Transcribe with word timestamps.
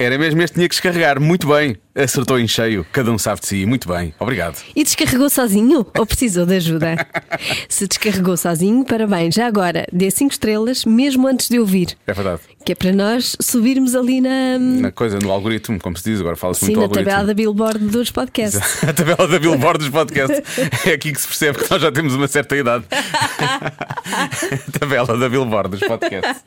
Era 0.00 0.16
mesmo 0.16 0.40
este 0.40 0.54
tinha 0.54 0.66
que 0.66 0.74
descarregar. 0.74 1.20
Muito 1.20 1.46
bem. 1.46 1.76
Acertou 1.94 2.38
em 2.38 2.48
cheio. 2.48 2.86
Cada 2.90 3.12
um 3.12 3.18
sabe 3.18 3.42
de 3.42 3.48
si. 3.48 3.66
Muito 3.66 3.86
bem. 3.86 4.14
Obrigado. 4.18 4.56
E 4.74 4.82
descarregou 4.82 5.28
sozinho 5.28 5.86
ou 5.98 6.06
precisou 6.06 6.46
de 6.46 6.54
ajuda? 6.56 7.06
Se 7.68 7.86
descarregou 7.86 8.34
sozinho, 8.36 8.82
parabéns. 8.82 9.34
Já 9.34 9.46
agora, 9.46 9.84
dê 9.92 10.10
5 10.10 10.32
estrelas 10.32 10.86
mesmo 10.86 11.26
antes 11.28 11.50
de 11.50 11.58
ouvir. 11.58 11.98
É 12.06 12.14
verdade. 12.14 12.40
Que 12.64 12.72
é 12.72 12.74
para 12.74 12.92
nós 12.92 13.36
subirmos 13.40 13.94
ali 13.94 14.22
na. 14.22 14.58
Na 14.58 14.90
coisa, 14.92 15.18
no 15.18 15.30
algoritmo, 15.30 15.78
como 15.78 15.96
se 15.98 16.04
diz, 16.10 16.20
agora 16.20 16.36
fala-se 16.36 16.60
Sim, 16.64 16.76
muito 16.76 16.76
do 16.76 16.80
na 16.80 16.84
algoritmo. 16.86 17.10
tabela 17.10 17.26
da 17.26 17.34
Billboard 17.34 17.78
dos 17.86 18.10
podcasts. 18.10 18.60
A 18.84 18.92
tabela 18.94 19.28
da 19.28 19.38
Billboard 19.38 19.78
dos 19.80 19.88
podcasts. 19.90 20.40
É 20.86 20.92
aqui 20.92 21.12
que 21.12 21.20
se 21.20 21.26
percebe 21.26 21.58
que 21.58 21.70
nós 21.70 21.82
já 21.82 21.92
temos 21.92 22.14
uma 22.14 22.28
certa 22.28 22.56
idade. 22.56 22.84
A 22.90 24.58
tabela 24.78 25.18
da 25.18 25.28
Billboard 25.28 25.70
dos 25.76 25.80
podcasts. 25.80 26.42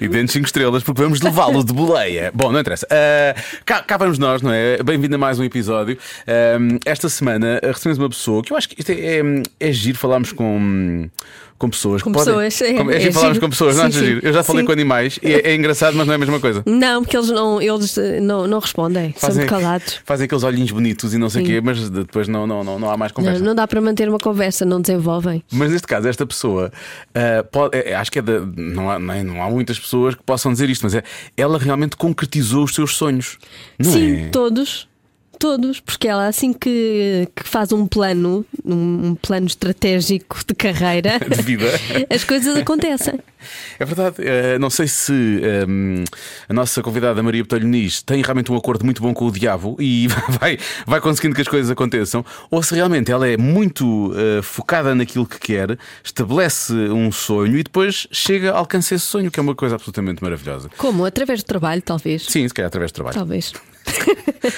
E 0.00 0.08
dentro 0.08 0.32
5 0.32 0.46
estrelas, 0.46 0.82
porque 0.82 1.02
vamos 1.02 1.20
levá-lo 1.20 1.62
de 1.64 1.72
boleia. 1.72 2.30
Bom, 2.34 2.52
não 2.52 2.61
interessa. 2.62 2.86
Ah, 2.90 3.34
cá, 3.64 3.82
cá 3.82 3.96
vamos 3.96 4.18
nós, 4.18 4.40
não 4.40 4.52
é? 4.52 4.82
Bem-vindo 4.82 5.14
a 5.14 5.18
mais 5.18 5.38
um 5.38 5.44
episódio. 5.44 5.98
Ah, 6.26 6.78
esta 6.86 7.08
semana 7.08 7.60
ah, 7.62 7.66
recebemos 7.66 7.98
uma 7.98 8.08
pessoa 8.08 8.42
que 8.42 8.52
eu 8.52 8.56
acho 8.56 8.68
que 8.68 8.80
isto 8.80 8.90
é, 8.90 9.18
é, 9.18 9.22
é 9.60 9.72
giro 9.72 9.98
falarmos 9.98 10.32
com. 10.32 11.08
Com 11.62 11.70
pessoas 11.70 12.02
Com 12.02 12.10
podem. 12.10 12.26
pessoas, 12.34 12.60
é- 12.60 12.74
Com- 12.74 12.90
é, 12.90 13.04
é 13.04 13.12
falarmos 13.12 13.38
com 13.38 13.48
pessoas, 13.48 13.76
não 13.76 13.84
Sim, 13.84 13.92
sim. 14.00 14.04
giro? 14.04 14.20
Eu 14.26 14.32
já 14.32 14.42
falei 14.42 14.62
Sim. 14.62 14.66
com 14.66 14.72
animais 14.72 15.20
e 15.22 15.32
é, 15.32 15.50
é 15.52 15.54
engraçado, 15.54 15.94
mas 15.96 16.08
não 16.08 16.12
é 16.12 16.16
a 16.16 16.18
mesma 16.18 16.40
coisa. 16.40 16.60
Não, 16.66 17.02
porque 17.04 17.16
eles 17.16 17.28
não, 17.30 17.62
eles 17.62 17.96
eh, 17.96 18.18
não, 18.20 18.48
não 18.48 18.58
respondem, 18.58 19.14
são 19.16 19.32
muito 19.32 19.48
calados. 19.48 20.00
fazem 20.04 20.24
aqueles 20.24 20.42
olhinhos 20.42 20.72
bonitos 20.72 21.14
e 21.14 21.18
não 21.18 21.30
sei 21.30 21.44
o 21.44 21.46
quê, 21.46 21.60
mas 21.62 21.88
depois 21.88 22.26
não, 22.26 22.48
não, 22.48 22.64
não, 22.64 22.80
não 22.80 22.90
há 22.90 22.96
mais 22.96 23.12
Não, 23.12 23.16
conversa. 23.22 23.44
não 23.44 23.54
dá 23.54 23.68
para 23.68 23.80
manter 23.80 24.08
uma 24.08 24.18
conversa, 24.18 24.64
não 24.64 24.80
desenvolvem. 24.80 25.44
Mas 25.52 25.70
neste 25.70 25.86
caso, 25.86 26.08
esta 26.08 26.26
pessoa 26.26 26.72
ah, 27.14 27.44
pode- 27.44 27.78
é, 27.78 27.94
acho 27.94 28.10
que 28.10 28.18
é 28.18 28.22
da- 28.22 28.40
não, 28.56 28.90
há, 28.90 28.98
não 28.98 29.40
há 29.40 29.48
muitas 29.48 29.78
pessoas 29.78 30.16
que 30.16 30.22
possam 30.24 30.50
dizer 30.52 30.68
isto, 30.68 30.82
mas 30.82 30.96
é, 30.96 31.04
ela 31.36 31.58
realmente 31.58 31.96
concretizou 31.96 32.64
os 32.64 32.74
seus 32.74 32.96
sonhos. 32.96 33.38
Não 33.78 33.92
Sim, 33.92 34.22
é? 34.24 34.28
todos. 34.30 34.88
Todos, 35.42 35.80
porque 35.80 36.06
ela 36.06 36.28
assim 36.28 36.52
que, 36.52 37.28
que 37.34 37.42
faz 37.42 37.72
um 37.72 37.84
plano, 37.84 38.46
um, 38.64 39.08
um 39.08 39.14
plano 39.16 39.48
estratégico 39.48 40.38
de 40.46 40.54
carreira, 40.54 41.18
De 41.28 41.42
vida. 41.42 41.66
as 42.08 42.22
coisas 42.22 42.56
acontecem. 42.56 43.18
É 43.76 43.84
verdade. 43.84 44.18
Eh, 44.20 44.56
não 44.60 44.70
sei 44.70 44.86
se 44.86 45.12
ehm, 45.12 46.04
a 46.48 46.52
nossa 46.52 46.80
convidada 46.80 47.20
Maria 47.24 47.42
Botelho 47.42 47.66
Nis 47.66 48.02
tem 48.02 48.22
realmente 48.22 48.52
um 48.52 48.56
acordo 48.56 48.84
muito 48.84 49.02
bom 49.02 49.12
com 49.12 49.26
o 49.26 49.32
diabo 49.32 49.76
e 49.80 50.06
vai, 50.40 50.60
vai 50.86 51.00
conseguindo 51.00 51.34
que 51.34 51.40
as 51.40 51.48
coisas 51.48 51.72
aconteçam, 51.72 52.24
ou 52.48 52.62
se 52.62 52.76
realmente 52.76 53.10
ela 53.10 53.26
é 53.26 53.36
muito 53.36 54.14
eh, 54.14 54.42
focada 54.42 54.94
naquilo 54.94 55.26
que 55.26 55.40
quer, 55.40 55.76
estabelece 56.04 56.72
um 56.72 57.10
sonho 57.10 57.58
e 57.58 57.64
depois 57.64 58.06
chega 58.12 58.52
a 58.52 58.58
alcançar 58.58 58.94
esse 58.94 59.06
sonho, 59.06 59.28
que 59.28 59.40
é 59.40 59.42
uma 59.42 59.56
coisa 59.56 59.74
absolutamente 59.74 60.22
maravilhosa. 60.22 60.70
Como? 60.76 61.04
Através 61.04 61.42
do 61.42 61.46
trabalho, 61.46 61.82
talvez. 61.82 62.26
Sim, 62.26 62.46
se 62.46 62.54
calhar 62.54 62.68
através 62.68 62.92
do 62.92 62.94
trabalho. 62.94 63.16
Talvez. 63.16 63.52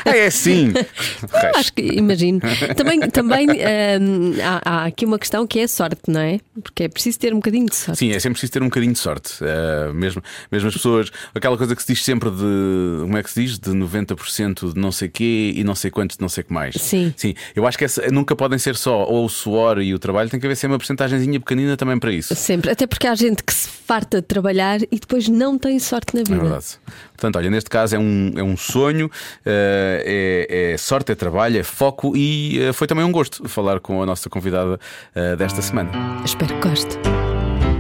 Ah, 0.05 0.11
é 0.17 0.31
sim! 0.31 0.73
Eu 0.75 1.51
acho 1.57 1.73
que 1.73 1.83
imagino. 1.83 2.41
Também, 2.77 3.01
também 3.11 3.47
hum, 3.51 4.33
há, 4.43 4.61
há 4.65 4.85
aqui 4.87 5.05
uma 5.05 5.19
questão 5.19 5.47
que 5.47 5.59
é 5.61 5.65
a 5.65 5.69
sorte, 5.69 6.03
não 6.09 6.21
é? 6.21 6.41
Porque 6.63 6.85
é 6.85 6.89
preciso 6.89 7.19
ter 7.19 7.33
um 7.33 7.37
bocadinho 7.37 7.67
de 7.67 7.75
sorte. 7.77 7.99
Sim, 7.99 8.11
é 8.11 8.19
sempre 8.19 8.33
preciso 8.35 8.53
ter 8.53 8.63
um 8.63 8.67
bocadinho 8.67 8.93
de 8.93 8.99
sorte. 8.99 9.35
Eh, 9.43 9.93
mesmo, 9.93 10.23
mesmo 10.51 10.69
as 10.69 10.75
pessoas, 10.75 11.11
aquela 11.35 11.57
coisa 11.57 11.75
que 11.75 11.83
se 11.83 11.93
diz 11.93 12.05
sempre 12.05 12.31
de 12.31 13.01
como 13.03 13.17
é 13.17 13.23
que 13.23 13.31
se 13.31 13.43
diz? 13.43 13.59
De 13.59 13.71
90% 13.71 14.73
de 14.73 14.81
não 14.81 14.93
sei 14.93 15.09
quê 15.09 15.53
e 15.55 15.65
não 15.65 15.75
sei 15.75 15.91
quantos 15.91 16.17
de 16.17 16.23
não 16.23 16.29
sei 16.29 16.45
que 16.45 16.53
mais. 16.53 16.75
Sim. 16.77 17.13
Sim, 17.17 17.35
eu 17.55 17.67
acho 17.67 17.77
que 17.79 17.85
essa, 17.85 18.07
nunca 18.11 18.35
podem 18.37 18.59
ser 18.59 18.77
só 18.77 19.05
ou 19.05 19.25
o 19.25 19.29
suor 19.29 19.81
e 19.81 19.95
o 19.95 19.99
trabalho, 19.99 20.31
tem 20.31 20.41
que 20.41 20.47
haver 20.47 20.57
sempre 20.57 20.73
uma 20.75 20.79
porcentagemzinha 20.79 21.39
pequenina 21.41 21.77
também 21.77 21.99
para 21.99 22.13
isso. 22.13 22.35
Sempre. 22.35 22.71
Até 22.71 22.87
porque 22.87 23.07
há 23.07 23.15
gente 23.15 23.43
que 23.43 23.53
se 23.53 23.69
farta 23.69 24.21
de 24.21 24.27
trabalhar 24.27 24.81
e 24.83 24.99
depois 24.99 25.29
não 25.29 25.59
tem 25.59 25.79
sorte 25.79 26.15
na 26.15 26.21
É 26.23 26.25
vida. 26.25 26.41
verdade. 26.41 26.65
Portanto, 27.25 27.37
olha, 27.37 27.49
neste 27.49 27.71
caso 27.71 27.97
é 27.97 27.99
um, 27.99 28.33
é 28.37 28.43
um 28.43 28.55
sonho, 28.55 29.11
eh, 29.47 30.47
é, 30.51 30.73
é 30.75 30.77
sorte, 30.77 31.13
é 31.13 31.15
trabalho, 31.15 31.59
é 31.59 31.63
foco 31.63 32.15
e 32.15 32.61
eh, 32.61 32.73
foi 32.75 32.87
também 32.87 33.03
um 33.03 33.11
gosto 33.11 33.49
falar 33.49 33.81
com 33.81 34.03
a 34.03 34.05
nossa 34.05 34.29
convidada 34.29 34.79
eh, 35.15 35.35
desta 35.35 35.63
semana. 35.63 35.91
Espero 36.23 36.53
que 36.55 36.69
goste. 36.69 36.99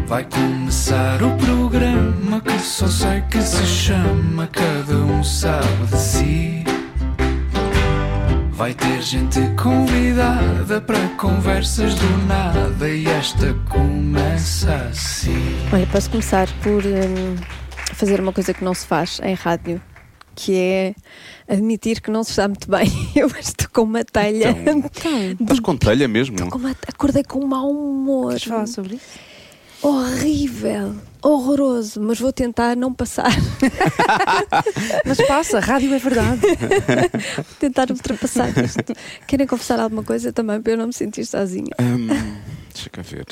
Vai 0.07 0.25
começar 0.25 1.23
o 1.23 1.37
programa 1.37 2.41
que 2.41 2.59
só 2.59 2.87
sei 2.87 3.21
que 3.31 3.43
se 3.43 3.67
chama 3.67 4.47
Cada 4.47 4.97
um 4.97 5.23
sabe 5.23 5.87
de 5.91 5.99
si. 5.99 6.65
Vai 8.53 8.73
ter 8.73 9.03
gente 9.03 9.41
convidada 9.63 10.81
para 10.81 11.07
conversas 11.19 11.95
do 11.97 12.27
nada 12.27 12.89
e 12.89 13.07
esta 13.09 13.53
começa 13.69 14.75
assim. 14.91 15.55
Olha, 15.71 15.87
posso 15.89 16.09
começar 16.09 16.49
por 16.63 16.83
hum, 16.83 17.37
fazer 17.95 18.21
uma 18.21 18.33
coisa 18.33 18.53
que 18.53 18.65
não 18.65 18.75
se 18.75 18.87
faz 18.87 19.21
em 19.23 19.35
rádio, 19.35 19.81
que 20.35 20.55
é 20.57 20.95
admitir 21.49 22.01
que 22.01 22.11
não 22.11 22.23
se 22.25 22.31
está 22.31 22.49
muito 22.49 22.69
bem. 22.71 22.87
Eu 23.15 23.29
estou 23.29 23.69
com 23.73 23.83
uma 23.83 24.05
telha. 24.05 24.55
Estás 25.41 25.61
com 25.61 25.77
telha 25.77 26.09
mesmo? 26.09 26.51
Com 26.51 26.59
uma- 26.59 26.77
acordei 26.89 27.23
com 27.25 27.41
um 27.41 27.47
mau 27.47 27.71
humor. 27.71 28.29
Queres 28.31 28.45
falar 28.45 28.67
sobre 28.67 28.97
isso? 28.97 29.35
Horrível, 29.83 30.95
horroroso, 31.23 32.01
mas 32.01 32.19
vou 32.19 32.33
tentar 32.33 32.75
não 32.75 32.91
passar. 32.95 33.31
Mas 35.05 35.19
passa, 35.27 35.61
rádio 35.61 35.93
é 35.93 35.99
verdade. 35.99 36.41
Vou 37.37 37.45
tentar 37.61 37.91
ultrapassar 37.91 38.49
isto. 38.65 38.83
Querem 39.27 39.47
confessar 39.47 39.79
alguma 39.79 40.03
coisa 40.03 40.33
também 40.33 40.59
para 40.63 40.73
eu 40.73 40.79
não 40.79 40.87
me 40.87 40.93
sentir 40.95 41.27
sozinha? 41.27 41.69
Hum, 41.79 42.09
deixa 42.85 42.91
cá 42.91 43.03
ver. 43.03 43.27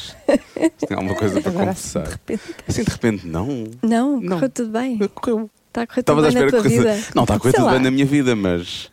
Se 0.78 0.86
Tem 0.86 0.96
alguma 0.96 1.14
coisa 1.14 1.40
para 1.42 1.50
Agora, 1.50 1.66
confessar? 1.68 2.04
de 2.04 2.10
repente. 2.10 2.42
Assim 2.68 2.82
de 2.84 2.90
repente, 2.90 3.26
não. 3.26 3.64
Não, 3.82 4.20
Não. 4.20 4.28
correu 4.36 4.50
tudo 4.50 4.70
bem. 4.70 4.98
Correu. 5.14 5.50
Está 5.68 5.82
a 5.82 5.86
correr 5.86 6.02
tudo 6.02 6.22
bem 6.22 6.32
na 6.32 6.40
tua 6.40 6.46
que 6.46 6.56
corresse- 6.56 6.76
vida. 6.78 7.12
Não, 7.14 7.22
está 7.24 7.34
a 7.34 7.38
correr 7.38 7.50
Sei 7.52 7.58
tudo 7.60 7.66
lá. 7.66 7.72
bem 7.72 7.82
na 7.82 7.90
minha 7.90 8.04
vida, 8.06 8.36
mas 8.36 8.90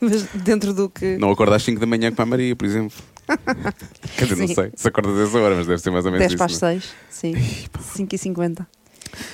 Mas 0.00 0.24
dentro 0.34 0.72
do 0.74 0.88
que. 0.90 1.16
não 1.16 1.30
acordo 1.30 1.54
às 1.54 1.62
5 1.62 1.80
da 1.80 1.86
manhã 1.86 2.12
com 2.12 2.22
a 2.22 2.26
Maria, 2.26 2.54
por 2.54 2.66
exemplo. 2.66 2.96
Quer 4.16 4.24
dizer, 4.26 4.36
não 4.36 4.48
sei 4.54 4.72
se 4.74 4.88
acordas 4.88 5.16
a 5.18 5.22
essa 5.22 5.38
hora, 5.38 5.54
mas 5.56 5.66
deve 5.66 5.78
ser 5.80 5.90
mais 5.90 6.04
ou 6.04 6.10
menos 6.12 6.26
10 6.28 6.36
para 6.36 6.46
as 6.46 6.52
isso. 6.52 6.64
não 6.64 6.70
é? 6.70 6.80
6, 6.80 6.94
sim. 7.08 7.34
5 7.94 8.14
e 8.14 8.18
50. 8.18 8.66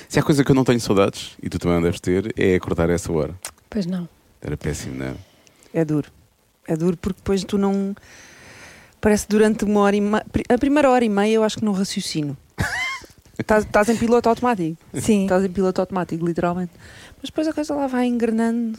Se 0.07 0.19
há 0.19 0.23
coisa 0.23 0.43
que 0.43 0.51
eu 0.51 0.55
não 0.55 0.63
tenho 0.63 0.79
saudades, 0.79 1.31
e 1.41 1.49
tu 1.49 1.57
também 1.59 1.75
não 1.75 1.83
deves 1.83 1.99
ter, 1.99 2.33
é 2.37 2.55
acordar 2.55 2.89
a 2.89 2.93
essa 2.93 3.11
hora. 3.11 3.33
Pois 3.69 3.85
não. 3.85 4.07
Era 4.41 4.55
péssimo, 4.55 4.95
não 4.95 5.05
é? 5.07 5.13
É 5.73 5.83
duro. 5.85 6.09
É 6.67 6.75
duro 6.77 6.95
porque 6.97 7.17
depois 7.17 7.43
tu 7.43 7.57
não. 7.57 7.95
Parece 9.01 9.25
que 9.25 9.31
durante 9.31 9.63
uma 9.63 9.81
hora 9.81 9.95
e 9.95 10.01
meia. 10.01 10.25
A 10.49 10.57
primeira 10.57 10.89
hora 10.89 11.05
e 11.05 11.09
meia 11.09 11.33
eu 11.33 11.43
acho 11.43 11.57
que 11.57 11.65
não 11.65 11.73
raciocino. 11.73 12.37
Estás 13.37 13.89
em 13.89 13.95
piloto 13.95 14.27
automático. 14.27 14.77
Sim. 14.93 15.23
Estás 15.23 15.45
em 15.45 15.49
piloto 15.49 15.79
automático, 15.79 16.25
literalmente. 16.25 16.71
Mas 17.21 17.29
depois 17.29 17.47
a 17.47 17.53
coisa 17.53 17.73
lá 17.73 17.87
vai 17.87 18.05
engrenando. 18.05 18.77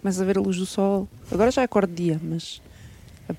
Começas 0.00 0.20
a 0.22 0.24
ver 0.24 0.38
a 0.38 0.40
luz 0.40 0.56
do 0.56 0.64
sol. 0.64 1.08
Agora 1.30 1.50
já 1.50 1.62
acordo 1.62 1.90
de 1.90 2.04
dia, 2.04 2.20
mas 2.22 2.62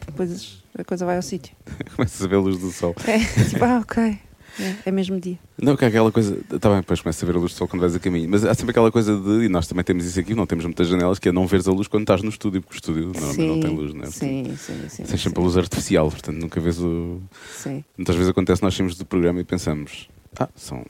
depois 0.06 0.62
a 0.78 0.84
coisa 0.84 1.06
vai 1.06 1.16
ao 1.16 1.22
sítio. 1.22 1.56
Começas 1.96 2.22
a 2.22 2.28
ver 2.28 2.36
a 2.36 2.40
luz 2.40 2.60
do 2.60 2.72
sol. 2.72 2.96
É 3.08 3.18
tipo, 3.46 3.64
ah, 3.64 3.80
ok. 3.80 4.20
É, 4.60 4.76
é 4.86 4.92
mesmo 4.92 5.20
dia. 5.20 5.38
Não, 5.62 5.76
que 5.76 5.86
é 5.86 5.88
aquela 5.88 6.12
coisa. 6.12 6.38
Está 6.52 6.70
bem, 6.70 6.80
depois 6.80 7.02
começas 7.02 7.22
a 7.24 7.26
ver 7.26 7.36
a 7.36 7.40
luz 7.40 7.54
do 7.54 7.58
sol 7.58 7.68
quando 7.68 7.82
vais 7.82 7.96
a 7.96 8.00
caminho. 8.00 8.30
Mas 8.30 8.46
há 8.46 8.54
sempre 8.54 8.72
aquela 8.72 8.92
coisa 8.92 9.16
de. 9.18 9.46
E 9.46 9.50
nós 9.50 9.68
também 9.68 9.84
temos 9.84 10.06
isso 10.06 10.20
aqui, 10.20 10.34
não 10.34 10.46
temos 10.46 10.66
muitas 10.66 10.88
janelas, 10.88 11.20
que 11.20 11.30
é 11.30 11.32
não 11.32 11.46
veres 11.48 11.68
a 11.68 11.72
luz 11.72 11.88
quando 11.88 12.04
estás 12.04 12.22
no 12.22 12.30
estúdio, 12.30 12.62
porque 12.62 12.76
o 12.76 12.78
estúdio 12.78 13.12
normalmente 13.14 13.48
não 13.48 13.60
tem 13.60 13.76
luz, 13.76 13.94
não 13.94 14.04
é? 14.04 14.08
Sim, 14.08 14.56
sim, 14.58 14.90
sim. 14.90 15.04
Tens 15.04 15.22
sempre 15.22 15.40
sim, 15.40 15.42
a 15.42 15.44
luz 15.44 15.58
artificial, 15.58 16.10
portanto 16.10 16.38
nunca 16.38 16.60
vês 16.60 16.80
o. 16.80 17.22
sim. 17.56 17.84
Muitas 17.98 18.16
vezes 18.16 18.30
acontece, 18.30 18.64
nós 18.64 18.74
saímos 18.74 18.98
do 18.98 19.06
programa 19.06 19.42
e 19.42 19.44
pensamos, 19.44 20.10
ah, 20.40 20.50
são, 20.56 20.86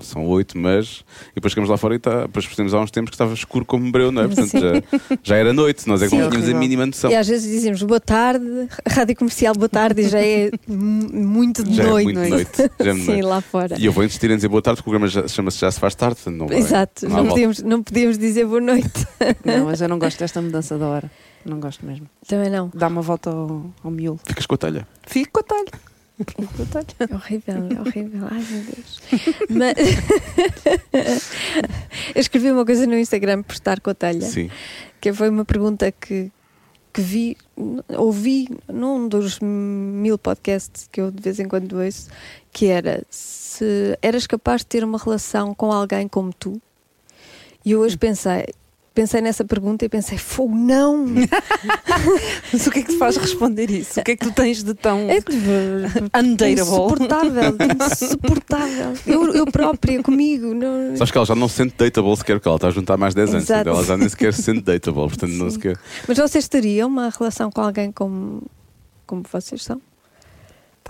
são 0.00 0.26
oito, 0.26 0.58
mas. 0.58 1.04
E 1.32 1.36
depois 1.36 1.52
chegamos 1.52 1.70
lá 1.70 1.76
fora 1.76 1.94
e 1.94 1.96
está. 1.96 2.22
Depois 2.22 2.44
percebemos 2.46 2.74
há 2.74 2.80
uns 2.80 2.90
tempos 2.90 3.10
que 3.10 3.14
estava 3.14 3.32
escuro 3.34 3.64
como 3.64 3.90
breu, 3.90 4.12
não 4.12 4.22
é? 4.22 4.26
Portanto 4.26 4.52
já, 4.52 5.18
já 5.22 5.36
era 5.36 5.52
noite, 5.52 5.86
nós 5.88 6.02
é 6.02 6.04
que 6.06 6.10
Sim, 6.10 6.18
não 6.18 6.30
tínhamos 6.30 6.48
a 6.48 6.54
mínima 6.54 6.86
noção. 6.86 7.10
E 7.10 7.14
às 7.14 7.26
vezes 7.26 7.50
dizemos 7.50 7.82
boa 7.82 8.00
tarde, 8.00 8.44
rádio 8.88 9.16
comercial, 9.16 9.54
boa 9.54 9.68
tarde, 9.68 10.02
e 10.02 10.08
já 10.08 10.20
é 10.20 10.50
muito 10.68 11.62
de 11.64 11.74
Já 11.74 11.84
é 11.84 11.86
noite. 11.86 12.04
muito 12.04 12.22
de 12.22 12.30
noite. 12.30 12.70
Já 12.80 12.90
é 12.90 12.94
Sim, 12.96 13.06
noite. 13.06 13.22
lá 13.22 13.40
fora. 13.40 13.76
E 13.78 13.86
eu 13.86 13.92
vou 13.92 14.04
insistir 14.04 14.30
em 14.30 14.36
dizer 14.36 14.48
boa 14.48 14.62
tarde, 14.62 14.82
porque 14.82 14.90
o 14.90 14.92
programa 14.92 15.08
já- 15.08 15.28
chama-se 15.28 15.58
Já 15.58 15.70
Se 15.70 15.80
Faz 15.80 15.94
Tarde, 15.94 16.20
não 16.26 16.46
vai. 16.46 16.58
Exato, 16.58 17.04
não, 17.08 17.16
volta. 17.16 17.28
podíamos, 17.30 17.62
não 17.62 17.82
podíamos 17.82 18.18
dizer 18.18 18.44
boa 18.46 18.60
noite. 18.60 19.06
Não, 19.44 19.64
mas 19.66 19.80
eu 19.80 19.88
não 19.88 19.98
gosto 19.98 20.18
desta 20.18 20.40
mudança 20.42 20.76
da 20.78 20.86
hora. 20.86 21.10
Não 21.44 21.58
gosto 21.60 21.86
mesmo. 21.86 22.06
Também 22.26 22.50
não. 22.50 22.70
Dá 22.74 22.88
uma 22.88 23.00
volta 23.02 23.30
ao, 23.30 23.64
ao 23.84 23.90
miolo. 23.90 24.18
Ficas 24.26 24.44
com 24.46 24.54
a 24.56 24.58
telha. 24.58 24.86
Fico 25.06 25.30
com 25.32 25.40
a 25.40 25.42
talha. 25.42 25.80
É 26.18 27.14
horrível, 27.14 27.68
é 27.76 27.80
horrível. 27.80 28.26
Ai 28.30 28.42
meu 28.50 28.62
Deus. 28.62 29.02
Mas... 29.50 29.74
eu 32.14 32.20
escrevi 32.20 32.50
uma 32.50 32.64
coisa 32.64 32.86
no 32.86 32.96
Instagram 32.96 33.42
por 33.42 33.52
estar 33.52 33.78
com 33.80 33.90
a 33.90 33.94
telha, 33.94 34.22
Sim. 34.22 34.50
que 35.00 35.12
foi 35.12 35.28
uma 35.28 35.44
pergunta 35.44 35.92
que, 35.92 36.32
que 36.92 37.00
vi, 37.02 37.36
ouvi 37.98 38.48
num 38.66 39.08
dos 39.08 39.40
mil 39.40 40.16
podcasts 40.16 40.88
que 40.90 41.02
eu 41.02 41.10
de 41.10 41.22
vez 41.22 41.38
em 41.38 41.48
quando 41.48 41.78
ouço, 41.78 42.08
que 42.50 42.64
era 42.66 43.04
se 43.10 43.98
eras 44.00 44.26
capaz 44.26 44.62
de 44.62 44.68
ter 44.68 44.82
uma 44.84 44.98
relação 44.98 45.54
com 45.54 45.70
alguém 45.70 46.08
como 46.08 46.32
tu. 46.32 46.58
E 47.62 47.72
eu 47.72 47.80
hoje 47.80 47.98
pensei, 47.98 48.46
pensei 48.96 49.20
nessa 49.20 49.44
pergunta 49.44 49.84
e 49.84 49.90
pensei, 49.90 50.16
fogo, 50.16 50.56
não! 50.56 51.04
Mas 52.50 52.66
o 52.66 52.70
que 52.70 52.78
é 52.78 52.82
que 52.82 52.92
te 52.92 52.98
faz 52.98 53.18
responder 53.18 53.70
isso? 53.70 54.00
O 54.00 54.02
que 54.02 54.12
é 54.12 54.16
que 54.16 54.24
tu 54.24 54.32
tens 54.32 54.64
de 54.64 54.72
tão 54.72 55.00
É 55.10 55.18
undateable? 56.18 56.62
insuportável, 56.62 57.56
insuportável. 57.92 58.94
Eu, 59.06 59.34
eu 59.34 59.46
própria, 59.46 60.02
comigo. 60.02 60.54
Não... 60.54 60.96
Sabes 60.96 61.10
que 61.10 61.18
ela 61.18 61.26
já 61.26 61.34
não 61.34 61.48
se 61.48 61.56
sente 61.56 61.74
dateable 61.76 62.16
sequer, 62.16 62.36
porque 62.36 62.48
ela 62.48 62.56
está 62.56 62.68
a 62.68 62.70
juntar 62.70 62.96
mais 62.96 63.14
10 63.14 63.34
anos. 63.34 63.50
Ela 63.50 63.84
já 63.84 63.96
nem 63.96 64.08
sequer 64.08 64.32
se 64.32 64.42
sente 64.42 64.62
dateable, 64.62 65.08
portanto 65.08 65.32
não 65.32 65.50
Sim. 65.50 65.56
sequer. 65.56 65.78
Mas 66.08 66.16
vocês 66.16 66.48
teriam 66.48 66.88
uma 66.88 67.10
relação 67.10 67.50
com 67.50 67.60
alguém 67.60 67.92
como, 67.92 68.42
como 69.06 69.22
vocês 69.30 69.62
são? 69.62 69.80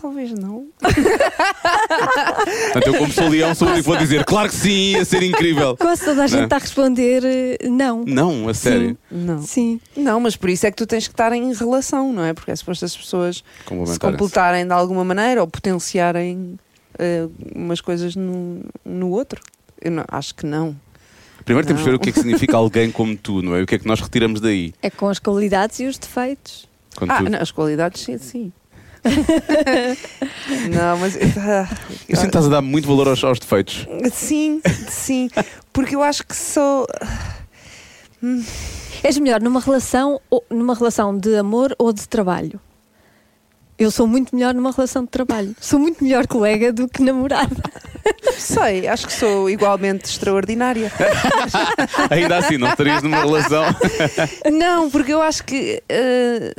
Talvez 0.00 0.32
não. 0.32 0.66
Portanto, 0.80 2.86
eu, 2.86 2.94
como 2.98 3.12
sou 3.12 3.28
leão, 3.28 3.54
sou 3.54 3.68
o 3.68 3.70
único 3.70 3.84
que 3.84 3.88
vou 3.88 3.96
dizer, 3.98 4.24
claro 4.24 4.48
que 4.48 4.54
sim, 4.54 4.92
ia 4.92 5.04
ser 5.04 5.22
incrível. 5.22 5.76
Quase 5.76 6.04
toda 6.04 6.24
a 6.24 6.26
gente 6.26 6.38
Não. 6.38 6.44
está 6.44 6.56
a 6.56 6.60
responder 6.60 7.22
eh, 7.24 7.68
não. 7.68 8.04
Não, 8.06 8.48
a 8.48 8.54
sério. 8.54 8.96
Não. 9.10 9.42
Sim. 9.42 9.80
Não, 9.96 10.20
mas 10.20 10.36
por 10.36 10.50
isso 10.50 10.66
é 10.66 10.70
que 10.70 10.76
tu 10.76 10.86
tens 10.86 11.06
que 11.08 11.14
estar 11.14 11.32
em 11.32 11.52
relação, 11.54 12.12
não 12.12 12.24
é? 12.24 12.32
Porque 12.34 12.50
é 12.50 12.56
suposto 12.56 12.84
as 12.84 12.96
pessoas 12.96 13.36
se 13.36 13.42
Complementarem-se. 13.64 14.00
completarem 14.00 14.66
de 14.66 14.72
alguma 14.72 15.04
maneira 15.04 15.40
ou 15.40 15.46
potenciarem 15.46 16.58
eh, 16.98 17.26
umas 17.54 17.80
coisas 17.80 18.14
no, 18.14 18.60
no 18.84 19.10
outro. 19.10 19.40
Eu 19.80 19.90
não- 19.90 20.04
acho 20.08 20.34
que 20.34 20.46
não. 20.46 20.76
Primeiro 21.44 21.66
temos 21.66 21.82
que 21.82 21.88
ver 21.88 21.94
o 21.96 22.00
que 22.00 22.10
é 22.10 22.12
que 22.12 22.18
significa 22.18 22.56
alguém 22.56 22.90
como 22.90 23.16
tu, 23.16 23.40
não 23.42 23.54
é? 23.54 23.62
O 23.62 23.66
que 23.66 23.76
é 23.76 23.78
que 23.78 23.86
nós 23.86 24.00
retiramos 24.00 24.40
daí? 24.40 24.74
É 24.82 24.90
com 24.90 25.08
as 25.08 25.18
qualidades 25.18 25.78
e 25.80 25.86
os 25.86 25.98
defeitos. 25.98 26.66
Quando 26.96 27.10
Ah, 27.10 27.18
tu- 27.22 27.30
não, 27.30 27.38
as 27.40 27.50
qualidades 27.50 28.02
sim, 28.02 28.18
sim. 28.18 28.52
não, 30.70 30.98
mas. 30.98 31.16
ah, 31.16 31.68
Eu 32.08 32.16
sinto 32.16 32.20
que 32.22 32.26
estás 32.26 32.46
a 32.46 32.48
dar 32.48 32.62
muito 32.62 32.86
valor 32.88 33.08
aos, 33.08 33.22
aos 33.22 33.38
defeitos. 33.38 33.86
Sim, 34.12 34.60
sim. 34.88 35.28
Porque 35.72 35.94
eu 35.94 36.02
acho 36.02 36.24
que 36.26 36.34
sou. 36.36 36.86
És 39.02 39.18
melhor 39.18 39.40
numa 39.40 39.60
relação, 39.60 40.20
numa 40.50 40.74
relação 40.74 41.16
de 41.16 41.36
amor 41.36 41.74
ou 41.78 41.92
de 41.92 42.08
trabalho? 42.08 42.60
Eu 43.78 43.90
sou 43.90 44.06
muito 44.06 44.34
melhor 44.34 44.54
numa 44.54 44.70
relação 44.70 45.04
de 45.04 45.10
trabalho. 45.10 45.54
Sou 45.60 45.78
muito 45.78 46.02
melhor 46.02 46.26
colega 46.26 46.72
do 46.72 46.88
que 46.88 47.02
namorada. 47.02 47.54
Sei, 48.38 48.86
acho 48.88 49.06
que 49.06 49.12
sou 49.12 49.50
igualmente 49.50 50.06
extraordinária. 50.06 50.90
Ainda 52.10 52.38
assim, 52.38 52.56
não 52.56 52.68
estarias 52.68 53.02
numa 53.02 53.18
relação. 53.18 53.64
Não, 54.52 54.90
porque 54.90 55.12
eu 55.12 55.20
acho 55.20 55.44
que 55.44 55.82
eh, 55.88 56.54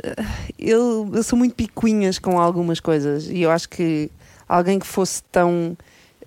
eu, 0.58 1.10
eu 1.12 1.22
sou 1.22 1.38
muito 1.38 1.54
picuinhas 1.54 2.18
com 2.18 2.38
algumas 2.38 2.78
coisas 2.78 3.28
e 3.28 3.42
eu 3.42 3.50
acho 3.50 3.68
que 3.68 4.10
alguém 4.48 4.78
que 4.78 4.86
fosse 4.86 5.22
tão 5.24 5.76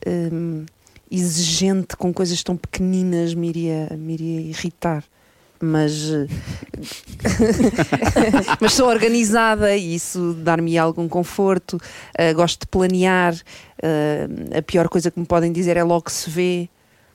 hum, 0.05 0.65
exigente 1.09 1.95
com 1.95 2.13
coisas 2.13 2.43
tão 2.43 2.57
pequeninas 2.57 3.33
me 3.33 3.47
iria, 3.49 3.89
me 3.97 4.13
iria 4.13 4.41
irritar. 4.41 5.03
Mas, 5.61 6.11
eh, 6.11 6.27
mas 8.59 8.73
sou 8.73 8.87
organizada 8.87 9.75
e 9.75 9.95
isso 9.95 10.33
dar-me 10.33 10.77
algum 10.77 11.07
conforto. 11.07 11.79
Eh, 12.17 12.33
gosto 12.33 12.61
de 12.61 12.67
planear. 12.67 13.35
Eh, 13.81 14.27
a 14.57 14.61
pior 14.61 14.89
coisa 14.89 15.11
que 15.11 15.19
me 15.19 15.25
podem 15.25 15.51
dizer 15.51 15.77
é 15.77 15.83
logo 15.83 16.09
se 16.09 16.29
vê. 16.29 16.69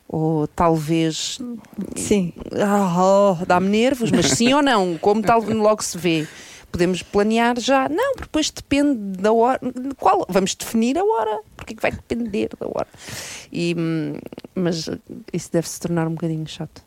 Ou 0.09 0.47
talvez 0.47 1.41
Sim. 1.97 2.33
ah, 2.63 2.95
oh, 2.97 3.45
dá-me 3.45 3.69
nervos, 3.69 4.13
mas 4.13 4.27
sim 4.31 4.55
ou 4.55 4.63
não, 4.63 4.97
como 4.99 5.21
tal 5.21 5.41
logo 5.41 5.83
se 5.83 5.99
vê. 5.99 6.29
Podemos 6.71 7.03
planear 7.03 7.59
já. 7.59 7.89
Não, 7.89 8.13
porque 8.13 8.27
depois 8.27 8.51
depende 8.51 9.19
da 9.19 9.33
hora. 9.33 9.59
de 9.63 9.95
Qual? 9.97 10.25
Vamos 10.29 10.55
definir 10.55 10.97
a 10.97 11.05
hora. 11.05 11.41
Porque 11.57 11.73
é 11.73 11.77
que 11.77 11.83
vai 11.83 11.91
depender 11.91 12.51
da 12.59 12.67
hora? 12.67 12.89
E, 13.51 13.75
hum, 13.77 14.15
mas 14.55 14.89
isso 15.33 15.51
deve 15.51 15.69
se 15.69 15.81
tornar 15.81 16.07
um 16.07 16.13
bocadinho 16.13 16.47
chato. 16.47 16.86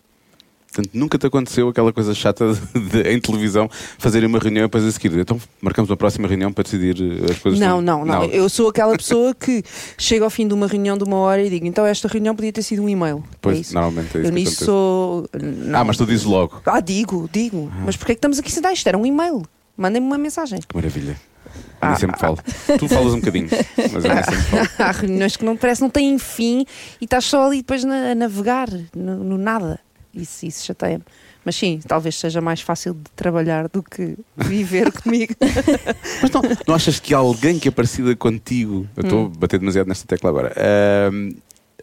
Portanto, 0.72 0.90
nunca 0.94 1.18
te 1.18 1.26
aconteceu 1.26 1.68
aquela 1.68 1.92
coisa 1.92 2.14
chata 2.14 2.54
de, 2.54 2.80
de- 3.04 3.10
em 3.10 3.20
televisão 3.20 3.68
fazerem 3.98 4.28
uma 4.30 4.38
reunião 4.38 4.64
e 4.66 4.68
depois 4.68 4.86
a 4.86 4.92
seguir. 4.92 5.18
Então 5.18 5.40
marcamos 5.60 5.90
uma 5.90 5.98
próxima 5.98 6.28
reunião 6.28 6.54
para 6.54 6.64
decidir 6.64 6.96
eh, 7.02 7.32
as 7.32 7.40
coisas. 7.40 7.60
Não, 7.60 7.78
do- 7.80 7.86
não, 7.86 8.06
não, 8.06 8.24
Eu 8.26 8.48
sou 8.50 8.70
aquela 8.70 8.96
pessoa 8.98 9.34
que 9.34 9.64
chega 9.98 10.24
ao 10.24 10.30
fim 10.30 10.48
de 10.48 10.54
uma 10.54 10.68
reunião 10.68 10.96
de 10.98 11.04
uma 11.04 11.18
hora 11.18 11.42
e 11.42 11.50
digo: 11.50 11.66
então 11.66 11.86
esta 11.86 12.08
reunião 12.08 12.36
podia 12.36 12.54
ter 12.54 12.62
sido 12.62 12.84
um 12.84 12.90
e-mail. 12.90 13.24
Pois, 13.42 13.72
é 13.72 13.74
normalmente 13.74 14.18
é 14.18 14.22
isso 14.22 14.30
Eu 14.30 14.32
nisso 14.34 14.66
sou. 14.66 15.30
Ah, 15.74 15.84
mas 15.84 15.98
tu 15.98 16.06
dizes 16.06 16.24
logo. 16.26 16.62
Ah, 16.66 16.80
digo, 16.80 17.28
digo. 17.34 17.72
Mas 17.84 17.98
porquê 17.98 18.12
é 18.12 18.16
que 18.16 18.20
estamos 18.20 18.38
aqui 18.38 18.52
sentados? 18.52 18.78
Isto 18.78 18.88
era 18.88 18.98
um 18.98 19.06
e-mail. 19.06 19.42
Mandem-me 19.76 20.06
uma 20.06 20.18
mensagem. 20.18 20.60
Que 20.60 20.76
maravilha. 20.76 21.16
Eu 21.48 21.62
Ah, 21.82 21.88
nem 21.90 21.98
sempre 21.98 22.20
falo. 22.20 22.38
Tu 22.78 22.88
falas 22.88 23.14
um 23.14 23.20
bocadinho, 23.20 23.48
mas 23.50 23.94
eu 23.94 24.02
sempre 24.02 24.24
falo. 24.44 24.68
Há 24.78 24.92
reuniões 24.92 25.36
que 25.38 25.44
não 25.46 25.58
parece 25.58 25.82
não 25.82 25.90
têm 25.90 26.20
fim 26.20 26.64
e 27.02 27.06
estás 27.06 27.26
só 27.26 27.48
ali 27.48 27.58
depois 27.58 27.84
na- 27.84 28.12
a 28.12 28.16
navegar 28.16 28.68
no, 28.96 29.24
no 29.24 29.38
nada. 29.38 29.80
Isso, 30.22 30.46
isso 30.46 30.66
chateia-me. 30.66 31.04
Mas 31.46 31.56
sim, 31.56 31.80
talvez 31.88 32.16
seja 32.16 32.42
mais 32.42 32.62
fácil 32.62 32.94
de 32.94 33.10
trabalhar 33.16 33.68
do 33.70 33.82
que 33.82 34.18
viver 34.36 34.92
comigo. 35.02 35.34
Mas 36.22 36.32
não, 36.32 36.42
não 36.68 36.76
achas 36.76 37.00
que 37.00 37.14
alguém 37.14 37.58
que 37.58 37.68
é 37.68 37.72
parecida 37.72 38.16
contigo, 38.16 38.88
eu 38.98 39.04
estou 39.04 39.26
Hum. 39.28 39.32
a 39.36 39.40
bater 39.40 39.60
demasiado 39.60 39.88
nesta 39.88 40.06
tecla 40.06 40.30
agora, 40.30 40.54
ahm, 40.58 41.32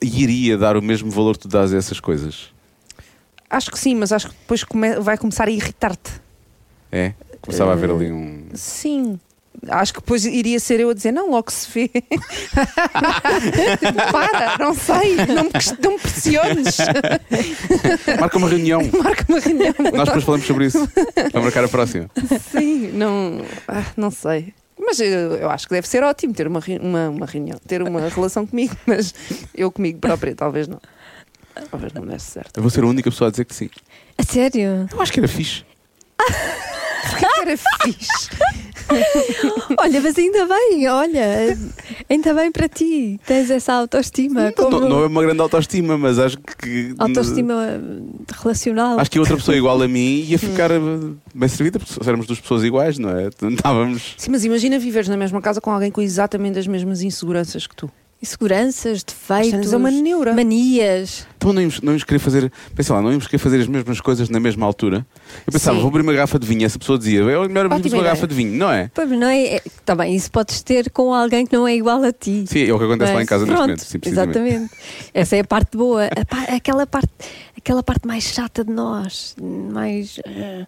iria 0.03 0.59
dar 0.59 0.77
o 0.77 0.83
mesmo 0.83 1.11
valor 1.11 1.35
que 1.37 1.41
tu 1.43 1.49
dás 1.49 1.73
a 1.73 1.77
essas 1.79 1.99
coisas? 2.01 2.55
acho 3.49 3.71
que 3.71 3.79
sim, 3.79 3.95
mas 3.95 4.13
acho 4.13 4.29
que 4.29 4.35
depois 4.35 4.63
come- 4.65 4.99
vai 5.01 5.17
começar 5.17 5.47
a 5.49 5.51
irritar-te. 5.51 6.13
É? 6.93 7.15
Começava 7.41 7.71
a 7.71 7.75
haver 7.75 7.91
Eh, 7.91 7.93
ali 7.95 8.13
um. 8.13 8.49
Sim. 8.55 9.19
Acho 9.69 9.95
que 9.95 10.01
depois 10.01 10.25
iria 10.25 10.59
ser 10.61 10.81
eu 10.81 10.91
a 10.91 10.95
dizer, 10.95 11.13
não, 11.13 11.31
logo 11.31 11.51
se 11.51 11.69
vê. 11.73 11.91
Para, 14.13 14.59
não 14.59 14.75
sei, 14.75 15.17
não 15.17 15.45
me, 15.45 15.51
não 15.83 15.93
me 15.93 15.99
pressiones. 15.99 16.77
Marca 18.21 18.39
uma 18.39 18.49
reunião. 18.49 18.83
Marca 19.03 19.25
uma 19.29 19.41
reunião. 19.41 19.75
Nós 19.95 20.07
depois 20.07 20.25
falamos 20.25 20.47
sobre 20.47 20.67
isso. 20.67 20.89
Para 21.33 21.41
marcar 21.41 21.65
a 21.65 21.69
próxima. 21.69 22.11
Sim, 22.53 22.93
não, 22.93 23.41
ah, 23.69 23.85
não 23.97 24.11
sei. 24.11 24.55
Mas 24.79 25.01
eu, 25.01 25.37
eu 25.37 25.51
acho 25.51 25.67
que 25.67 25.75
deve 25.75 25.89
ser 25.89 26.03
ótimo 26.03 26.35
ter 26.35 26.47
uma, 26.47 26.61
uma, 26.81 27.09
uma 27.09 27.27
reunião, 27.27 27.59
ter 27.67 27.83
uma 27.83 28.09
relação 28.09 28.47
comigo, 28.47 28.77
mas 28.87 29.15
eu 29.55 29.73
comigo 29.73 29.99
própria, 29.99 30.35
talvez 30.35 30.69
não. 30.69 30.81
Talvez 31.71 31.93
não 31.95 32.05
desse 32.07 32.27
certo. 32.33 32.59
Eu 32.59 32.63
vou 32.63 32.71
ser 32.71 32.85
a 32.85 32.87
única 32.87 33.11
pessoa 33.11 33.29
a 33.29 33.31
dizer 33.31 33.47
que 33.47 33.55
sim. 33.55 33.71
A 34.19 34.23
sério? 34.23 34.87
Eu 34.93 35.01
acho 35.01 35.13
que 35.13 35.21
era 35.21 35.29
fixe. 35.29 35.65
Porque 36.17 37.27
era 37.41 37.57
fixe. 37.57 38.29
Olha, 39.79 40.01
mas 40.01 40.17
ainda 40.19 40.47
bem, 40.47 40.89
olha, 40.89 41.59
ainda 42.09 42.35
bem 42.35 42.53
para 42.53 42.69
ti. 42.69 43.21
Tens 43.27 43.51
essa 43.51 43.73
autoestima. 43.75 44.45
Não, 44.45 44.53
como 44.53 44.81
não 44.81 45.03
é 45.03 45.07
uma 45.07 45.23
grande 45.23 45.41
autoestima, 45.41 45.99
mas 45.99 46.19
acho 46.19 46.39
que. 46.39 46.95
autoestima 46.99 47.81
relacional. 48.41 48.99
Acho 48.99 49.11
que 49.11 49.19
outra 49.19 49.37
pessoa 49.37 49.57
igual 49.57 49.81
a 49.81 49.89
mim 49.89 50.25
ia 50.27 50.39
ficar 50.39 50.71
eh, 50.71 50.79
bem 51.35 51.49
servida, 51.49 51.79
porque 51.79 51.93
se 51.93 52.01
éramos 52.09 52.27
duas 52.27 52.41
pessoas 52.41 52.65
iguais, 52.65 52.99
não 52.99 53.11
é? 53.11 53.29
Estávamos. 53.29 54.15
Sim, 54.17 54.31
mas 54.31 54.45
imagina 54.45 54.79
viveres 54.79 55.09
na 55.09 55.17
mesma 55.17 55.41
casa 55.41 55.61
com 55.61 55.71
alguém 55.71 55.91
com 55.91 56.01
exatamente 56.01 56.59
as 56.59 56.67
mesmas 56.67 57.03
inseguranças 57.03 57.67
que 57.67 57.75
tu. 57.75 57.91
Inseguranças, 58.23 59.05
defeitos, 59.05 59.51
Tens 59.51 59.73
uma 59.75 59.91
neura. 59.91 60.33
manias. 60.33 61.27
Então 61.37 61.53
não 61.53 61.61
íamos, 61.61 61.81
não 61.83 61.93
íamos 61.93 62.03
querer 62.03 62.19
fazer. 62.19 62.51
Pensa 62.75 62.95
lá, 62.95 63.03
não 63.03 63.11
íamos 63.11 63.27
querer 63.27 63.39
fazer 63.39 63.61
as 63.61 63.67
mesmas 63.69 64.01
coisas 64.01 64.29
na 64.31 64.41
mesma 64.41 64.65
altura. 64.65 65.07
Eu 65.47 65.53
pensava, 65.53 65.77
Sim. 65.77 65.83
vou 65.83 65.91
abrir 65.91 66.01
uma 66.03 66.13
garrafa 66.15 66.39
de 66.39 66.47
vinho. 66.47 66.65
Essa 66.65 66.79
pessoa 66.79 66.99
dizia, 66.99 67.21
é 67.21 67.25
melhor 67.49 67.67
abrirmos 67.67 67.93
uma 67.93 68.03
garrafa 68.03 68.27
de 68.27 68.35
vinho, 68.35 68.53
não 68.57 68.71
é? 68.71 68.91
Pois, 68.95 69.11
não 69.11 69.29
é? 69.29 69.57
Está 69.57 69.95
bem, 69.95 70.17
isso 70.17 70.31
podes 70.31 70.63
ter 70.63 70.91
com 70.91 71.13
alguém 71.13 71.47
que 71.47 71.55
não 71.55 71.69
é 71.69 71.77
igual 71.77 72.03
a 72.03 72.11
ti. 72.13 72.45
Sim, 72.49 72.65
é 72.67 72.73
o 72.73 72.79
que 72.79 72.85
acontece 72.85 73.13
lá 73.13 73.19
em 73.19 73.23
Mas, 73.23 73.29
casa 73.29 73.45
neste 73.45 73.55
pronto, 73.55 73.69
momento. 73.69 73.85
Sim, 73.85 73.99
exatamente. 74.07 74.71
Essa 75.13 75.37
é 75.37 75.41
a 75.41 75.45
parte 75.45 75.77
boa. 75.77 76.07
A 76.07 76.25
pa- 76.25 76.55
aquela, 76.57 76.87
parte, 76.87 77.11
aquela 77.57 77.83
parte 77.83 78.07
mais 78.07 78.25
chata 78.25 78.65
de 78.65 78.73
nós. 78.73 79.37
Mais. 79.41 80.19
eh, 80.25 80.67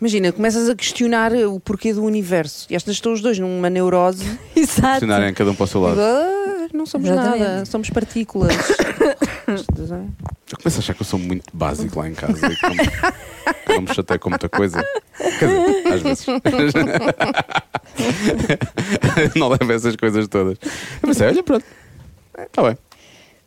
Imagina, 0.00 0.30
começas 0.30 0.68
a 0.68 0.74
questionar 0.74 1.32
o 1.32 1.58
porquê 1.58 1.94
do 1.94 2.04
universo. 2.04 2.66
E 2.68 2.76
estas 2.76 2.94
estão 2.94 3.14
os 3.14 3.22
dois 3.22 3.38
numa 3.38 3.70
neurose. 3.70 4.24
Exato. 4.54 4.94
Funcionarem 4.94 5.32
cada 5.32 5.50
um 5.50 5.54
para 5.54 5.64
o 5.64 5.66
seu 5.66 5.80
lado. 5.80 5.98
Ah, 5.98 6.68
não 6.72 6.84
somos 6.84 7.08
Exatamente. 7.08 7.38
nada, 7.38 7.64
somos 7.64 7.88
partículas. 7.90 8.54
Eu 9.48 10.58
começo 10.58 10.78
a 10.78 10.80
achar 10.80 10.94
que 10.94 11.02
eu 11.02 11.06
sou 11.06 11.18
muito 11.18 11.44
básico 11.52 11.98
lá 11.98 12.08
em 12.08 12.14
casa 12.14 12.46
e 12.46 12.56
que 12.56 12.62
não, 12.62 12.76
que 12.76 13.72
não 13.74 13.80
me 13.82 13.92
chatei 13.94 14.16
com 14.18 14.30
muita 14.30 14.48
coisa. 14.48 14.80
Quer 15.38 15.48
dizer, 15.48 15.92
às 15.92 16.02
vezes. 16.02 16.26
não 19.36 19.48
levo 19.48 19.72
essas 19.72 19.96
coisas 19.96 20.28
todas. 20.28 20.56
Eu 21.02 21.08
pensei, 21.08 21.26
olha, 21.28 21.42
pronto. 21.42 21.64
Está 22.38 22.62
bem. 22.62 22.78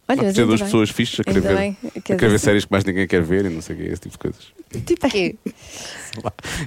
Olha, 0.10 0.24
mas 0.24 0.34
duas 0.34 0.62
pessoas 0.62 0.90
fixes 0.90 1.20
a 1.20 1.24
querer 1.24 1.42
ver, 1.42 1.56
a 1.56 1.76
Quer 2.02 2.18
querer 2.18 2.32
ver 2.32 2.40
séries 2.40 2.66
que 2.66 2.72
mais 2.72 2.84
ninguém 2.84 3.08
quer 3.08 3.22
ver 3.22 3.46
e 3.46 3.50
não 3.50 3.62
sei 3.62 3.76
o 3.76 3.80
que, 3.80 3.86
esse 3.86 4.02
tipo 4.02 4.14
de 4.14 4.18
coisas. 4.18 4.48
tipo 4.86 5.08
quê? 5.10 5.36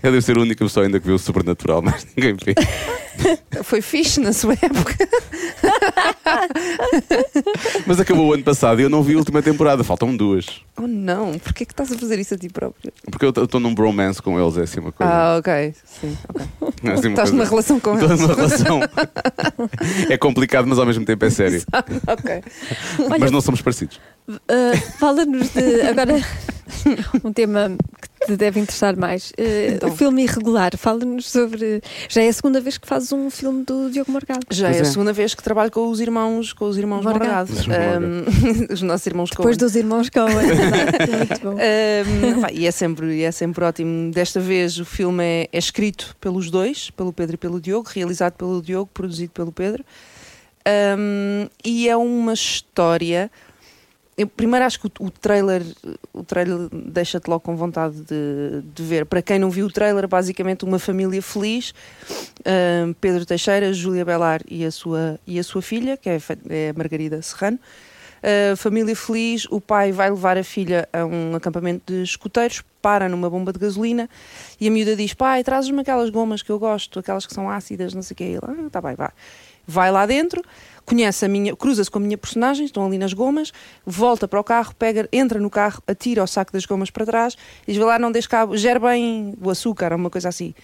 Eu 0.03 0.11
devo 0.13 0.23
ser 0.23 0.37
a 0.37 0.41
única 0.41 0.65
pessoa 0.65 0.87
ainda 0.87 0.99
que 1.01 1.07
vê 1.07 1.13
o 1.13 1.19
sobrenatural, 1.19 1.81
mas 1.83 2.07
ninguém 2.17 2.35
vê. 2.45 2.55
Foi 3.63 3.81
fixe 3.83 4.21
na 4.21 4.33
sua 4.33 4.55
época. 4.55 4.97
Mas 7.87 8.01
acabou 8.01 8.29
o 8.29 8.33
ano 8.33 8.43
passado 8.43 8.81
e 8.81 8.85
eu 8.85 8.91
não 8.91 9.03
vi 9.03 9.15
a 9.15 9.19
última 9.19 9.43
temporada, 9.43 9.85
faltam 9.85 10.17
duas. 10.17 10.47
Oh 10.81 10.87
não, 10.87 11.39
porquê 11.39 11.65
que 11.67 11.73
estás 11.73 11.93
a 11.93 11.99
fazer 11.99 12.19
isso 12.19 12.35
a 12.35 12.39
ti 12.39 12.49
próprio? 12.49 12.93
Porque 13.11 13.25
eu 13.27 13.31
estou 13.45 13.61
num 13.61 13.75
bromance 13.75 14.21
com 14.23 14.41
eles, 14.41 14.57
é 14.57 14.63
assim 14.63 14.81
uma 14.81 14.93
coisa. 14.93 15.13
Ah, 15.13 15.37
ok. 15.39 15.75
Sim, 15.85 16.17
ok. 16.35 16.47
é 16.85 16.93
assim 16.93 17.11
Estás 17.11 17.31
coisa- 17.31 17.33
numa 17.33 17.45
relação 17.45 17.81
com 17.81 17.95
Estou 17.95 18.09
eles. 18.09 18.21
numa 18.21 18.35
relação. 18.35 18.81
é 20.09 20.17
complicado, 20.17 20.67
mas 20.67 20.79
ao 20.79 20.87
mesmo 20.87 21.05
tempo 21.05 21.25
é 21.25 21.31
sério. 21.31 21.63
ok. 22.07 22.43
mas 23.21 23.31
não 23.31 23.41
somos 23.41 23.61
parecidos. 23.61 24.01
Uh, 24.29 24.77
Fala-nos 24.99 25.51
de. 25.51 25.81
Agora, 25.89 26.15
um 27.25 27.33
tema 27.33 27.77
que 28.21 28.27
te 28.27 28.37
deve 28.37 28.61
interessar 28.61 28.97
mais. 28.97 29.31
Uh, 29.33 29.75
Então. 29.75 29.91
O 29.91 29.97
filme 29.97 30.23
irregular. 30.23 30.77
Fala-nos 30.77 31.29
sobre. 31.29 31.83
Já 32.09 32.23
é 32.23 32.29
a 32.29 32.33
segunda 32.33 32.61
vez 32.61 32.79
que 32.79 32.87
fazes 32.87 33.11
um 33.13 33.29
filme 33.31 33.65
do 33.65 33.91
Diogo 33.91 34.13
Morgado. 34.13 34.47
Já 34.51 34.67
Pois 34.69 34.77
é 34.77 34.81
a 34.81 34.83
é. 34.83 34.85
segunda 34.85 35.13
vez 35.13 35.35
que 35.35 35.43
trabalho 35.43 35.71
com 35.73 35.89
os 35.91 36.01
irmãos, 36.01 36.53
com 36.53 36.67
os 36.67 36.79
irmãos 36.79 37.05
Morgado. 37.05 37.53
Morgado. 37.53 38.05
Um, 38.05 38.67
os 38.73 38.81
nossos 38.83 39.07
irmãos 39.09 39.31
Depois 39.31 39.57
Coen. 39.57 39.67
dos 39.67 39.75
irmãos 39.77 40.09
Coen. 40.09 40.29
exato. 40.39 41.17
Muito 41.17 41.41
bom. 41.43 41.55
Um, 41.55 42.47
e 42.53 42.67
é 42.67 42.71
sempre, 42.71 43.23
é 43.23 43.33
sempre 43.33 43.65
ótimo. 43.65 44.13
Desta 44.13 44.39
vez 44.39 44.79
o 44.79 44.85
filme 44.85 45.25
é, 45.25 45.49
é 45.53 45.59
escrito 45.59 46.17
pelos 46.21 46.49
dois, 46.51 46.91
pelo 46.91 47.13
Pedro 47.13 47.35
e 47.35 47.39
pelo 47.39 47.61
Diogo, 47.61 47.89
realizado 47.93 48.35
pelo 48.35 48.63
Diogo, 48.63 48.89
produzido 48.95 49.33
pelo 49.33 49.51
Pedro. 49.51 49.85
Um, 50.97 51.49
e 51.65 51.89
é 51.89 51.97
uma 51.97 52.35
história. 52.35 53.29
Eu, 54.17 54.27
primeiro 54.27 54.65
acho 54.65 54.79
que 54.79 54.87
o, 54.87 55.07
o 55.07 55.11
trailer 55.11 55.63
o 56.13 56.23
trailer 56.23 56.69
deixa-te 56.71 57.29
logo 57.29 57.41
com 57.41 57.57
vontade 57.57 57.97
de, 58.03 58.63
de 58.75 58.83
ver. 58.83 59.07
Para 59.07 59.23
quem 59.23 59.39
não 59.39 59.51
viu 59.51 59.67
o 59.67 59.71
trailer, 59.71 60.07
basicamente 60.07 60.65
uma 60.65 60.79
família 60.79 61.23
feliz. 61.23 61.75
Pedro 63.01 63.25
Teixeira, 63.25 63.73
Júlia 63.73 64.05
Belar 64.05 64.41
e 64.49 64.65
a 64.65 64.71
sua, 64.71 65.19
e 65.27 65.39
a 65.39 65.45
sua 65.45 65.63
filha, 65.63 65.97
que 65.97 66.11
é, 66.11 66.19
é 66.49 66.73
Margarida 66.75 67.21
Serrano. 67.23 67.59
Uh, 68.23 68.57
família 68.57 68.95
feliz, 68.95 69.49
o 69.51 69.61
pai 69.61 69.91
vai 69.91 70.09
levar 70.09 70.39
a 70.39 70.45
filha 70.45 70.89
a 70.93 71.05
um 71.05 71.35
acampamento 71.35 71.93
de 71.93 72.05
escuteiros, 72.05 72.63
para 72.81 73.09
numa 73.09 73.31
bomba 73.31 73.53
de 73.53 73.59
gasolina 73.59 74.11
e 74.61 74.69
a 74.69 74.71
miúda 74.71 74.95
diz: 74.95 75.15
Pai, 75.15 75.43
trazes-me 75.43 75.81
aquelas 75.81 76.11
gomas 76.11 76.43
que 76.43 76.51
eu 76.51 76.59
gosto, 76.59 76.99
aquelas 76.99 77.27
que 77.27 77.33
são 77.33 77.49
ácidas, 77.49 77.95
não 77.95 78.03
sei 78.03 78.15
o 78.15 78.17
que. 78.17 78.25
Ele, 78.25 78.41
ah, 78.43 78.71
tá 78.71 78.81
bem, 78.81 78.95
vai. 78.95 79.11
Vai 79.67 79.93
lá 79.93 80.05
dentro, 80.05 80.43
conhece 80.93 81.25
a 81.25 81.29
minha, 81.29 81.57
cruza-se 81.57 81.91
com 81.91 81.99
a 81.99 82.03
minha 82.03 82.19
personagem, 82.19 82.67
estão 82.67 82.85
ali 82.85 82.99
nas 82.99 83.15
gomas, 83.15 83.51
volta 83.85 84.29
para 84.29 84.39
o 84.39 84.45
carro, 84.45 84.75
pega, 84.79 85.09
entra 85.11 85.41
no 85.41 85.49
carro, 85.49 85.83
atira 85.87 86.23
o 86.23 86.27
saco 86.27 86.53
das 86.53 86.67
gomas 86.67 86.91
para 86.91 87.07
trás 87.07 87.35
e 87.67 87.73
diz: 87.73 87.79
Vai 87.79 87.87
lá, 87.87 87.99
não 87.99 88.13
deixe 88.13 88.29
cabo, 88.29 88.55
gere 88.59 88.79
bem 88.79 89.35
o 89.41 89.49
açúcar, 89.49 89.95
uma 89.95 90.11
coisa 90.11 90.29
assim. 90.29 90.55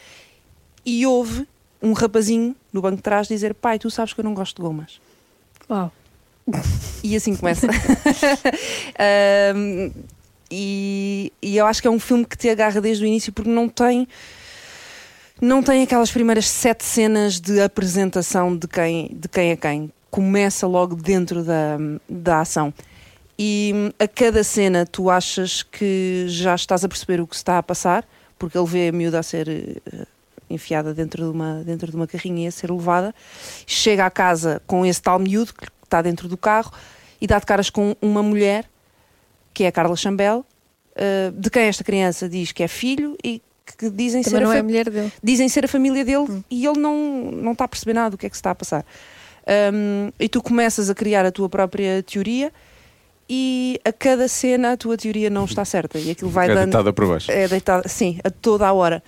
E 0.84 1.06
houve 1.06 1.48
um 1.82 1.94
rapazinho 1.94 2.54
no 2.70 2.82
banco 2.82 2.96
de 2.96 3.02
trás 3.02 3.26
dizer: 3.26 3.54
Pai, 3.54 3.78
tu 3.78 3.90
sabes 3.90 4.12
que 4.12 4.20
eu 4.20 4.24
não 4.24 4.34
gosto 4.34 4.56
de 4.56 4.62
gomas. 4.62 5.00
Uau. 5.70 5.90
E 7.00 7.14
assim 7.14 7.36
começa. 7.36 7.68
Ahm, 8.98 9.92
e, 10.50 11.32
e 11.40 11.56
eu 11.56 11.64
acho 11.64 11.80
que 11.80 11.86
é 11.86 11.90
um 11.90 12.00
filme 12.00 12.24
que 12.24 12.36
te 12.36 12.48
agarra 12.48 12.80
desde 12.80 13.04
o 13.04 13.06
início 13.06 13.32
porque 13.32 13.48
não 13.48 13.68
tem. 13.68 14.08
Não 15.40 15.62
tem 15.62 15.84
aquelas 15.84 16.10
primeiras 16.10 16.48
sete 16.48 16.84
cenas 16.84 17.40
de 17.40 17.60
apresentação 17.60 18.56
de 18.56 18.66
quem, 18.66 19.08
de 19.14 19.28
quem 19.28 19.52
é 19.52 19.56
quem. 19.56 19.92
Começa 20.10 20.66
logo 20.66 20.96
dentro 20.96 21.42
da, 21.44 21.76
da 22.08 22.40
ação. 22.40 22.72
E 23.38 23.72
hum, 23.74 23.90
a 23.98 24.08
cada 24.08 24.42
cena 24.42 24.84
tu 24.84 25.08
achas 25.08 25.62
que 25.62 26.24
já 26.28 26.54
estás 26.54 26.84
a 26.84 26.88
perceber 26.88 27.20
o 27.20 27.26
que 27.26 27.36
se 27.36 27.40
está 27.40 27.58
a 27.58 27.62
passar, 27.62 28.04
porque 28.38 28.58
ele 28.58 28.66
vê 28.66 28.88
a 28.88 28.92
miúda 28.92 29.18
a 29.18 29.22
ser 29.22 29.48
eh, 29.48 30.06
enfiada 30.50 30.92
dentro 30.92 31.24
de, 31.24 31.30
uma, 31.30 31.62
dentro 31.64 31.90
de 31.90 31.96
uma 31.96 32.06
carrinha 32.06 32.44
e 32.44 32.46
a 32.48 32.50
ser 32.50 32.70
levada. 32.70 33.14
Chega 33.66 34.06
à 34.06 34.10
casa 34.10 34.60
com 34.66 34.84
esse 34.84 35.00
tal 35.00 35.18
miúdo 35.18 35.54
que 35.54 35.68
está 35.84 36.02
dentro 36.02 36.26
do 36.28 36.36
carro 36.36 36.72
e 37.20 37.26
dá 37.26 37.38
de 37.38 37.46
caras 37.46 37.70
com 37.70 37.96
uma 38.02 38.22
mulher, 38.22 38.68
que 39.54 39.64
é 39.64 39.68
a 39.68 39.72
Carla 39.72 39.96
Chambel, 39.96 40.44
eh, 40.96 41.30
de 41.32 41.48
quem 41.48 41.62
esta 41.64 41.84
criança 41.84 42.28
diz 42.28 42.50
que 42.50 42.62
é 42.62 42.68
filho 42.68 43.16
e 43.22 43.40
que 43.76 43.88
dizem 43.88 44.22
Também 44.22 44.40
ser, 44.40 44.52
a 44.52 44.56
é 44.56 44.60
a 44.60 44.62
mulher 44.62 44.90
dele. 44.90 45.12
dizem 45.22 45.48
ser 45.48 45.64
a 45.64 45.68
família 45.68 46.04
dele 46.04 46.42
e 46.50 46.66
ele 46.66 46.78
não, 46.78 47.30
não 47.30 47.52
está 47.52 47.64
a 47.64 47.68
perceber 47.68 47.92
nada 47.92 48.10
do 48.10 48.18
que 48.18 48.26
é 48.26 48.30
que 48.30 48.36
se 48.36 48.40
está 48.40 48.50
a 48.50 48.54
passar. 48.54 48.84
Um, 49.48 50.12
e 50.20 50.28
tu 50.28 50.42
começas 50.42 50.90
a 50.90 50.94
criar 50.94 51.24
a 51.24 51.32
tua 51.32 51.48
própria 51.48 52.02
teoria 52.02 52.52
e 53.28 53.80
a 53.84 53.92
cada 53.92 54.28
cena 54.28 54.72
a 54.72 54.76
tua 54.76 54.96
teoria 54.96 55.30
não 55.30 55.46
está 55.46 55.64
certa 55.64 55.98
e 55.98 56.10
aquilo 56.10 56.30
vai 56.30 56.50
é 56.50 56.54
dando. 56.54 56.64
deitada 56.64 56.92
para 56.92 57.06
baixo. 57.06 57.30
É 57.30 57.48
deitada, 57.48 57.88
sim, 57.88 58.18
a 58.22 58.30
toda 58.30 58.66
a 58.66 58.72
hora. 58.72 59.02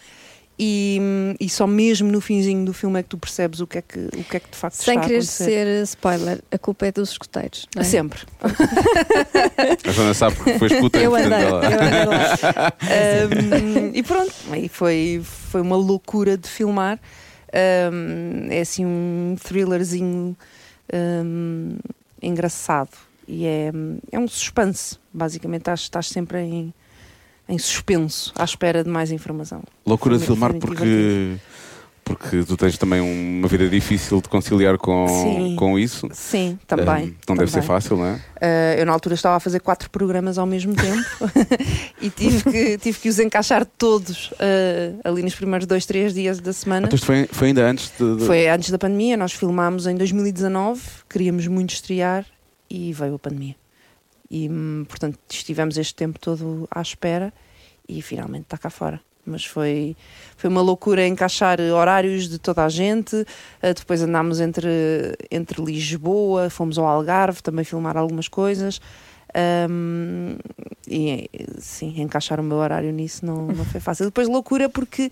E, 0.62 1.00
e 1.40 1.48
só 1.48 1.66
mesmo 1.66 2.12
no 2.12 2.20
finzinho 2.20 2.66
do 2.66 2.74
filme 2.74 3.00
é 3.00 3.02
que 3.02 3.08
tu 3.08 3.16
percebes 3.16 3.60
o 3.60 3.66
que 3.66 3.78
é 3.78 3.82
que, 3.82 3.98
o 3.98 4.24
que, 4.24 4.36
é 4.36 4.40
que 4.40 4.50
de 4.50 4.56
facto 4.58 4.74
Sem 4.74 4.94
está 4.94 5.06
a 5.06 5.08
querer 5.08 5.24
ser 5.24 5.82
spoiler, 5.84 6.42
a 6.50 6.58
culpa 6.58 6.86
é 6.86 6.92
dos 6.92 7.12
escuteiros. 7.12 7.66
Não 7.74 7.80
é? 7.80 7.84
Sempre. 7.84 8.20
A 9.88 9.90
Joana 9.90 10.12
sabe 10.12 10.36
porque 10.36 10.58
foi 10.58 10.68
escuta. 10.68 10.98
Eu 10.98 11.16
andei, 11.16 11.44
eu 11.44 11.56
andei 11.56 12.04
lá. 12.04 12.72
Um, 12.90 13.90
e 13.94 14.02
pronto, 14.02 14.34
aí 14.50 14.68
foi, 14.68 15.22
foi 15.24 15.62
uma 15.62 15.76
loucura 15.76 16.36
de 16.36 16.46
filmar. 16.46 17.00
Um, 17.52 18.46
é 18.50 18.60
assim 18.60 18.86
um 18.86 19.36
thrillerzinho 19.42 20.36
um, 20.92 21.76
engraçado 22.22 22.96
e 23.26 23.46
é, 23.46 23.72
é 24.12 24.18
um 24.18 24.28
suspense. 24.28 24.98
Basicamente, 25.12 25.62
estás, 25.62 25.80
estás 25.80 26.08
sempre 26.08 26.40
em, 26.40 26.74
em 27.48 27.58
suspenso, 27.58 28.32
à 28.36 28.44
espera 28.44 28.84
de 28.84 28.90
mais 28.90 29.10
informação. 29.10 29.62
Loucura 29.84 30.18
de 30.18 30.26
filmar 30.26 30.54
porque, 30.54 31.36
porque 32.04 32.42
tu 32.44 32.56
tens 32.56 32.76
também 32.76 33.00
uma 33.00 33.46
vida 33.46 33.68
difícil 33.68 34.20
de 34.20 34.28
conciliar 34.28 34.76
com, 34.78 35.06
Sim. 35.08 35.56
com 35.56 35.78
isso. 35.78 36.08
Sim, 36.12 36.58
também. 36.66 37.08
Um, 37.10 37.14
não 37.28 37.36
deve 37.36 37.50
ser 37.50 37.60
também. 37.60 37.68
fácil, 37.68 37.96
não 37.96 38.04
é? 38.06 38.14
Uh, 38.14 38.80
eu, 38.80 38.86
na 38.86 38.92
altura, 38.92 39.14
estava 39.14 39.36
a 39.36 39.40
fazer 39.40 39.60
quatro 39.60 39.88
programas 39.90 40.36
ao 40.38 40.46
mesmo 40.46 40.74
tempo 40.74 41.04
e 42.00 42.10
tive 42.10 42.42
que, 42.50 42.78
tive 42.78 42.98
que 42.98 43.08
os 43.08 43.18
encaixar 43.18 43.64
todos 43.64 44.30
uh, 44.32 45.00
ali 45.04 45.22
nos 45.22 45.34
primeiros 45.34 45.66
dois, 45.66 45.86
três 45.86 46.12
dias 46.14 46.40
da 46.40 46.52
semana. 46.52 46.86
Então 46.86 46.98
foi, 46.98 47.28
foi 47.30 47.48
ainda 47.48 47.64
antes 47.68 47.92
de. 47.98 48.16
de- 48.16 48.26
Foi 48.26 48.48
antes 48.48 48.70
da 48.70 48.78
pandemia, 48.78 49.16
nós 49.16 49.32
filmámos 49.32 49.86
em 49.86 49.94
2019, 49.96 50.80
queríamos 51.08 51.46
muito 51.46 51.70
estrear 51.74 52.24
e 52.68 52.92
veio 52.92 53.14
a 53.14 53.18
pandemia. 53.18 53.54
E, 54.30 54.48
hum, 54.48 54.84
portanto, 54.88 55.18
estivemos 55.28 55.76
este 55.76 55.94
tempo 55.94 56.18
todo 56.18 56.66
à 56.70 56.80
espera 56.80 57.32
e 57.88 58.00
finalmente 58.00 58.42
está 58.44 58.56
cá 58.56 58.70
fora. 58.70 59.00
Mas 59.24 59.44
foi, 59.44 59.96
foi 60.36 60.48
uma 60.48 60.60
loucura 60.60 61.06
encaixar 61.06 61.60
horários 61.60 62.28
de 62.28 62.38
toda 62.38 62.64
a 62.64 62.68
gente. 62.68 63.24
Eh, 63.62 63.74
depois 63.74 64.02
andámos 64.02 64.40
entre, 64.40 64.68
entre 65.30 65.62
Lisboa, 65.62 66.50
fomos 66.50 66.78
ao 66.78 66.86
Algarve 66.86 67.42
também 67.42 67.64
filmar 67.64 67.96
algumas 67.96 68.28
coisas. 68.28 68.80
Hum, 69.68 70.36
e 70.88 71.30
sim, 71.60 72.00
encaixar 72.00 72.40
o 72.40 72.42
meu 72.42 72.56
horário 72.58 72.90
nisso 72.92 73.24
não, 73.24 73.46
não 73.46 73.64
foi 73.64 73.80
fácil. 73.80 74.06
Depois 74.06 74.28
loucura 74.28 74.68
porque 74.68 75.10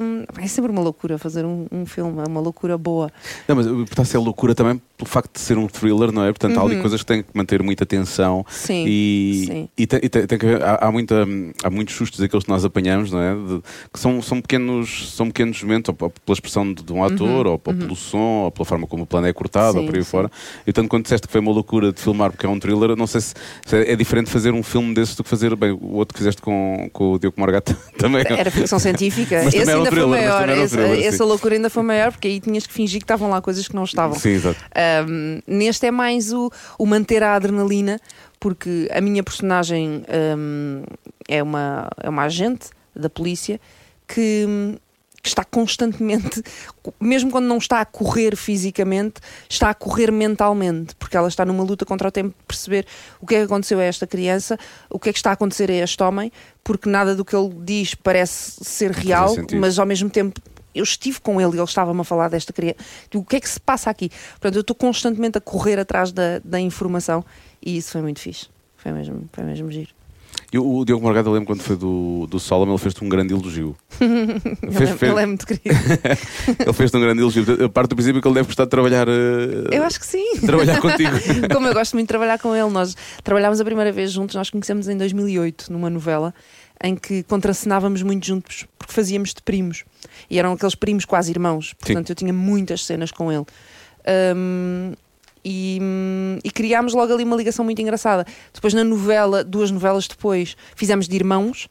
hum, 0.00 0.24
é 0.38 0.46
sempre 0.46 0.70
uma 0.70 0.80
loucura 0.82 1.18
fazer 1.18 1.44
um, 1.44 1.66
um 1.72 1.86
filme, 1.86 2.20
é 2.20 2.28
uma 2.28 2.40
loucura 2.40 2.76
boa. 2.78 3.10
Não, 3.48 3.56
mas 3.56 3.66
está 3.66 4.02
a 4.02 4.04
ser 4.04 4.18
loucura 4.18 4.54
também 4.54 4.80
pelo 4.96 5.08
facto 5.10 5.32
de 5.34 5.40
ser 5.40 5.58
um 5.58 5.66
thriller, 5.66 6.12
não 6.12 6.22
é? 6.24 6.28
Portanto, 6.28 6.58
há 6.58 6.62
ali 6.62 6.76
Uhum. 6.76 6.80
coisas 6.82 7.00
que 7.00 7.06
têm 7.06 7.22
que 7.22 7.28
manter 7.34 7.62
muita 7.62 7.82
atenção 7.84 8.46
Sim. 8.48 8.84
e, 8.86 9.44
sim. 9.46 9.68
e 9.76 9.86
tem, 9.86 10.00
e 10.04 10.08
tem- 10.08 10.26
tem 10.26 10.38
que 10.38 10.46
haver- 10.46 10.62
há, 10.62 10.86
há, 10.86 10.92
muita, 10.92 11.26
há 11.64 11.70
muitos 11.70 11.94
sustos 11.96 12.20
aqueles 12.22 12.44
que 12.44 12.50
nós 12.50 12.64
apanhamos, 12.64 13.10
não 13.10 13.20
é? 13.20 13.34
De- 13.34 13.62
que 13.92 13.98
são, 13.98 14.22
são, 14.22 14.40
pequenos, 14.40 15.12
são 15.12 15.26
pequenos 15.26 15.60
momentos, 15.62 15.88
ou 15.88 15.94
pela 16.10 16.32
expressão 16.34 16.72
de, 16.72 16.82
de 16.84 16.92
um 16.92 17.02
ator, 17.02 17.46
ou, 17.46 17.52
ou 17.54 17.58
pelo 17.58 17.96
som, 17.96 18.44
ou 18.44 18.50
pela 18.52 18.64
forma 18.64 18.86
como 18.86 19.02
o 19.02 19.06
plano 19.06 19.26
é 19.26 19.32
cortado, 19.32 19.78
ou 19.78 19.82
Uhum. 19.82 19.86
Sim, 19.86 19.86
por 19.86 19.96
aí 19.96 20.04
sim. 20.04 20.10
fora. 20.10 20.30
E 20.66 20.72
tanto 20.72 20.88
quando 20.88 21.02
disseste 21.02 21.26
que 21.26 21.32
foi 21.32 21.40
uma 21.40 21.50
loucura 21.52 21.92
de 21.92 22.00
filmar 22.00 22.30
porque 22.30 22.46
é 22.46 22.48
um 22.48 22.58
thriller, 22.60 22.94
não 22.96 23.06
sei 23.08 23.20
se, 23.20 23.34
se 23.66 23.76
é, 23.76 23.96
diferente 23.96 24.30
fazer 24.30 24.52
um 24.52 24.62
filme 24.62 24.94
desses 24.94 25.16
do 25.16 25.24
que 25.24 25.28
fazer 25.30 25.53
bem, 25.56 25.72
o 25.72 25.94
outro 25.94 26.14
que 26.14 26.18
fizeste 26.18 26.40
com, 26.42 26.88
com 26.92 27.12
o 27.12 27.18
Diogo 27.18 27.38
Morgata 27.40 27.76
também. 27.98 28.24
Era 28.28 28.50
ficção 28.50 28.78
científica. 28.78 29.42
Mas 29.44 29.54
Esse 29.54 29.70
ainda 29.70 29.90
foi 29.90 30.00
thriller, 30.00 30.08
mas 30.08 30.20
maior. 30.20 30.48
Esse- 30.50 30.76
thriller, 30.76 31.06
essa 31.06 31.24
loucura 31.24 31.54
ainda 31.54 31.70
foi 31.70 31.82
maior 31.82 32.12
porque 32.12 32.28
aí 32.28 32.40
tinhas 32.40 32.66
que 32.66 32.72
fingir 32.72 33.00
que 33.00 33.04
estavam 33.04 33.30
lá 33.30 33.40
coisas 33.40 33.66
que 33.68 33.74
não 33.74 33.84
estavam. 33.84 34.18
Sim, 34.18 34.30
exato. 34.30 34.58
Um, 35.08 35.40
neste 35.46 35.86
é 35.86 35.90
mais 35.90 36.32
o, 36.32 36.50
o 36.78 36.86
manter 36.86 37.22
a 37.22 37.34
adrenalina, 37.34 38.00
porque 38.40 38.88
a 38.92 39.00
minha 39.00 39.22
personagem 39.22 40.04
um, 40.36 40.82
é, 41.28 41.42
uma, 41.42 41.88
é 42.02 42.08
uma 42.08 42.22
agente 42.24 42.68
da 42.94 43.08
polícia 43.10 43.60
que, 44.06 44.46
que 45.24 45.28
está 45.30 45.42
constantemente, 45.42 46.42
mesmo 47.00 47.30
quando 47.30 47.46
não 47.46 47.56
está 47.56 47.80
a 47.80 47.84
correr 47.86 48.36
fisicamente, 48.36 49.22
está 49.48 49.70
a 49.70 49.74
correr 49.74 50.12
mentalmente, 50.12 50.94
porque 50.96 51.16
ela 51.16 51.28
está 51.28 51.46
numa 51.46 51.64
luta 51.64 51.86
contra 51.86 52.08
o 52.08 52.12
tempo 52.12 52.28
de 52.28 52.44
perceber 52.46 52.86
o 53.18 53.26
que 53.26 53.34
é 53.34 53.38
que 53.38 53.44
aconteceu 53.44 53.78
a 53.80 53.84
esta 53.84 54.06
criança, 54.06 54.58
o 54.90 54.98
que 54.98 55.08
é 55.08 55.12
que 55.14 55.18
está 55.18 55.30
a 55.30 55.32
acontecer 55.32 55.70
a 55.70 55.74
este 55.74 56.02
homem, 56.02 56.30
porque 56.62 56.90
nada 56.90 57.16
do 57.16 57.24
que 57.24 57.34
ele 57.34 57.54
diz 57.60 57.94
parece 57.94 58.62
ser 58.62 58.90
real, 58.90 59.34
mas 59.58 59.78
ao 59.78 59.86
mesmo 59.86 60.10
tempo 60.10 60.38
eu 60.74 60.84
estive 60.84 61.18
com 61.20 61.40
ele 61.40 61.52
e 61.52 61.56
ele 61.56 61.64
estava-me 61.64 62.02
a 62.02 62.04
falar 62.04 62.28
desta 62.28 62.52
criança. 62.52 62.76
O 63.14 63.24
que 63.24 63.36
é 63.36 63.40
que 63.40 63.48
se 63.48 63.58
passa 63.58 63.88
aqui? 63.88 64.10
Portanto, 64.32 64.56
eu 64.56 64.60
estou 64.60 64.76
constantemente 64.76 65.38
a 65.38 65.40
correr 65.40 65.78
atrás 65.78 66.12
da, 66.12 66.38
da 66.44 66.60
informação 66.60 67.24
e 67.64 67.78
isso 67.78 67.92
foi 67.92 68.02
muito 68.02 68.20
fixe. 68.20 68.48
Foi 68.76 68.92
mesmo, 68.92 69.26
foi 69.32 69.44
mesmo 69.44 69.72
giro. 69.72 69.94
E 70.54 70.58
o, 70.58 70.84
Diogo 70.84 71.02
Morgado, 71.02 71.28
eu 71.30 71.32
lembro 71.32 71.48
quando 71.48 71.62
foi 71.62 71.74
do, 71.74 72.28
do 72.28 72.38
Solomon, 72.38 72.74
ele 72.74 72.78
fez-te 72.78 73.02
um 73.02 73.08
grande 73.08 73.34
elogio. 73.34 73.74
Fez- 73.88 74.00
Ele, 74.62 74.84
é- 74.84 74.96
fez- 74.96 75.10
ele 75.10 75.20
é 75.20 75.26
muito 75.26 75.44
querido. 75.44 75.64
Ele 76.60 76.72
fez-te 76.72 76.96
um 76.96 77.00
grande 77.00 77.20
elogio. 77.22 77.44
Eu 77.58 77.68
parto 77.68 77.90
do 77.90 77.96
princípio 77.96 78.22
que 78.22 78.28
ele 78.28 78.36
deve 78.36 78.46
gostar 78.46 78.62
de 78.62 78.70
trabalhar, 78.70 79.08
eh, 79.08 79.68
Eu 79.72 79.82
acho 79.82 79.98
que 79.98 80.06
sim. 80.06 80.38
trabalhar 80.46 80.80
contigo. 80.80 81.10
Como 81.52 81.66
eu 81.66 81.74
gosto 81.74 81.94
muito 81.94 82.04
de 82.06 82.08
trabalhar 82.08 82.38
com 82.38 82.54
ele, 82.54 82.70
nós 82.70 82.96
trabalhámos 83.24 83.60
a 83.60 83.64
primeira 83.64 83.90
vez 83.90 84.12
juntos, 84.12 84.36
nós 84.36 84.48
conhecemos 84.48 84.86
em 84.88 84.96
2008, 84.96 85.72
numa 85.72 85.90
novela 85.90 86.32
em 86.82 86.94
que 86.94 87.24
contracenávamos 87.24 88.02
muito 88.02 88.24
juntos, 88.24 88.64
porque 88.78 88.92
fazíamos 88.92 89.34
de 89.34 89.42
primos. 89.42 89.82
E 90.30 90.38
eram 90.38 90.52
aqueles 90.52 90.76
primos 90.76 91.04
quase 91.04 91.32
irmãos. 91.32 91.74
Portanto, 91.80 92.10
eu 92.10 92.14
tinha 92.14 92.32
muitas 92.32 92.84
cenas 92.86 93.10
com 93.10 93.32
ele. 93.32 93.44
Hum, 94.36 94.92
E, 95.44 95.78
e 96.42 96.50
criámos 96.50 96.94
logo 96.94 97.12
ali 97.12 97.24
uma 97.24 97.36
ligação 97.36 97.64
muito 97.64 97.80
engraçada. 97.82 98.26
Depois, 98.52 98.72
na 98.72 98.82
novela, 98.82 99.44
duas 99.44 99.70
novelas 99.70 100.08
depois, 100.08 100.56
fizemos 100.74 101.06
de 101.06 101.14
irmãos. 101.16 101.68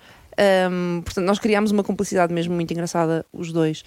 Hum, 0.70 1.01
portanto, 1.03 1.25
nós 1.25 1.39
criámos 1.39 1.72
uma 1.72 1.84
cumplicidade 1.84 2.34
mesmo 2.34 2.53
muito 2.53 2.72
engraçada, 2.72 3.25
os 3.34 3.51
dois. 3.51 3.84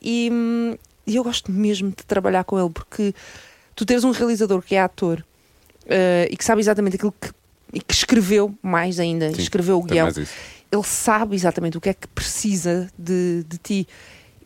E, 0.00 0.28
hum, 0.32 0.76
e 1.06 1.16
eu 1.16 1.24
gosto 1.24 1.50
mesmo 1.50 1.90
de 1.90 2.04
trabalhar 2.04 2.44
com 2.44 2.58
ele, 2.58 2.70
porque 2.70 3.14
tu 3.74 3.86
teres 3.86 4.04
um 4.04 4.10
realizador 4.10 4.60
que 4.62 4.74
é 4.74 4.80
ator 4.80 5.24
eh, 5.86 6.28
e 6.30 6.36
que 6.36 6.44
sabe 6.44 6.60
exatamente 6.60 6.96
aquilo 6.96 7.14
que, 7.18 7.30
e 7.72 7.80
que 7.80 7.94
escreveu 7.94 8.54
mais 8.62 9.00
ainda, 9.00 9.32
Sim, 9.32 9.40
escreveu 9.40 9.78
o 9.78 9.82
guião 9.82 10.08
ele 10.72 10.82
sabe 10.82 11.36
exatamente 11.36 11.76
o 11.76 11.80
que 11.80 11.90
é 11.90 11.94
que 11.94 12.08
precisa 12.08 12.88
de, 12.98 13.44
de 13.46 13.58
ti. 13.58 13.88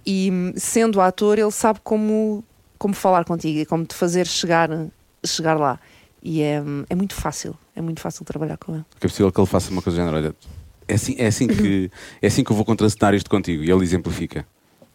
E 0.05 0.29
hum, 0.31 0.53
sendo 0.57 1.01
ator, 1.01 1.39
ele 1.39 1.53
sabe 1.53 1.79
como, 1.83 2.45
como 2.79 2.95
falar 2.95 3.25
contigo 3.25 3.59
e 3.59 3.67
como 3.67 3.85
te 3.85 3.95
fazer 3.95 4.27
chegar, 4.27 4.69
chegar 5.25 5.55
lá. 5.55 5.79
E 6.23 6.43
é, 6.43 6.63
é 6.91 6.95
muito 6.95 7.15
fácil, 7.15 7.57
é 7.75 7.81
muito 7.81 8.01
fácil 8.01 8.25
trabalhar 8.25 8.57
com 8.57 8.75
ele. 8.75 8.85
Porque 8.91 9.07
é 9.07 9.09
possível 9.09 9.31
que 9.33 9.41
ele 9.41 9.47
faça 9.47 9.71
uma 9.71 9.81
coisa 9.83 9.97
do 9.97 10.05
género. 10.05 10.17
Olha, 10.17 10.37
é 10.89 10.95
assim, 10.95 11.15
é 11.19 11.27
assim, 11.27 11.47
que, 11.47 11.91
é 12.21 12.27
assim 12.27 12.43
que 12.43 12.51
eu 12.51 12.57
vou 12.57 12.65
contracenar 12.65 13.15
isto 13.15 13.31
contigo. 13.31 13.63
E 13.63 13.71
ele 13.71 13.83
exemplifica. 13.83 14.47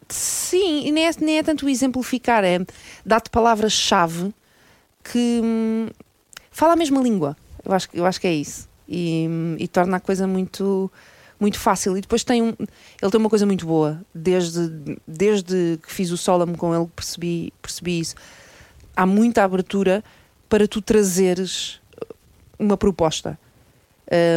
Sim, 0.08 0.86
e 0.86 0.92
nem 0.92 1.06
é, 1.06 1.10
nem 1.20 1.38
é 1.38 1.42
tanto 1.42 1.68
exemplificar, 1.68 2.44
é 2.44 2.58
dar-te 3.06 3.30
palavras-chave 3.30 4.34
que 5.02 5.40
hum, 5.42 5.88
fala 6.50 6.74
a 6.74 6.76
mesma 6.76 7.00
língua. 7.00 7.36
Eu 7.64 7.72
acho, 7.72 7.88
que- 7.88 7.98
eu 7.98 8.04
acho 8.04 8.20
que 8.20 8.26
é 8.26 8.34
isso. 8.34 8.68
E, 8.86 9.26
hum, 9.28 9.56
e 9.58 9.66
torna 9.66 9.96
a 9.96 10.00
coisa 10.00 10.26
muito, 10.26 10.90
muito 11.42 11.58
fácil. 11.58 11.98
E 11.98 12.00
depois 12.00 12.22
tem 12.22 12.40
um. 12.40 12.54
Ele 13.02 13.10
tem 13.10 13.20
uma 13.20 13.28
coisa 13.28 13.44
muito 13.44 13.66
boa. 13.66 14.00
Desde, 14.14 14.96
desde 15.06 15.78
que 15.82 15.92
fiz 15.92 16.10
o 16.12 16.16
Solam 16.16 16.54
com 16.54 16.74
ele, 16.74 16.86
percebi, 16.94 17.52
percebi 17.60 17.98
isso. 17.98 18.14
Há 18.96 19.04
muita 19.04 19.42
abertura 19.42 20.04
para 20.48 20.68
tu 20.68 20.80
trazeres 20.80 21.80
uma 22.58 22.76
proposta. 22.76 23.38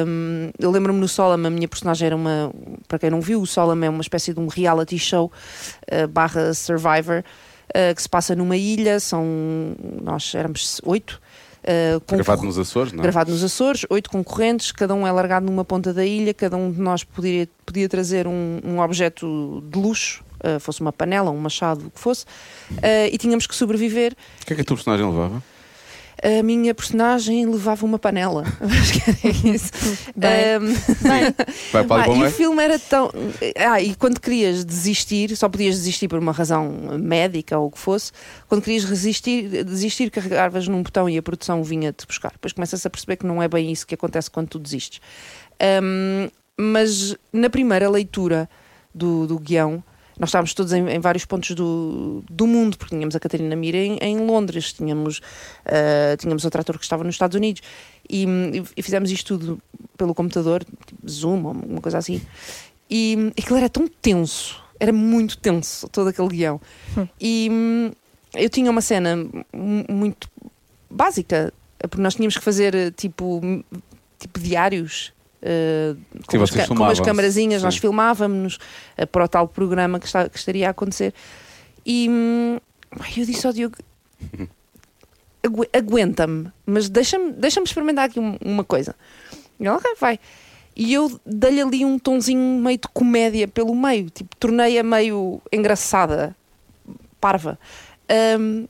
Um, 0.07 0.51
eu 0.57 0.71
lembro-me 0.71 0.99
no 0.99 1.07
Solam, 1.07 1.45
a 1.45 1.49
minha 1.49 1.67
personagem 1.67 2.07
era 2.07 2.15
uma. 2.15 2.51
Para 2.87 2.97
quem 2.97 3.11
não 3.11 3.21
viu, 3.21 3.41
o 3.41 3.45
Solam 3.45 3.83
é 3.83 3.89
uma 3.89 4.01
espécie 4.01 4.33
de 4.33 4.39
um 4.39 4.47
reality 4.47 4.97
show 4.97 5.31
uh, 5.91 6.07
barra 6.07 6.53
Survivor 6.53 7.23
uh, 7.69 7.93
que 7.93 8.01
se 8.01 8.09
passa 8.09 8.35
numa 8.35 8.57
ilha. 8.57 8.99
São. 8.99 9.23
Nós 10.01 10.33
éramos 10.33 10.81
oito. 10.83 11.21
Com- 12.05 12.15
Gravado 12.15 12.43
nos 12.43 12.57
Açores, 12.59 12.91
não 12.93 12.99
é? 12.99 13.03
gravado 13.03 13.31
nos 13.31 13.43
Açores, 13.43 13.85
oito 13.89 14.09
concorrentes, 14.09 14.71
cada 14.71 14.93
um 14.93 15.05
é 15.07 15.11
largado 15.11 15.45
numa 15.45 15.65
ponta 15.65 15.93
da 15.93 16.05
ilha, 16.05 16.33
cada 16.33 16.55
um 16.55 16.71
de 16.71 16.79
nós 16.79 17.03
podia, 17.03 17.47
podia 17.65 17.89
trazer 17.89 18.27
um, 18.27 18.59
um 18.63 18.79
objeto 18.79 19.63
de 19.71 19.79
luxo, 19.79 20.23
uh, 20.43 20.59
fosse 20.59 20.81
uma 20.81 20.93
panela, 20.93 21.31
um 21.31 21.37
machado, 21.39 21.87
o 21.87 21.89
que 21.91 21.99
fosse, 21.99 22.25
uh, 22.71 23.09
e 23.11 23.17
tínhamos 23.17 23.47
que 23.47 23.55
sobreviver. 23.55 24.15
O 24.41 24.45
que 24.45 24.53
é 24.53 24.55
que 24.55 24.61
a 24.61 24.65
tua 24.65 24.77
personagem 24.77 25.05
levava? 25.07 25.41
A 26.23 26.41
minha 26.41 26.73
personagem 26.73 27.45
levava 27.45 27.85
uma 27.85 27.99
panela, 27.99 28.43
acho 28.61 28.93
que 28.93 29.09
era 29.09 29.55
isso. 29.55 29.71
Bem. 30.15 30.59
Um, 30.59 30.73
Vai 31.71 31.83
para 31.83 32.03
ah, 32.03 32.07
e 32.07 32.23
o 32.23 32.31
filme 32.31 32.63
era 32.63 32.79
tão. 32.79 33.11
Ah, 33.57 33.81
e 33.81 33.95
quando 33.95 34.19
querias 34.19 34.63
desistir, 34.63 35.35
só 35.35 35.49
podias 35.49 35.75
desistir 35.75 36.07
por 36.07 36.19
uma 36.19 36.31
razão 36.31 36.97
médica 36.99 37.57
ou 37.57 37.67
o 37.67 37.71
que 37.71 37.79
fosse, 37.79 38.11
quando 38.47 38.61
querias 38.61 38.85
resistir, 38.85 39.63
desistir, 39.63 40.09
carregavas 40.09 40.67
num 40.67 40.81
botão 40.81 41.09
e 41.09 41.17
a 41.17 41.21
produção 41.21 41.63
vinha-te 41.63 42.07
buscar. 42.07 42.31
Depois 42.31 42.53
começas 42.53 42.85
a 42.85 42.89
perceber 42.89 43.17
que 43.17 43.25
não 43.25 43.43
é 43.43 43.47
bem 43.47 43.71
isso 43.71 43.85
que 43.85 43.95
acontece 43.95 44.31
quando 44.31 44.47
tu 44.47 44.59
desistes. 44.59 45.01
Um, 45.83 46.29
mas 46.57 47.15
na 47.31 47.49
primeira 47.49 47.89
leitura 47.89 48.49
do, 48.93 49.27
do 49.27 49.37
guião, 49.37 49.83
nós 50.19 50.29
estávamos 50.29 50.53
todos 50.53 50.71
em, 50.73 50.87
em 50.89 50.99
vários 50.99 51.25
pontos 51.25 51.51
do, 51.55 52.23
do 52.29 52.47
mundo, 52.47 52.77
porque 52.77 52.95
tínhamos 52.95 53.15
a 53.15 53.19
Catarina 53.19 53.55
Mira 53.55 53.77
em, 53.77 53.97
em 54.01 54.17
Londres, 54.25 54.71
tínhamos, 54.73 55.21
ah, 55.65 56.15
tínhamos 56.17 56.45
outro 56.45 56.61
ator 56.61 56.77
que 56.77 56.83
estava 56.85 57.03
nos 57.03 57.15
Estados 57.15 57.35
Unidos, 57.35 57.61
e, 58.09 58.25
e 58.77 58.81
fizemos 58.81 59.11
isto 59.11 59.37
tudo 59.37 59.61
pelo 59.97 60.13
computador, 60.15 60.63
tipo 60.85 61.09
Zoom 61.09 61.43
ou 61.45 61.51
uma 61.51 61.81
coisa 61.81 61.97
assim. 61.97 62.21
E 62.89 63.31
aquilo 63.37 63.57
era 63.57 63.67
tão 63.69 63.87
tenso, 63.87 64.61
era 64.79 64.93
muito 64.93 65.37
tenso, 65.37 65.87
todo 65.89 66.07
aquele 66.09 66.27
guião. 66.29 66.61
E 67.19 67.49
hum, 67.51 67.91
eu 68.35 68.49
tinha 68.49 68.69
uma 68.69 68.81
cena 68.81 69.15
mu- 69.51 69.85
muito 69.89 70.29
básica, 70.89 71.51
porque 71.79 72.01
nós 72.01 72.15
tínhamos 72.15 72.37
que 72.37 72.43
fazer 72.43 72.93
tipo, 72.93 73.41
tipo 74.19 74.39
diários. 74.39 75.11
Sim, 75.41 75.97
com, 76.27 76.43
as, 76.43 76.49
vocês 76.49 76.49
ca- 76.49 76.55
com 76.55 76.61
as 76.61 76.67
filmavam-se, 76.67 77.01
camarazinhas, 77.03 77.61
nós 77.63 77.77
filmávamos-nos 77.77 78.57
eh, 78.97 79.05
para 79.05 79.25
o 79.25 79.27
tal 79.27 79.47
programa 79.47 79.99
que, 79.99 80.05
está- 80.05 80.27
que 80.29 80.37
estaria 80.37 80.67
a 80.67 80.71
acontecer. 80.71 81.13
E 81.85 82.07
hum, 82.09 82.57
eu 83.17 83.25
disse 83.25 83.45
ao 83.45 83.53
Diogo: 83.53 83.75
"Agu- 85.43 85.67
aguenta-me, 85.73 86.51
mas 86.65 86.89
deixa-me 86.89 87.31
deixa 87.33 87.59
experimentar 87.61 88.05
aqui 88.05 88.19
um- 88.19 88.37
uma 88.41 88.63
coisa. 88.63 88.95
E 89.59 89.63
ele, 89.63 89.69
ok, 89.75 89.95
vai. 89.99 90.19
E 90.75 90.93
eu 90.93 91.19
dei-lhe 91.25 91.61
ali 91.61 91.85
um 91.85 91.97
tonzinho 91.97 92.59
meio 92.61 92.77
de 92.77 92.87
comédia 92.93 93.47
pelo 93.47 93.73
meio, 93.75 94.09
tipo, 94.09 94.35
tornei-a 94.37 94.83
meio 94.83 95.41
engraçada, 95.51 96.35
parva. 97.21 97.57
Ahm, 98.09 98.65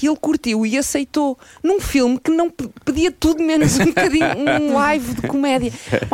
e 0.00 0.06
ele 0.06 0.16
curtiu 0.16 0.64
e 0.64 0.76
aceitou 0.78 1.38
num 1.62 1.78
filme 1.80 2.18
que 2.18 2.30
não 2.30 2.50
pe- 2.50 2.68
pedia 2.84 3.10
tudo 3.12 3.42
menos 3.42 3.78
um 3.78 3.86
bocadinho, 3.86 4.26
um 4.38 4.74
live 4.74 5.14
de 5.14 5.22
comédia. 5.28 5.72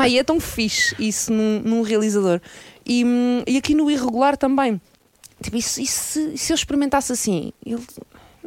E 0.08 0.18
é 0.18 0.24
tão 0.24 0.40
fixe 0.40 0.94
isso 0.98 1.32
num, 1.32 1.60
num 1.64 1.82
realizador. 1.82 2.40
E, 2.84 3.04
hum, 3.04 3.42
e 3.46 3.56
aqui 3.56 3.74
no 3.74 3.90
Irregular 3.90 4.36
também. 4.36 4.80
Tipo, 5.42 5.56
e 5.56 5.62
se, 5.62 5.82
e 5.82 5.86
se, 5.86 6.36
se 6.36 6.52
eu 6.52 6.54
experimentasse 6.54 7.12
assim? 7.12 7.52
Ele, 7.64 7.76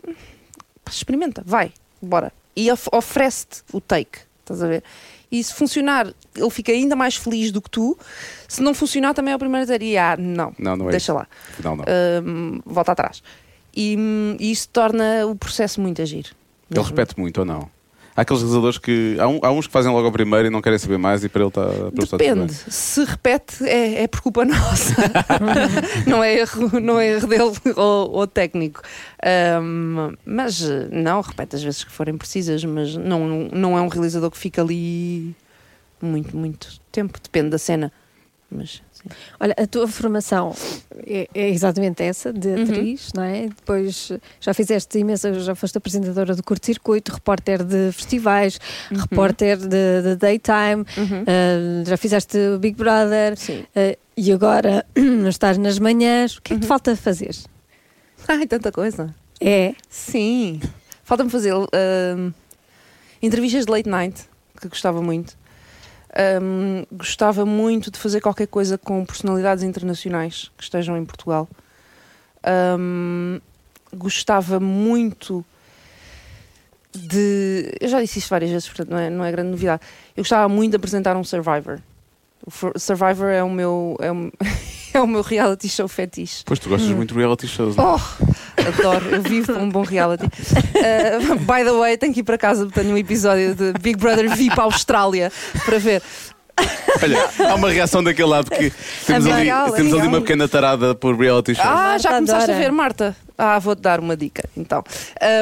"Hum, 0.08 0.14
pá, 0.84 0.92
experimenta, 0.92 1.42
vai, 1.46 1.72
bora. 2.02 2.32
E 2.56 2.72
of- 2.72 2.90
oferece-te 2.92 3.64
o 3.72 3.80
take, 3.82 4.20
estás 4.42 4.62
a 4.62 4.68
ver? 4.68 4.84
E 5.32 5.44
se 5.44 5.52
funcionar, 5.54 6.14
ele 6.36 6.50
fica 6.52 6.72
ainda 6.72 6.96
mais 6.96 7.16
feliz 7.16 7.52
do 7.52 7.60
que 7.62 7.70
tu. 7.70 7.98
Se 8.48 8.62
não 8.62 8.76
funcionar, 8.76 9.16
também 9.16 9.32
é 9.32 9.36
o 9.36 9.40
primeiro 9.40 9.62
a 9.64 9.66
dizer: 9.66 9.82
"E, 9.82 9.98
ah, 9.98 10.16
não, 10.16 10.54
Não, 10.60 10.76
não 10.76 10.88
é 10.90 10.92
deixa 10.92 11.12
isso. 11.12 11.14
lá, 11.14 11.28
Afinal, 11.54 11.76
não. 11.78 11.86
Hum, 12.24 12.60
volta 12.66 12.92
atrás. 12.92 13.24
E, 13.76 13.96
hum, 13.98 14.38
e 14.40 14.52
isso 14.52 14.70
torna 14.70 15.26
o 15.26 15.36
processo 15.36 15.82
muito 15.82 16.02
agir. 16.02 16.36
Ele 16.70 16.82
repete 16.84 17.20
muito 17.20 17.40
ou 17.40 17.46
não? 17.46 17.70
Há 18.16 18.22
aqueles 18.22 18.42
realizadores 18.44 18.78
que. 18.78 19.18
Há, 19.20 19.28
um- 19.28 19.40
há 19.42 19.52
uns 19.52 19.66
que 19.66 19.74
fazem 19.74 19.92
logo 19.92 20.06
ao 20.06 20.12
primeiro 20.12 20.46
e 20.48 20.50
não 20.52 20.62
querem 20.62 20.78
saber 20.78 21.00
mais 21.00 21.24
e 21.24 21.30
para 21.30 21.42
ele 21.42 21.48
está. 21.48 21.64
para 21.66 21.74
ele 21.74 21.88
está 21.88 22.06
tudo 22.06 22.18
bem. 22.20 22.34
Depende. 22.36 22.54
Se 22.54 23.04
repete, 23.04 23.64
é, 23.68 24.04
é 24.04 24.08
por 24.08 24.22
culpa 24.22 24.46
nossa. 24.46 24.94
não, 26.06 26.24
é 26.24 26.36
erro, 26.36 26.80
não 26.80 27.00
é 27.00 27.08
erro 27.14 27.28
dele 27.28 27.52
ou, 27.76 28.12
ou 28.12 28.28
técnico. 28.28 28.82
Ahm, 29.26 30.16
mas 30.24 30.62
não, 30.92 31.22
repete 31.22 31.56
as 31.56 31.64
vezes 31.64 31.84
que 31.84 31.92
forem 31.92 32.16
precisas, 32.16 32.64
mas 32.64 32.96
não, 32.96 33.50
não 33.52 33.76
é 33.78 33.82
um 33.82 33.88
realizador 33.88 34.30
que 34.30 34.38
fica 34.38 34.62
ali 34.62 35.36
muito, 36.00 36.38
muito 36.38 36.80
tempo. 36.92 37.20
Depende 37.22 37.50
da 37.50 37.58
cena. 37.58 37.92
Mas 38.52 38.84
sim. 39.04 39.10
Olha, 39.40 39.54
a 39.58 39.68
tua 39.68 39.88
formação 39.88 40.56
é, 41.06 41.28
é 41.34 41.50
exatamente 41.50 42.02
essa, 42.04 42.32
de 42.34 42.48
Uhum. 42.48 42.64
atriz, 42.64 43.12
não 43.14 43.24
é? 43.24 43.48
Depois 43.48 44.12
já 44.40 44.54
fizeste 44.54 44.98
imensa, 45.00 45.34
já 45.40 45.54
foste 45.56 45.78
apresentadora 45.78 46.36
do 46.36 46.44
curto-circuito, 46.44 47.12
repórter 47.14 47.64
de 47.64 47.92
festivais, 47.92 48.60
Uhum. 48.92 48.98
repórter 49.00 49.58
de, 49.58 49.68
de 50.04 50.16
daytime, 50.16 50.86
ah, 51.28 51.84
já 51.86 51.98
fizeste 51.98 52.38
o 52.56 52.60
Big 52.60 52.78
Brother 52.78 53.36
ah, 53.76 53.98
e 54.16 54.32
agora 54.32 54.86
estás 55.28 55.58
nas 55.58 55.80
manhãs. 55.80 56.38
O 56.38 56.42
que 56.42 56.54
é 56.54 56.56
que 56.56 56.62
te 56.62 56.68
falta 56.68 56.96
fazer? 56.96 57.36
Ai, 58.28 58.46
tanta 58.48 58.72
coisa. 58.72 59.14
É, 59.42 59.74
Sim. 59.90 60.62
Falta-me 61.04 61.30
fazer 61.30 61.52
ahm, 61.54 62.32
entrevistas 63.22 63.66
de 63.66 63.72
late 63.72 63.90
night, 63.90 64.22
que 64.62 64.68
gostava 64.70 65.02
muito. 65.02 65.36
Ahm, 66.16 66.86
gostava 66.92 67.46
muito 67.46 67.90
de 67.90 67.98
fazer 67.98 68.22
qualquer 68.22 68.48
coisa 68.48 68.78
com 68.78 69.04
personalidades 69.04 69.64
internacionais 69.64 70.52
que 70.56 70.64
estejam 70.64 70.96
em 70.98 71.06
Portugal. 71.06 71.50
Ahm, 72.44 73.40
gostava 73.94 74.60
muito 74.60 75.44
de. 76.94 77.76
Eu 77.82 77.88
já 77.88 78.00
disse 78.02 78.20
isto 78.20 78.30
várias 78.30 78.52
vezes, 78.52 78.68
portanto 78.68 78.90
não 78.90 78.98
é, 78.98 79.10
não 79.10 79.26
é 79.26 79.32
grande 79.32 79.50
novidade. 79.50 79.82
Eu 80.16 80.22
gostava 80.22 80.48
muito 80.48 80.72
de 80.72 80.78
apresentar 80.78 81.18
um 81.18 81.24
Survivor. 81.24 81.80
O 82.46 82.80
Survivor 82.80 83.30
é 83.30 83.44
o 83.44 83.50
meu, 83.50 83.98
é 84.00 84.12
o, 84.12 84.32
é 84.98 85.02
o 85.02 85.08
meu 85.08 85.22
reality 85.22 85.68
show 85.70 85.88
fetiche. 85.88 86.44
Pois 86.46 86.60
tu 86.60 86.70
gostas 86.70 86.90
muito 86.92 87.14
de 87.14 87.20
reality 87.20 87.48
shows. 87.48 87.76
não 87.76 87.84
é? 87.84 87.96
Oh, 87.96 88.68
adoro, 88.68 89.06
eu 89.10 89.22
vivo 89.22 89.54
um 89.54 89.70
bom 89.70 89.82
reality. 89.84 90.26
Uh, 90.26 91.36
by 91.40 91.64
the 91.64 91.72
way, 91.72 91.98
tenho 91.98 92.14
que 92.14 92.20
ir 92.22 92.24
para 92.24 92.38
casa, 92.38 92.68
tenho 92.68 92.94
um 92.94 92.98
episódio 92.98 93.56
de 93.56 93.74
Big 93.82 93.98
Brother 93.98 94.30
VIP 94.36 94.60
Austrália 94.60 95.32
para 95.66 95.80
ver. 95.80 96.02
Olha, 97.02 97.50
há 97.50 97.56
uma 97.56 97.70
reação 97.72 98.04
daquele 98.04 98.28
lado 98.28 98.52
que 98.52 98.72
temos, 99.08 99.26
ali, 99.26 99.36
legal, 99.42 99.72
temos 99.72 99.92
ali 99.94 100.08
uma 100.08 100.22
pequena 100.22 100.48
tarada 100.48 100.94
por 100.94 101.18
reality 101.18 101.56
shows. 101.56 101.68
Ah, 101.68 101.74
Marta 101.74 102.00
já 102.04 102.10
começaste 102.14 102.44
adora. 102.44 102.58
a 102.58 102.62
ver, 102.62 102.72
Marta? 102.72 103.16
Ah, 103.36 103.58
vou-te 103.60 103.82
dar 103.82 104.00
uma 104.00 104.16
dica. 104.16 104.44
Então, 104.56 104.84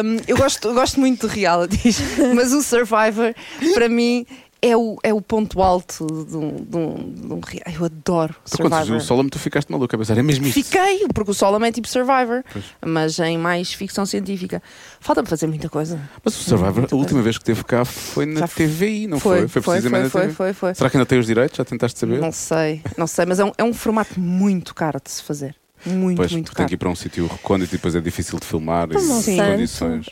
Um, 0.06 0.18
eu 0.26 0.38
gosto, 0.38 0.70
eu 0.70 0.74
gosto 0.74 1.00
muito 1.02 1.28
de 1.28 1.36
realities, 1.36 2.00
mas 2.34 2.54
o 2.54 2.64
Survivor, 2.64 3.34
para 3.74 3.90
mim, 3.90 4.26
é 4.62 4.78
o, 4.78 4.98
é 5.02 5.12
o 5.14 5.20
ponto 5.22 5.62
alto 5.62 6.06
de 6.06 6.38
um, 6.38 6.56
de 6.64 6.78
um, 6.78 7.14
de 7.14 7.34
um 7.34 7.42
Eu 7.74 7.86
adoro 7.86 8.36
Tu, 8.50 8.58
quando 8.58 8.74
Survivor. 8.74 8.98
o 8.98 9.02
Solomon, 9.02 9.30
tu 9.30 9.40
ficaste 9.40 9.72
maluco 9.72 9.96
a 9.96 9.98
pensar, 9.98 10.18
é 10.18 10.22
mesmo 10.22 10.46
isto? 10.46 10.64
Fiquei, 10.64 11.08
porque 11.14 11.32
o 11.32 11.34
Solomon 11.34 11.66
é 11.66 11.72
tipo 11.72 11.88
Survivor, 11.88 12.44
Pois. 12.52 12.66
mas 12.86 13.18
em 13.20 13.38
mais 13.38 13.74
ficção 13.74 14.06
científica. 14.06 14.62
Falta-me 15.00 15.28
fazer 15.28 15.48
muita 15.48 15.68
coisa. 15.68 16.00
Mas 16.24 16.40
o 16.40 16.44
Survivor, 16.44 16.88
a 16.92 16.96
última 16.96 17.22
vez 17.24 17.38
que 17.40 17.44
teve 17.44 17.64
cá 17.64 17.84
foi 17.84 18.26
na 18.28 18.42
Já 18.42 18.48
foi. 18.48 18.68
TVI, 18.68 19.08
não 19.08 19.20
foi? 19.20 19.48
foi, 19.48 19.62
precisamente 19.62 19.90
foi, 19.90 20.04
na 20.04 20.10
foi, 20.10 20.22
TV. 20.22 20.34
foi, 20.34 20.54
foi. 20.54 20.76
Será 20.76 20.90
que 20.90 20.98
ainda 20.98 21.06
tem 21.08 21.18
os 21.20 21.26
direitos? 21.26 21.58
Já 21.58 21.66
tentaste 21.66 21.98
saber? 22.00 22.20
Não 22.20 22.32
sei, 22.32 22.82
não 22.98 23.08
sei, 23.08 23.26
mas 23.26 23.40
é 23.40 23.46
um, 23.46 23.52
é 23.58 23.64
um 23.64 23.74
formato 23.74 24.20
muito 24.20 24.76
caro 24.76 25.00
de 25.04 25.10
se 25.10 25.24
fazer. 25.24 25.56
Muito, 25.86 26.18
Pois, 26.18 26.32
muito 26.32 26.54
tem 26.54 26.66
que 26.68 26.76
ir 26.76 26.78
para 26.78 26.90
um 26.90 26.96
sítio 26.96 27.26
recôndito 27.28 27.74
e 27.74 27.78
depois 27.78 27.96
é 27.96 28.00
difícil 28.02 28.40
de 28.40 28.46
filmar 28.46 28.88
e 28.92 28.94
condições. 29.38 30.06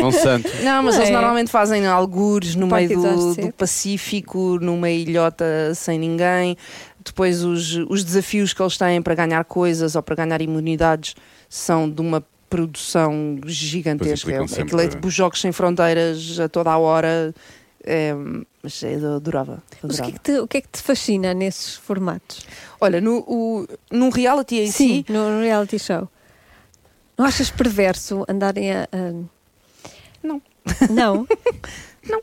Monsanto. 0.00 0.48
Não, 0.62 0.82
mas 0.82 0.94
Não 0.94 1.02
eles 1.02 1.08
é? 1.08 1.12
normalmente 1.12 1.50
fazem 1.50 1.86
algures 1.86 2.54
no 2.54 2.66
meio 2.66 2.88
do, 2.88 3.34
do 3.34 3.52
Pacífico, 3.52 4.58
numa 4.60 4.88
ilhota 4.90 5.44
sem 5.74 5.98
ninguém. 5.98 6.56
Depois 7.04 7.42
os, 7.42 7.76
os 7.88 8.04
desafios 8.04 8.52
que 8.52 8.62
eles 8.62 8.76
têm 8.76 9.00
para 9.02 9.14
ganhar 9.14 9.42
coisas 9.44 9.96
ou 9.96 10.02
para 10.02 10.14
ganhar 10.16 10.40
imunidades 10.40 11.14
são 11.48 11.88
de 11.90 12.00
uma 12.00 12.22
produção 12.48 13.38
gigantesca. 13.46 14.32
É- 14.32 14.62
Aquilo 14.62 14.80
é 14.80 14.88
tipo 14.88 15.08
Jogos 15.10 15.40
Sem 15.40 15.52
Fronteiras 15.52 16.38
a 16.40 16.48
toda 16.48 16.70
a 16.70 16.78
hora. 16.78 17.34
É, 17.84 18.12
mas 18.62 18.82
eu 18.82 19.16
adorava. 19.16 19.62
Mas 19.82 19.98
o 19.98 20.02
que, 20.02 20.02
adorava. 20.02 20.08
é 20.08 20.12
que 20.12 20.20
te, 20.20 20.38
o 20.40 20.48
que 20.48 20.56
é 20.58 20.60
que 20.60 20.68
te 20.68 20.82
fascina 20.82 21.32
nesses 21.34 21.74
formatos? 21.76 22.46
Olha, 22.80 23.00
no, 23.00 23.18
o, 23.26 23.66
num 23.90 24.10
reality 24.10 24.56
em 24.60 24.70
si, 24.70 25.04
no, 25.08 25.30
no 25.30 25.40
reality 25.42 25.78
show. 25.78 26.08
Não 27.18 27.24
achas 27.26 27.50
perverso 27.50 28.24
andarem 28.28 28.72
a. 28.72 28.82
a- 28.84 29.24
Não. 30.22 30.42
Não? 30.90 31.26
Não. 32.08 32.20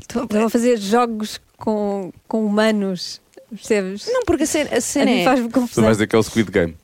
Estão 0.00 0.44
a 0.46 0.50
fazer 0.50 0.76
jogos 0.78 1.40
com, 1.56 2.12
com 2.28 2.44
humanos, 2.44 3.20
percebes? 3.48 4.06
não, 4.12 4.22
porque 4.26 4.42
a 4.42 4.46
cena, 4.46 4.70
a 4.72 4.76
A 4.76 4.80
cena 4.80 5.10
mim 5.10 5.20
é. 5.20 5.24
faz-me 5.24 5.48
Tu 5.48 5.52
confusão. 5.54 5.84
vais 5.84 5.96
daquele 5.96 6.22
Squid 6.22 6.50
Game. 6.50 6.76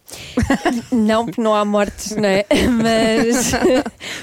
Não, 0.90 1.26
porque 1.26 1.40
não 1.42 1.54
há 1.54 1.64
mortes, 1.66 2.12
não 2.16 2.24
é? 2.26 2.46
Mas. 2.70 3.50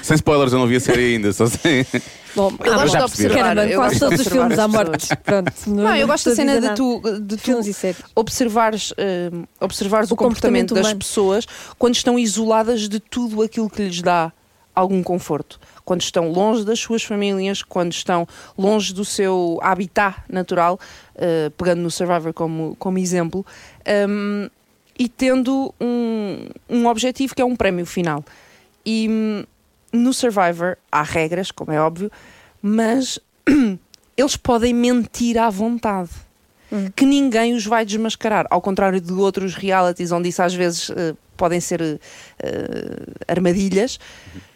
Sem 0.02 0.16
spoilers, 0.16 0.52
eu 0.52 0.58
não 0.58 0.66
vi 0.66 0.76
a 0.76 0.80
série 0.80 1.14
ainda, 1.14 1.32
só 1.32 1.46
sei. 1.46 1.86
Bom, 2.36 2.52
Eu 2.62 2.74
gosto 2.74 2.96
de 2.98 3.02
observar, 3.02 3.34
Caramba, 3.38 3.66
eu 3.66 3.80
quase 3.80 3.98
todos 3.98 4.20
os 4.20 4.28
filmes 4.28 4.58
há 4.58 4.68
mortes. 4.68 5.08
Pronto. 5.24 5.52
Não, 5.68 5.96
eu 5.96 6.06
gosto 6.06 6.28
da 6.28 6.36
cena 6.36 6.60
de 6.60 6.74
tu, 6.74 7.00
de 7.20 7.36
tu 7.38 7.50
e 7.50 7.96
observares, 8.14 8.92
eh, 8.98 9.30
observares 9.58 10.10
o, 10.10 10.14
O 10.14 10.16
comportamento, 10.16 10.68
comportamento 10.68 10.74
das 10.74 11.06
pessoas 11.06 11.46
quando 11.78 11.94
estão 11.94 12.18
isoladas 12.18 12.90
de 12.90 13.00
tudo 13.00 13.40
aquilo 13.42 13.70
que 13.70 13.82
lhes 13.82 14.02
dá 14.02 14.30
algum 14.74 15.02
conforto. 15.02 15.58
Quando 15.82 16.02
estão 16.02 16.30
longe 16.30 16.62
das 16.62 16.78
suas 16.78 17.02
famílias, 17.02 17.62
quando 17.62 17.92
estão 17.92 18.28
longe 18.58 18.92
do 18.92 19.04
seu 19.04 19.58
habitat 19.62 20.18
natural, 20.28 20.78
eh, 21.14 21.50
pegando 21.56 21.80
no 21.80 21.90
Survivor 21.90 22.34
como, 22.34 22.76
como 22.78 22.98
exemplo, 22.98 23.46
ehm, 23.86 24.50
e 24.98 25.08
tendo 25.08 25.74
um, 25.80 26.48
um 26.68 26.86
objetivo 26.86 27.34
que 27.34 27.40
é 27.40 27.44
um 27.44 27.56
prémio 27.56 27.86
final. 27.86 28.22
E 28.84 29.08
hum, 29.08 29.44
no 29.96 30.12
Survivor 30.12 30.76
há 30.92 31.02
regras, 31.02 31.50
como 31.50 31.72
é 31.72 31.80
óbvio, 31.80 32.10
mas 32.62 33.18
eles 34.16 34.36
podem 34.36 34.72
mentir 34.74 35.38
à 35.38 35.50
vontade. 35.50 36.10
Que 36.96 37.06
ninguém 37.06 37.54
os 37.54 37.64
vai 37.64 37.84
desmascarar. 37.86 38.44
Ao 38.50 38.60
contrário 38.60 39.00
de 39.00 39.12
outros 39.12 39.54
realities, 39.54 40.10
onde 40.10 40.28
isso 40.30 40.42
às 40.42 40.52
vezes 40.52 40.90
eh, 40.90 41.14
podem 41.36 41.60
ser 41.60 41.80
eh, 41.80 42.00
armadilhas, 43.28 44.00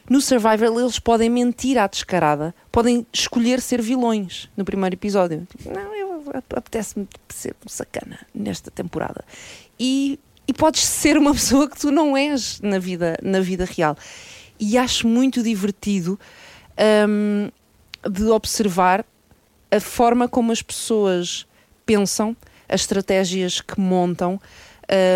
no 0.09 0.21
Survivor 0.21 0.77
eles 0.81 0.99
podem 0.99 1.31
mentir 1.31 1.79
à 1.79 1.87
descarada, 1.87 2.53
podem 2.73 3.07
escolher 3.13 3.61
ser 3.61 3.81
vilões 3.81 4.51
no 4.57 4.65
primeiro 4.65 4.97
episódio. 4.97 5.47
Não, 5.65 5.95
eu 5.95 6.13
ap- 6.35 6.57
apetece-me 6.59 7.07
ser 7.29 7.55
um 7.65 7.69
sacana 7.69 8.19
nesta 8.35 8.73
temporada. 8.73 9.25
E, 9.79 10.19
e 10.49 10.53
podes 10.53 10.85
ser 10.85 11.17
uma 11.17 11.31
pessoa 11.33 11.71
que 11.71 11.79
tu 11.79 11.93
não 11.93 12.17
és 12.17 12.61
na 12.61 12.81
vida, 12.81 13.17
na 13.23 13.39
vida 13.41 13.65
real. 13.65 13.97
E 14.61 14.77
acho 14.77 15.09
muito 15.09 15.43
divertido 15.43 16.21
hum, 17.09 17.49
de 18.09 18.25
observar 18.25 19.07
a 19.71 19.81
forma 19.81 20.29
como 20.29 20.53
as 20.53 20.61
pessoas 20.61 21.47
pensam, 21.87 22.37
as 22.69 22.83
estratégias 22.83 23.61
que 23.61 23.81
montam, 23.81 24.39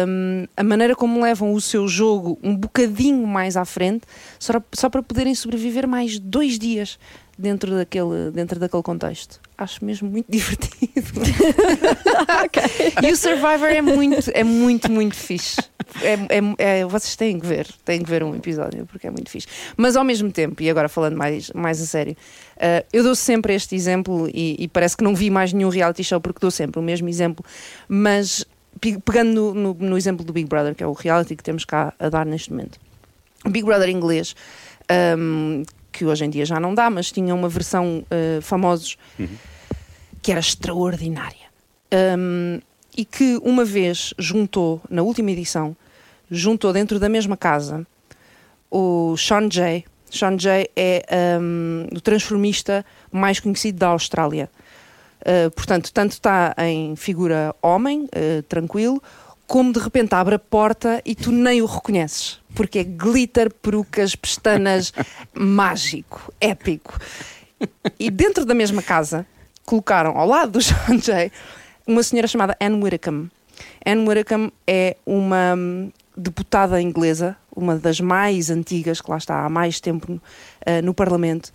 hum, 0.08 0.46
a 0.56 0.64
maneira 0.64 0.96
como 0.96 1.20
levam 1.20 1.52
o 1.52 1.60
seu 1.60 1.86
jogo 1.86 2.38
um 2.42 2.56
bocadinho 2.56 3.26
mais 3.26 3.54
à 3.56 3.66
frente, 3.66 4.06
só, 4.38 4.54
só 4.72 4.88
para 4.88 5.02
poderem 5.02 5.34
sobreviver 5.34 5.86
mais 5.86 6.18
dois 6.18 6.58
dias 6.58 6.98
dentro 7.38 7.74
daquele, 7.76 8.30
dentro 8.32 8.58
daquele 8.58 8.82
contexto. 8.82 9.40
Acho 9.56 9.84
mesmo 9.84 10.10
muito 10.10 10.26
divertido. 10.30 11.20
E 13.02 13.12
o 13.12 13.16
Survivor 13.16 13.68
é 13.68 13.80
muito, 13.80 14.30
é 14.32 14.42
muito, 14.44 14.90
muito 14.90 15.14
fixe. 15.16 15.60
É, 16.02 16.14
é- 16.14 16.80
é- 16.80 16.84
vocês 16.84 17.14
têm 17.14 17.38
que 17.38 17.46
ver, 17.46 17.68
têm 17.84 18.02
que 18.02 18.10
ver 18.10 18.24
um 18.24 18.34
episódio, 18.34 18.84
porque 18.86 19.06
é 19.06 19.10
muito 19.10 19.30
fixe. 19.30 19.46
Mas 19.76 19.96
ao 19.96 20.02
mesmo 20.04 20.30
tempo, 20.32 20.62
e 20.62 20.68
agora 20.68 20.88
falando 20.88 21.16
mais, 21.16 21.50
mais 21.50 21.80
a 21.80 21.86
sério, 21.86 22.16
eh, 22.56 22.84
eu 22.92 23.02
dou 23.04 23.14
sempre 23.14 23.54
este 23.54 23.76
exemplo 23.76 24.28
e, 24.32 24.56
e 24.58 24.66
parece 24.68 24.96
que 24.96 25.04
não 25.04 25.14
vi 25.14 25.30
mais 25.30 25.52
nenhum 25.52 25.68
reality 25.68 26.02
show 26.02 26.20
porque 26.20 26.40
dou 26.40 26.50
sempre 26.50 26.80
o 26.80 26.82
mesmo 26.82 27.08
exemplo, 27.08 27.44
mas 27.88 28.44
pe- 28.80 28.98
pegando 29.04 29.32
no, 29.32 29.54
no- 29.54 29.74
no 29.78 29.96
exemplo 29.96 30.24
do 30.24 30.32
Big 30.32 30.48
Brother, 30.48 30.74
que 30.74 30.82
é 30.82 30.86
o 30.86 30.92
reality 30.92 31.36
que 31.36 31.44
temos 31.44 31.64
cá 31.64 31.92
a 31.98 32.08
dar 32.08 32.26
neste 32.26 32.50
momento. 32.50 32.78
O 33.44 33.50
Big 33.50 33.64
Brother 33.64 33.88
inglês, 33.88 34.34
ahm, 34.88 35.62
que 35.94 36.04
hoje 36.04 36.24
em 36.24 36.30
dia 36.30 36.44
já 36.44 36.58
não 36.58 36.74
dá, 36.74 36.90
mas 36.90 37.12
tinha 37.12 37.32
uma 37.32 37.48
versão 37.48 38.04
eh, 38.10 38.40
famosos 38.42 38.98
que 40.20 40.32
era 40.32 40.40
extraordinária. 40.40 41.46
Um, 42.18 42.60
e 42.96 43.04
que 43.04 43.38
uma 43.42 43.64
vez 43.64 44.12
juntou, 44.18 44.80
na 44.90 45.02
última 45.02 45.30
edição, 45.30 45.76
juntou 46.28 46.72
dentro 46.72 46.98
da 46.98 47.08
mesma 47.08 47.36
casa 47.36 47.86
o 48.70 49.16
Sean 49.16 49.48
Jay. 49.50 49.84
Sean 50.10 50.36
Jay 50.36 50.66
é 50.74 51.04
um, 51.40 51.86
o 51.92 52.00
transformista 52.00 52.84
mais 53.12 53.38
conhecido 53.38 53.78
da 53.78 53.88
Austrália. 53.88 54.50
Uh, 55.20 55.50
portanto, 55.52 55.92
tanto 55.92 56.12
está 56.12 56.54
em 56.58 56.96
figura 56.96 57.54
homem, 57.62 58.04
uh, 58.04 58.42
tranquilo, 58.48 59.00
como 59.46 59.72
de 59.72 59.78
repente 59.78 60.14
abre 60.14 60.34
a 60.36 60.38
porta 60.38 61.00
e 61.04 61.14
tu 61.14 61.30
nem 61.30 61.62
o 61.62 61.66
reconheces. 61.66 62.40
Porque 62.54 62.78
é 62.80 62.84
glitter, 62.84 63.52
perucas, 63.52 64.14
pestanas, 64.14 64.92
mágico, 65.34 66.32
épico. 66.40 66.98
E 67.98 68.10
dentro 68.10 68.44
da 68.44 68.54
mesma 68.54 68.82
casa 68.82 69.26
colocaram 69.64 70.16
ao 70.16 70.26
lado 70.26 70.52
do 70.52 70.62
Sean 70.62 70.98
Jay 71.00 71.32
uma 71.86 72.02
senhora 72.02 72.26
chamada 72.26 72.56
Anne 72.60 72.82
Widdecombe. 72.82 73.30
Anne 73.84 74.08
Widdecombe 74.08 74.52
é 74.66 74.96
uma 75.04 75.54
hum, 75.56 75.90
deputada 76.16 76.80
inglesa, 76.80 77.36
uma 77.54 77.76
das 77.76 78.00
mais 78.00 78.50
antigas, 78.50 79.00
que 79.00 79.10
lá 79.10 79.18
está 79.18 79.44
há 79.44 79.48
mais 79.48 79.80
tempo 79.80 80.20
eh, 80.64 80.82
no 80.82 80.94
Parlamento, 80.94 81.50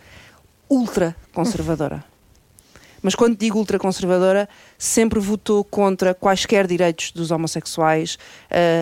ultra 0.69 1.15
conservadora. 1.34 2.04
Mas 3.01 3.15
quando 3.15 3.38
digo 3.38 3.57
ultraconservadora, 3.57 4.47
sempre 4.77 5.19
votou 5.19 5.63
contra 5.63 6.13
quaisquer 6.13 6.67
direitos 6.67 7.12
dos 7.12 7.31
homossexuais. 7.31 8.17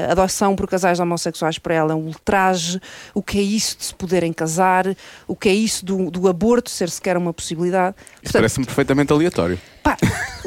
A 0.07 0.11
adoção 0.11 0.55
por 0.55 0.67
casais 0.67 0.99
homossexuais 0.99 1.57
para 1.57 1.73
ela 1.73 1.93
é 1.93 1.95
um 1.95 2.05
ultraje. 2.05 2.79
O 3.13 3.21
que 3.21 3.39
é 3.39 3.41
isso 3.41 3.77
de 3.77 3.85
se 3.85 3.95
poderem 3.95 4.33
casar? 4.33 4.85
O 5.27 5.35
que 5.35 5.49
é 5.49 5.53
isso 5.53 5.85
do, 5.85 6.09
do 6.09 6.27
aborto 6.27 6.69
ser 6.69 6.89
sequer 6.89 7.17
uma 7.17 7.33
possibilidade? 7.33 7.95
Isso 8.21 8.33
parece-me 8.33 8.65
perfeitamente 8.65 9.11
aleatório. 9.11 9.59
pá, 9.83 9.97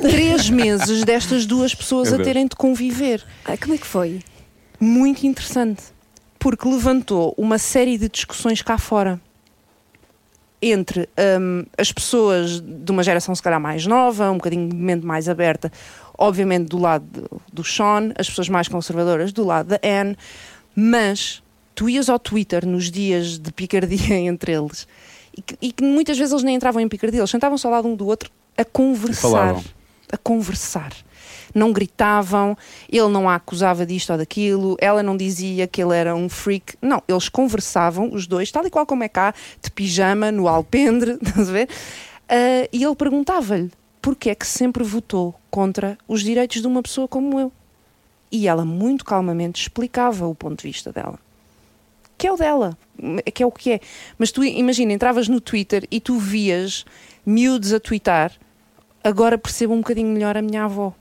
três 0.01 0.49
meses 0.51 1.05
destas 1.05 1.47
duas 1.47 1.75
pessoas 1.75 2.13
a 2.13 2.19
terem 2.19 2.47
de 2.47 2.57
conviver. 2.57 3.25
Ai, 3.45 3.57
como 3.57 3.75
é 3.75 3.79
que 3.79 3.87
foi? 3.87 4.21
Muito 4.79 5.27
interessante. 5.27 5.83
Porque 6.39 6.67
levantou 6.67 7.35
uma 7.37 7.59
série 7.59 7.99
de 7.99 8.09
discussões 8.09 8.63
cá 8.63 8.79
fora 8.79 9.21
entre 10.63 11.09
hum, 11.41 11.65
as 11.77 11.91
pessoas 11.93 12.61
de 12.61 12.91
uma 12.91 13.03
geração 13.03 13.35
se 13.35 13.43
calhar 13.43 13.61
mais 13.61 13.87
nova, 13.87 14.31
um 14.31 14.37
bocadinho 14.37 14.69
de 14.69 14.77
mente 14.77 15.07
mais 15.07 15.29
aberta, 15.29 15.73
obviamente 16.17 16.69
do 16.69 16.79
lado 16.79 17.05
do, 17.05 17.43
do 17.53 17.65
Sean, 17.65 18.13
as 18.19 18.29
pessoas 18.29 18.49
mais 18.49 18.69
conservadoras 18.69 19.33
do 19.33 19.45
lado 19.45 19.69
da 19.69 19.81
Anne, 19.83 20.17
mas 20.75 21.43
tu 21.75 21.89
ias 21.89 22.09
ao 22.09 22.19
Twitter 22.19 22.67
nos 22.67 22.91
dias 22.91 23.39
de 23.39 23.53
picardia 23.53 24.17
entre 24.21 24.53
eles 24.53 24.87
e 25.37 25.43
que, 25.43 25.57
e 25.61 25.73
que 25.73 25.83
muitas 25.83 26.19
vezes 26.19 26.33
eles 26.33 26.45
nem 26.45 26.57
entravam 26.57 26.83
em 26.83 26.89
picardia, 26.89 27.21
eles 27.21 27.31
sentavam-se 27.31 27.67
ao 27.67 27.73
lado 27.73 27.89
um 27.89 27.97
do 27.97 28.07
outro 28.07 28.31
a 28.57 28.65
conversar. 28.65 29.21
falavam. 29.21 29.65
A 30.13 30.17
conversar. 30.17 30.93
Não 31.55 31.73
gritavam, 31.73 32.57
ele 32.89 33.09
não 33.09 33.29
a 33.29 33.35
acusava 33.35 33.85
disto 33.85 34.11
ou 34.11 34.19
daquilo, 34.19 34.77
ela 34.81 35.03
não 35.03 35.17
dizia 35.17 35.67
que 35.67 35.83
ele 35.83 35.97
era 35.97 36.15
um 36.15 36.29
freak. 36.29 36.77
Não, 36.81 37.03
eles 37.09 37.29
conversavam, 37.29 38.13
os 38.13 38.27
dois, 38.27 38.51
tal 38.51 38.65
e 38.67 38.71
qual 38.71 38.87
como 38.87 39.03
é 39.03 39.09
cá, 39.09 39.35
de 39.63 39.71
pijama, 39.71 40.31
no 40.31 40.47
alpendre, 40.47 41.19
estás 41.23 41.49
a 41.49 41.53
ver? 41.53 41.69
Ah, 42.29 42.69
e 42.73 42.85
ele 42.85 42.95
perguntava-lhe 42.95 43.71
porque 44.01 44.31
é 44.31 44.35
que 44.35 44.47
sempre 44.47 44.83
votou 44.83 45.35
contra 45.51 45.99
os 46.09 46.23
direitos 46.23 46.61
de 46.61 46.67
uma 46.67 46.83
pessoa 46.83 47.09
como 47.09 47.39
eu. 47.39 47.53
E 48.31 48.47
ela 48.47 48.65
muito 48.65 49.05
calmamente 49.05 49.61
explicava 49.61 50.27
o 50.27 50.35
ponto 50.35 50.63
de 50.63 50.69
vista 50.69 50.93
dela. 50.93 51.19
Que 52.17 52.27
é 52.27 52.33
o 52.33 52.37
dela, 52.37 52.79
que 53.35 53.43
é 53.43 53.47
o 53.47 53.51
que 53.51 53.73
é. 53.73 53.81
Mas 54.17 54.31
tu 54.31 54.45
imagina, 54.45 54.93
entravas 54.93 55.27
no 55.27 55.41
Twitter 55.41 55.87
e 55.91 56.01
tu 56.01 56.19
vias 56.19 56.85
miúdos 57.27 57.73
a 57.73 57.81
twittar 57.81 58.33
agora 59.03 59.37
percebo 59.39 59.75
um 59.75 59.79
bocadinho 59.79 60.09
melhor 60.09 60.37
a 60.37 60.43
minha 60.43 60.65
avó. 60.65 60.95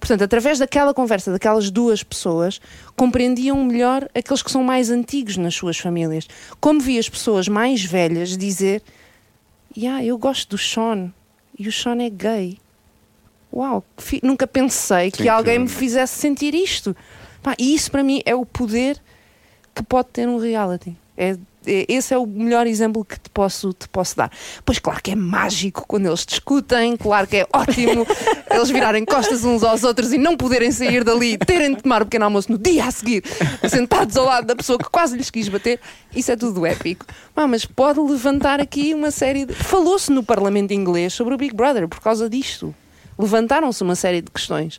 Portanto, 0.00 0.22
através 0.22 0.58
daquela 0.58 0.94
conversa 0.94 1.32
daquelas 1.32 1.70
duas 1.70 2.02
pessoas, 2.02 2.60
compreendiam 2.96 3.62
melhor 3.64 4.08
aqueles 4.14 4.42
que 4.42 4.50
são 4.50 4.62
mais 4.62 4.90
antigos 4.90 5.36
nas 5.36 5.54
suas 5.54 5.76
famílias. 5.76 6.26
Como 6.60 6.80
vi 6.80 6.98
as 6.98 7.08
pessoas 7.08 7.48
mais 7.48 7.84
velhas 7.84 8.36
dizer: 8.36 8.82
Yeah, 9.76 10.02
eu 10.04 10.16
gosto 10.16 10.50
do 10.50 10.58
Sean 10.58 11.12
e 11.58 11.68
o 11.68 11.72
Sean 11.72 12.00
é 12.00 12.08
gay. 12.08 12.58
Uau, 13.52 13.82
nunca 14.22 14.46
pensei 14.46 15.10
que 15.10 15.22
Sim, 15.24 15.28
alguém 15.28 15.54
que- 15.54 15.60
me 15.64 15.68
fizesse 15.68 16.18
sentir 16.18 16.54
isto. 16.54 16.96
Pá, 17.42 17.54
e 17.58 17.74
isso 17.74 17.90
para 17.90 18.02
mim 18.04 18.22
é 18.24 18.34
o 18.34 18.46
poder 18.46 19.00
que 19.74 19.82
pode 19.82 20.08
ter 20.10 20.28
um 20.28 20.38
reality. 20.38 20.96
É- 21.16 21.36
esse 21.88 22.14
é 22.14 22.18
o 22.18 22.26
melhor 22.26 22.66
exemplo 22.66 23.04
que 23.04 23.18
te 23.18 23.28
posso, 23.30 23.72
te 23.72 23.88
posso 23.88 24.16
dar. 24.16 24.30
Pois 24.64 24.78
claro 24.78 25.00
que 25.02 25.10
é 25.10 25.16
mágico 25.16 25.84
quando 25.86 26.06
eles 26.06 26.24
discutem, 26.26 26.96
claro 26.96 27.26
que 27.26 27.36
é 27.38 27.46
ótimo 27.52 28.06
eles 28.50 28.70
virarem 28.70 29.04
costas 29.04 29.44
uns 29.44 29.62
aos 29.62 29.84
outros 29.84 30.12
e 30.12 30.18
não 30.18 30.36
poderem 30.36 30.70
sair 30.72 31.04
dali, 31.04 31.36
terem 31.38 31.74
de 31.74 31.82
tomar 31.82 32.02
o 32.02 32.06
pequeno 32.06 32.24
almoço 32.24 32.50
no 32.50 32.58
dia 32.58 32.84
a 32.86 32.90
seguir, 32.90 33.22
sentados 33.68 34.16
ao 34.16 34.24
lado 34.24 34.46
da 34.46 34.56
pessoa 34.56 34.78
que 34.78 34.88
quase 34.90 35.16
lhes 35.16 35.30
quis 35.30 35.48
bater. 35.48 35.80
Isso 36.14 36.32
é 36.32 36.36
tudo 36.36 36.64
épico. 36.64 37.04
Ah, 37.36 37.46
mas 37.46 37.64
pode 37.64 38.00
levantar 38.00 38.60
aqui 38.60 38.94
uma 38.94 39.10
série 39.10 39.44
de. 39.44 39.52
Falou-se 39.54 40.10
no 40.10 40.22
Parlamento 40.22 40.72
inglês 40.72 41.12
sobre 41.12 41.34
o 41.34 41.36
Big 41.36 41.54
Brother 41.54 41.86
por 41.86 42.00
causa 42.00 42.28
disto. 42.28 42.74
Levantaram-se 43.18 43.82
uma 43.82 43.94
série 43.94 44.20
de 44.22 44.30
questões. 44.30 44.78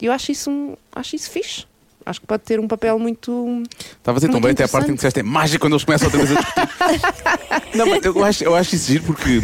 E 0.00 0.06
eu 0.06 0.12
acho 0.12 0.32
isso, 0.32 0.50
um- 0.50 0.76
acho 0.94 1.14
isso 1.16 1.30
fixe. 1.30 1.64
Acho 2.06 2.20
que 2.20 2.26
pode 2.26 2.42
ter 2.42 2.60
um 2.60 2.68
papel 2.68 2.98
muito. 2.98 3.62
Estava 3.96 4.18
a 4.18 4.20
dizer 4.20 4.30
tão 4.30 4.40
bem 4.40 4.50
até 4.50 4.64
a 4.64 4.68
parte 4.68 4.86
em 4.86 4.88
que 4.90 4.96
disseste 4.96 5.20
é 5.20 5.22
mágico 5.22 5.64
quando 5.64 5.72
eles 5.72 5.84
começam 5.84 6.06
outra 6.08 6.22
vez 6.24 6.36
a 6.36 6.40
discutir. 6.40 7.72
não, 7.78 7.86
mas 7.86 8.04
eu 8.04 8.24
acho, 8.24 8.44
eu 8.44 8.54
acho 8.54 8.74
isso 8.74 8.92
giro 8.92 9.04
porque 9.04 9.38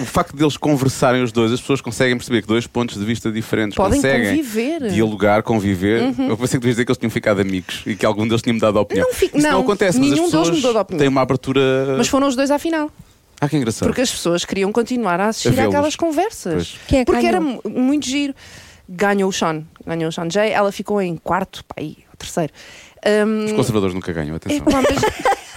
o 0.00 0.04
facto 0.04 0.36
de 0.36 0.42
eles 0.42 0.56
conversarem 0.56 1.22
os 1.22 1.30
dois, 1.30 1.52
as 1.52 1.60
pessoas 1.60 1.80
conseguem 1.80 2.16
perceber 2.16 2.42
que 2.42 2.48
dois 2.48 2.66
pontos 2.66 2.98
de 2.98 3.04
vista 3.04 3.30
diferentes 3.30 3.76
Podem 3.76 4.00
conseguem 4.00 4.28
conviver. 4.30 4.82
Uhum. 4.82 4.88
dialogar, 4.88 5.42
conviver. 5.44 6.02
Eu 6.28 6.36
pensei 6.36 6.58
que 6.58 6.64
tu 6.64 6.66
ias 6.66 6.74
dizer 6.76 6.84
que 6.84 6.90
eles 6.90 6.98
tinham 6.98 7.10
ficado 7.10 7.40
amigos 7.40 7.82
e 7.86 7.94
que 7.94 8.04
algum 8.04 8.26
deles 8.26 8.42
tinha 8.42 8.52
mudado 8.52 8.78
a 8.78 8.82
opinião. 8.82 9.06
Não 9.06 9.14
fico- 9.14 9.38
Isso 9.38 9.46
não 9.46 9.54
não, 9.54 9.60
acontece, 9.60 9.98
mas 9.98 10.10
nenhum 10.10 10.24
as 10.26 10.30
deles 10.32 10.50
pessoas 10.50 10.86
têm 10.98 11.08
uma 11.08 11.20
abertura. 11.22 11.94
Mas 11.96 12.08
foram 12.08 12.26
os 12.26 12.34
dois 12.34 12.50
à 12.50 12.58
final. 12.58 12.90
Ah, 13.40 13.48
que 13.48 13.56
engraçado. 13.56 13.88
Porque 13.88 14.02
as 14.02 14.10
pessoas 14.10 14.44
queriam 14.44 14.70
continuar 14.70 15.18
a 15.18 15.28
assistir 15.28 15.58
A 15.58 15.64
àquelas 15.64 15.96
conversas. 15.96 16.76
É 16.84 16.88
que 16.98 17.04
Porque 17.06 17.24
era 17.26 17.38
ganhou? 17.40 17.62
muito 17.64 18.06
giro. 18.06 18.34
Ganhou 18.92 19.30
o 19.30 19.32
Sean. 19.32 19.62
Ganhou 19.86 20.08
o 20.08 20.12
Sean 20.12 20.28
Jay. 20.28 20.50
Ela 20.50 20.72
ficou 20.72 21.00
em 21.00 21.16
quarto, 21.16 21.64
pá, 21.64 21.76
aí, 21.78 21.98
terceiro. 22.18 22.52
Hum, 23.26 23.44
Os 23.46 23.52
conservadores 23.52 23.94
nunca 23.94 24.12
ganham, 24.12 24.36
atenção. 24.36 24.58
epá, 24.66 24.82
mas, 24.82 25.00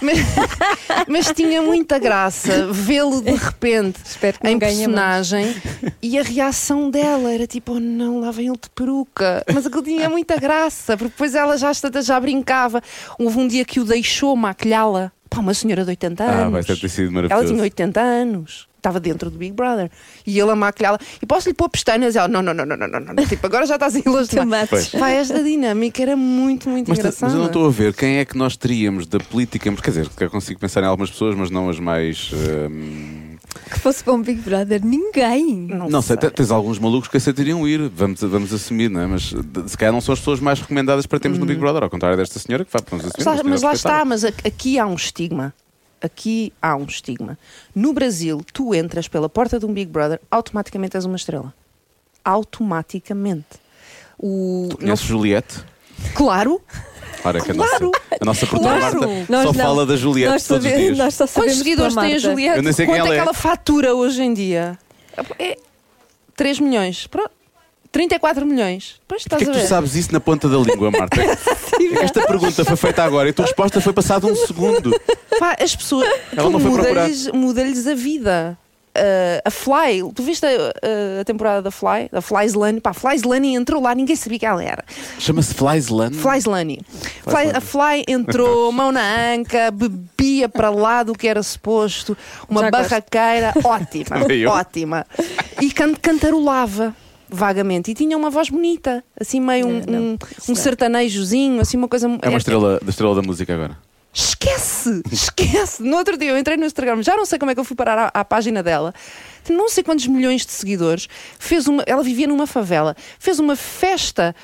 mas- 0.00 1.06
mas 1.06 1.32
tinha 1.36 1.60
muita 1.60 1.98
graça 1.98 2.68
vê-lo 2.72 3.20
de 3.20 3.32
repente 3.32 3.98
Espero 4.02 4.38
que 4.38 4.44
não 4.44 4.50
em 4.52 4.58
personagem 4.58 5.54
e 6.00 6.18
a 6.18 6.22
reação 6.22 6.88
dela 6.90 7.30
era 7.30 7.46
tipo, 7.46 7.74
oh 7.74 7.80
não, 7.80 8.20
lá 8.20 8.30
vem 8.30 8.46
ele 8.46 8.56
de 8.56 8.70
peruca. 8.70 9.44
Mas 9.52 9.66
aquilo 9.66 9.82
tinha 9.82 10.08
muita 10.08 10.38
graça, 10.38 10.96
porque 10.96 11.10
depois 11.10 11.34
ela 11.34 11.58
já, 11.58 11.70
já 12.02 12.18
brincava. 12.18 12.80
Houve 13.18 13.38
um 13.38 13.46
dia 13.46 13.64
que 13.64 13.78
o 13.78 13.84
deixou 13.84 14.34
maquilhá-la. 14.36 15.12
Pá, 15.28 15.40
uma 15.40 15.52
senhora 15.52 15.82
de 15.84 15.90
80 15.90 16.24
anos. 16.24 16.40
Ah, 16.46 16.48
vai 16.48 16.62
ter 16.64 16.88
sido 16.88 17.04
Ela 17.08 17.12
maravilhoso. 17.12 17.52
tinha 17.52 17.62
80 17.62 18.00
anos. 18.00 18.68
Estava 18.84 19.00
dentro 19.00 19.30
do 19.30 19.38
Big 19.38 19.54
Brother. 19.54 19.90
E 20.26 20.38
ele 20.38 20.50
a 20.50 20.54
maquilhá-la. 20.54 20.98
E 21.22 21.24
posso-lhe 21.24 21.54
pôr 21.54 21.70
pestanas? 21.70 22.16
Ela, 22.16 22.28
não, 22.28 22.42
não, 22.42 22.52
não, 22.52 22.66
não, 22.66 22.76
não, 22.76 22.86
não, 22.86 23.00
não. 23.00 23.14
Tipo, 23.26 23.46
agora 23.46 23.64
já 23.64 23.76
estás 23.76 23.96
em 23.96 24.02
longe 24.04 24.28
demais. 24.28 24.68
Tomates. 24.68 24.90
Pois. 24.90 25.00
Pá, 25.02 25.08
esta 25.10 25.42
dinâmica 25.42 26.02
era 26.02 26.14
muito, 26.14 26.68
muito 26.68 26.88
Mas, 26.90 26.98
engraçada. 26.98 27.24
mas 27.26 27.32
eu 27.32 27.38
não 27.40 27.46
estou 27.46 27.66
a 27.66 27.70
ver 27.70 27.94
quem 27.94 28.18
é 28.18 28.26
que 28.26 28.36
nós 28.36 28.58
teríamos 28.58 29.06
da 29.06 29.18
política. 29.18 29.72
Quer 29.74 29.90
dizer, 29.90 30.08
que 30.10 30.22
eu 30.24 30.28
consigo 30.28 30.60
pensar 30.60 30.82
em 30.82 30.86
algumas 30.86 31.10
pessoas, 31.10 31.34
mas 31.34 31.50
não 31.50 31.70
as 31.70 31.80
mais. 31.80 32.30
hum, 32.34 33.36
Que 33.72 33.78
fosse 33.80 34.04
para 34.04 34.12
um 34.12 34.20
Big 34.20 34.42
Brother, 34.42 34.84
ninguém. 34.84 35.66
Não 35.88 36.02
sei, 36.02 36.18
te- 36.18 36.28
tens 36.30 36.50
alguns 36.50 36.78
malucos 36.78 37.08
que 37.08 37.16
aceitariam 37.16 37.66
ir, 37.66 37.88
vamos, 37.88 38.20
vamos 38.20 38.52
assumir, 38.52 38.90
não 38.90 39.00
é? 39.00 39.06
Mas 39.06 39.34
se 39.66 39.76
calhar 39.78 39.94
não 39.94 40.02
são 40.02 40.12
as 40.12 40.18
pessoas 40.18 40.40
mais 40.40 40.60
recomendadas 40.60 41.06
para 41.06 41.18
termos 41.18 41.38
no 41.38 41.46
Big 41.46 41.58
Brother, 41.58 41.82
ao 41.82 41.88
contrário 41.88 42.18
desta 42.18 42.38
senhora 42.38 42.66
que 42.66 42.70
vai 42.72 42.82
para 42.82 42.96
uns 42.96 43.02
Mas 43.16 43.24
lá, 43.24 43.42
mas 43.44 43.62
lá 43.62 43.72
está, 43.72 44.04
mas 44.04 44.24
a- 44.26 44.28
aqui 44.44 44.78
há 44.78 44.86
um 44.86 44.94
estigma. 44.94 45.54
Aqui 46.02 46.52
há 46.60 46.76
um 46.76 46.84
estigma. 46.84 47.38
No 47.74 47.92
Brasil, 47.92 48.40
tu 48.52 48.74
entras 48.74 49.08
pela 49.08 49.28
porta 49.28 49.58
de 49.58 49.64
um 49.66 49.72
Big 49.72 49.90
Brother, 49.90 50.20
automaticamente 50.30 50.96
és 50.96 51.04
uma 51.04 51.16
estrela. 51.16 51.52
Automaticamente. 52.22 53.46
O, 54.18 54.68
não- 54.70 54.76
Conheces 54.76 55.06
Juliette? 55.06 55.64
claro, 56.14 56.60
Claro, 57.22 57.38
é 57.38 57.40
que 57.40 57.50
a 57.52 57.54
Claro. 57.54 57.86
nossa, 57.86 58.00
a 58.20 58.24
nossa 58.24 58.46
produtora 58.46 58.78
Claro. 58.80 59.00
Marta 59.00 59.32
Nós 59.32 59.42
só 59.46 59.52
não. 59.54 59.64
fala 59.64 59.86
da 59.86 59.96
Juliette 59.96 60.32
Nós, 60.32 60.46
todos 60.46 60.64
os 60.66 60.70
sabe- 60.70 60.82
dias. 60.84 60.98
nós 60.98 61.14
só 61.14 61.26
quantos 61.26 61.56
seguidores 61.56 61.94
tem 61.94 62.14
a. 62.14 62.18
Juliette? 62.18 62.56
Eu 62.58 62.62
nem 62.62 62.72
sei 62.72 62.84
quem 62.86 62.94
Quanto 62.94 63.06
ela 63.06 63.14
é 63.14 63.16
é. 63.16 63.20
que 63.22 63.22
ela 63.28 63.34
fatura 63.34 63.94
hoje 63.94 64.22
em 64.22 64.34
dia? 64.34 64.78
É 65.38 65.56
3 66.36 66.60
milhões. 66.60 67.06
Pronto. 67.06 67.30
34 67.94 68.44
milhões. 68.44 68.96
Pois 69.08 69.22
estás 69.22 69.40
Porquê 69.42 69.44
é 69.44 69.54
a 69.54 69.54
que 69.54 69.60
tu 69.60 69.62
ver. 69.62 69.68
sabes 69.68 69.94
isso 69.94 70.12
na 70.12 70.20
ponta 70.20 70.48
da 70.48 70.58
língua, 70.58 70.90
Marta? 70.90 71.20
É 71.74 71.76
que 71.76 71.98
Esta 72.04 72.24
pergunta 72.26 72.64
foi 72.64 72.76
feita 72.76 73.02
agora 73.02 73.28
e 73.28 73.30
a 73.30 73.34
tua 73.34 73.46
resposta 73.46 73.80
foi 73.80 73.92
passada 73.92 74.26
um 74.26 74.34
segundo. 74.36 74.90
Pá, 75.38 75.56
as 75.60 75.74
pessoas. 75.74 76.08
Ela 76.36 76.48
não 76.50 76.60
foi 76.60 76.70
muda-lhes, 76.70 77.26
muda-lhes 77.32 77.86
a 77.86 77.94
vida. 77.94 78.58
Uh, 78.96 79.42
a 79.44 79.50
Fly, 79.50 80.04
tu 80.14 80.22
viste 80.22 80.46
a, 80.46 80.48
a- 80.50 81.20
a 81.20 81.24
temporada 81.24 81.60
da 81.62 81.70
Fly? 81.72 82.08
Da 82.12 82.22
Fly 82.22 82.46
Slane? 82.46 82.80
Pá, 82.80 82.92
Fly 82.94 83.16
Slane 83.16 83.56
entrou 83.56 83.82
lá, 83.82 83.92
ninguém 83.92 84.14
sabia 84.14 84.38
quem 84.38 84.48
ela 84.48 84.62
era. 84.62 84.84
Chama-se 85.18 85.52
Flyslane. 85.52 86.14
Fly 86.16 86.38
Slane. 86.38 86.80
Fly, 87.24 87.50
a 87.56 87.60
Fly 87.60 88.04
entrou, 88.06 88.70
mão 88.72 88.92
na 88.92 89.32
anca, 89.34 89.72
bebia 89.72 90.48
para 90.48 90.70
lá 90.70 91.02
do 91.02 91.12
que 91.12 91.26
era 91.26 91.42
suposto, 91.42 92.16
uma 92.48 92.60
Já 92.60 92.70
gosto. 92.70 92.88
barraqueira 92.90 93.52
ótima, 93.64 94.20
Também 94.20 94.40
eu. 94.42 94.50
ótima. 94.50 95.04
E 95.60 95.72
can, 95.72 95.92
cantarolava. 95.94 96.94
Vagamente, 97.34 97.90
e 97.90 97.94
tinha 97.94 98.16
uma 98.16 98.30
voz 98.30 98.48
bonita, 98.48 99.02
assim 99.20 99.40
meio 99.40 99.66
um, 99.66 99.78
É, 99.78 99.86
não, 99.86 100.00
um, 100.00 100.12
um 100.12 100.18
não. 100.48 100.54
sertanejozinho, 100.54 101.60
assim 101.60 101.76
uma 101.76 101.88
coisa. 101.88 102.06
É 102.22 102.28
uma 102.28 102.38
estrela 102.38 102.78
da 102.80 102.90
estrela 102.90 103.14
da 103.14 103.22
música 103.22 103.52
agora. 103.52 103.76
Esquece! 104.12 105.02
Esquece! 105.10 105.82
No 105.82 105.96
outro 105.96 106.16
dia 106.16 106.30
eu 106.30 106.38
entrei 106.38 106.56
no 106.56 106.64
Instagram, 106.64 107.02
já 107.02 107.16
não 107.16 107.26
sei 107.26 107.36
como 107.36 107.50
é 107.50 107.54
que 107.54 107.58
eu 107.58 107.64
fui 107.64 107.74
parar 107.74 107.98
à, 108.14 108.20
à 108.20 108.24
página 108.24 108.62
dela. 108.62 108.94
Não 109.50 109.68
sei 109.68 109.82
quantos 109.82 110.06
milhões 110.06 110.46
de 110.46 110.52
seguidores. 110.52 111.08
Fez 111.38 111.66
uma, 111.66 111.82
ela 111.86 112.02
vivia 112.02 112.26
numa 112.28 112.46
favela. 112.46 112.96
Fez 113.18 113.40
uma 113.40 113.56
festa 113.56 114.34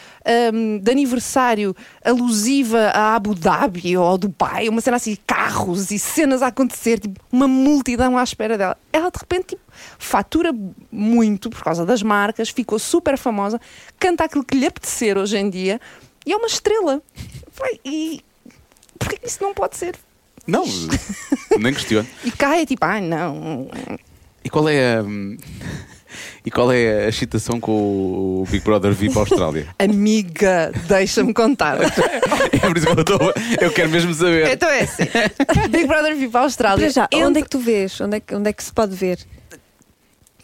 hum, 0.52 0.78
de 0.78 0.90
aniversário 0.90 1.74
alusiva 2.04 2.90
a 2.92 3.14
Abu 3.14 3.34
Dhabi 3.34 3.96
ou 3.96 4.04
ao 4.04 4.18
Dubai, 4.18 4.68
uma 4.68 4.80
cena 4.80 4.96
assim, 4.96 5.16
carros 5.26 5.90
e 5.92 5.98
cenas 5.98 6.42
a 6.42 6.48
acontecer, 6.48 6.98
tipo, 6.98 7.18
uma 7.32 7.46
multidão 7.46 8.18
à 8.18 8.22
espera 8.24 8.58
dela. 8.58 8.76
Ela 8.92 9.10
de 9.10 9.18
repente 9.20 9.46
tipo, 9.50 9.62
fatura 10.00 10.50
muito 10.90 11.50
por 11.50 11.62
causa 11.62 11.84
das 11.86 12.02
marcas, 12.02 12.48
ficou 12.48 12.78
super 12.78 13.16
famosa, 13.18 13.60
canta 13.98 14.24
aquilo 14.24 14.42
que 14.42 14.56
lhe 14.56 14.66
apetecer 14.66 15.16
hoje 15.16 15.36
em 15.36 15.48
dia 15.48 15.78
e 16.26 16.32
é 16.32 16.36
uma 16.36 16.46
estrela. 16.46 17.02
E 17.84 18.20
porquê 18.98 19.16
que 19.18 19.28
isso 19.28 19.42
não 19.42 19.54
pode 19.54 19.76
ser? 19.76 19.94
Não, 20.46 20.64
nem 21.60 21.72
questiono. 21.74 22.08
E 22.24 22.30
cai 22.32 22.64
tipo, 22.66 22.84
ai 22.84 23.00
não. 23.02 23.68
E 24.42 24.48
qual 24.48 24.68
é 24.68 24.96
a. 24.98 25.04
E 26.44 26.50
qual 26.50 26.72
é 26.72 27.04
a 27.04 27.08
excitação 27.08 27.60
com 27.60 27.70
o 27.72 28.44
Big 28.50 28.64
Brother 28.64 28.92
VIP 28.92 29.16
Austrália? 29.16 29.68
Amiga, 29.78 30.72
deixa-me 30.88 31.32
contar. 31.32 31.78
É 32.52 32.58
por 32.58 32.76
isso 32.76 32.86
que 32.86 32.92
eu, 32.92 33.00
estou, 33.00 33.34
eu 33.60 33.70
quero 33.72 33.90
mesmo 33.90 34.12
saber. 34.12 34.48
então 34.50 34.68
é 34.68 34.80
assim: 34.80 35.04
Big 35.70 35.86
Brother 35.86 36.16
Austrália. 36.34 36.84
Para 36.86 36.92
já, 36.92 37.04
Entra- 37.12 37.28
onde 37.28 37.38
é 37.38 37.42
que 37.42 37.48
tu 37.48 37.58
vês? 37.58 38.00
Onde 38.00 38.16
é 38.16 38.20
que, 38.20 38.34
onde 38.34 38.50
é 38.50 38.52
que 38.52 38.62
se 38.64 38.72
pode 38.72 38.94
ver? 38.96 39.18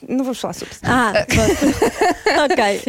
Não 0.09 0.24
vamos 0.24 0.40
falar 0.40 0.52
sobre 0.52 0.74
isso. 0.74 0.82
Ah, 0.85 1.12
pronto. 1.26 2.44
ok. 2.44 2.82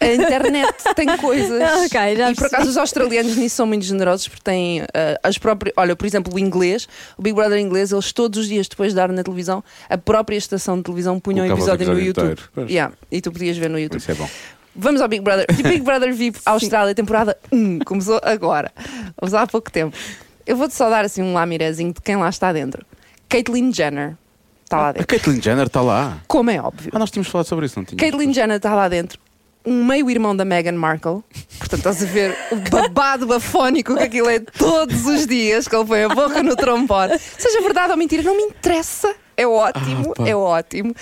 A 0.00 0.12
internet 0.14 0.74
tem 0.94 1.16
coisas. 1.16 1.56
Ok, 1.86 2.16
já 2.16 2.30
e 2.30 2.34
por 2.34 2.46
acaso 2.46 2.70
os 2.70 2.76
australianos 2.76 3.36
nisso 3.36 3.56
são 3.56 3.66
muito 3.66 3.84
generosos 3.84 4.28
porque 4.28 4.42
têm 4.42 4.82
ah, 4.82 5.18
as 5.22 5.38
próprias. 5.38 5.74
Olha, 5.76 5.94
por 5.94 6.06
exemplo, 6.06 6.34
o 6.34 6.38
inglês, 6.38 6.88
o 7.16 7.22
Big 7.22 7.34
Brother 7.34 7.58
inglês, 7.58 7.92
eles 7.92 8.12
todos 8.12 8.40
os 8.40 8.48
dias 8.48 8.68
depois 8.68 8.90
de 8.90 8.96
dar 8.96 9.10
na 9.10 9.22
televisão, 9.22 9.62
a 9.88 9.98
própria 9.98 10.36
estação 10.36 10.76
de 10.76 10.84
televisão 10.84 11.18
punha 11.20 11.42
um 11.42 11.46
episódio 11.46 11.86
no 11.86 12.00
YouTube. 12.00 12.40
Yeah, 12.68 12.94
e 13.10 13.20
tu 13.20 13.32
podias 13.32 13.56
ver 13.56 13.70
no 13.70 13.78
YouTube. 13.78 14.00
Isso 14.00 14.10
é 14.10 14.14
bom. 14.14 14.28
Vamos 14.74 15.00
ao 15.00 15.08
Big 15.08 15.22
Brother. 15.22 15.46
E 15.58 15.62
Big 15.62 15.80
Brother 15.80 16.14
VIP 16.14 16.38
Austrália, 16.44 16.94
temporada 16.94 17.36
1. 17.50 17.80
Começou 17.80 18.20
agora. 18.22 18.70
Vamos 19.18 19.32
lá 19.32 19.42
há 19.42 19.46
pouco 19.46 19.70
tempo. 19.70 19.96
Eu 20.46 20.56
vou-te 20.56 20.74
só 20.74 20.90
dar 20.90 21.04
assim 21.04 21.22
um 21.22 21.32
lamirezinho 21.32 21.92
de 21.92 22.00
quem 22.00 22.16
lá 22.16 22.28
está 22.28 22.52
dentro. 22.52 22.84
Caitlyn 23.28 23.72
Jenner 23.72 24.16
está 24.66 24.76
lá 24.78 24.88
A 24.88 24.92
dentro. 24.92 25.06
Caitlyn 25.08 25.40
Jenner 25.40 25.66
está 25.66 25.80
lá. 25.80 26.18
Como 26.26 26.50
é 26.50 26.60
óbvio. 26.60 26.90
Ah, 26.94 26.98
nós 26.98 27.10
tínhamos 27.10 27.30
falado 27.30 27.46
sobre 27.46 27.66
isso, 27.66 27.78
não 27.78 27.84
tínhamos? 27.84 28.00
Caitlyn 28.00 28.32
Jenner 28.34 28.56
está 28.58 28.74
lá 28.74 28.88
dentro. 28.88 29.18
Um 29.64 29.84
meio-irmão 29.84 30.36
da 30.36 30.44
Meghan 30.44 30.72
Markle. 30.76 31.22
Portanto, 31.58 31.78
estás 31.78 32.02
a 32.02 32.06
ver 32.06 32.36
o 32.52 32.56
babado 32.70 33.32
afónico 33.32 33.96
que 33.96 34.02
aquilo 34.02 34.28
é 34.28 34.38
todos 34.38 35.06
os 35.06 35.26
dias, 35.26 35.66
que 35.66 35.74
ele 35.74 35.84
põe 35.84 36.04
a 36.04 36.08
boca 36.08 36.40
no 36.42 36.54
trombone. 36.54 37.18
Seja 37.18 37.60
verdade 37.62 37.90
ou 37.90 37.96
mentira, 37.96 38.22
não 38.22 38.36
me 38.36 38.42
interessa. 38.44 39.12
É 39.36 39.46
ótimo, 39.46 40.14
Ah, 40.18 40.28
é 40.28 40.36
ótimo. 40.36 40.94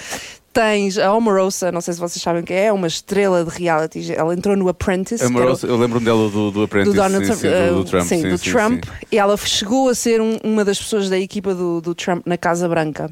Tens 0.53 0.97
a 0.99 1.13
Omarosa, 1.13 1.73
não 1.73 1.81
sei 1.81 1.95
se 1.95 2.01
vocês 2.01 2.23
sabem 2.23 2.45
quem 2.45 2.57
é, 2.57 2.67
é 2.67 2.73
uma 2.73 2.87
estrela 2.87 3.45
de 3.45 3.51
reality. 3.51 4.13
Ela 4.15 4.33
entrou 4.35 4.57
no 4.57 4.69
Apprentice. 4.69 5.17
A 5.25 5.27
que 5.29 5.33
era 5.33 5.35
o- 5.35 5.45
Marosa- 5.47 5.67
eu 5.67 5.77
lembro-me 5.77 6.05
dela 6.05 6.31
do, 6.31 6.51
do 6.53 6.63
Apprentice. 6.63 6.95
do 6.95 7.03
Donald 7.03 7.27
sim, 7.27 7.33
Trump, 7.33 7.41
sim, 7.41 7.49
eh, 7.49 7.69
do, 7.69 7.75
do 7.75 7.85
Trump. 7.85 8.05
sim, 8.07 8.23
do 8.29 8.39
sim, 8.39 8.51
Trump. 8.53 8.85
sim. 8.85 8.91
E 9.11 9.19
ela 9.19 9.37
chegou 9.37 9.89
a 9.89 9.95
ser 9.97 10.21
um- 10.21 10.39
uma 10.45 10.65
das 10.65 10.79
pessoas 10.79 11.11
da 11.11 11.19
equipa 11.19 11.55
do, 11.55 11.81
do 11.81 11.93
Trump 11.95 12.23
na 12.25 12.39
Casa 12.39 12.69
Branca. 12.69 13.11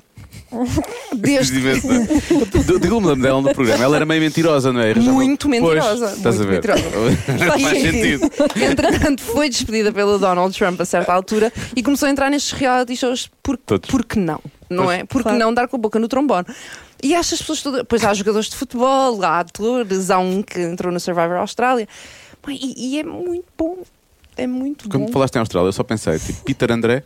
Desde 1.15 1.61
Diga 2.81 2.95
o 2.95 3.01
nome 3.01 3.23
dela 3.23 3.41
no 3.41 3.55
programa. 3.55 3.85
Ela 3.85 3.97
era 3.97 4.07
meio 4.07 4.21
mentirosa, 4.21 4.73
não 4.73 4.81
é? 4.81 4.95
Muito 4.95 5.49
mentirosa, 5.49 6.07
Pois, 6.07 6.17
estás 6.19 6.41
a 6.41 6.45
muito 6.45 6.63
ver? 6.67 6.75
mentirosa. 6.75 7.17
Faz 7.61 7.81
sentido. 7.81 8.31
Entretanto, 8.71 9.23
foi 9.23 9.49
despedida 9.49 9.93
pelo 9.93 10.19
Donald 10.19 10.57
Trump 10.57 10.81
a 10.81 10.85
certa 10.85 11.13
altura 11.13 11.53
e 11.75 11.83
começou 11.83 12.07
a 12.09 12.11
entrar 12.11 12.31
nestes 12.31 12.53
reality 12.53 12.97
shows 12.97 13.31
por, 13.43 13.57
Todos. 13.57 13.91
porque 13.91 14.19
não, 14.19 14.41
não 14.69 14.85
Pois. 14.85 14.99
é? 15.01 15.05
Porque 15.05 15.23
Claro. 15.25 15.39
não 15.39 15.55
dar 15.55 15.69
com 15.69 15.77
a 15.77 15.79
boca 15.79 15.99
no 15.99 16.09
trombone. 16.09 16.47
E 17.03 17.15
estas 17.15 17.41
pessoas 17.41 17.63
todas. 17.63 17.83
Pois 17.89 18.05
há 18.05 18.15
jogadores 18.15 18.49
de 18.49 18.57
futebol, 18.57 19.23
há 19.25 19.41
atores, 19.41 20.11
há 20.11 20.19
um 20.19 20.43
que 20.43 20.61
entrou 20.61 20.93
no 20.93 21.01
Survivor 21.01 21.37
Austrália. 21.37 21.89
E, 22.49 22.95
e 22.97 22.99
é 23.01 23.03
muito 23.03 23.47
bom. 23.57 23.79
É 24.37 24.47
muito 24.47 24.89
Quando 24.89 25.07
bom. 25.07 25.13
falaste 25.13 25.35
em 25.37 25.41
Austrália, 25.41 25.69
eu 25.69 25.73
só 25.73 25.83
pensei, 25.83 26.19
tipo, 26.19 26.43
Peter 26.45 26.73
André. 26.73 27.03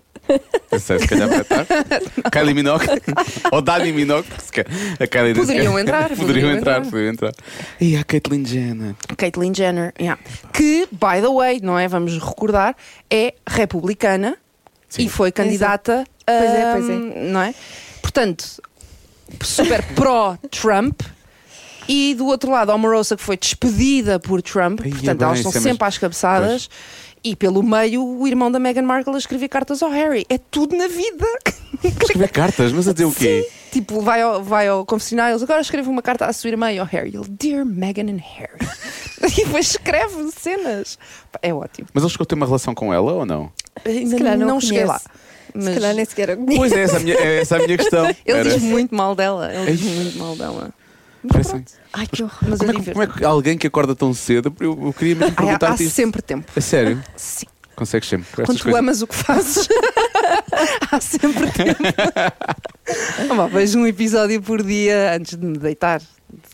Pensei, 0.70 0.98
se 0.98 1.06
calhar 1.08 1.28
vai 1.28 1.40
estar. 1.40 1.66
Kylie 2.32 2.54
Minogue. 2.54 2.86
Ou 3.52 3.62
Dani 3.62 3.92
Minogue. 3.92 4.26
A 5.00 5.06
Kylie 5.06 5.34
Poderiam 5.34 5.72
sequer- 5.72 5.80
entrar, 5.80 6.08
Poderiam 6.08 6.26
poderiam 6.26 6.50
entrar, 6.52 6.76
entrar. 6.78 6.90
poderiam 6.90 7.12
entrar. 7.12 7.32
E 7.80 7.96
a 7.96 8.04
Caitlyn 8.04 8.44
Jenner. 8.44 8.94
Caitlyn 9.16 9.54
Jenner, 9.54 9.92
yeah. 10.00 10.20
que, 10.52 10.86
by 10.92 11.20
the 11.20 11.28
way, 11.32 11.60
não 11.62 11.78
é? 11.78 11.86
Vamos 11.88 12.18
recordar, 12.18 12.74
é 13.10 13.34
republicana 13.48 14.36
e 14.98 15.08
foi 15.08 15.30
candidata 15.32 16.04
a. 16.26 16.32
Pois 16.32 16.50
é, 16.50 16.72
pois 16.72 16.90
é. 16.90 17.30
Não 17.30 17.40
é? 17.42 17.54
Portanto, 18.02 18.62
super 19.42 19.82
pró-Trump. 19.94 21.00
E 21.88 22.16
do 22.16 22.26
outro 22.26 22.50
lado, 22.50 22.72
a 22.72 22.74
Omarosa, 22.74 23.16
que 23.16 23.22
foi 23.22 23.36
despedida 23.36 24.18
por 24.18 24.42
Trump, 24.42 24.80
Ai, 24.82 24.88
é 24.88 24.90
portanto, 24.90 25.18
bem, 25.18 25.26
elas 25.28 25.38
estão 25.38 25.50
é 25.50 25.54
sempre 25.54 25.68
mesmo. 25.70 25.84
às 25.86 25.98
cabeçadas. 25.98 26.70
E 27.26 27.34
pelo 27.34 27.60
meio, 27.60 28.04
o 28.04 28.24
irmão 28.28 28.52
da 28.52 28.60
Meghan 28.60 28.82
Markle 28.82 29.16
a 29.16 29.18
escrever 29.18 29.48
cartas 29.48 29.82
ao 29.82 29.90
Harry. 29.90 30.24
É 30.28 30.38
tudo 30.38 30.76
na 30.76 30.86
vida. 30.86 31.26
Escrever 31.82 32.30
cartas, 32.30 32.70
mas 32.70 32.86
a 32.86 32.92
dizer 32.92 33.04
o 33.04 33.10
quê? 33.12 33.44
tipo, 33.72 34.00
vai 34.00 34.22
ao, 34.22 34.44
vai 34.44 34.68
ao 34.68 34.86
confessionário, 34.86 35.32
eles 35.32 35.42
agora 35.42 35.60
escreve 35.60 35.88
uma 35.88 36.00
carta 36.00 36.24
à 36.24 36.32
sua 36.32 36.50
irmã 36.50 36.70
e 36.72 36.78
ao 36.78 36.86
Harry. 36.86 37.10
Ele, 37.14 37.26
Dear 37.28 37.66
Meghan 37.66 38.08
and 38.12 38.20
Harry. 38.22 38.58
e 39.26 39.44
depois 39.44 39.70
escreve 39.70 40.30
cenas. 40.38 40.96
É 41.42 41.52
ótimo. 41.52 41.88
Mas 41.92 42.04
ele 42.04 42.12
chegou 42.12 42.22
a 42.22 42.26
ter 42.26 42.36
uma 42.36 42.46
relação 42.46 42.76
com 42.76 42.94
ela 42.94 43.12
ou 43.12 43.26
não? 43.26 43.50
Ainda 43.84 44.18
calhar 44.18 44.38
não, 44.38 44.46
não 44.46 44.60
cheguei 44.60 44.84
lá. 44.84 45.00
Mas 45.52 45.64
Se 45.64 45.74
calhar 45.74 45.94
nem 45.94 46.04
sequer 46.04 46.30
a 46.30 46.36
conheço. 46.36 46.56
Pois 46.56 46.72
é, 46.72 46.82
essa 46.82 46.96
é 46.96 46.96
a 46.96 47.02
minha, 47.02 47.16
é 47.16 47.40
essa 47.40 47.56
a 47.56 47.58
minha 47.58 47.76
questão. 47.76 48.06
ele 48.06 48.38
Era- 48.38 48.50
diz 48.50 48.62
muito 48.62 48.94
mal 48.94 49.16
dela. 49.16 49.52
Ele 49.52 49.76
diz 49.76 49.92
muito 49.92 50.16
mal 50.18 50.36
dela. 50.36 50.70
Ai, 51.92 52.06
que 52.06 52.22
horror. 52.22 52.38
Mas 52.48 52.58
Como 52.58 52.70
é, 52.70 52.74
que, 52.74 52.90
como 52.92 53.02
é 53.02 53.06
que 53.06 53.24
alguém 53.24 53.58
que 53.58 53.66
acorda 53.66 53.94
tão 53.94 54.12
cedo? 54.12 54.54
Eu, 54.60 54.86
eu 54.86 54.92
queria 54.92 55.14
mesmo 55.14 55.34
Ai, 55.36 55.48
há, 55.48 55.54
há 55.54 55.58
perguntar-te 55.58 55.90
sempre 55.90 56.22
tempo. 56.22 56.50
A 56.54 56.60
sério? 56.60 57.02
Sim. 57.16 57.46
Consegues 57.76 58.08
sempre. 58.08 58.26
Quando 58.34 58.56
tu 58.56 58.62
coisas. 58.64 58.80
amas 58.80 59.02
o 59.02 59.06
que 59.06 59.14
fazes, 59.14 59.68
há 60.90 61.00
sempre 61.00 61.50
tempo. 61.50 61.82
Ah, 63.28 63.34
bom, 63.34 63.48
vejo 63.48 63.80
um 63.80 63.86
episódio 63.86 64.40
por 64.40 64.62
dia 64.62 65.16
antes 65.16 65.36
de 65.36 65.44
me 65.44 65.58
deitar. 65.58 66.00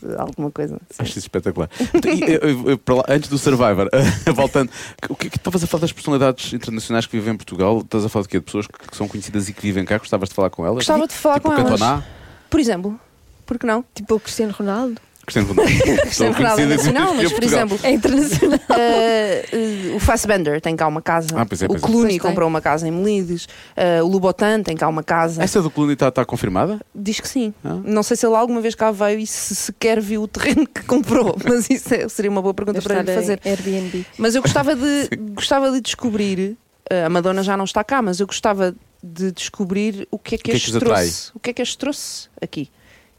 De 0.03 0.15
alguma 0.17 0.51
coisa. 0.51 0.77
Sim. 0.91 0.97
Acho 0.99 1.11
isso 1.11 1.19
espetacular. 1.21 1.69
Então, 1.93 2.11
e, 2.11 2.95
lá, 2.95 3.05
antes 3.09 3.29
do 3.29 3.37
Survivor, 3.37 3.91
voltando, 4.35 4.71
o 5.11 5.15
que, 5.15 5.29
que 5.29 5.37
estavas 5.37 5.63
a 5.63 5.67
falar 5.67 5.83
das 5.83 5.93
personalidades 5.93 6.53
internacionais 6.55 7.05
que 7.05 7.17
vivem 7.19 7.35
em 7.35 7.37
Portugal? 7.37 7.81
Estás 7.81 8.05
a 8.05 8.09
falar 8.09 8.23
de 8.23 8.29
quê? 8.31 8.39
De 8.39 8.45
pessoas 8.47 8.67
que, 8.67 8.79
que 8.89 8.97
são 8.97 9.07
conhecidas 9.07 9.49
e 9.49 9.53
que 9.53 9.61
vivem 9.61 9.85
cá? 9.85 9.99
Gostavas 9.99 10.31
de 10.31 10.35
falar 10.35 10.49
com 10.51 10.65
elas? 10.65 10.77
Gostava 10.77 11.07
de 11.07 11.15
falar 11.15 11.35
tipo 11.35 11.49
com 11.51 11.55
o 11.55 11.59
elas. 11.59 11.81
Cantona, 11.81 12.07
Por 12.49 12.61
exemplo, 12.61 13.01
por 13.47 13.59
que 13.59 13.67
não? 13.67 13.85
Tipo 13.95 14.15
o 14.17 14.21
Cristiano 14.21 14.53
Ronaldo. 14.57 15.01
Cristiano 15.25 15.49
Ronaldo. 15.49 15.73
Cristiano 16.03 16.35
Ronaldo 16.35 16.63
é 16.63 16.67
nacional, 16.67 17.15
mas 17.15 17.33
por 17.33 17.45
exemplo, 17.45 17.79
É 17.85 17.91
internacional. 17.93 18.59
eh, 18.77 19.93
o 19.95 20.01
Fassbender 20.01 20.61
tem 20.61 20.75
cá 20.75 20.87
uma 20.89 21.01
casa. 21.01 21.29
Ah, 21.37 21.47
pois 21.47 21.63
é, 21.63 21.67
o 21.67 21.69
pois 21.69 21.83
é. 21.83 21.87
Clooney 21.87 22.03
Pois 22.03 22.13
tem. 22.23 22.31
comprou 22.31 22.49
uma 22.49 22.61
casa 22.61 22.89
em 22.89 22.91
Melides. 22.91 23.49
eh, 23.77 24.03
o 24.03 24.09
Lubotan 24.09 24.63
tem 24.65 24.77
cá 24.77 24.89
uma 24.89 25.03
casa. 25.05 25.41
Essa 25.43 25.63
do 25.63 25.71
Clooney 25.71 25.95
está 25.95 26.09
está 26.09 26.25
confirmada? 26.25 26.81
Diz 26.93 27.21
que 27.21 27.29
sim. 27.29 27.55
Ah. 27.65 27.79
Não 27.85 28.03
sei 28.03 28.17
se 28.17 28.27
ele 28.27 28.35
alguma 28.35 28.61
vez 28.61 28.75
cá 28.75 28.91
veio 28.91 29.21
e 29.21 29.27
se 29.27 29.55
sequer 29.55 30.01
viu 30.01 30.23
o 30.23 30.29
terreno 30.29 30.67
que 30.67 30.83
comprou, 30.83 31.37
mas 31.49 31.71
isso 31.71 31.95
é- 31.95 32.09
seria 32.09 32.31
uma 32.31 32.43
boa 32.43 32.53
pergunta 32.53 32.81
Deve 32.81 32.89
para 32.89 33.01
ele 33.01 33.15
fazer. 33.15 33.41
Airbnb. 33.45 34.05
Mas 34.19 34.35
eu 34.35 34.43
gostava 34.43 34.75
de, 34.75 35.09
gostava 35.35 35.71
de 35.71 35.81
descobrir, 35.81 36.57
a 36.91 37.09
Madonna 37.09 37.45
já 37.45 37.57
não 37.57 37.65
está 37.65 37.85
cá, 37.85 38.03
mas 38.03 38.19
eu 38.19 38.27
gostava 38.27 38.75
de 39.01 39.31
descobrir 39.33 40.07
o 40.11 40.19
que 40.19 40.35
é 40.35 40.39
que, 40.39 40.45
que 40.45 40.51
é 40.51 40.59
que 40.59 40.77
atrai? 40.77 41.03
trouxe. 41.05 41.31
O 41.35 41.39
que 41.39 41.51
é 41.51 41.53
que 41.53 41.63
as 41.63 41.75
trouxe 41.77 42.29
aqui? 42.41 42.69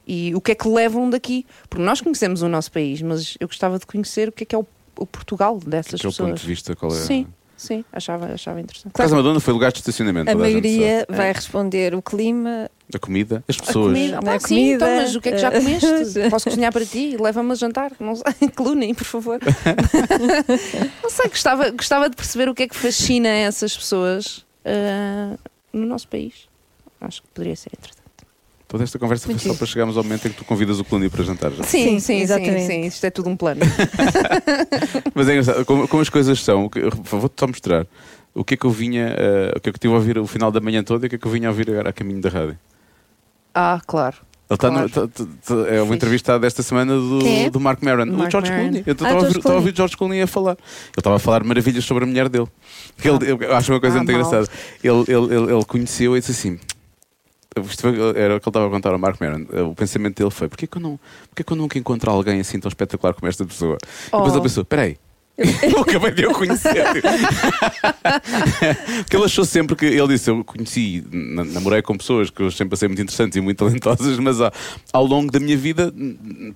E 0.05 0.33
o 0.35 0.41
que 0.41 0.51
é 0.51 0.55
que 0.55 0.67
levam 0.67 1.09
daqui? 1.09 1.45
Porque 1.69 1.83
nós 1.83 2.01
conhecemos 2.01 2.41
o 2.41 2.47
nosso 2.49 2.71
país, 2.71 3.01
mas 3.01 3.35
eu 3.39 3.47
gostava 3.47 3.79
de 3.79 3.85
conhecer 3.85 4.29
o 4.29 4.31
que 4.31 4.43
é 4.43 4.45
que 4.45 4.55
é 4.55 4.57
o, 4.57 4.65
o 4.97 5.05
Portugal 5.05 5.59
dessas 5.65 5.99
Que 6.01 6.05
é 6.05 6.09
o 6.09 6.11
ponto 6.11 6.23
pessoas. 6.23 6.41
de 6.41 6.47
vista? 6.47 6.75
Qual 6.75 6.91
é? 6.91 6.95
Sim, 6.95 7.25
sim, 7.55 7.85
achava, 7.91 8.25
achava 8.25 8.59
interessante. 8.59 8.91
Causa 8.93 9.11
da 9.11 9.17
Madonna 9.21 9.39
foi 9.39 9.53
lugar 9.53 9.71
de 9.71 9.79
estacionamento. 9.79 10.29
A 10.29 10.35
maioria 10.35 10.99
sabe. 11.01 11.17
vai 11.17 11.31
responder 11.31 11.95
o 11.95 12.01
clima. 12.01 12.69
A 12.93 12.99
comida, 12.99 13.43
as 13.47 13.57
A 13.57 13.63
pessoas. 13.63 13.93
comida, 13.93 14.19
Não 14.21 14.31
é 14.31 14.35
ah, 14.35 14.39
sim, 14.39 14.47
comida, 14.49 14.75
então, 14.75 14.97
mas 14.97 15.15
o 15.15 15.21
que 15.21 15.29
é 15.29 15.31
que 15.31 15.37
já 15.39 15.51
comeste? 15.51 15.87
Posso 16.29 16.49
cozinhar 16.49 16.71
para 16.73 16.85
ti? 16.85 17.17
Leva-me 17.19 17.51
a 17.51 17.55
jantar? 17.55 17.91
Não 17.99 18.15
sei, 18.15 18.49
Clooney, 18.53 18.93
por 18.93 19.05
favor. 19.05 19.39
não 21.01 21.09
sei, 21.09 21.29
gostava, 21.29 21.69
gostava 21.71 22.09
de 22.09 22.15
perceber 22.15 22.49
o 22.49 22.53
que 22.53 22.63
é 22.63 22.67
que 22.67 22.75
fascina 22.75 23.29
essas 23.29 23.75
pessoas 23.75 24.45
ah, 24.65 25.37
no 25.71 25.85
nosso 25.85 26.07
país. 26.07 26.47
Acho 27.01 27.21
que 27.21 27.27
poderia 27.29 27.55
ser 27.55 27.71
interessante. 27.73 28.02
Toda 28.73 28.83
esta 28.85 28.97
conversa 28.97 29.27
foi 29.27 29.37
só 29.37 29.53
para 29.53 29.67
chegarmos 29.67 29.95
ao 29.97 30.03
momento 30.03 30.27
em 30.27 30.31
que 30.31 30.37
tu 30.37 30.43
convidas 30.45 30.79
o 30.79 30.83
Clooney 30.83 31.07
para 31.07 31.23
jantar. 31.23 31.51
já. 31.51 31.63
Sim, 31.63 31.83
Sim, 31.83 31.99
sim, 31.99 32.21
exatamente. 32.21 32.61
sim, 32.61 32.67
sim, 32.67 32.81
isto 32.87 33.05
é 33.05 33.11
tudo 33.11 33.29
um 33.29 33.35
plano. 33.37 33.61
Mas 35.13 35.29
é 35.29 35.33
engraçado, 35.33 35.63
como, 35.63 35.87
como 35.87 36.01
as 36.01 36.09
coisas 36.09 36.43
são, 36.43 36.65
o 36.65 36.71
vou-te 37.19 37.39
só 37.39 37.45
mostrar 37.45 37.85
o 38.33 38.43
que 38.43 38.55
é 38.55 38.57
que 38.57 38.65
eu 38.65 38.71
vinha, 38.71 39.13
eh, 39.15 39.53
o 39.55 39.59
que 39.59 39.69
é 39.69 39.71
que 39.71 39.75
eu 39.75 39.77
estive 39.77 39.93
a 39.93 39.97
ouvir 39.97 40.17
o 40.17 40.25
final 40.25 40.51
da 40.51 40.59
manhã 40.59 40.83
todo 40.83 41.03
e 41.03 41.05
o 41.05 41.09
que 41.11 41.17
é 41.17 41.19
que 41.19 41.27
eu 41.27 41.31
vinha 41.31 41.49
a 41.49 41.51
ouvir 41.51 41.69
agora 41.69 41.89
a 41.89 41.93
caminho 41.93 42.19
da 42.19 42.29
rádio. 42.29 42.57
Ah, 43.53 43.79
claro. 43.85 44.15
Ele 44.49 44.55
está 44.57 44.69
Claro. 44.69 44.83
no- 44.83 44.89
tá- 44.89 45.07
tá- 45.07 45.23
tá- 45.45 45.53
é 45.69 45.75
uma 45.77 45.83
Fixe. 45.83 45.93
entrevista 45.95 46.39
desta 46.39 46.63
semana 46.63 46.95
do, 46.95 47.19
é? 47.27 47.49
do 47.51 47.59
Mark 47.59 47.81
Maron, 47.83 48.03
o 48.05 48.17
Mark 48.17 48.31
George 48.31 48.49
Maron. 48.51 48.63
Clooney. 48.63 48.83
Eu 48.85 48.91
Ah, 48.91 48.91
estava 48.93 49.07
a 49.07 49.11
George 49.11 49.25
ouvir- 49.27 49.37
estava 49.37 49.55
a 49.55 49.57
ouvir 49.59 49.75
George 49.77 49.97
Clooney 49.97 50.21
a 50.23 50.27
falar. 50.27 50.51
Ele 50.53 50.59
estava 50.97 51.15
a 51.15 51.19
falar 51.19 51.43
maravilhas 51.43 51.85
sobre 51.85 52.03
a 52.05 52.07
mulher 52.07 52.27
dele. 52.27 52.47
Que 52.97 53.07
ele- 53.09 53.31
eu, 53.31 53.37
eu 53.39 53.55
acho 53.55 53.71
uma 53.71 53.79
coisa 53.79 53.97
Ah, 53.97 53.99
muito 53.99 54.11
mal. 54.11 54.21
engraçada. 54.21 54.47
Ele, 54.83 54.99
ele, 55.07 55.35
ele, 55.35 55.53
ele 55.53 55.65
conheceu 55.65 56.17
e 56.17 56.19
disse 56.19 56.31
assim. 56.31 56.59
Era 58.15 58.35
o 58.35 58.39
que 58.39 58.47
ele 58.47 58.49
estava 58.49 58.67
a 58.67 58.69
contar 58.69 58.91
ao 58.93 58.99
Mark 58.99 59.19
Maron. 59.19 59.45
O 59.69 59.75
pensamento 59.75 60.17
dele 60.17 60.31
foi: 60.31 60.47
porquê 60.47 60.67
que 60.67 60.77
eu, 60.77 60.81
não, 60.81 60.99
porquê 61.29 61.43
que 61.43 61.53
eu 61.53 61.57
nunca 61.57 61.77
encontro 61.77 62.09
alguém 62.11 62.39
assim 62.39 62.59
tão 62.59 62.69
espetacular 62.69 63.13
como 63.13 63.27
esta 63.27 63.45
pessoa? 63.45 63.77
E 63.81 64.05
depois 64.05 64.31
Oh. 64.31 64.35
ele 64.35 64.41
pensou: 64.41 64.65
peraí. 64.65 64.97
Eu 65.35 65.79
acabei 65.81 66.11
de 66.11 66.27
o 66.27 66.31
conhecer. 66.31 66.83
Porque 69.03 69.15
ele 69.15 69.25
achou 69.25 69.43
sempre 69.45 69.75
que. 69.75 69.85
Ele 69.85 70.07
disse: 70.09 70.29
Eu 70.29 70.43
conheci, 70.43 71.03
na- 71.11 71.43
namorei 71.43 71.81
com 71.81 71.97
pessoas 71.97 72.29
que 72.29 72.41
eu 72.41 72.51
sempre 72.51 72.75
achei 72.75 72.87
muito 72.87 73.01
interessantes 73.01 73.35
e 73.35 73.41
muito 73.41 73.57
talentosas, 73.57 74.17
mas 74.19 74.39
ao, 74.39 74.51
ao 74.93 75.05
longo 75.05 75.31
da 75.31 75.39
minha 75.39 75.57
vida, 75.57 75.91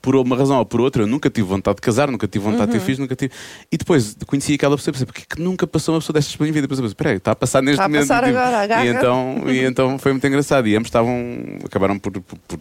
por 0.01 0.15
uma 0.15 0.35
razão 0.37 0.59
ou 0.59 0.65
por 0.65 0.79
outra, 0.79 1.01
eu 1.03 1.07
nunca 1.07 1.29
tive 1.29 1.47
vontade 1.47 1.77
de 1.77 1.81
casar, 1.81 2.09
nunca 2.11 2.27
tive 2.27 2.45
vontade 2.45 2.71
de 2.71 2.77
ter 2.77 2.83
filhos, 2.83 2.99
nunca 2.99 3.15
tive. 3.15 3.33
E 3.71 3.77
depois 3.77 4.15
conheci 4.27 4.53
aquela 4.53 4.75
pessoa 4.77 4.91
e 4.91 4.93
pensei: 4.93 5.05
porquê 5.07 5.23
que 5.27 5.41
nunca 5.41 5.65
passou 5.65 5.95
uma 5.95 5.99
pessoa 6.01 6.13
destas 6.13 6.35
pela 6.35 6.45
minha 6.45 6.53
vida? 6.53 6.67
Depois 6.67 6.79
eu 6.79 6.83
pensei: 6.83 6.95
peraí, 6.95 7.17
está 7.17 7.31
a 7.31 7.35
passar 7.35 7.61
neste 7.63 7.73
Está 7.81 7.85
a 7.85 7.89
momento. 7.89 8.07
passar 8.07 8.23
tipo, 8.25 8.37
agora, 8.37 8.61
agarra. 8.61 8.85
e, 8.85 8.89
então, 8.89 9.43
e 9.47 9.59
então 9.65 9.97
foi 9.99 10.11
muito 10.11 10.27
engraçado. 10.27 10.67
E 10.67 10.75
ambos 10.75 10.87
estavam. 10.87 11.35
acabaram 11.65 11.97
por, 11.97 12.11
por, 12.21 12.37
por 12.47 12.59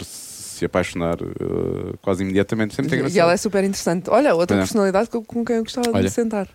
se 0.57 0.65
apaixonar 0.65 1.17
eh, 1.21 1.95
quase 2.03 2.23
imediatamente. 2.23 2.75
Foi 2.75 2.83
muito 2.83 2.95
E 2.95 2.97
engraçado. 2.97 3.19
ela 3.19 3.33
é 3.33 3.37
super 3.37 3.65
interessante. 3.65 4.11
Olha, 4.11 4.35
outra 4.35 4.57
é. 4.57 4.61
personalidade 4.61 5.09
com, 5.11 5.23
com 5.25 5.45
quem 5.45 5.57
eu 5.57 5.63
gostava 5.63 5.91
Olha. 5.93 6.03
de 6.03 6.11
sentar. 6.11 6.49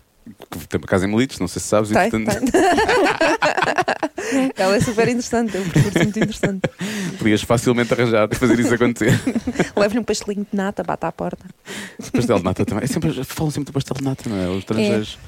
Que 0.50 0.68
Tem 0.68 0.78
uma 0.78 0.86
casa 0.86 1.04
em 1.06 1.10
Melites, 1.10 1.40
não 1.40 1.48
sei 1.48 1.60
se 1.60 1.66
sabes. 1.68 1.90
Tem, 1.90 2.06
entretanto, 2.06 2.52
tem. 2.52 2.62
ela 4.56 4.76
é 4.76 4.80
super 4.80 5.08
interessante, 5.08 5.56
é 5.56 5.60
um 5.60 5.68
percurso 5.68 5.98
muito 5.98 6.16
interessante. 6.18 6.62
podias 7.18 7.42
facilmente 7.42 7.92
arranjar 7.92 8.28
e 8.30 8.34
fazer 8.36 8.58
isso 8.58 8.72
acontecer. 8.74 9.12
Leve-lhe 9.76 10.00
um 10.00 10.04
pastelinho 10.04 10.46
de 10.50 10.56
nata, 10.56 10.82
bata 10.84 11.08
à 11.08 11.12
porta. 11.12 11.44
pastel 12.12 12.38
de 12.38 12.44
nata 12.44 12.64
também. 12.64 12.84
É 12.84 12.86
sempre, 12.86 13.12
falam 13.24 13.50
sempre 13.50 13.66
do 13.66 13.72
pastel 13.72 13.96
de 13.96 14.04
nata, 14.04 14.28
não 14.28 14.36
é? 14.36 14.48
Os 14.48 14.58
estrangeiros. 14.58 15.18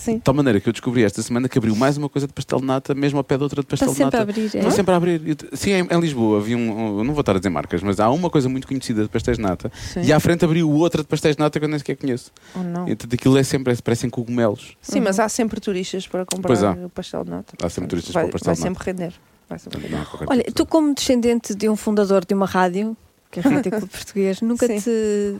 Sim. 0.00 0.14
De 0.14 0.20
tal 0.20 0.32
maneira 0.34 0.58
que 0.60 0.66
eu 0.68 0.72
descobri 0.72 1.04
esta 1.04 1.20
semana 1.20 1.46
que 1.48 1.58
abriu 1.58 1.76
mais 1.76 1.96
uma 1.98 2.08
coisa 2.08 2.26
de 2.26 2.32
pastel 2.32 2.58
de 2.60 2.64
nata, 2.64 2.94
mesmo 2.94 3.18
ao 3.18 3.24
pé 3.24 3.36
de 3.36 3.42
outra 3.42 3.60
de 3.60 3.66
pastel 3.66 3.90
Está 3.90 4.04
de 4.04 4.10
sempre 4.10 4.16
a 4.16 4.20
nata. 4.20 4.30
abrir. 4.30 4.42
é? 4.42 4.58
Estão 4.58 4.70
sempre 4.70 4.92
a 4.94 4.96
abrir. 4.96 5.20
Sim, 5.52 5.70
em, 5.72 5.86
em 5.90 6.00
Lisboa 6.00 6.38
havia 6.38 6.56
um, 6.56 6.98
um- 7.00 7.04
Não 7.04 7.12
vou 7.12 7.20
estar 7.20 7.32
a 7.36 7.38
dizer 7.38 7.50
marcas, 7.50 7.82
mas 7.82 8.00
há 8.00 8.08
uma 8.10 8.30
coisa 8.30 8.48
muito 8.48 8.66
conhecida 8.66 9.02
de 9.02 9.08
pastéis 9.10 9.36
de 9.36 9.42
nata. 9.42 9.70
Sim. 9.74 10.00
E 10.02 10.12
à 10.12 10.18
frente 10.18 10.44
abriu 10.44 10.70
outra 10.70 11.02
de 11.02 11.08
pastéis 11.08 11.36
de 11.36 11.40
nata 11.42 11.58
que 11.58 11.64
eu 11.64 11.68
nem 11.68 11.78
sequer 11.78 11.96
conheço. 11.96 12.32
Oh, 12.54 12.60
não. 12.62 12.88
Então 12.88 13.08
aquilo 13.12 13.36
é 13.36 13.42
sempre, 13.42 13.76
parecem 13.82 14.08
cogumelos. 14.08 14.76
Sim, 14.80 15.00
mas 15.00 15.20
há 15.20 15.28
sempre 15.28 15.60
turistas 15.60 16.06
para 16.06 16.24
comprar 16.24 16.48
Pois 16.48 16.62
há. 16.64 16.72
o 16.72 16.88
pastel 16.88 17.22
de 17.24 17.30
nata. 17.30 17.54
Há 17.62 17.68
sempre 17.68 17.90
turistas 17.90 18.14
vai, 18.14 18.22
para 18.24 18.28
o 18.30 18.32
pastel 18.32 18.54
de 18.54 18.60
nata. 18.60 18.68
sempre 18.70 18.84
render. 18.90 19.12
Vai 19.48 19.58
sempre 19.58 19.80
render. 19.82 19.96
Não 19.96 20.06
Olha, 20.28 20.38
tipo 20.44 20.48
de- 20.50 20.54
tu 20.54 20.64
como 20.66 20.94
descendente 20.94 21.54
de 21.54 21.68
um 21.68 21.76
fundador 21.76 22.24
de 22.24 22.32
uma 22.34 22.46
rádio, 22.46 22.96
que 23.30 23.40
é 23.40 23.42
a 23.46 23.50
Rádio 23.50 23.70
Clube 23.70 23.86
Português, 23.88 24.40
nunca 24.40 24.66
Sim. 24.66 24.80
te 24.80 25.36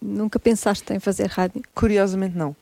nunca 0.00 0.38
pensaste 0.38 0.92
em 0.94 0.98
fazer 1.00 1.26
rádio? 1.26 1.60
Curiosamente 1.74 2.36
não. 2.36 2.54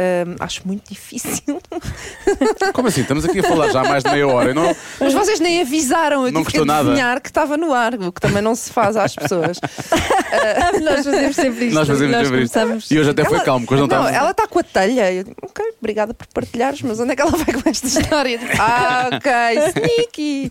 Ahm, 0.00 0.36
acho 0.40 0.62
muito 0.66 0.88
difícil. 0.88 1.60
Como 2.72 2.88
assim? 2.88 3.02
Estamos 3.02 3.22
aqui 3.24 3.40
a 3.40 3.42
falar 3.42 3.68
já 3.70 3.80
há 3.82 3.84
mais 3.84 4.02
de 4.02 4.10
meia 4.10 4.26
hora. 4.26 4.54
Não... 4.54 4.74
Mas 4.98 5.12
vocês 5.12 5.40
nem 5.40 5.60
avisaram, 5.60 6.24
eu 6.26 6.32
Não 6.32 6.40
tive 6.40 6.52
que 6.52 6.58
gostou 6.58 6.64
nada. 6.64 6.88
adivinhar 6.88 7.20
que 7.20 7.28
estava 7.28 7.56
no 7.58 7.74
ar, 7.74 7.92
o 7.94 8.10
que 8.10 8.18
também 8.20 8.40
não 8.40 8.54
se 8.54 8.70
faz 8.72 8.96
às 8.96 9.14
pessoas. 9.14 9.58
Nós 10.82 11.04
fazemos 11.04 11.36
sempre 11.36 11.64
isto. 11.66 11.74
Nós 11.74 11.86
fazemos 11.86 12.16
sempre 12.16 12.42
isto. 12.44 12.54
começamos- 12.54 12.90
E 12.90 12.98
hoje 12.98 13.10
até 13.10 13.24
foi 13.24 13.36
Ela- 13.36 13.44
calmo, 13.44 13.66
porque 13.66 13.74
hoje 13.74 13.82
não 13.82 13.88
Não, 13.98 14.06
estava. 14.06 14.16
ela 14.24 14.30
está 14.30 14.46
com 14.48 14.58
a 14.58 14.62
telha. 14.62 15.12
Eu 15.12 15.24
digo, 15.24 15.36
ok, 15.42 15.64
obrigada 15.78 16.14
por 16.14 16.26
partilhares, 16.28 16.80
mas 16.82 16.98
onde 16.98 17.12
é 17.12 17.16
que 17.16 17.22
ela 17.22 17.32
vai 17.32 17.54
com 17.62 17.68
esta 17.68 17.86
história? 17.86 18.40
Ah, 18.58 19.10
ok, 19.12 19.30
sneaky. 19.68 20.50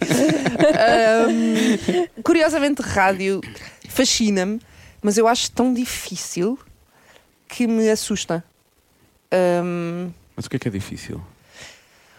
Ahm, 0.78 2.08
curiosamente, 2.24 2.82
rádio 2.82 3.42
fascina-me, 3.88 4.60
mas 5.02 5.18
eu 5.18 5.28
acho 5.28 5.52
tão 5.52 5.74
difícil 5.74 6.58
que 7.48 7.66
me 7.68 7.90
assusta. 7.90 8.44
Ahm, 9.32 10.12
Mas 10.36 10.46
o 10.46 10.50
que 10.50 10.56
é 10.56 10.60
que 10.60 10.68
é 10.68 10.72
difícil? 10.72 11.22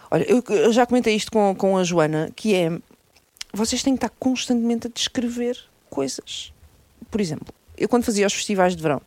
Olha, 0.09 0.23
eu, 0.29 0.43
eu 0.49 0.73
já 0.73 0.85
comentei 0.85 1.15
isto 1.15 1.31
com, 1.31 1.55
com 1.55 1.77
a 1.77 1.83
Joana, 1.83 2.31
que 2.35 2.53
é 2.53 2.71
vocês 3.53 3.83
têm 3.83 3.93
que 3.93 4.05
estar 4.05 4.15
constantemente 4.19 4.87
a 4.87 4.89
descrever 4.89 5.57
coisas. 5.89 6.53
Por 7.09 7.19
exemplo, 7.19 7.53
eu 7.77 7.89
quando 7.89 8.03
fazia 8.03 8.25
os 8.25 8.33
festivais 8.33 8.75
de 8.75 8.81
verão, 8.81 9.01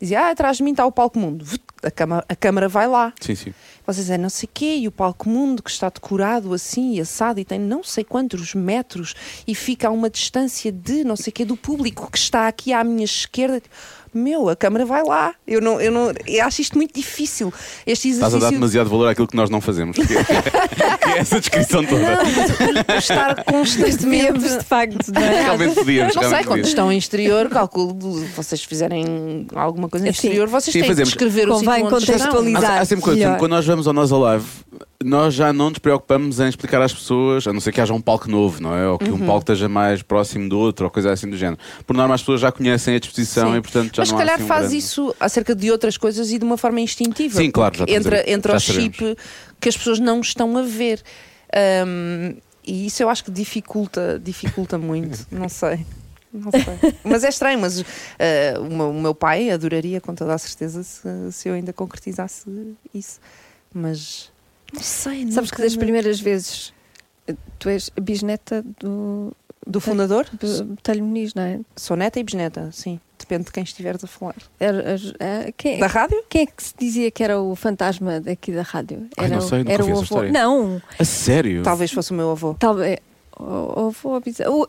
dizia, 0.00 0.20
ah, 0.20 0.30
atrás 0.30 0.58
de 0.58 0.62
mim 0.62 0.72
está 0.72 0.84
o 0.84 0.92
palco 0.92 1.18
mundo. 1.18 1.46
A 1.82 1.90
câmara, 1.90 2.24
a 2.28 2.34
câmara 2.34 2.68
vai 2.68 2.86
lá. 2.88 3.12
Sim, 3.20 3.34
sim. 3.34 3.54
Vocês 3.86 4.10
é 4.10 4.18
não 4.18 4.28
sei 4.28 4.48
quê, 4.52 4.76
e 4.76 4.88
o 4.88 4.92
palco 4.92 5.28
mundo 5.28 5.62
que 5.62 5.70
está 5.70 5.88
decorado 5.88 6.52
assim 6.52 6.94
e 6.94 7.00
assado 7.00 7.38
e 7.38 7.44
tem 7.44 7.58
não 7.58 7.82
sei 7.82 8.02
quantos 8.02 8.54
metros 8.54 9.14
e 9.46 9.54
fica 9.54 9.88
a 9.88 9.90
uma 9.90 10.10
distância 10.10 10.72
de 10.72 11.04
não 11.04 11.16
sei 11.16 11.32
quê 11.32 11.44
do 11.44 11.56
público 11.56 12.10
que 12.10 12.18
está 12.18 12.48
aqui 12.48 12.72
à 12.72 12.82
minha 12.82 13.04
esquerda. 13.04 13.62
Meu, 14.16 14.48
a 14.48 14.56
câmara 14.56 14.84
vai 14.84 15.02
lá. 15.04 15.34
Eu 15.46 15.60
não, 15.60 15.80
eu 15.80 15.92
não, 15.92 16.12
eu 16.26 16.44
acho 16.44 16.62
isto 16.62 16.76
muito 16.76 16.94
difícil. 16.94 17.52
Este 17.86 18.08
Estás 18.08 18.26
a 18.26 18.30
dar 18.30 18.36
exercício 18.38 18.58
demasiado 18.60 18.90
valor 18.90 19.08
àquilo 19.08 19.26
que 19.28 19.36
nós 19.36 19.50
não 19.50 19.60
fazemos. 19.60 19.96
Que 19.96 20.02
é, 20.02 20.24
que 20.24 21.08
é 21.10 21.18
essa 21.18 21.38
descrição 21.40 21.84
toda. 21.84 22.16
de 22.84 22.92
estar 22.98 23.44
constantemente 23.46 23.96
Devíamos, 24.06 24.42
de 24.58 24.64
facto, 24.64 25.12
não 25.12 25.22
é? 25.22 25.42
Realmente 25.42 25.74
podíamos. 25.74 26.14
Não 26.14 26.22
sei, 26.22 26.30
realmente 26.30 26.46
quando 26.46 26.48
podíamos. 26.48 26.68
estão 26.68 26.92
em 26.92 26.98
exterior, 26.98 27.48
calculo, 27.48 27.94
vocês 28.34 28.62
fizerem 28.64 29.46
alguma 29.54 29.88
coisa 29.88 30.06
em 30.06 30.10
exterior, 30.10 30.48
vocês 30.48 30.72
Sim, 30.72 30.80
têm 30.80 30.88
fazemos. 30.88 31.12
que 31.12 31.18
descrever 31.18 31.48
o 31.48 31.54
Convém 31.54 31.74
sítio 31.82 31.86
onde 31.86 32.04
estão. 32.04 32.16
contextualizar. 32.16 32.78
Há, 32.78 32.80
há 32.80 32.84
sempre 32.84 33.04
coisa. 33.04 33.36
Quando 33.36 33.50
nós 33.52 33.66
vamos 33.66 33.86
ao 33.86 33.92
Nós 33.92 34.12
Alive, 34.12 34.46
nós 35.04 35.34
já 35.34 35.52
não 35.52 35.68
nos 35.70 35.78
preocupamos 35.78 36.40
em 36.40 36.48
explicar 36.48 36.80
às 36.80 36.92
pessoas, 36.92 37.46
a 37.46 37.52
não 37.52 37.60
ser 37.60 37.70
que 37.72 37.80
haja 37.80 37.92
um 37.92 38.00
palco 38.00 38.30
novo, 38.30 38.62
não 38.62 38.74
é? 38.74 38.88
Ou 38.88 38.98
que 38.98 39.10
Uhum. 39.10 39.16
um 39.22 39.26
palco 39.26 39.40
esteja 39.40 39.68
mais 39.68 40.02
próximo 40.02 40.48
do 40.48 40.58
outro, 40.58 40.86
ou 40.86 40.90
coisa 40.90 41.12
assim 41.12 41.28
do 41.28 41.36
género. 41.36 41.58
Por 41.86 41.94
norma, 41.94 42.14
as 42.14 42.22
pessoas 42.22 42.40
já 42.40 42.50
conhecem 42.50 42.94
a 42.94 42.98
disposição 42.98 43.52
Sim. 43.52 43.58
e, 43.58 43.60
portanto, 43.60 43.94
já 43.96 44.02
Mas 44.02 44.08
se 44.08 44.14
não 44.14 44.18
há 44.18 44.22
calhar 44.22 44.34
assim 44.36 44.44
um 44.44 44.48
faz 44.48 44.60
grande- 44.62 44.76
isso 44.78 45.14
acerca 45.20 45.54
de 45.54 45.70
outras 45.70 45.96
coisas 45.96 46.30
e 46.32 46.38
de 46.38 46.44
uma 46.44 46.56
forma 46.56 46.80
instintiva. 46.80 47.36
Sim, 47.38 47.50
claro, 47.50 47.76
já 47.76 47.84
estamos 47.84 48.06
a 48.06 48.08
entra, 48.16 48.30
entra 48.30 48.52
Já 48.52 48.56
o 48.56 48.60
chip 48.60 49.16
que 49.60 49.68
as 49.68 49.76
pessoas 49.76 49.98
não 49.98 50.20
estão 50.20 50.56
a 50.56 50.62
ver. 50.62 51.02
Ahm, 51.54 52.36
e 52.66 52.86
isso 52.86 53.02
eu 53.02 53.08
acho 53.08 53.24
que 53.24 53.30
dificulta, 53.30 54.20
dificulta 54.22 54.76
muito. 54.78 55.26
não 55.30 55.48
sei. 55.48 55.86
Não 56.32 56.50
sei. 56.50 56.94
Mas 57.04 57.22
é 57.24 57.28
estranho, 57.28 57.58
mas 57.60 57.80
o, 57.80 57.84
meu, 58.74 58.90
o 58.90 59.00
meu 59.00 59.14
pai 59.14 59.50
adoraria 59.50 60.00
com 60.00 60.14
toda 60.14 60.34
a 60.34 60.38
certeza 60.38 60.82
se, 60.82 61.00
se 61.32 61.48
eu 61.48 61.54
ainda 61.54 61.72
concretizasse 61.72 62.44
isso. 62.92 63.20
Mas 63.72 64.30
não 64.76 64.82
sei, 64.82 65.30
Sabes 65.32 65.50
que 65.50 65.60
das 65.60 65.74
me- 65.74 65.80
primeiras 65.80 66.20
vezes 66.20 66.72
eh, 67.26 67.34
tu 67.58 67.68
és 67.68 67.90
bisneta 68.00 68.64
do 68.80 69.32
do 69.66 69.80
fundador? 69.80 70.26
do 70.40 70.64
Botelho 70.64 71.04
Muniz, 71.04 71.34
não 71.34 71.42
é? 71.42 71.58
Sou 71.74 71.96
neta 71.96 72.20
e 72.20 72.22
bisneta, 72.22 72.70
sim. 72.72 73.00
Depende 73.18 73.46
de 73.46 73.50
quem 73.52 73.64
estiveres 73.64 74.04
a 74.04 74.06
falar. 74.06 74.36
Era, 74.60 74.96
eh, 75.18 75.52
quem, 75.56 75.80
Da 75.80 75.88
rádio? 75.88 76.22
quem 76.28 76.42
é 76.42 76.46
que 76.46 76.62
se 76.62 76.72
dizia 76.78 77.10
que 77.10 77.24
era 77.24 77.40
o 77.40 77.56
fantasma 77.56 78.20
daqui 78.20 78.52
da 78.52 78.62
rádio? 78.62 79.08
Ai, 79.16 79.24
Era, 79.24 79.34
não 79.34 79.40
sei, 79.40 79.64
era 79.66 79.84
o 79.84 79.90
avô. 79.90 80.02
história. 80.02 80.30
Não, 80.30 80.80
A 80.98 81.04
sério? 81.04 81.62
Talvez 81.64 81.90
fosse 81.90 82.12
o 82.12 82.14
meu 82.14 82.30
avô. 82.30 82.54
talvez. 82.54 82.98
O, 83.38 83.88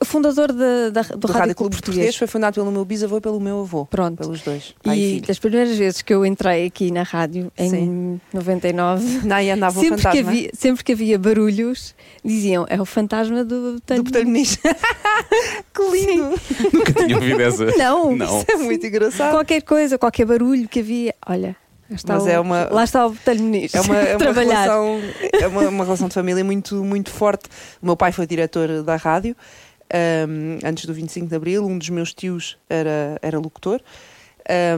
o 0.02 0.06
fundador 0.06 0.52
da, 0.52 0.90
da- 0.90 1.02
do, 1.04 1.18
Do 1.20 1.32
Rádio 1.32 1.56
Clube 1.56 1.76
Português 1.76 2.16
foi 2.16 2.28
fundado 2.28 2.56
pelo 2.56 2.72
meu 2.72 2.84
bisavô 2.84 3.18
e 3.18 3.22
pelo 3.22 3.40
meu 3.40 3.62
avô. 3.62 3.86
Pronto. 3.86 4.18
Pelos 4.18 4.42
dois. 4.42 4.76
Pai 4.84 4.98
e 4.98 5.18
E 5.18 5.22
das 5.22 5.40
primeiras 5.40 5.78
vezes 5.78 6.02
que 6.02 6.14
eu 6.14 6.26
entrei 6.26 6.66
aqui 6.66 6.92
na 6.92 7.04
rádio, 7.04 7.52
em 7.58 7.70
Sim. 7.70 8.22
99, 8.34 9.26
Não, 9.26 9.38
andava 9.54 9.80
sempre 9.80 10.02
que, 10.12 10.20
havia, 10.20 10.50
sempre 10.54 10.84
que 10.84 10.92
havia 10.92 11.18
barulhos, 11.18 11.96
diziam 12.24 12.66
é 12.70 12.82
o 12.82 12.86
fantasma 12.86 13.44
do 13.46 13.78
Muniz. 14.26 14.58
que 15.74 15.82
lindo! 15.92 16.34
Nunca 16.74 16.94
tinha 16.94 17.16
ouvido 17.16 17.42
essa. 17.42 17.66
Não, 17.78 18.16
Não. 18.16 18.26
Isso 18.42 18.46
é 18.52 18.56
muito 18.58 18.86
engraçado. 18.86 19.32
Qualquer 19.32 19.62
coisa, 19.62 19.98
qualquer 19.98 20.26
barulho 20.26 20.68
que 20.68 20.80
havia, 20.82 21.16
olha, 21.26 21.56
Mas 21.90 22.24
o, 22.24 22.28
é 22.30 22.40
uma- 22.40 22.66
lá 22.72 22.84
está 22.84 23.08
o 23.08 23.16
Muniz 23.40 23.74
É 23.74 23.82
uma, 23.82 23.96
é 23.98 24.12
uma 24.12 24.18
trabalhar. 24.20 24.62
relação, 24.64 25.00
é 25.42 25.48
uma, 25.48 25.70
uma 25.70 25.84
relação 25.84 26.08
de 26.08 26.14
família 26.14 26.44
muito, 26.44 26.84
muito 26.84 27.10
forte. 27.10 27.46
O 27.82 27.86
meu 27.86 27.96
pai 27.98 28.12
foi 28.12 28.26
diretor 28.28 28.84
da 28.84 28.96
rádio 28.96 29.36
um, 30.28 30.60
antes 30.68 30.86
do 30.86 30.94
25 30.94 31.28
de 31.28 31.36
Abril, 31.36 31.66
um 31.66 31.78
dos 31.78 31.90
meus 31.90 32.14
tios 32.14 32.58
era, 32.70 33.18
era 33.22 33.40
locutor. 33.40 33.80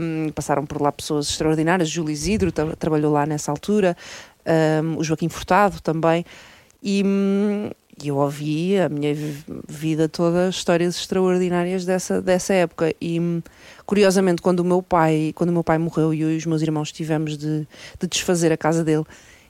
Um, 0.02 0.32
passaram 0.32 0.66
por 0.66 0.82
lá 0.82 0.92
pessoas 0.92 1.30
extraordinárias, 1.30 1.90
Júlio 1.90 2.12
Isidro 2.12 2.52
tra- 2.52 2.76
trabalhou 2.76 3.12
lá 3.14 3.26
nessa 3.26 3.52
altura, 3.52 3.96
um, 4.84 4.98
o 4.98 5.04
Joaquim 5.04 5.30
Furtado 5.30 5.80
também, 5.80 6.26
e 6.82 7.04
hum, 7.06 7.70
e 8.04 8.08
eu 8.10 8.18
ouvi 8.18 8.78
a 8.78 8.90
minha 8.90 9.14
vi- 9.14 9.44
vida 9.68 10.08
toda 10.08 10.50
histórias 10.50 10.96
extraordinárias 10.96 11.86
dessa, 11.86 12.22
dessa 12.22 12.54
época. 12.54 12.94
E 13.02 13.20
curiosamente, 13.86 14.42
quando 14.42 14.60
o 14.62 14.64
meu 14.64 14.82
pai, 14.82 15.32
quando 15.36 15.50
o 15.50 15.54
meu 15.54 15.64
pai 15.64 15.78
morreu 15.78 16.14
e 16.14 16.22
eu 16.22 16.32
e 16.32 16.38
os 16.38 16.46
meus 16.46 16.62
irmãos 16.62 16.92
tivemos 16.92 17.38
de, 17.38 17.68
de 18.00 18.08
desfazer 18.08 18.52
a 18.52 18.58
casa 18.58 18.84
dele, 18.84 19.04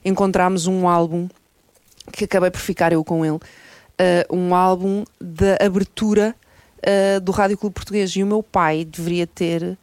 encontramos 0.04 0.66
um 0.66 0.88
álbum 0.88 1.28
que 2.12 2.24
acabei 2.24 2.50
por 2.50 2.60
ficar 2.60 2.92
eu 2.92 3.04
com 3.04 3.24
ele, 3.24 3.38
eh, 3.98 4.26
um 4.30 4.54
álbum 4.54 5.04
da 5.20 5.56
abertura 5.60 6.34
eh, 6.82 7.20
do 7.20 7.32
Rádio 7.32 7.58
Clube 7.58 7.74
Português. 7.74 8.10
E 8.16 8.22
o 8.22 8.26
meu 8.26 8.42
pai 8.42 8.84
deveria 8.84 9.26
ter, 9.26 9.78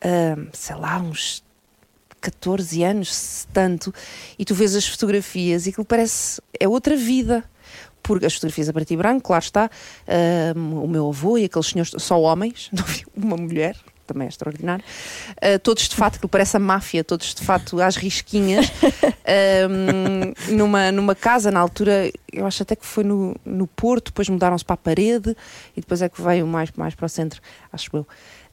eh, 0.00 0.36
sei 0.52 0.76
lá, 0.76 0.98
uns 0.98 1.42
14 2.20 2.82
anos, 2.82 3.14
se 3.14 3.46
tanto, 3.48 3.92
e 4.38 4.44
tu 4.44 4.54
vês 4.54 4.74
as 4.74 4.86
fotografias 4.86 5.66
e 5.66 5.70
aquilo 5.70 5.84
parece. 5.84 6.40
é 6.58 6.66
outra 6.68 6.96
vida. 6.96 7.44
Porque 8.04 8.26
as 8.26 8.34
fotografias 8.34 8.68
a 8.68 8.72
preto 8.72 8.92
e 8.92 8.96
branco, 8.96 9.22
claro 9.26 9.42
está, 9.42 9.68
o 10.54 10.86
meu 10.86 11.08
avô 11.08 11.36
e 11.38 11.44
aqueles 11.46 11.66
senhores, 11.68 11.92
só 11.98 12.20
homens, 12.20 12.68
não 12.72 12.84
vi 12.84 13.04
uma 13.16 13.36
mulher, 13.36 13.74
também 14.06 14.26
é 14.26 14.28
extraordinário, 14.28 14.84
ah, 15.40 15.58
todos 15.58 15.88
de 15.88 15.96
fato, 15.96 16.16
aquilo 16.16 16.28
parece 16.28 16.56
a 16.56 16.60
máfia, 16.60 17.02
todos 17.02 17.34
de 17.34 17.42
fato 17.42 17.80
às 17.80 17.96
risquinhas, 17.96 18.66
numa, 20.50 20.92
numa 20.92 21.14
casa, 21.14 21.50
na 21.50 21.60
altura, 21.60 22.10
eu 22.32 22.46
acho 22.46 22.62
até 22.62 22.76
que 22.76 22.84
foi 22.86 23.04
no, 23.04 23.34
no 23.44 23.66
Porto, 23.66 24.06
depois 24.06 24.28
mudaram-se 24.28 24.64
para 24.64 24.74
a 24.74 24.76
parede 24.76 25.36
e 25.76 25.80
depois 25.80 26.02
é 26.02 26.08
que 26.08 26.20
veio 26.20 26.46
mais, 26.46 26.70
mais 26.76 26.94
para 26.94 27.06
o 27.06 27.08
centro, 27.08 27.40
acho 27.72 27.88
eu. 27.96 28.06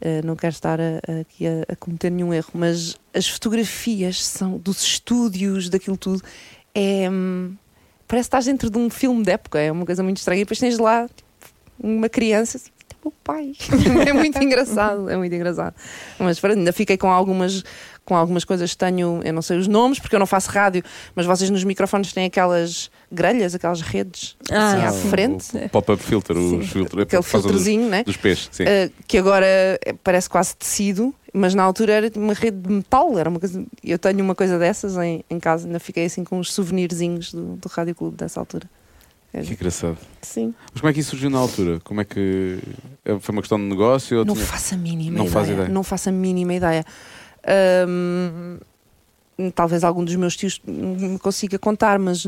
Uh, 0.04 0.26
não 0.26 0.36
quero 0.36 0.54
estar 0.54 0.80
a- 0.82 1.20
aqui 1.22 1.45
a, 1.45 1.74
a 1.74 1.76
cometer 1.76 2.10
nenhum 2.10 2.34
erro, 2.34 2.49
mas 2.56 2.97
as 3.14 3.28
fotografias 3.28 4.24
são 4.24 4.58
dos 4.58 4.82
estúdios, 4.82 5.70
daquilo 5.70 5.95
tudo, 5.97 6.24
é, 6.74 7.08
hum, 7.10 7.54
parece 8.12 8.26
que 8.26 8.36
estás 8.36 8.45
dentro 8.45 8.70
de 8.70 8.78
um 8.78 8.89
filme 8.89 9.24
de 9.24 9.32
época, 9.32 9.57
é 9.57 9.72
uma 9.72 9.86
coisa 9.86 10.03
muito 10.03 10.18
estranha. 10.18 10.41
E 10.41 10.43
depois 10.43 10.59
tens 10.59 10.78
lá 10.78 11.07
tipo, 11.07 11.30
uma 11.82 12.09
criança, 12.09 12.59
assim, 13.10 13.52
"Este 13.52 13.88
é 13.88 13.89
meu 13.89 14.02
pai. 14.02 14.06
é 14.10 14.14
muito 14.14 14.43
engraçado, 14.43 15.10
é 15.10 15.18
muito 15.18 15.34
engraçado. 15.34 15.74
Mas 16.20 16.39
pronto, 16.39 16.58
ainda 16.58 16.74
fiquei 16.74 16.97
com 16.97 17.10
algumas, 17.12 17.64
com 18.06 18.16
algumas 18.16 18.43
coisas 18.43 18.72
que 18.72 18.78
tenho, 18.78 19.22
eu 19.24 19.34
não 19.34 19.41
sei 19.41 19.58
os 19.58 19.68
nomes, 19.68 19.99
porque 19.99 20.16
eu 20.16 20.20
não 20.20 20.26
faço 20.28 20.49
rádio, 20.52 20.84
mas 21.16 21.26
vocês 21.26 21.49
nos 21.49 21.64
microfones 21.64 22.14
têm 22.14 22.26
aquelas 22.26 22.89
grelhas, 23.12 23.56
aquelas 23.56 23.82
redes 23.82 24.36
Ah, 24.49 24.74
assim 24.74 24.86
à 24.86 24.91
sim. 24.91 25.10
frente, 25.10 25.70
pop-up 25.70 26.02
filter, 26.04 26.38
os 26.38 26.70
filtros. 26.70 27.04
aquele 27.04 27.24
filtrozinho, 27.24 27.89
né? 27.89 28.04
Dos 28.04 28.18
peixes, 28.18 28.49
sim. 28.52 28.64
Uh, 28.64 28.91
que 29.08 29.18
agora 29.18 29.45
eh, 29.45 29.93
parece 30.04 30.30
quase 30.30 30.56
tecido, 30.56 31.14
mas 31.34 31.54
na 31.56 31.64
altura 31.64 31.93
era 31.93 32.12
uma 32.18 32.34
rede 32.34 32.58
de 32.58 32.70
metal. 32.72 33.18
Era 33.18 33.30
uma 33.30 33.39
coisa, 33.39 33.64
eu 33.84 33.97
tenho 33.97 34.22
uma 34.24 34.36
coisa 34.36 34.60
dessas 34.60 34.97
em, 34.97 35.24
em 35.30 35.39
casa, 35.39 35.66
ainda 35.66 35.80
fiquei 35.80 36.06
assim 36.06 36.24
com 36.24 36.39
uns 36.39 36.54
souvenirzinhos 36.54 37.34
do, 37.34 37.56
do 37.56 37.68
Rádio 37.70 37.95
Clube 37.95 38.18
dessa 38.18 38.39
altura. 38.39 38.70
Que 39.32 39.53
engraçado. 39.53 39.97
Sim. 40.21 40.53
Mas 40.73 40.82
como 40.82 40.89
é 40.89 40.93
que 40.93 40.99
isso 40.99 41.11
surgiu 41.11 41.29
na 41.29 41.38
altura? 41.39 41.79
Como 41.84 42.01
é 42.01 42.03
que. 42.05 42.59
eh, 43.05 43.17
Foi 43.19 43.34
uma 43.34 43.41
questão 43.41 43.57
de 43.57 43.63
negócio? 43.63 44.19
Ou 44.19 44.25
Não 44.25 44.34
tinha- 44.34 44.45
faço 44.45 44.73
a 44.73 44.77
mínima 44.77 45.17
Não 45.19 45.25
ideia. 45.25 45.53
ideia. 45.53 45.69
Não 45.69 45.84
faço 45.84 46.09
a 46.09 46.11
mínima 46.11 46.53
ideia. 46.53 46.86
Ahm, 47.47 48.57
talvez 49.55 49.84
algum 49.84 50.03
dos 50.03 50.15
meus 50.15 50.36
tios 50.36 50.61
me 50.65 51.17
consiga 51.19 51.57
contar, 51.57 51.97
mas 51.99 52.27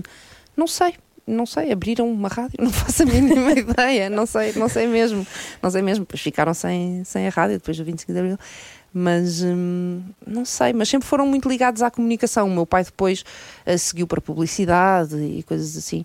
não 0.56 0.68
sei. 0.68 0.94
Não 1.26 1.46
sei, 1.46 1.72
abriram 1.72 2.12
uma 2.12 2.28
rádio, 2.28 2.58
não 2.60 2.70
faço 2.74 3.04
a 3.04 3.06
mínima 3.06 3.54
ideia, 3.54 4.10
não 4.10 4.26
sei, 4.26 4.52
não 4.58 4.68
sei 4.68 4.88
mesmo, 4.88 5.26
não 5.62 5.72
sei 5.72 5.82
mesmo, 5.82 6.04
depois 6.04 6.22
ficaram 6.22 6.54
sem, 6.54 7.02
sem 7.06 7.26
a 7.26 7.30
rádio 7.30 7.60
depois 7.60 7.78
do 7.78 7.86
25 7.86 8.12
de 8.12 8.20
Abril, 8.20 8.38
mas 8.94 9.42
hum, 9.42 10.02
não 10.28 10.44
sei, 10.44 10.74
mas 10.74 10.90
sempre 10.90 11.08
foram 11.08 11.26
muito 11.26 11.48
ligados 11.48 11.82
à 11.82 11.90
comunicação. 11.90 12.46
O 12.50 12.52
meu 12.54 12.66
pai 12.66 12.84
depois 12.84 13.24
eh, 13.66 13.78
seguiu 13.78 14.06
para 14.06 14.20
publicidade 14.20 15.16
e 15.16 15.42
coisas 15.44 15.78
assim, 15.78 16.04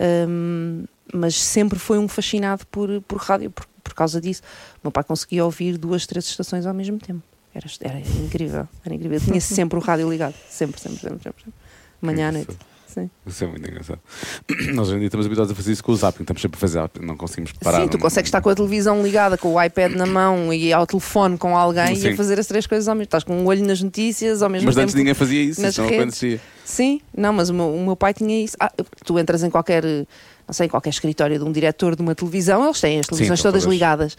Hum, 0.00 0.84
mas 1.12 1.34
sempre 1.34 1.78
foi 1.78 1.98
um 1.98 2.06
fascinado 2.06 2.66
por, 2.66 3.00
por 3.02 3.18
rádio 3.18 3.50
por, 3.50 3.66
por 3.82 3.94
causa 3.94 4.20
disso. 4.20 4.42
O 4.76 4.80
meu 4.84 4.92
pai 4.92 5.04
conseguia 5.04 5.44
ouvir 5.44 5.76
duas, 5.78 6.06
três 6.06 6.26
estações 6.26 6.66
ao 6.66 6.74
mesmo 6.74 6.98
tempo. 6.98 7.22
Era, 7.54 7.66
era 7.80 7.98
incrível, 8.00 8.68
era 8.84 8.94
incrível. 8.94 9.18
Eu 9.18 9.24
tinha 9.24 9.40
sempre 9.40 9.78
o 9.78 9.82
rádio 9.82 10.08
ligado, 10.08 10.34
sempre, 10.48 10.80
sempre, 10.80 11.00
sempre, 11.00 11.22
sempre. 11.22 11.42
sempre. 11.44 11.54
Manhã 12.00 12.28
à 12.28 12.32
noite. 12.32 12.56
Sim. 12.88 13.10
Isso 13.26 13.44
é 13.44 13.46
muito 13.46 13.68
engraçado. 13.68 14.00
Nós 14.72 14.88
hoje 14.88 14.96
em 14.96 14.98
dia 15.00 15.06
estamos 15.08 15.26
habituados 15.26 15.52
a 15.52 15.54
fazer 15.54 15.72
isso 15.72 15.84
com 15.84 15.92
o 15.92 15.96
zapping, 15.96 16.22
estamos 16.22 16.40
sempre 16.40 16.56
a 16.56 16.60
fazer 16.60 16.74
zapping, 16.74 17.04
não 17.04 17.16
conseguimos 17.16 17.52
parar. 17.52 17.82
Sim, 17.82 17.88
tu 17.88 17.98
consegues 17.98 18.28
estar 18.28 18.40
com 18.40 18.48
a 18.48 18.54
televisão 18.54 19.02
ligada, 19.02 19.36
com 19.36 19.52
o 19.54 19.62
iPad 19.62 19.92
na 19.92 20.06
mão 20.06 20.52
e 20.52 20.72
ao 20.72 20.86
telefone 20.86 21.36
com 21.36 21.56
alguém 21.56 21.92
e 21.92 21.96
Sim. 21.96 22.08
a 22.12 22.16
fazer 22.16 22.40
as 22.40 22.46
três 22.46 22.66
coisas 22.66 22.88
ao 22.88 22.94
mesmo 22.94 23.04
Estás 23.04 23.24
com 23.24 23.34
um 23.36 23.46
olho 23.46 23.64
nas 23.64 23.82
notícias 23.82 24.42
ao 24.42 24.48
mesmo 24.48 24.66
Mas 24.66 24.74
tempo. 24.74 24.84
antes 24.84 24.94
ninguém 24.94 25.14
fazia 25.14 25.42
isso, 25.42 25.64
isso 25.64 25.82
não 25.82 25.88
acontecia. 25.88 26.40
Sim, 26.64 27.00
não, 27.16 27.32
mas 27.32 27.50
o 27.50 27.54
meu, 27.54 27.74
o 27.74 27.84
meu 27.84 27.96
pai 27.96 28.12
tinha 28.14 28.42
isso. 28.42 28.56
Ah, 28.58 28.72
tu 29.04 29.18
entras 29.18 29.42
em 29.42 29.50
qualquer, 29.50 29.84
não 29.84 30.52
sei, 30.52 30.66
em 30.66 30.68
qualquer 30.70 30.90
escritório 30.90 31.38
de 31.38 31.44
um 31.44 31.52
diretor 31.52 31.94
de 31.94 32.02
uma 32.02 32.14
televisão, 32.14 32.64
eles 32.64 32.80
têm 32.80 32.98
as 33.00 33.06
televisões 33.06 33.38
então, 33.40 33.50
todas 33.50 33.62
talvez. 33.64 33.74
ligadas. 33.78 34.16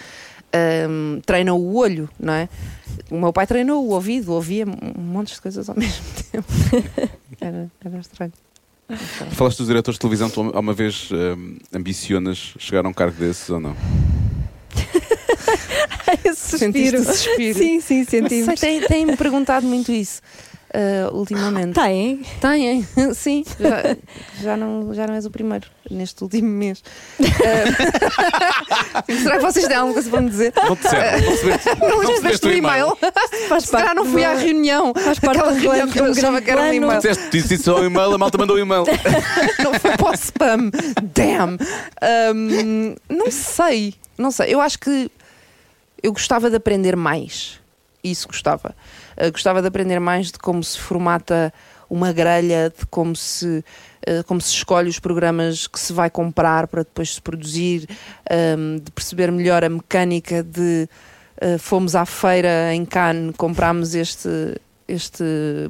Treinam 1.26 1.57
o 1.57 1.76
olho, 1.76 2.09
não 2.20 2.34
é? 2.34 2.49
O 3.11 3.20
meu 3.20 3.32
pai 3.32 3.45
treinou 3.47 3.86
o 3.86 3.89
ouvido, 3.91 4.34
ouvia 4.34 4.65
um 4.65 5.01
monte 5.01 5.34
de 5.34 5.41
coisas 5.41 5.70
ao 5.70 5.76
mesmo 5.78 6.03
tempo. 6.32 6.47
Era, 7.39 7.70
era 7.84 7.97
estranho. 7.99 8.34
Falaste 9.31 9.57
dos 9.59 9.67
diretores 9.67 9.95
de 9.95 9.99
televisão, 9.99 10.29
tu 10.29 10.41
alguma 10.41 10.73
vez 10.73 11.09
hum, 11.11 11.57
ambicionas 11.73 12.53
chegar 12.57 12.85
a 12.85 12.89
um 12.89 12.93
cargo 12.93 13.17
desses 13.19 13.49
ou 13.49 13.59
não? 13.59 13.75
Esse 16.25 16.57
Sentiste 16.57 17.03
suspiro. 17.03 17.57
Sim, 17.59 17.79
sim, 17.81 18.03
sei, 18.03 18.21
sentimos. 18.21 18.59
têm- 18.59 18.81
Têm-me 18.81 19.15
perguntado 19.15 19.65
muito 19.65 19.91
isso 19.91 20.21
ah, 20.74 21.09
ultimamente. 21.11 21.74
Tem. 21.74 22.22
Têm, 22.39 22.88
sim. 23.15 23.43
Já, 23.59 23.95
já, 24.41 24.57
não, 24.57 24.93
já 24.93 25.07
não 25.07 25.15
és 25.15 25.26
o 25.26 25.32
primeiro 25.32 25.67
neste 25.89 26.22
último 26.24 26.47
mês. 26.49 26.84
Ah, 27.20 29.03
será 29.11 29.38
que 29.38 29.43
vocês 29.43 29.67
têm 29.67 29.76
alguma 29.78 29.93
coisa 29.93 30.09
para 30.09 30.22
me 30.22 30.30
dizer? 30.30 30.53
Não 30.55 30.76
te 30.76 30.84
disseram, 30.84 31.22
não 31.22 31.30
recebeste- 31.32 31.70
Não 31.80 31.99
recebeste 31.99 32.45
o 32.45 32.49
o 32.49 32.53
e-mail? 32.53 32.97
Faz 33.47 33.63
Se 33.65 33.72
calhar 33.72 33.88
parte 33.88 33.97
não 33.97 34.05
fui 34.11 34.24
à 34.24 34.34
reunião. 34.34 34.93
Faz 34.93 35.20
parte 35.20 35.38
Aquela 35.39 35.53
um 35.53 35.59
reunião 35.59 35.88
que 35.89 35.99
eu 35.99 36.05
um 36.05 36.11
achava 36.11 36.41
que 36.41 36.51
era 36.51 36.61
um 36.61 36.74
e-mail. 36.74 36.95
Disseste, 37.01 37.30
disse 37.32 37.53
isso 37.55 37.72
ao 37.72 37.84
e-mail, 37.84 38.13
a 38.13 38.17
malta 38.17 38.38
mandou 38.38 38.55
um 38.55 38.59
e-mail. 38.59 38.84
Não 39.63 39.74
foi 39.80 39.97
para 39.97 40.09
o 40.09 40.13
spam. 40.13 40.72
Damn. 41.01 41.57
Ahm, 42.01 42.95
não 43.09 43.32
sei. 43.32 43.95
Não 44.17 44.32
sei. 44.32 44.53
Eu 44.53 44.61
acho 44.61 44.80
que 44.80 45.11
eu 46.01 46.11
gostava 46.11 46.49
de 46.49 46.55
aprender 46.55 46.95
mais. 46.95 47.59
Isso 48.03 48.28
gostava. 48.28 48.76
Ah, 49.20 49.30
gostava 49.30 49.61
de 49.61 49.67
aprender 49.67 49.99
mais 49.99 50.32
de 50.32 50.39
como 50.39 50.63
se 50.63 50.80
formata 50.80 51.53
uma 51.89 52.13
grelha, 52.13 52.70
de 52.70 52.86
como 52.86 53.15
se, 53.15 53.63
ah, 54.07 54.24
como 54.26 54.39
se 54.39 54.53
escolhe 54.53 54.89
os 54.89 54.99
programas 54.99 55.67
que 55.67 55.80
se 55.80 55.91
vai 55.91 56.09
comprar 56.09 56.67
para 56.67 56.84
depois 56.84 57.15
se 57.15 57.22
produzir, 57.22 57.88
ahm, 58.30 58.78
de 58.78 58.91
perceber 58.91 59.32
melhor 59.32 59.63
a 59.63 59.70
mecânica 59.70 60.41
de 60.41 60.88
ah, 61.41 61.57
fomos 61.59 61.95
à 61.95 62.05
feira 62.05 62.74
em 62.74 62.86
Cannes, 62.86 63.36
comprámos 63.38 63.93
este, 63.93 64.30
este 64.88 65.24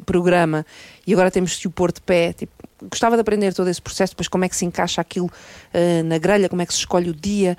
programa 0.05 0.65
e 1.07 1.13
agora 1.13 1.31
temos 1.31 1.57
de 1.57 1.67
o 1.67 1.71
pôr 1.71 1.91
de 1.91 2.01
pé. 2.01 2.33
Tipo, 2.33 2.68
gostava 2.81 3.15
de 3.15 3.21
aprender 3.21 3.53
todo 3.53 3.69
esse 3.69 3.81
processo, 3.81 4.13
depois 4.13 4.27
como 4.27 4.45
é 4.45 4.49
que 4.49 4.55
se 4.55 4.65
encaixa 4.65 5.01
aquilo 5.01 5.29
ah, 5.73 6.03
na 6.03 6.17
grelha, 6.17 6.49
como 6.49 6.61
é 6.61 6.65
que 6.65 6.73
se 6.73 6.79
escolhe 6.79 7.09
o 7.09 7.13
dia, 7.13 7.57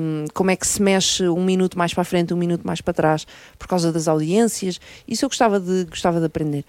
hum, 0.00 0.24
como 0.32 0.50
é 0.50 0.56
que 0.56 0.66
se 0.66 0.80
mexe 0.80 1.28
um 1.28 1.44
minuto 1.44 1.76
mais 1.78 1.92
para 1.92 2.02
a 2.02 2.04
frente, 2.04 2.32
um 2.32 2.36
minuto 2.36 2.66
mais 2.66 2.80
para 2.80 2.94
trás, 2.94 3.26
por 3.58 3.68
causa 3.68 3.92
das 3.92 4.08
audiências. 4.08 4.80
Isso 5.06 5.24
eu 5.24 5.28
gostava 5.28 5.60
de, 5.60 5.84
gostava 5.84 6.20
de 6.20 6.26
aprender. 6.26 6.64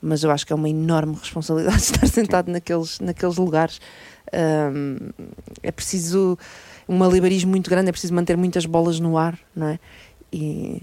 Mas 0.00 0.22
eu 0.22 0.30
acho 0.30 0.46
que 0.46 0.52
é 0.52 0.56
uma 0.56 0.68
enorme 0.68 1.14
responsabilidade 1.14 1.80
estar 1.82 2.06
sentado 2.06 2.50
naqueles, 2.50 3.00
naqueles 3.00 3.36
lugares. 3.36 3.80
Hum, 4.32 5.10
é 5.62 5.72
preciso 5.72 6.38
um 6.88 6.96
malabarismo 6.96 7.50
muito 7.50 7.68
grande, 7.68 7.88
é 7.88 7.92
preciso 7.92 8.14
manter 8.14 8.36
muitas 8.36 8.66
bolas 8.66 9.00
no 9.00 9.18
ar, 9.18 9.38
não 9.54 9.68
é? 9.68 9.78
E 10.32 10.82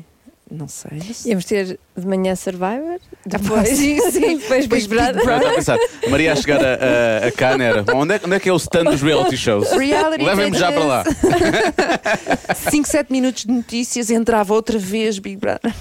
não 0.54 0.68
sei. 0.68 1.02
Íamos 1.26 1.46
ter 1.46 1.80
de 1.98 2.08
manhã 2.08 2.36
Survivor, 2.36 3.00
pá, 3.00 3.38
depois, 3.38 3.70
sim, 3.70 4.00
sim. 4.12 4.38
depois 4.38 4.68
Big 4.68 4.88
Depois 4.88 4.88
Big 4.88 4.88
Brother. 4.88 5.26
Já 5.26 5.38
está 5.38 5.50
a 5.50 5.54
pensar. 5.56 5.80
Maria 6.10 6.34
a 6.34 6.36
chegar 6.36 6.64
a, 6.64 7.26
a, 7.26 7.28
a 7.28 7.32
Cannes 7.32 7.68
era. 7.68 7.86
Onde 7.96 8.16
é, 8.16 8.22
onde 8.24 8.36
é 8.36 8.40
que 8.40 8.50
é 8.50 8.54
o 8.54 8.58
stand 8.58 8.86
dos 8.86 9.02
reality 9.02 9.36
shows? 9.36 9.72
Reality 9.72 10.24
Levem-me 10.24 10.58
já 10.58 10.72
para 10.72 10.84
lá. 10.84 11.04
5, 12.70 12.88
7 12.88 13.12
minutos 13.12 13.46
de 13.46 13.52
notícias, 13.52 14.10
entrava 14.12 14.54
outra 14.54 14.78
vez 14.78 15.18
Big 15.18 15.38
Brother. 15.38 15.74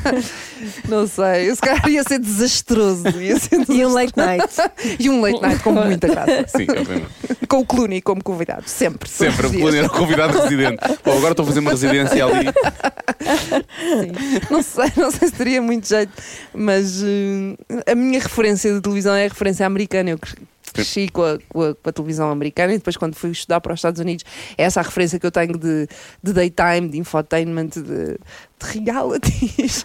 Não 0.88 1.06
sei, 1.06 1.48
eu 1.50 1.54
se 1.54 1.62
calhar 1.62 1.88
ia 1.88 2.02
ser 2.02 2.18
desastroso. 2.18 3.08
Ia 3.08 3.38
ser 3.38 3.64
E 3.68 3.84
um 3.86 3.92
late 3.92 4.12
night. 4.16 4.54
E 4.98 5.08
um 5.08 5.20
late 5.20 5.40
night 5.40 5.62
com 5.62 5.72
muita 5.72 6.08
graça. 6.08 6.44
Sim, 6.48 6.66
obviamente. 6.68 7.46
Com 7.48 7.58
o 7.58 7.66
Clooney 7.66 8.02
como 8.02 8.22
convidado, 8.22 8.64
sempre. 8.66 9.08
Sempre, 9.08 9.46
o. 9.46 9.50
Clooney 9.50 9.78
era 9.78 9.88
o 9.88 9.90
convidado 9.90 10.38
residente. 10.38 10.78
Bom, 11.04 11.16
agora 11.16 11.32
estou 11.32 11.44
a 11.44 11.46
fazer 11.46 11.60
uma 11.60 11.70
residência 11.70 12.24
ali. 12.24 12.46
Não 14.50 14.62
sei, 14.62 14.90
não 14.96 15.10
sei 15.10 15.28
se 15.28 15.34
teria 15.34 15.60
muito 15.62 15.88
jeito, 15.88 16.12
mas 16.52 17.02
eh, 17.02 17.92
a 17.92 17.94
minha 17.94 18.20
referência 18.20 18.72
de 18.72 18.80
televisão 18.80 19.14
é 19.14 19.24
a 19.26 19.28
referência 19.28 19.64
americana. 19.66 20.10
Eu 20.10 20.18
cres- 20.18 20.34
cresci 20.72 21.08
com 21.08 21.22
a, 21.22 21.38
com 21.48 21.62
a- 21.62 21.74
com 21.74 21.88
a 21.88 21.92
televisão 21.92 22.30
americana 22.30 22.72
e 22.74 22.78
depois, 22.78 22.96
quando 22.96 23.14
fui 23.14 23.30
estudar 23.30 23.60
para 23.60 23.72
os 23.72 23.78
Estados 23.78 24.00
Unidos, 24.00 24.24
é 24.58 24.64
essa 24.64 24.80
a 24.80 24.82
referência 24.82 25.18
que 25.20 25.26
eu 25.26 25.30
tenho 25.30 25.56
de, 25.58 25.86
de 26.22 26.32
daytime, 26.32 26.88
de 26.88 26.98
infotainment, 26.98 27.68
de, 27.68 28.18
de 28.60 28.78
realities. 28.80 29.84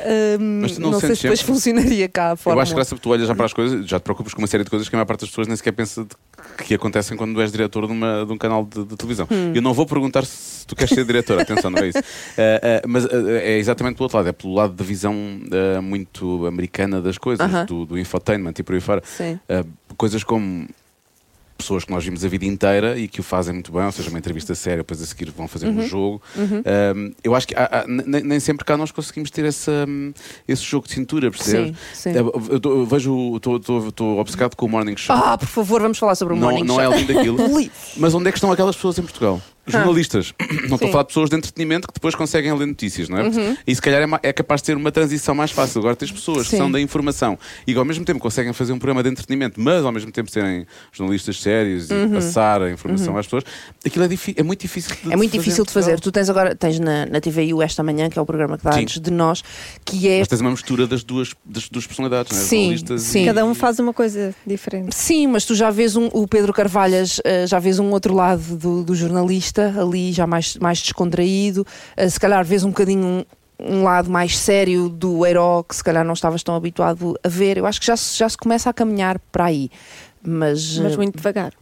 Ahm, 0.00 0.60
mas 0.62 0.72
tu 0.72 0.80
não 0.80 0.90
não 0.90 1.00
sei 1.00 1.14
se 1.14 1.22
depois 1.22 1.40
sempre- 1.40 1.54
funcionaria 1.54 2.08
cá 2.08 2.28
a 2.28 2.32
Eu 2.32 2.36
forma. 2.36 2.62
acho 2.62 2.72
que 2.72 2.76
graças 2.76 2.92
a 2.92 3.00
tu 3.00 3.10
olhas 3.10 3.26
já 3.28 3.34
para 3.34 3.46
as 3.46 3.52
coisas, 3.52 3.86
já 3.86 3.98
te 3.98 4.02
preocupas 4.02 4.34
com 4.34 4.40
uma 4.42 4.46
série 4.48 4.64
de 4.64 4.70
coisas 4.70 4.88
que 4.88 4.94
a 4.94 4.98
maior 4.98 5.06
parte 5.06 5.20
das 5.20 5.28
pessoas 5.30 5.46
nem 5.46 5.56
sequer 5.56 5.72
pensa 5.72 6.04
de- 6.04 6.64
que 6.64 6.74
acontecem 6.74 7.16
quando 7.16 7.40
és 7.40 7.50
diretor 7.52 7.86
de, 7.86 7.92
uma- 7.92 8.24
de 8.26 8.32
um 8.32 8.38
canal 8.38 8.64
de, 8.64 8.84
de 8.84 8.96
televisão. 8.96 9.26
Hum. 9.30 9.52
Eu 9.54 9.62
não 9.62 9.72
vou 9.72 9.86
perguntar 9.86 10.24
se 10.24 10.66
tu 10.66 10.74
queres 10.76 10.92
ser 10.94 11.04
diretor, 11.04 11.40
atenção, 11.40 11.70
não 11.70 11.78
é 11.78 11.88
isso. 11.88 11.98
Ah, 11.98 12.02
ah, 12.82 12.82
mas 12.86 13.06
ah, 13.06 13.08
é 13.42 13.56
exatamente 13.58 13.94
pelo 13.94 14.04
outro 14.04 14.18
lado, 14.18 14.28
é 14.28 14.32
pelo 14.32 14.54
lado 14.54 14.72
da 14.74 14.84
visão 14.84 15.14
muito 15.82 16.46
americana 16.46 17.00
das 17.00 17.16
coisas, 17.18 17.44
Aham. 17.46 17.64
do, 17.66 17.86
do 17.86 17.98
infotainment 17.98 18.54
e 18.58 18.62
por 18.62 18.74
aí 18.74 18.80
fora. 18.80 19.02
Sim. 19.04 19.38
Coisas 19.96 20.22
como 20.24 20.68
pessoas 21.58 21.84
que 21.84 21.90
nós 21.90 22.04
vimos 22.04 22.24
a 22.24 22.28
vida 22.28 22.44
inteira 22.46 22.96
e 22.96 23.08
que 23.08 23.18
o 23.20 23.22
fazem 23.22 23.52
muito 23.52 23.70
bem, 23.72 23.82
ou 23.84 23.90
seja, 23.92 24.08
uma 24.08 24.18
entrevista 24.18 24.54
séria, 24.54 24.78
depois 24.78 25.02
a 25.02 25.06
seguir 25.06 25.28
vão 25.30 25.46
fazer 25.48 25.66
Uhum. 25.66 25.78
um 25.80 25.86
jogo. 25.88 26.22
Um, 26.38 27.12
eu 27.22 27.34
acho 27.34 27.48
que 27.48 27.54
há- 27.56 27.80
há- 27.80 27.84
nem, 27.86 28.38
sempre 28.38 28.64
cá 28.64 28.76
nós 28.76 28.92
conseguimos 28.92 29.28
ter 29.30 29.44
essa, 29.44 29.84
hum, 29.88 30.12
esse 30.46 30.62
jogo 30.62 30.86
de 30.86 30.94
cintura, 30.94 31.30
percebes? 31.30 31.76
Sim, 31.92 32.12
sim. 32.12 32.18
Eu, 32.18 32.32
eu 32.64 32.86
vejo, 32.86 33.36
estou 33.36 34.18
obcecado 34.20 34.54
com 34.54 34.66
o 34.66 34.68
Morning 34.68 34.96
Show. 34.96 35.16
Ah, 35.16 35.36
por 35.36 35.48
favor, 35.48 35.82
vamos 35.82 35.98
falar 35.98 36.14
sobre 36.14 36.34
o 36.34 36.36
não, 36.36 36.48
Morning 36.48 36.64
não 36.64 36.76
Show. 36.76 36.82
é 36.82 36.86
além 36.86 37.04
daquilo. 37.04 37.36
Please. 37.36 37.70
Mas 37.98 38.14
onde 38.14 38.28
é 38.28 38.30
que 38.32 38.38
estão 38.38 38.52
aquelas 38.52 38.76
pessoas 38.76 38.96
em 38.98 39.02
Portugal? 39.02 39.42
Jornalistas. 39.72 40.34
Não 40.40 40.46
estou 40.46 40.74
Ah. 40.74 40.78
Sim. 40.78 40.84
Uhum. 40.84 40.88
a 40.88 40.92
falar 40.92 41.02
de 41.02 41.08
pessoas 41.08 41.30
de 41.30 41.36
entretenimento 41.36 41.86
que 41.88 41.94
depois 41.94 42.14
conseguem 42.14 42.52
ler 42.54 42.66
notícias, 42.66 43.08
não 43.08 43.18
é? 43.18 43.56
E 43.66 43.74
se 43.74 43.80
calhar 43.82 44.02
é, 44.02 44.28
é 44.28 44.32
capaz 44.32 44.60
de 44.60 44.66
ter 44.66 44.76
uma 44.76 44.90
transição 44.92 45.34
mais 45.34 45.50
fácil. 45.50 45.80
Agora 45.80 45.96
tens 45.96 46.10
pessoas 46.12 46.44
que 46.44 46.50
Sim. 46.52 46.56
são 46.58 46.70
da 46.70 46.80
informação 46.80 47.38
e 47.66 47.72
que 47.72 47.78
ao 47.78 47.84
mesmo 47.84 48.04
tempo 48.04 48.20
conseguem 48.20 48.52
fazer 48.52 48.72
um 48.72 48.78
programa 48.78 49.02
de 49.02 49.08
entretenimento, 49.10 49.60
mas 49.60 49.84
ao 49.84 49.92
mesmo 49.92 50.10
tempo 50.10 50.30
serem 50.30 50.66
jornalistas 50.92 51.40
sérios 51.40 51.88
e 51.90 52.08
passar 52.08 52.62
a 52.62 52.70
informação 52.70 53.16
às 53.16 53.26
pessoas. 53.26 53.44
Aquilo 53.84 54.04
é, 54.04 54.08
é 54.36 54.42
muito 54.42 54.60
difícil 54.60 54.94
de 54.94 55.06
Uhum. 55.06 55.12
É 55.12 55.16
muito 55.16 55.30
fazer 55.30 55.42
difícil 55.44 55.64
de 55.64 55.72
fazer. 55.72 56.00
Tu 56.00 56.10
tens 56.12 56.28
agora, 56.30 56.54
tens 56.54 56.78
na, 56.80 57.06
na 57.06 57.20
TVU 57.20 57.62
esta 57.62 57.82
manhã, 57.82 58.08
que 58.08 58.18
é 58.18 58.22
o 58.22 58.26
programa 58.26 58.58
que 58.58 58.64
dá 58.64 58.72
Sim. 58.72 58.80
antes 58.82 59.00
de 59.00 59.10
nós, 59.10 59.42
que 59.84 60.08
é 60.08 60.18
Mas 60.20 60.28
tens 60.28 60.40
uma 60.40 60.50
mistura 60.50 60.86
das 60.86 61.04
duas, 61.04 61.34
das 61.44 61.68
duas 61.68 61.86
personalidades, 61.86 62.32
não 62.32 62.38
é? 62.38 62.44
Sim, 62.44 62.56
Jornalistas 62.60 63.02
sim. 63.02 63.22
e- 63.22 63.26
Cada 63.26 63.44
um 63.44 63.54
faz 63.54 63.78
uma 63.78 63.92
coisa 63.92 64.34
diferente. 64.46 64.94
Sim, 64.96 65.26
mas 65.28 65.44
tu 65.44 65.54
já 65.54 65.70
vês 65.70 65.94
um- 65.96 66.08
o 66.12 66.26
Pedro 66.26 66.52
Carvalhas, 66.52 67.20
eh, 67.24 67.46
já 67.46 67.58
vês 67.58 67.78
um 67.78 67.90
outro 67.90 68.14
lado 68.14 68.56
do, 68.56 68.82
do 68.82 68.94
jornalista, 68.94 69.57
ali 69.62 70.12
já 70.12 70.26
mais, 70.26 70.56
mais 70.56 70.80
descontraído, 70.80 71.66
eh, 71.96 72.08
se 72.08 72.18
calhar 72.18 72.44
vês 72.44 72.64
um 72.64 72.68
bocadinho 72.68 73.04
um, 73.06 73.24
um 73.60 73.82
lado 73.82 74.10
mais 74.10 74.36
sério 74.38 74.88
do 74.88 75.24
herói 75.26 75.64
que 75.68 75.74
se 75.76 75.82
calhar 75.84 76.04
não 76.04 76.14
estavas 76.14 76.42
tão 76.42 76.54
habituado 76.54 77.18
a 77.24 77.28
ver. 77.28 77.56
Eu 77.58 77.66
acho 77.66 77.80
que 77.80 77.86
já, 77.86 77.96
se- 77.96 78.16
já 78.16 78.28
se 78.28 78.36
começa 78.36 78.70
a 78.70 78.72
caminhar 78.72 79.18
para 79.32 79.46
aí. 79.46 79.70
Mas, 80.22 80.78
Mas 80.78 80.92
eh, 80.92 80.96
muito 80.96 81.16
devagar. 81.16 81.52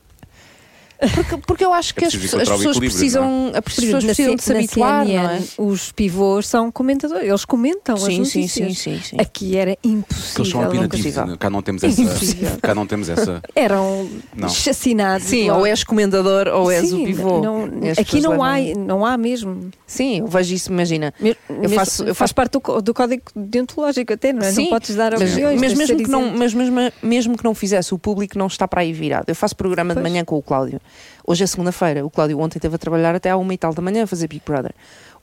Porque, 1.14 1.36
porque 1.46 1.64
eu 1.64 1.72
acho 1.74 1.94
que 1.94 2.04
É 2.04 2.06
as, 2.08 2.14
preciso 2.14 2.40
as 2.40 2.48
pessoas 2.48 2.78
precisam, 2.78 3.52
as 3.54 3.60
pessoas 3.74 4.04
Na 4.04 4.08
precisam 4.08 4.34
de 4.34 4.42
se 4.42 4.52
habituar, 4.52 5.04
não 5.04 5.10
é? 5.12 5.38
CNN, 5.40 5.44
Os 5.58 5.92
pivôs 5.92 6.46
são 6.46 6.70
comentadores, 6.72 7.28
eles 7.28 7.44
comentam 7.44 7.94
as 7.96 8.02
Sim, 8.02 8.24
sim, 8.24 8.40
notícias. 8.40 8.78
sim, 8.78 8.96
sim, 8.96 9.00
sim. 9.02 9.16
Aqui 9.18 9.56
era 9.56 9.76
Que 9.76 9.88
eles 9.88 9.98
impossível. 9.98 10.44
são 10.46 10.64
opinativos. 10.66 10.98
impossível. 11.06 11.26
né? 11.26 11.36
Cá 11.38 11.50
não 11.50 11.62
temos 11.62 11.84
essa. 11.84 12.00
Impossível. 12.00 12.58
cá 12.62 12.74
não 12.74 12.86
temos 12.86 13.08
essa. 13.08 13.42
Eram 13.54 14.08
Não. 14.34 14.48
chacinados. 14.48 15.26
Sim, 15.26 15.50
ou 15.50 15.66
és 15.66 15.84
comendador 15.84 16.48
ou 16.48 16.70
és 16.70 16.88
Sim, 16.88 17.02
o 17.02 17.06
pivô. 17.06 17.40
não- 17.42 17.64
aqui 17.64 18.04
pessoas 18.16 18.22
não 18.22 18.42
há, 18.42 18.56
não 18.76 19.04
há 19.06 19.16
mesmo. 19.16 19.70
Sim, 19.86 20.20
eu 20.20 20.26
vejo 20.26 20.54
isso, 20.54 20.70
imagina. 20.70 21.12
Me- 21.20 21.36
Eu 21.48 21.56
mesmo- 21.60 21.76
faço- 21.76 22.02
eu 22.02 22.14
faz 22.14 22.30
faço- 22.30 22.34
parte 22.34 22.52
do, 22.58 22.80
do 22.82 22.94
código 22.94 23.22
deontológico 23.34 24.12
até, 24.12 24.32
não 24.32 24.42
é? 24.46 24.50
Sim, 24.52 24.62
não 24.64 24.70
podes 24.70 24.94
dar 24.96 25.12
mas, 25.12 25.22
opiniões. 25.32 25.60
mas 25.60 25.74
mesmo, 25.74 25.96
que 25.96 26.08
não, 26.10 26.30
mas 26.36 26.54
mesmo, 26.54 26.76
mesmo 27.02 27.36
que 27.36 27.44
não 27.44 27.54
fizesse, 27.54 27.92
o 27.94 27.98
público 27.98 28.38
não 28.38 28.46
está 28.46 28.66
para 28.66 28.80
aí 28.80 28.92
virado. 28.92 29.24
Eu 29.28 29.34
faço 29.34 29.54
programa 29.56 29.94
de 29.94 30.00
manhã 30.00 30.24
com 30.24 30.36
o 30.36 30.42
Cláudio. 30.42 30.80
Hoje 31.26 31.44
é 31.44 31.46
segunda-feira. 31.46 32.04
O 32.04 32.10
Cláudio 32.10 32.38
ontem 32.38 32.58
esteve 32.58 32.74
a 32.74 32.78
trabalhar 32.78 33.14
até 33.14 33.30
à 33.30 33.36
uma 33.36 33.52
e 33.52 33.58
tal 33.58 33.74
da 33.74 33.82
manhã 33.82 34.04
a 34.04 34.06
fazer 34.06 34.28
Big 34.28 34.42
Brother. 34.44 34.72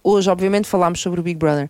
Hoje, 0.04 0.30
obviamente, 0.30 0.68
falámos 0.68 1.00
sobre 1.00 1.20
o 1.20 1.24
Big 1.24 1.38
Brother. 1.38 1.70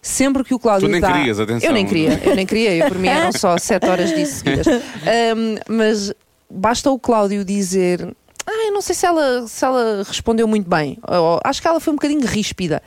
Sempre 0.00 0.44
que 0.44 0.54
o 0.54 0.58
Cláudio 0.58 0.88
Tu 0.88 0.92
nem 0.92 1.00
querias, 1.00 1.40
atenção. 1.40 1.68
Eu 1.68 1.72
nem 1.72 1.86
queria, 1.86 2.20
eu 2.24 2.34
nem 2.34 2.46
queria. 2.46 2.74
Eu, 2.74 2.88
por 2.88 2.98
mim 2.98 3.08
eram 3.08 3.32
só 3.32 3.58
sete 3.58 3.86
horas 3.88 4.14
disso 4.14 4.36
seguidas. 4.36 4.66
Ahm, 4.66 5.56
mas 5.68 6.12
basta 6.50 6.90
o 6.90 6.98
Cláudio 6.98 7.44
dizer... 7.44 8.14
Ah, 8.46 8.66
eu 8.66 8.72
não 8.72 8.80
sei 8.80 8.94
se 8.94 9.04
ela, 9.04 9.46
se 9.46 9.64
ela 9.64 10.02
respondeu 10.06 10.48
muito 10.48 10.68
bem. 10.68 10.98
Ou, 11.06 11.40
acho 11.44 11.60
que 11.60 11.68
ela 11.68 11.80
foi 11.80 11.92
um 11.92 11.96
bocadinho 11.96 12.26
ríspida. 12.26 12.82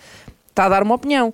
Está 0.50 0.66
a 0.66 0.70
dar 0.70 0.84
uma 0.84 0.96
opinião. 0.96 1.34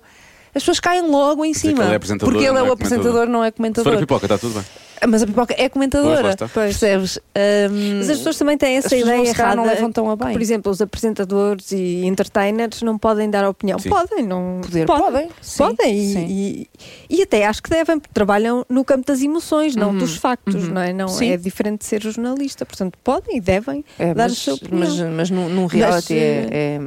as 0.54 0.62
pessoas 0.62 0.80
caem 0.80 1.02
logo 1.02 1.44
em 1.44 1.52
que 1.52 1.58
cima. 1.58 1.84
ele 1.84 1.94
é 1.94 1.98
porque 1.98 2.44
ele 2.44 2.58
é 2.58 2.60
é 2.60 2.62
o 2.62 2.72
apresentador, 2.72 3.26
não 3.26 3.42
é 3.42 3.48
Se 3.48 3.52
for 3.52 3.54
a 3.54 3.56
comentador. 3.56 3.98
pipoca, 3.98 4.26
está 4.26 4.36
tudo 4.36 4.54
bem. 4.54 4.64
Mas 5.06 5.22
a 5.22 5.26
pipoca 5.26 5.52
é 5.54 5.56
Pois, 5.56 5.72
comentadora. 5.72 6.30
está. 6.30 6.48
Percebes? 6.48 7.18
Ahm, 7.34 7.98
Mas 7.98 8.10
as 8.10 8.16
pessoas 8.18 8.38
também 8.38 8.56
têm 8.56 8.76
essa 8.76 8.96
ideia 8.96 9.28
errada. 9.28 9.56
não 9.56 9.64
levam 9.66 9.92
tão 9.92 10.10
a 10.10 10.16
bem. 10.16 10.32
Por 10.32 10.40
exemplo, 10.42 10.72
os 10.72 10.80
apresentadores 10.80 11.70
e 11.72 12.04
entertainers 12.06 12.82
não 12.82 12.98
podem 12.98 13.28
dar 13.30 13.48
opinião. 13.48 13.78
Sim. 13.78 13.88
Podem, 13.90 14.26
não. 14.26 14.60
Poder, 14.62 14.86
podem, 14.86 15.28
sim, 15.40 15.58
Podem. 15.58 15.94
e- 15.98 16.12
sim. 16.12 16.26
E, 16.28 16.70
e 17.18 17.22
até 17.22 17.46
acho 17.46 17.62
que 17.62 17.70
devem, 17.70 17.98
porque 17.98 18.12
trabalham 18.14 18.64
no 18.68 18.84
campo 18.84 19.06
das 19.06 19.22
emoções, 19.22 19.74
não 19.76 19.90
Uhum, 19.90 19.98
dos 19.98 20.16
factos, 20.16 20.54
uhum. 20.66 20.74
não 20.74 20.80
é? 20.80 20.92
Não 20.92 21.08
Sim. 21.08 21.30
é 21.30 21.36
diferente 21.36 21.80
de 21.80 21.84
ser 21.86 22.02
jornalista. 22.02 22.64
Portanto, 22.66 22.98
podem 23.04 23.36
e 23.36 23.40
devem 23.40 23.84
É, 23.98 24.14
dar 24.14 24.24
mas, 24.24 24.32
a 24.32 24.34
sua 24.34 24.54
opinião. 24.54 24.78
mas, 24.88 24.98
mas 25.00 25.30
num, 25.30 25.48
num 25.48 25.66
reality 25.66 26.14
Mas, 26.14 26.22
é, 26.22 26.48
é- 26.50 26.80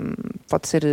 pode, 0.49 0.68
ser, 0.68 0.84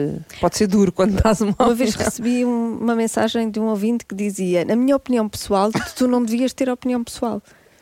pode 0.40 0.56
ser 0.56 0.66
duro 0.66 0.92
quando 0.92 1.20
dás 1.22 1.40
uma 1.40 1.54
Uma 1.58 1.74
vez 1.74 1.94
recebi 1.94 2.44
um- 2.44 2.78
uma 2.80 2.94
mensagem 2.94 3.50
de 3.50 3.58
um 3.60 3.64
ouvinte 3.66 4.04
que 4.06 4.14
dizia: 4.14 4.64
Na 4.64 4.76
minha 4.76 4.94
opinião 4.96 5.28
pessoal, 5.28 5.70
tu 5.96 6.06
não 6.08 6.22
devias 6.22 6.52
ter 6.52 6.68
opinião 6.70 7.02
pessoal. 7.02 7.07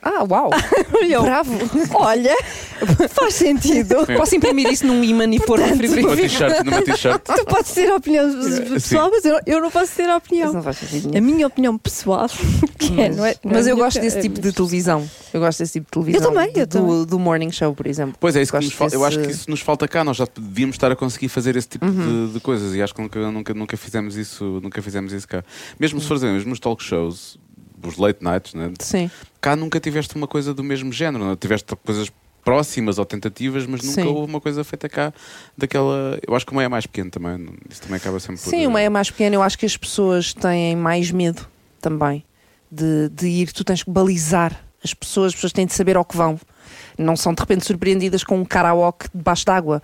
Ah, 0.03 0.23
uau! 0.31 0.51
Eu, 1.11 1.23
Bravo! 1.23 1.53
Olha, 1.95 2.37
faz 3.11 3.35
sentido. 3.35 4.07
Posso 4.17 4.37
imprimir 4.37 4.71
isso 4.71 4.87
num 4.87 5.03
imã 5.03 5.25
e 5.25 5.41
pôr 5.41 5.59
no 5.59 5.67
Numa 5.67 5.77
frigorífico? 5.79 6.17
t-shirt, 6.29 6.65
numa 6.65 6.83
t-shirt. 6.83 7.23
Tu 7.25 7.45
podes 7.47 7.73
ter 7.73 7.93
opinião 7.93 8.31
pessoal, 8.73 9.11
mas 9.11 9.25
eu, 9.25 9.41
eu 9.47 9.61
não 9.61 9.69
posso 9.69 9.93
ter 9.97 10.03
Isso 10.05 10.17
opinião. 10.17 10.53
não 10.53 10.63
A 11.19 11.21
minha 11.21 11.47
opinião 11.49 11.77
pessoal, 11.77 12.29
que 12.79 13.01
é, 13.01 13.09
não 13.09 13.25
é, 13.25 13.35
não 13.43 13.53
Mas 13.53 13.67
é 13.67 13.71
eu 13.71 13.73
a 13.73 13.77
minha- 13.77 13.85
gosto 13.87 14.01
desse 14.01 14.19
a 14.19 14.23
tipo 14.23 14.41
de 14.41 14.53
televisão. 14.53 15.11
Eu 15.33 15.41
gosto 15.41 15.59
desse 15.59 15.73
tipo 15.73 15.87
de 15.87 15.91
televisão. 15.93 16.33
também, 16.33 16.53
eu 16.55 16.67
do, 16.67 16.73
também. 16.79 17.07
do 17.07 17.19
morning 17.19 17.51
show, 17.51 17.75
por 17.75 17.87
exemplo. 17.89 18.15
Pois 18.21 18.37
é, 18.37 18.43
isso 18.43 18.53
que 18.53 18.59
Gosto 18.59 18.67
nos 18.69 18.75
fal- 18.75 18.89
eu 18.93 19.05
acho 19.05 19.19
que 19.19 19.27
desse- 19.27 19.41
isso 19.41 19.51
nos 19.51 19.61
falta 19.61 19.89
cá. 19.89 20.05
Nós 20.05 20.19
já 20.19 20.27
devíamos 20.39 20.77
estar 20.77 20.93
a 20.93 20.95
conseguir 20.97 21.29
fazer 21.31 21.57
esse 21.57 21.69
tipo 21.69 21.85
Uhum. 21.87 22.27
de, 22.29 22.35
de 22.35 22.41
coisas 22.41 22.75
e 22.77 22.83
acho 22.83 22.95
que 22.95 23.03
nunca, 23.03 23.31
nunca, 23.33 23.55
nunca 23.55 23.77
fizemos 23.77 24.15
isso, 24.17 24.61
nunca 24.63 24.81
fizemos 24.83 25.13
isso 25.13 25.27
cá. 25.27 25.43
Mesmo 25.81 25.99
Uhum. 25.99 26.19
se 26.19 26.25
mesmo 26.27 26.51
nos 26.51 26.61
talk 26.61 26.81
shows, 26.81 27.39
os 27.83 27.97
late 27.97 28.23
nights, 28.23 28.55
né? 28.55 28.73
Sim. 28.81 29.11
cá 29.41 29.57
nunca 29.57 29.79
tiveste 29.81 30.15
uma 30.17 30.27
coisa 30.27 30.55
do 30.55 30.65
mesmo 30.65 30.93
género, 30.93 31.25
não? 31.25 31.33
é? 31.33 31.37
tiveste 31.37 31.75
coisas 31.77 32.11
próximas 32.47 32.97
ou 32.97 33.05
tentativas, 33.05 33.67
mas 33.67 33.83
nunca 33.83 34.03
Sim. 34.03 34.07
houve 34.07 34.31
uma 34.31 34.41
coisa 34.41 34.63
feita 34.63 34.89
cá 34.89 35.13
daquela. 35.59 36.17
Eu 36.25 36.33
acho 36.37 36.47
que 36.47 36.53
o 36.53 36.55
meio 36.55 36.67
é 36.67 36.69
mais 36.69 36.87
pequeno 36.87 37.11
também. 37.11 37.49
Isso 37.69 37.83
também 37.83 37.97
acaba 37.97 38.21
sempre 38.21 38.41
por. 38.41 38.51
Sim, 38.51 38.69
o 38.69 38.71
meio 38.71 38.87
é 38.87 38.89
mais 38.89 39.11
pequeno. 39.11 39.35
Eu 39.35 39.43
acho 39.43 39.59
que 39.59 39.67
as 39.67 39.77
pessoas 39.77 40.33
têm 40.33 40.77
mais 40.77 41.11
medo 41.11 41.45
também 41.81 42.25
de, 42.71 43.09
de 43.09 43.27
ir. 43.27 43.53
Tu 43.53 43.65
tens 43.65 43.83
que 43.83 43.91
balizar 43.91 44.65
as 44.85 44.95
pessoas, 44.95 45.31
as 45.31 45.35
pessoas 45.35 45.53
têm 45.53 45.67
de 45.67 45.75
saber 45.75 45.97
ao 45.97 46.05
que 46.05 46.17
vão. 46.17 46.39
Não 46.97 47.17
são 47.17 47.35
de 47.35 47.41
repente 47.41 47.67
surpreendidas 47.67 48.23
com 48.23 48.39
um 48.39 48.45
karaoke 48.45 49.09
debaixo 49.13 49.45
d'água. 49.45 49.83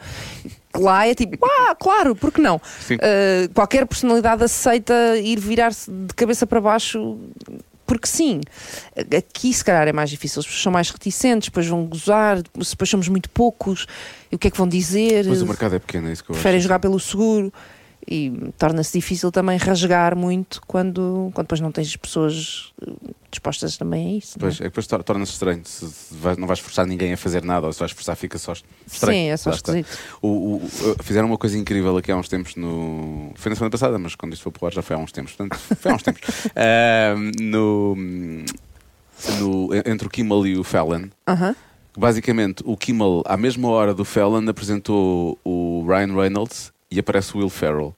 Lá 0.75 1.07
é 1.07 1.15
tipo, 1.17 1.45
ah, 1.45 1.75
claro, 1.75 2.15
porque 2.15 2.41
não? 2.41 2.61
Sim. 2.81 2.95
Uh, 2.95 3.53
qualquer 3.53 3.87
personalidade 3.87 4.45
aceita 4.45 4.95
ir 5.19 5.39
virar-se 5.41 5.91
de 5.91 6.15
cabeça 6.15 6.47
para 6.47 6.61
baixo. 6.61 7.19
Porque 7.93 8.09
sim, 8.09 8.41
aqui 9.17 9.53
se 9.53 9.63
calhar 9.63 9.87
é 9.87 9.93
mais 9.93 10.09
difícil, 10.09 10.41
as 10.41 10.47
pessoas 10.47 10.63
são 10.63 10.73
mais 10.73 10.89
reticentes, 10.89 11.49
depois 11.51 11.67
vão 11.67 11.85
gozar, 11.85 12.41
depois 12.41 12.89
somos 12.89 13.07
muito 13.07 13.29
poucos, 13.29 13.87
e 14.31 14.35
o 14.35 14.39
que 14.39 14.49
é 14.49 14.51
que 14.51 14.57
vão 14.57 14.67
dizer? 14.67 15.27
Mas 15.27 15.43
o 15.43 15.47
mercado 15.47 15.77
é 15.77 15.79
pequeno, 15.79 16.09
é 16.09 16.13
isso 16.13 16.25
que 16.25 16.31
eu 16.31 16.35
preferem 16.35 16.57
acho. 16.57 16.63
jogar 16.63 16.79
pelo 16.79 16.99
seguro 16.99 17.53
e 18.09 18.31
torna-se 18.59 18.99
difícil 18.99 19.31
também 19.31 19.57
rasgar 19.57 20.17
muito 20.17 20.61
quando, 20.67 21.31
quando 21.35 21.47
depois 21.47 21.61
não 21.61 21.71
tens 21.73 21.95
pessoas 21.97 22.73
eh, 22.87 22.91
dispostas 23.31 23.77
também 23.77 24.07
a 24.07 24.19
isso. 24.19 24.37
é? 24.37 24.41
Pois, 24.41 24.55
é 24.55 24.59
que 24.59 24.65
depois 24.65 24.87
tor- 24.87 25.03
torna-se 25.05 25.33
estranho. 25.33 25.63
Se 25.65 25.87
vais- 26.11 26.37
não 26.37 26.47
vais 26.47 26.59
forçar 26.61 26.87
ninguém 26.87 27.13
a 27.13 27.17
fazer 27.17 27.43
nada, 27.45 27.67
ou 27.67 27.73
se 27.73 27.79
vais 27.79 27.93
forçar, 27.93 28.17
fica 28.17 28.39
só 28.39 28.53
estranho. 28.87 29.19
Sim, 29.19 29.29
é 29.31 29.37
só 29.37 29.51
esquisito. 29.51 29.89
O- 30.21 30.29
o- 30.29 30.57
o- 30.57 31.03
fizeram 31.03 31.29
uma 31.29 31.39
coisa 31.39 31.57
incrível 31.57 31.97
aqui 31.97 32.11
há 32.13 32.17
uns 32.17 32.29
tempos 32.29 32.57
no. 32.57 33.33
Foi 33.37 33.51
na 33.51 33.57
semana 33.57 33.71
passada, 33.71 33.99
mas 33.99 34.15
quando 34.15 34.33
isto 34.33 34.43
foi 34.43 34.53
pro 34.53 34.67
ar 34.67 34.73
já 34.73 34.83
foi 34.83 34.97
há 34.97 34.99
uns 34.99 35.13
tempos. 35.13 35.33
Portanto, 35.35 35.59
foi 35.59 35.91
há 35.91 35.95
uns 35.95 36.03
tempos. 36.03 36.21
Ahm, 36.57 37.31
no, 37.41 37.95
no- 39.41 39.71
entre 39.87 40.07
o 40.07 40.11
Kimmel 40.11 40.47
e 40.47 40.57
o 40.59 40.65
Fallon. 40.65 41.05
Aham. 41.27 41.55
Basicamente, 41.97 42.63
o 42.67 42.75
Kimmel, 42.77 43.23
à 43.27 43.37
mesma 43.37 43.69
hora 43.69 43.93
do 43.95 44.05
Fallon, 44.05 44.49
apresentou 44.49 45.39
o 45.45 45.85
Ryan 45.87 46.15
Reynolds 46.15 46.73
e 46.93 46.99
aparece 47.01 47.35
o 47.35 47.39
Will 47.39 47.49
Ferrell. 47.49 47.95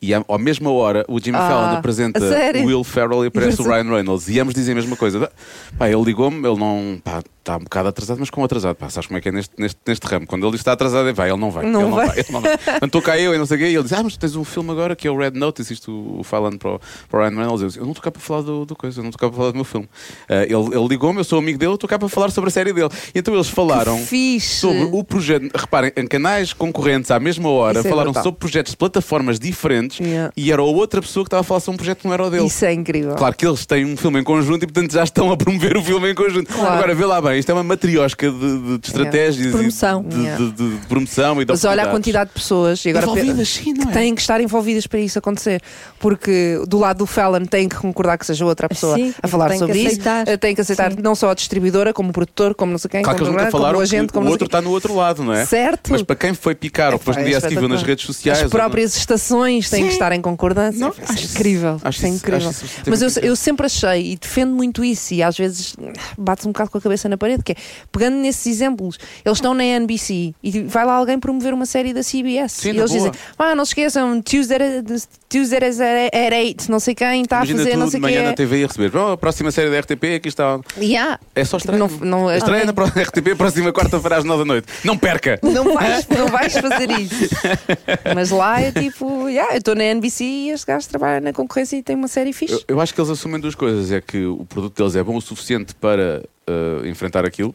E 0.00 0.12
à, 0.12 0.22
à 0.28 0.38
mesma 0.38 0.70
hora, 0.70 1.04
o 1.08 1.18
Jimmy 1.18 1.38
Ah, 1.38 1.48
Fallon 1.48 1.76
apresenta 1.78 2.20
o 2.20 2.66
Will 2.66 2.84
Ferrell 2.84 3.24
e 3.24 3.28
aparece 3.28 3.62
o. 3.62 3.64
Ryan 3.64 3.90
Reynolds. 3.90 4.28
E 4.28 4.38
ambos 4.38 4.54
dizem 4.54 4.72
a 4.72 4.74
mesma 4.76 4.94
coisa. 4.94 5.30
Pá, 5.78 5.88
ele 5.88 6.02
ligou-me, 6.04 6.46
ele 6.46 6.58
não. 6.58 7.00
Pá, 7.02 7.22
está 7.46 7.56
um 7.56 7.60
bocado 7.60 7.88
atrasado, 7.88 8.18
mas 8.18 8.28
como 8.28 8.44
atrasado. 8.44 8.74
Pá, 8.74 8.90
sabes 8.90 9.06
como 9.06 9.18
é 9.18 9.20
que 9.20 9.28
é 9.28 9.32
neste, 9.32 9.54
neste, 9.56 9.78
neste 9.86 10.04
ramo? 10.06 10.26
Quando 10.26 10.42
ele 10.44 10.50
diz 10.52 10.58
que 10.58 10.62
está 10.62 10.72
atrasado, 10.72 11.08
é 11.08 11.12
vai, 11.12 11.30
ele 11.30 11.38
não 11.38 11.50
vai. 11.50 11.64
Não 11.64 11.82
ele 11.82 11.90
vai. 11.90 12.06
não 12.06 12.06
vai. 12.06 12.18
Ele 12.18 12.32
não 12.32 12.40
vai. 12.40 12.56
Estou 12.82 13.02
cá 13.02 13.18
eu 13.18 13.34
e 13.34 13.38
não 13.38 13.46
sei 13.46 13.56
o 13.56 13.60
quê. 13.60 13.66
E 13.68 13.74
ele 13.74 13.82
diz: 13.84 13.92
Ah, 13.92 14.02
mas 14.02 14.16
tens 14.16 14.34
um 14.34 14.44
filme 14.44 14.70
agora 14.72 14.96
que 14.96 15.06
é 15.06 15.10
o 15.10 15.16
Red 15.16 15.30
Notice, 15.30 15.72
isto 15.72 16.18
o 16.18 16.24
Fallon 16.24 16.58
para 16.58 16.74
o, 16.74 16.80
para 17.08 17.20
o 17.20 17.22
Ryan 17.22 17.36
Reynolds. 17.36 17.62
Eu 17.62 17.68
disse: 17.68 17.78
Eu 17.78 17.84
não 17.84 17.92
estou 17.92 18.02
cá 18.02 18.10
para 18.10 18.20
falar 18.20 18.42
do, 18.42 18.66
do 18.66 18.74
coisa, 18.74 18.98
eu 18.98 19.02
não 19.02 19.10
estou 19.10 19.20
cá 19.20 19.28
para 19.28 19.36
falar 19.36 19.50
do 19.52 19.54
meu 19.56 19.64
filme. 19.64 19.88
Ah, 20.28 20.42
ele 20.42 20.76
ele 20.76 20.88
ligou-me, 20.88 21.20
eu 21.20 21.24
sou 21.24 21.38
amigo 21.38 21.58
dele, 21.58 21.70
eu 21.70 21.76
estou 21.76 21.88
cá 21.88 21.98
para 21.98 22.08
falar 22.08 22.30
sobre 22.30 22.48
a 22.48 22.50
série 22.50 22.72
dele. 22.72 22.88
E 23.14 23.18
então 23.18 23.32
eles 23.34 23.48
falaram 23.48 23.98
sobre 24.40 24.84
o 24.92 25.04
projeto. 25.04 25.48
Reparem, 25.54 25.92
em 25.96 26.06
canais 26.06 26.52
concorrentes 26.52 27.10
à 27.10 27.20
mesma 27.20 27.48
hora 27.48 27.78
Isso 27.78 27.86
é 27.86 27.90
falaram 27.90 28.10
brutal. 28.10 28.24
sobre 28.24 28.40
projetos 28.40 28.72
de 28.72 28.76
plataformas 28.76 29.38
diferentes 29.38 29.96
Yeah. 30.06 30.32
e 30.36 30.52
era 30.52 30.62
outra 30.62 31.00
pessoa 31.00 31.24
que 31.24 31.28
estava 31.28 31.40
a 31.40 31.44
falar 31.44 31.60
sobre 31.60 31.74
um 31.74 31.78
projeto 31.78 31.98
que 32.00 32.06
não 32.06 32.14
era 32.14 32.24
o 32.24 32.30
dele. 32.30 32.46
Isso 32.46 32.64
é 32.64 32.72
incrível. 32.72 33.14
Claro 33.14 33.34
que 33.36 33.46
eles 33.46 33.64
têm 33.66 33.84
um 33.84 33.96
filme 33.96 34.20
em 34.20 34.24
conjunto 34.24 34.62
e, 34.62 34.66
portanto, 34.66 34.92
já 34.92 35.04
estão 35.04 35.30
a 35.30 35.36
promover 35.36 35.76
o 35.76 35.82
filme 35.82 36.10
em 36.10 36.14
conjunto. 36.14 36.52
Claro. 36.52 36.74
Agora, 36.74 36.94
vê 36.94 37.04
lá 37.04 37.20
bem, 37.20 37.35
isto 37.38 37.50
é 37.50 37.52
uma 37.54 37.62
matriosca 37.62 38.30
de, 38.30 38.38
de- 38.38 38.78
de 38.78 38.86
estratégias 38.86 39.46
De 39.46 39.52
promoção. 39.52 40.04
e 40.06 40.08
de, 40.08 40.16
Yeah. 40.20 40.44
de- 40.44 40.52
de- 40.52 40.78
de 40.78 40.86
promoção 40.86 41.40
e 41.42 41.44
de 41.44 41.52
Mas 41.52 41.64
olha 41.64 41.82
a 41.84 41.86
quantidade 41.88 42.28
de 42.30 42.34
pessoas 42.34 42.84
e 42.84 42.88
agora 42.90 43.04
Envolvidas, 43.06 43.48
sim, 43.48 43.72
não 43.72 43.86
que 43.86 43.90
é? 43.90 43.92
têm 43.92 44.14
que 44.14 44.20
estar 44.20 44.40
envolvidas 44.40 44.86
para 44.86 44.98
isso 45.00 45.18
acontecer. 45.18 45.60
Porque 45.98 46.60
do 46.66 46.78
lado 46.78 46.98
do 46.98 47.06
Fallon 47.06 47.44
tem 47.44 47.68
que 47.68 47.76
concordar 47.76 48.18
que 48.18 48.26
seja 48.26 48.44
outra 48.44 48.68
pessoa 48.68 48.96
Sim, 48.96 49.14
a 49.22 49.28
falar 49.28 49.48
tem 49.48 49.58
que 49.58 49.66
sobre 49.66 49.78
isso. 49.78 49.88
aceitar. 49.88 50.28
Eh, 50.28 50.36
Tem 50.36 50.54
que 50.54 50.60
aceitar 50.60 50.92
Sim. 50.92 50.98
não 51.02 51.14
só 51.14 51.30
a 51.30 51.34
distribuidora, 51.34 51.92
como 51.92 52.10
o 52.10 52.12
produtor, 52.12 52.54
como 52.54 52.72
não 52.72 52.78
sei 52.78 52.90
quem, 52.90 53.02
Claro 53.02 53.16
que 53.18 53.24
como, 53.24 53.30
eles 53.32 53.42
nunca 53.42 53.50
como 53.50 53.62
falaram 53.62 53.78
o 53.78 53.82
agente, 53.82 54.06
que 54.08 54.12
como 54.12 54.22
o 54.22 54.24
não 54.26 54.32
outro 54.32 54.46
está 54.46 54.60
no 54.60 54.70
outro 54.70 54.94
lado, 54.94 55.22
não 55.24 55.32
é? 55.32 55.44
Certo. 55.46 55.90
Mas 55.90 56.02
para 56.02 56.16
quem 56.16 56.34
foi 56.34 56.54
picar 56.54 56.92
ou 56.92 56.98
depois 56.98 57.16
no 57.16 57.22
É, 57.22 57.26
dia 57.26 57.36
é 57.38 57.48
viu 57.48 57.68
nas 57.68 57.82
redes 57.82 58.04
sociais. 58.06 58.42
As 58.42 58.50
próprias 58.50 58.96
estações 58.96 59.68
têm 59.70 59.84
que 59.86 59.92
estar 59.92 60.12
em 60.12 60.20
concordância. 60.20 60.78
Não, 60.80 60.90
Isso 60.90 61.00
é 61.00 61.04
acho 61.14 61.24
incrível. 61.24 61.80
acho 61.82 62.06
é 62.06 62.08
incrível. 62.08 62.50
Mas 62.86 63.02
eu, 63.16 63.34
sempre 63.36 63.66
achei 63.66 64.12
e 64.12 64.16
defendo 64.16 64.52
muito 64.52 64.84
isso, 64.84 65.14
e 65.14 65.22
às 65.22 65.36
vezes 65.36 65.74
bate 66.16 66.46
um 66.46 66.52
bocado 66.52 66.70
com 66.70 66.78
a 66.78 66.80
cabeça 66.80 67.08
na 67.08 67.16
parede, 67.16 67.25
que 67.42 67.52
é 67.52 67.56
pegando 67.92 68.16
nesses 68.16 68.46
exemplos, 68.46 68.98
eles 69.24 69.38
estão 69.38 69.54
na 69.54 69.64
NBC 69.64 70.34
e 70.42 70.62
vai 70.64 70.84
lá 70.84 70.94
alguém 70.94 71.18
promover 71.18 71.52
uma 71.54 71.66
série 71.66 71.92
da 71.92 72.00
CBS 72.02 72.52
Sim, 72.52 72.70
e 72.70 72.72
na 72.72 72.78
eles 72.80 72.92
boa. 72.92 73.10
dizem, 73.10 73.12
ah, 73.38 73.54
não 73.54 73.64
se 73.64 73.70
esqueçam, 73.70 74.20
Tuesday, 74.22 74.82
Tuesday 75.28 75.58
at 76.12 76.32
8, 76.32 76.70
não 76.70 76.78
sei 76.80 76.94
quem 76.94 77.22
está 77.22 77.36
a 77.36 77.44
Imagina 77.44 77.58
fazer, 77.58 77.76
não 77.76 77.90
sei 77.90 77.98
o 77.98 78.02
manhã 78.02 78.22
na. 78.24 78.32
TV 78.34 78.64
a 78.64 78.66
receber. 78.66 78.96
Oh, 78.96 79.12
a 79.12 79.16
próxima 79.16 79.50
série 79.50 79.70
da 79.70 79.78
RTP, 79.80 80.14
aqui 80.16 80.28
está. 80.28 80.58
Yeah. 80.78 81.18
É 81.34 81.44
só 81.44 81.56
estranho. 81.56 81.78
Não- 82.00 82.06
não- 82.26 82.34
Estreia 82.34 82.62
Ah, 82.62 82.66
na 82.66 82.72
pró- 82.72 82.86
RTP, 82.86 83.34
próxima 83.36 83.72
quarta-feira 83.72 84.16
às 84.18 84.24
nove 84.24 84.40
da 84.40 84.44
noite. 84.46 84.68
Não 84.84 84.96
perca! 84.96 85.38
Não 85.42 85.74
vais, 85.74 86.06
não 86.08 86.26
vais 86.28 86.52
fazer 86.52 86.90
isso. 86.92 87.28
Mas 88.14 88.30
lá 88.30 88.60
é 88.60 88.70
tipo, 88.72 89.28
yeah, 89.28 89.54
eu 89.54 89.58
estou 89.58 89.74
na 89.74 89.84
NBC 89.84 90.24
e 90.24 90.50
este 90.50 90.66
gajo 90.66 90.88
trabalha 90.88 91.20
na 91.20 91.32
concorrência 91.32 91.76
e 91.76 91.82
tem 91.82 91.96
uma 91.96 92.08
série 92.08 92.32
fixe. 92.32 92.54
Eu, 92.54 92.60
eu 92.76 92.80
acho 92.80 92.94
que 92.94 93.00
eles 93.00 93.10
assumem 93.10 93.40
duas 93.40 93.54
coisas: 93.54 93.90
é 93.92 94.00
que 94.00 94.24
o 94.24 94.44
produto 94.46 94.76
deles 94.76 94.96
é 94.96 95.02
bom 95.02 95.16
o 95.16 95.20
suficiente 95.20 95.74
para 95.74 96.22
uh, 96.48 96.86
enfrentar 96.86 97.24
aquilo, 97.24 97.54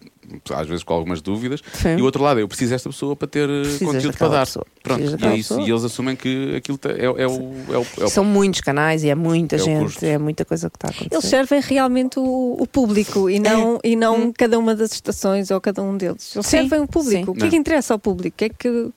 às 0.54 0.68
vezes 0.68 0.84
com 0.84 0.94
algumas 0.94 1.22
dúvidas, 1.22 1.62
Sim. 1.74 1.98
e 1.98 2.02
o 2.02 2.06
outro 2.06 2.24
lado 2.24 2.40
é 2.40 2.44
eu 2.44 2.48
preciso 2.48 2.72
desta 2.72 2.90
pessoa 2.90 3.16
para 3.16 3.28
ter 3.28 3.50
uh, 3.50 3.62
Precisas 3.64 3.88
conteúdo 3.88 4.18
para 4.18 4.28
dar. 4.30 4.46
pessoa. 4.46 4.66
Pronto, 4.84 5.02
e 5.02 5.26
é 5.26 5.36
isso. 5.36 5.60
E 5.62 5.70
eles 5.70 5.84
assumem 5.84 6.16
que 6.16 6.56
aquilo 6.56 6.78
te- 6.78 6.90
é, 6.90 7.06
é 7.06 7.10
o. 7.10 7.18
É 7.18 7.28
o, 7.28 7.86
é 8.02 8.04
o- 8.06 8.10
São 8.10 8.24
muitos 8.26 8.62
canais 8.62 9.04
e 9.04 9.10
é 9.10 9.16
muita 9.16 9.56
É 9.56 9.60
gente, 9.60 10.06
é 10.06 10.18
muita 10.18 10.44
coisa 10.46 10.70
que 10.70 10.76
está 10.78 10.88
a 10.88 10.92
acontecer. 10.92 11.14
Eles 11.16 11.26
servem 11.26 11.62
realmente 11.62 12.18
o, 12.20 12.58
o 12.60 12.66
público 12.68 13.30
e 13.30 13.40
não, 13.40 13.80
e 13.84 13.96
não 13.96 14.32
cada 14.34 14.58
uma 14.58 14.74
das 14.76 14.92
estações 14.94 15.52
ou 15.52 15.60
cada 15.62 15.82
um 15.84 15.96
deles. 15.98 16.36
Eles 16.36 16.46
Sim, 16.48 16.58
servem 16.62 16.80
o 16.82 16.88
público. 16.88 17.26
sim. 17.26 17.32
O 17.32 17.34
que 17.36 17.46
é 17.46 17.50
que 17.50 17.56
interessa 17.56 17.94
ao 17.94 18.00
público? 18.00 18.36
O 18.36 18.38
que 18.38 18.46
é 18.46 18.50
que. 18.50 18.90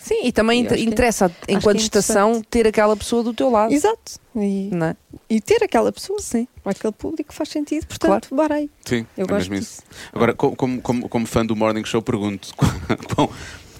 Sim, 0.00 0.20
e 0.26 0.32
também 0.32 0.66
acho 0.66 0.74
que- 0.74 0.80
interessa, 0.82 1.30
enquanto 1.48 1.76
que 1.76 1.82
é 1.82 1.84
estação, 1.84 2.42
ter 2.48 2.66
aquela 2.66 2.96
pessoa 2.96 3.22
do 3.22 3.32
teu 3.32 3.50
lado. 3.50 3.72
Exato. 3.72 4.12
E, 4.36 4.70
é? 4.72 4.96
e 5.28 5.40
ter 5.40 5.62
aquela 5.62 5.92
pessoa, 5.92 6.18
Sim. 6.20 6.46
para 6.62 6.72
aquele 6.72 6.92
público 6.92 7.32
faz 7.34 7.48
sentido, 7.50 7.86
portanto, 7.86 8.28
bora 8.34 8.54
aí. 8.56 8.70
Sim, 8.84 9.06
Eu 9.16 9.24
é 9.24 9.28
gosto 9.28 9.50
mesmo 9.50 9.54
disso. 9.60 9.82
isso. 9.82 9.82
Agora, 10.12 10.34
co- 10.34 10.54
como, 10.56 10.80
como, 10.80 11.08
como 11.08 11.26
fã 11.26 11.44
do 11.44 11.54
Morning 11.56 11.84
Show, 11.84 12.02
pergunto 12.02 12.48
quão, 13.14 13.30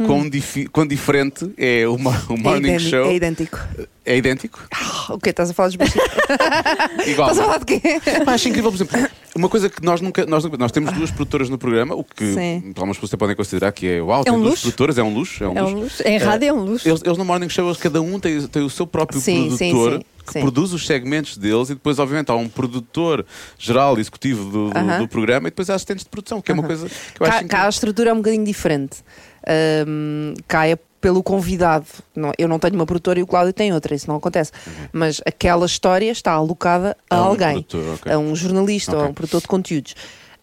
Hum. 0.00 0.07
quão, 0.07 0.28
difi- 0.30 0.66
quão 0.68 0.86
diferente 0.86 1.53
é 1.59 1.86
o, 1.86 1.94
o 1.96 2.38
Morning 2.38 2.70
é 2.72 2.78
Show? 2.78 3.07
É 3.11 3.14
idêntico. 3.14 3.59
É 4.07 4.16
idêntico? 4.16 4.59
Ah, 4.74 5.12
o 5.14 5.18
que 5.18 5.28
Estás 5.30 5.50
a 5.50 5.55
falar 5.55 5.68
dos? 5.68 5.76
Igual. 7.07 7.30
Estás 7.30 7.38
a 7.38 7.42
falar 7.44 7.59
de 7.59 7.64
quê? 7.66 7.80
Acho 8.26 8.48
incrível, 8.48 8.70
por 8.72 8.76
exemplo, 8.76 8.98
uma 9.35 9.49
coisa 9.49 9.68
que 9.68 9.83
nós 9.83 10.01
nunca. 10.01 10.26
Nós, 10.26 10.45
nós 10.45 10.72
temos 10.72 10.93
duas 10.93 11.11
produtoras 11.11 11.49
no 11.49 11.57
programa, 11.59 11.95
o 11.95 12.05
que 12.05 12.35
Sim. 12.35 12.72
algumas 12.76 12.97
pessoas 12.97 13.14
podem 13.18 13.35
considerar 13.37 13.72
que 13.72 13.87
é 13.87 14.03
uau, 14.03 14.22
É 14.26 14.33
um 14.33 14.37
duas 14.39 14.51
luxo. 14.51 14.62
produtoras, 14.62 14.99
é 14.99 15.03
um 15.03 15.14
luxo. 15.14 15.45
É 15.45 15.49
um 15.49 15.59
É 15.59 15.62
um 15.62 15.80
luxo. 15.80 16.03
Em 16.07 16.18
rádio 16.18 16.49
é 16.49 16.53
um 16.53 16.61
luxo. 16.64 16.89
Eles, 16.89 17.03
eles 17.05 17.18
no 17.18 17.24
Morning 17.24 17.49
Show, 17.49 17.74
cada 17.76 18.01
um 18.01 18.18
tem, 18.20 18.47
tem 18.49 18.62
o 18.62 18.70
seu 18.70 18.87
próprio 18.87 19.20
Sim, 19.20 19.57
sim, 19.57 19.70
produtor 19.70 19.93
sim, 19.99 20.05
que 20.26 20.33
sim. 20.35 20.41
produz 20.41 20.72
os 20.72 20.87
segmentos 20.87 21.37
deles 21.37 21.70
e 21.70 21.74
depois, 21.74 21.99
obviamente, 21.99 22.30
há 22.30 22.35
um 22.37 22.49
produtor 22.49 23.24
geral, 23.59 23.99
executivo 23.99 24.51
do, 24.51 24.70
do, 24.70 24.78
Aham. 24.78 24.99
do 24.99 25.09
programa 25.09 25.49
e 25.49 25.51
depois 25.51 25.68
há 25.70 25.74
assistentes 25.74 26.05
de 26.05 26.11
produção, 26.11 26.41
que 26.41 26.51
é 26.51 26.55
uma 26.55 26.62
coisa 26.62 26.87
que 26.89 27.22
eu 27.22 27.26
Cá, 27.26 27.37
acho 27.39 27.47
cá 27.49 27.66
a 27.66 27.68
estrutura 27.68 28.11
é 28.11 28.12
um 28.12 28.18
bocadinho 28.18 28.45
diferente. 28.45 28.99
Ahm, 29.47 30.35
cá 30.47 30.66
é 30.66 30.78
pelo 31.03 31.22
convidado. 31.22 31.84
Não- 32.16 32.32
eu 32.38 32.48
não 32.48 32.59
tenho 32.59 32.74
uma 32.76 32.86
produtora 32.86 33.18
e 33.18 33.22
o 33.22 33.26
Cláudio 33.26 33.53
tem 33.53 33.74
outra, 33.74 33.94
isso 33.94 34.09
não 34.09 34.16
acontece. 34.16 34.53
Mas 34.92 35.20
aquela 35.26 35.66
história 35.66 36.11
está 36.11 36.32
alocada 36.32 36.96
a, 37.11 37.16
A 37.16 37.20
um 37.22 37.24
alguém, 37.26 37.62
produtor, 37.62 37.94
ok. 37.96 38.12
a 38.12 38.18
um 38.18 38.34
jornalista 38.34 38.96
ou 38.96 39.03
a 39.03 39.09
um 39.09 39.12
produtor 39.12 39.42
de 39.42 39.48
conteúdos. 39.48 39.94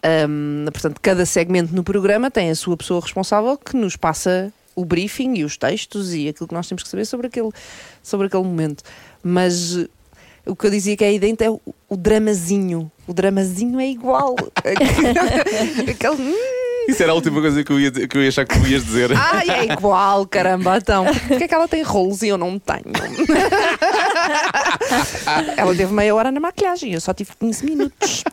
Ahm, 0.04 0.66
portanto, 0.72 1.00
cada 1.02 1.26
segmento 1.26 1.74
no 1.74 1.84
programa 1.84 2.30
tem 2.30 2.50
a 2.52 2.56
sua 2.56 2.78
pessoa 2.78 3.02
responsável 3.02 3.58
que 3.58 3.76
nos 3.76 3.96
passa 3.96 4.54
o 4.76 4.86
briefing 4.86 5.34
e 5.40 5.44
os 5.44 5.58
textos 5.58 6.14
e 6.14 6.28
aquilo 6.30 6.48
que 6.48 6.54
nós 6.54 6.68
temos 6.68 6.84
que 6.84 6.90
saber 6.90 7.06
sobre 7.06 7.28
aquele, 7.28 7.50
sobre 8.04 8.28
aquele 8.28 8.44
momento. 8.44 8.84
Mas 9.24 9.76
eh, 9.78 9.88
o 10.46 10.56
que 10.56 10.68
eu 10.68 10.72
dizia 10.72 10.96
que 10.96 11.04
é 11.04 11.08
aí 11.08 11.20
dentro 11.20 11.46
é 11.46 11.50
o, 11.50 11.60
o 11.90 11.98
dramazinho. 11.98 12.90
O 13.08 13.14
dramazinho 13.14 13.80
é 13.80 13.88
igual. 13.90 14.36
Aquele. 15.90 16.36
Isso 16.90 17.04
era 17.04 17.12
a 17.12 17.16
última 17.16 17.42
coisa 17.42 17.64
que 17.64 17.72
eu 17.72 17.80
ia, 17.80 17.92
que 17.92 18.18
eu 18.18 18.22
ia 18.22 18.30
achar 18.30 18.46
que 18.46 18.60
tu 18.60 18.68
ias 18.68 18.86
dizer. 18.86 19.12
Ai, 19.16 19.50
é 19.50 19.74
igual, 19.74 20.26
caramba. 20.26 20.78
Então, 20.78 21.06
porque 21.28 21.44
é 21.44 21.48
que 21.48 21.54
ela 21.54 21.68
tem 21.68 21.84
rolos 21.84 22.22
e 22.22 22.28
eu 22.30 22.38
não 22.38 22.58
tenho? 22.60 22.84
ela 25.58 25.76
teve 25.76 25.94
meia 25.94 26.14
hora 26.16 26.32
na 26.32 26.40
maquilhagem, 26.40 26.94
eu 26.94 27.02
só 27.02 27.14
tive 27.14 27.32
15 27.40 27.66
minutos. 27.66 28.24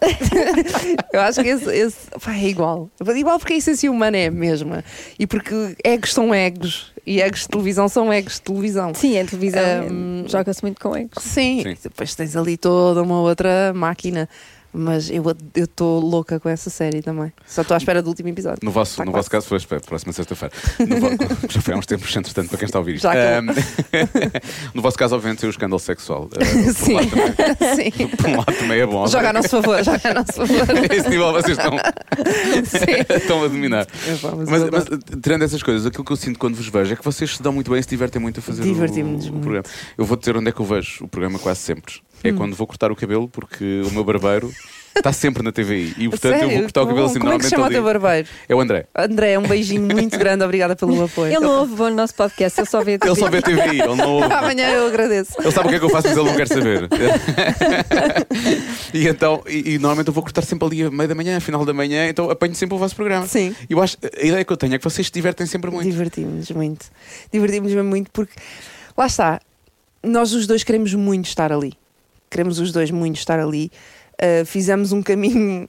eu 1.12 1.20
acho 1.20 1.42
que 1.42 1.48
esse, 1.48 1.70
esse 1.70 1.96
pá, 2.22 2.34
é 2.34 2.48
igual. 2.48 2.90
Igual 3.14 3.38
porque 3.38 3.54
a 3.54 3.56
essência 3.56 3.90
humana 3.90 4.16
é 4.16 4.26
a 4.26 4.30
mesma. 4.30 4.84
E 5.18 5.26
porque 5.26 5.76
egos 5.84 6.12
são 6.12 6.34
egos. 6.34 6.92
E 7.06 7.20
egos 7.20 7.42
de 7.42 7.48
televisão 7.48 7.88
são 7.88 8.12
egos 8.12 8.34
de 8.34 8.42
televisão. 8.42 8.92
Sim, 8.94 9.16
em 9.16 9.26
televisão 9.26 9.56
Hum, 9.90 10.24
joga-se 10.26 10.62
muito 10.62 10.80
com 10.80 10.96
egos. 10.96 11.22
Sim, 11.22 11.62
Sim. 11.62 11.76
depois 11.82 12.14
tens 12.14 12.36
ali 12.36 12.56
toda 12.56 13.02
uma 13.02 13.20
outra 13.20 13.72
máquina. 13.74 14.28
Mas 14.78 15.10
eu 15.10 15.24
estou 15.56 15.98
louca 16.00 16.38
com 16.38 16.48
essa 16.48 16.68
série 16.68 17.00
também. 17.00 17.32
Só 17.46 17.62
estou 17.62 17.74
à 17.74 17.78
espera 17.78 18.02
do 18.02 18.08
último 18.08 18.28
episódio. 18.28 18.58
No 18.62 18.70
vosso, 18.70 18.96
Tá 18.96 19.04
no 19.04 19.10
quase. 19.10 19.24
vosso 19.24 19.30
caso 19.30 19.46
foi 19.46 19.56
espera, 19.58 19.80
próxima 19.80 20.12
sexta-feira. 20.12 20.54
Já 21.48 21.60
foi 21.62 21.74
há 21.74 21.76
uns 21.78 21.86
tempos, 21.86 22.14
entretanto, 22.14 22.48
para 22.48 22.58
quem 22.58 22.66
está 22.66 22.78
a 22.78 22.80
ouvir 22.80 22.96
isto. 22.96 23.08
Ahm, 23.08 23.46
no 24.74 24.82
vosso 24.82 24.98
caso, 24.98 25.14
obviamente, 25.14 25.40
tem 25.40 25.48
o 25.48 25.50
escândalo 25.50 25.80
sexual. 25.80 26.28
Ah, 26.34 26.38
por, 26.38 26.72
Sim. 26.74 26.92
um 26.92 26.96
lado 26.96 27.56
também, 27.58 27.90
Sim. 27.92 28.08
por 28.08 28.26
um 28.26 28.36
lado 28.36 28.52
também 28.58 28.80
é 28.80 28.86
bom. 28.86 29.06
Joga 29.06 29.30
a 29.30 29.32
nosso 29.32 29.48
favor, 29.48 29.82
joga 29.82 30.10
a 30.10 30.14
nosso 30.14 30.32
favor. 30.32 30.92
Esse 30.94 31.08
nível 31.08 31.32
vocês 31.32 31.56
estão, 31.58 31.72
estão 33.16 33.44
a 33.44 33.48
dominar. 33.48 33.86
Mas 34.46 34.48
Mas, 34.48 34.70
mas, 34.70 34.84
tirando 35.22 35.42
essas 35.42 35.62
coisas, 35.62 35.86
aquilo 35.86 36.04
que 36.04 36.12
eu 36.12 36.16
sinto 36.16 36.38
quando 36.38 36.54
vos 36.54 36.68
vejo 36.68 36.92
é 36.92 36.96
que 36.96 37.04
vocês 37.04 37.36
se 37.36 37.42
dão 37.42 37.52
muito 37.52 37.70
bem 37.70 37.80
e 37.80 37.82
se 37.82 37.88
divertem 37.88 38.20
muito 38.20 38.40
a 38.40 38.42
fazer 38.42 38.62
o, 38.62 38.70
o 38.72 39.40
programa. 39.40 39.64
Eu 39.96 40.04
vou 40.04 40.16
dizer 40.16 40.36
onde 40.36 40.48
é 40.48 40.52
que 40.52 40.60
eu 40.60 40.66
vejo 40.66 41.04
o 41.04 41.08
programa 41.08 41.38
quase 41.38 41.60
sempre. 41.60 41.94
É 42.28 42.32
Hum. 42.32 42.36
quando 42.36 42.56
vou 42.56 42.66
cortar 42.66 42.90
o 42.90 42.96
cabelo, 42.96 43.28
porque 43.28 43.82
o 43.86 43.90
meu 43.90 44.04
barbeiro 44.04 44.50
está 44.96 45.12
sempre 45.12 45.42
na 45.42 45.52
TVI. 45.52 45.94
E 45.98 46.08
portanto 46.08 46.32
eu 46.32 46.38
vou 46.40 46.48
Sério? 46.48 46.62
cortar 46.62 46.82
o 46.82 46.86
cabelo 46.86 47.06
assim 47.06 47.18
Como 47.18 47.32
é 47.32 47.38
que 47.38 47.44
se 47.44 47.50
chama 47.50 47.66
o 47.66 47.70
teu 47.70 47.84
barbeiro? 47.84 48.28
É 48.48 48.54
o 48.54 48.60
André. 48.60 48.86
André, 48.96 49.38
um 49.38 49.42
beijinho 49.42 49.82
muito 49.82 50.18
grande, 50.18 50.42
obrigada 50.42 50.74
pelo 50.74 51.00
apoio. 51.04 51.32
Ele 51.32 51.40
não 51.40 51.60
ouve 51.60 51.82
o 51.82 51.90
nosso 51.90 52.14
podcast, 52.14 52.58
ele 52.58 52.66
só 52.66 52.82
vê. 52.82 52.98
Ele 53.02 53.14
só 53.14 53.28
vê 53.28 53.42
TVI, 53.42 53.80
ele 53.80 53.94
não 53.94 54.08
ouve. 54.10 54.26
Amanhã 54.32 54.68
eu 54.70 54.86
agradeço. 54.86 55.32
Ele 55.38 55.50
sabe 55.52 55.66
o 55.66 55.70
que 55.70 55.76
é 55.76 55.78
que 55.78 55.84
eu 55.84 55.90
faço, 55.90 56.08
mas 56.08 56.16
ele 56.16 56.26
não 56.28 56.36
quer 56.36 56.48
saber. 56.48 56.88
e 58.94 59.06
então, 59.06 59.42
e, 59.48 59.74
e 59.74 59.78
normalmente 59.78 60.08
eu 60.08 60.14
vou 60.14 60.22
cortar 60.22 60.42
sempre 60.42 60.66
ali 60.66 60.82
a 60.84 60.90
meio 60.90 61.08
da 61.08 61.14
manhã, 61.14 61.38
final 61.40 61.64
da 61.64 61.72
manhã, 61.74 62.08
então 62.08 62.30
apanho 62.30 62.54
sempre 62.54 62.74
o 62.74 62.78
vosso 62.78 62.96
programa. 62.96 63.26
Sim. 63.26 63.54
E 63.68 63.72
eu 63.72 63.82
acho, 63.82 63.96
a 64.02 64.24
ideia 64.24 64.44
que 64.44 64.52
eu 64.52 64.56
tenho 64.56 64.74
é 64.74 64.78
que 64.78 64.84
vocês 64.84 65.06
se 65.06 65.12
divertem 65.12 65.46
sempre 65.46 65.70
muito. 65.70 65.90
Divertimos-nos 65.90 66.50
muito. 66.52 66.86
Divertimos-nos 67.32 67.74
mesmo 67.74 67.90
muito 67.90 68.10
porque, 68.10 68.32
lá 68.96 69.06
está, 69.06 69.40
nós 70.02 70.32
os 70.32 70.46
dois 70.46 70.64
queremos 70.64 70.94
muito 70.94 71.26
estar 71.26 71.52
ali. 71.52 71.74
Queremos 72.30 72.58
os 72.58 72.72
dois 72.72 72.90
muito 72.90 73.16
estar 73.16 73.38
ali. 73.38 73.70
Uh, 74.14 74.44
fizemos 74.44 74.92
um 74.92 75.02
caminho 75.02 75.68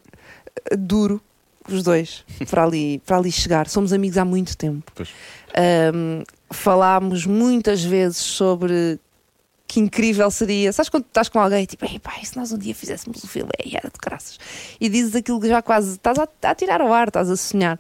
duro, 0.78 1.22
os 1.70 1.84
dois, 1.84 2.24
para 2.50 2.64
ali, 2.64 3.00
para 3.06 3.18
ali 3.18 3.32
chegar. 3.32 3.68
Somos 3.68 3.94
amigos 3.94 4.18
há 4.18 4.26
muito 4.26 4.56
tempo. 4.58 4.92
Um, 5.94 6.24
falámos 6.50 7.26
muitas 7.26 7.84
vezes 7.84 8.18
sobre 8.18 9.00
que 9.68 9.80
incrível 9.80 10.32
seria. 10.32 10.72
Sabes 10.72 10.90
quando 10.90 11.06
estás 11.06 11.28
com 11.28 11.40
alguém 11.40 11.66
tipo, 11.66 11.86
Ei, 11.86 12.00
pá, 12.00 12.14
e 12.22 12.26
se 12.26 12.38
nós 12.38 12.52
um 12.52 12.58
dia 12.58 12.74
fizéssemos 12.74 13.24
o 13.24 13.28
filme, 13.28 13.50
era 13.60 13.90
de 13.90 14.00
graças. 14.02 14.40
E 14.80 14.88
dizes 14.88 15.14
aquilo 15.14 15.42
que 15.42 15.48
já 15.48 15.62
quase 15.62 15.94
estás 15.94 16.18
a, 16.18 16.28
a 16.44 16.56
tirar 16.56 16.80
ao 16.80 16.94
ar, 16.94 17.10
estás 17.10 17.30
a 17.30 17.36
sonhar. 17.36 17.78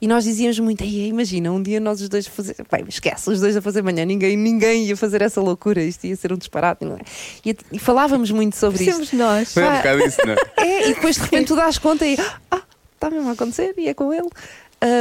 E 0.00 0.06
nós 0.06 0.24
dizíamos 0.24 0.58
muito, 0.60 0.84
Ei, 0.84 1.08
imagina, 1.08 1.50
um 1.50 1.60
dia 1.60 1.80
nós 1.80 2.00
os 2.00 2.08
dois 2.08 2.26
fazer, 2.26 2.54
bem, 2.70 2.84
esquece, 2.88 3.28
os 3.30 3.40
dois 3.40 3.56
a 3.56 3.62
fazer 3.62 3.82
manhã, 3.82 4.04
ninguém, 4.04 4.36
ninguém 4.36 4.84
ia 4.84 4.96
fazer 4.96 5.22
essa 5.22 5.40
loucura, 5.40 5.82
isto 5.82 6.06
ia 6.06 6.14
ser 6.14 6.32
um 6.32 6.36
disparate. 6.36 6.84
não 6.84 6.94
é? 6.94 7.00
E, 7.44 7.56
e 7.72 7.78
falávamos 7.78 8.30
muito 8.30 8.56
sobre 8.56 8.84
isto. 8.84 8.92
Somos 8.92 9.12
nós. 9.12 9.52
Foi 9.52 9.64
um 9.64 9.76
bocado 9.76 10.02
isso, 10.04 10.18
não 10.24 10.34
é? 10.34 10.36
É, 10.68 10.90
e 10.90 10.94
depois 10.94 11.16
de 11.16 11.22
repente 11.22 11.48
tu 11.48 11.56
dás 11.56 11.78
conta 11.78 12.06
e 12.06 12.16
ah, 12.50 12.62
está 12.94 13.10
mesmo 13.10 13.28
a 13.28 13.32
acontecer 13.32 13.74
e 13.76 13.88
é 13.88 13.94
com 13.94 14.12
ele. 14.12 14.28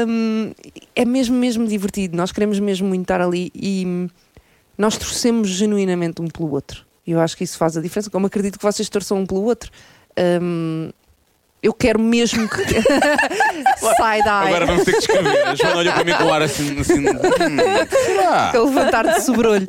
Hum, 0.08 0.52
é 0.95 1.06
mesmo, 1.06 1.36
mesmo 1.36 1.68
divertido. 1.68 2.18
Nós 2.18 2.32
queremos 2.32 2.60
mesmo 2.60 2.88
muito 2.88 3.04
estar 3.04 3.22
ali 3.22 3.52
e 3.54 4.08
nós 4.78 4.98
torcemos 4.98 5.50
genuinamente 5.50 6.22
um 6.22 6.28
pelo 6.28 6.52
outro. 6.52 6.86
E 7.06 7.12
eu 7.12 7.20
acho 7.20 7.38
que 7.38 7.43
isso 7.43 7.58
faz 7.58 7.78
a 7.78 7.82
diferença. 7.82 8.10
Como 8.10 8.26
acredito 8.28 8.58
que 8.58 8.64
vocês 8.66 8.89
torçam 8.89 9.20
um 9.20 9.26
pelo 9.26 9.43
outro. 9.43 9.72
Hum, 10.41 10.89
eu 11.62 11.74
quero 11.74 11.99
mesmo 11.99 12.47
que. 12.47 12.64
Sai 13.97 14.22
daí. 14.24 14.47
Agora 14.47 14.66
vamos 14.66 14.84
ter 14.84 14.91
que 14.91 14.97
escrever. 14.99 15.47
A 15.47 15.55
Joana 15.55 15.78
olha 15.78 15.91
para 15.93 16.03
mim 16.03 16.14
com 16.14 16.24
o 16.26 16.34
ar 16.34 16.41
assim. 16.41 16.80
assim 16.80 16.99
hum, 16.99 17.18
será? 17.89 18.51
a 18.51 18.60
levantar 18.60 19.08
de 19.08 19.22
sobrolho. 19.22 19.66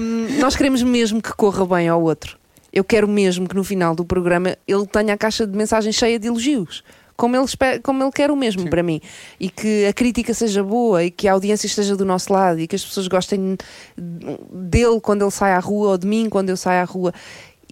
Hum, 0.00 0.38
nós 0.38 0.56
queremos 0.56 0.82
mesmo 0.82 1.20
que 1.20 1.32
corra 1.34 1.66
bem 1.66 1.88
ao 1.88 2.02
outro. 2.02 2.38
Eu 2.72 2.82
quero 2.82 3.06
mesmo 3.06 3.46
que 3.46 3.54
no 3.54 3.62
final 3.62 3.94
do 3.94 4.04
programa 4.04 4.56
ele 4.66 4.86
tenha 4.86 5.12
a 5.12 5.18
caixa 5.18 5.46
de 5.46 5.56
mensagens 5.56 5.94
cheia 5.94 6.18
de 6.18 6.28
elogios. 6.28 6.82
Como 7.14 7.36
ele, 7.36 7.44
espera, 7.44 7.78
como 7.78 8.02
ele 8.02 8.10
quer 8.10 8.30
o 8.30 8.36
mesmo 8.36 8.68
para 8.70 8.82
mim. 8.82 9.00
E 9.38 9.50
que 9.50 9.86
a 9.86 9.92
crítica 9.92 10.32
seja 10.32 10.64
boa 10.64 11.04
e 11.04 11.10
que 11.10 11.28
a 11.28 11.34
audiência 11.34 11.66
esteja 11.66 11.94
do 11.94 12.06
nosso 12.06 12.32
lado 12.32 12.58
e 12.58 12.66
que 12.66 12.74
as 12.74 12.84
pessoas 12.84 13.06
gostem 13.06 13.56
dele 13.96 14.98
quando 15.00 15.22
ele 15.22 15.30
sai 15.30 15.52
à 15.52 15.58
rua 15.58 15.90
ou 15.90 15.98
de 15.98 16.06
mim 16.06 16.28
quando 16.30 16.48
eu 16.48 16.56
saio 16.56 16.80
à 16.80 16.84
rua. 16.84 17.12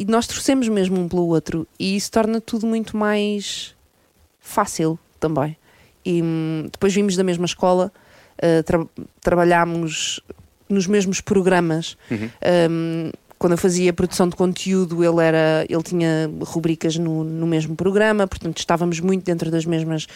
E 0.01 0.05
nós 0.07 0.27
torcemos 0.27 0.67
mesmo 0.67 0.99
um 0.99 1.07
pelo 1.07 1.27
outro. 1.27 1.67
E 1.79 1.95
isso 1.95 2.11
torna 2.11 2.41
tudo 2.41 2.67
muito 2.67 2.97
mais 2.97 3.75
fácil 4.41 4.99
também. 5.19 5.55
E 6.05 6.23
hum, 6.23 6.69
depois 6.73 6.95
vimos 6.95 7.17
da 7.17 7.23
mesma 7.23 7.45
escola, 7.45 7.93
uh, 8.39 8.63
tra- 8.63 8.87
trabalhámos 9.21 10.21
nos 10.71 10.87
mesmos 10.87 11.21
programas. 11.21 11.99
Um, 12.71 13.11
quando 13.39 13.53
eu 13.53 13.59
fazia 13.59 13.93
produção 13.93 14.27
de 14.29 14.37
conteúdo, 14.37 15.05
ele, 15.05 15.23
era, 15.23 15.67
ele 15.69 15.83
tinha 15.83 16.31
rubricas 16.45 16.97
no, 16.97 17.23
no 17.23 17.47
mesmo 17.47 17.75
programa, 17.77 18.27
portanto 18.27 18.59
estávamos 18.59 19.01
muito 19.01 19.25
dentro 19.25 19.51
das 19.51 19.65
mesmas 19.67 20.07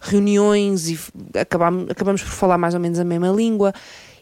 reuniões 0.00 0.88
e 0.88 0.98
acabámos, 1.38 1.90
acabamos 1.90 2.22
por 2.22 2.32
falar 2.32 2.56
mais 2.58 2.74
ou 2.74 2.80
menos 2.80 2.98
a 2.98 3.04
mesma 3.04 3.28
língua. 3.28 3.74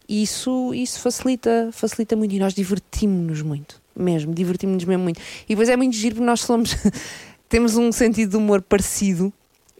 E 0.08 0.22
isso, 0.22 0.72
isso 0.74 1.00
facilita, 1.00 1.70
facilita 1.72 2.14
muito 2.16 2.34
e 2.34 2.38
nós 2.38 2.54
divertimos-nos 2.54 3.42
muito, 3.42 3.80
mesmo, 3.96 4.34
divertimos-nos 4.34 4.84
mesmo 4.84 5.04
muito. 5.04 5.20
E 5.44 5.48
depois 5.48 5.68
é 5.68 5.76
muito 5.76 5.96
giro 5.96 6.16
porque 6.16 6.26
nós 6.26 6.40
somos, 6.40 6.76
temos 7.48 7.76
um 7.76 7.90
sentido 7.92 8.30
de 8.30 8.36
humor 8.36 8.62
parecido. 8.62 9.32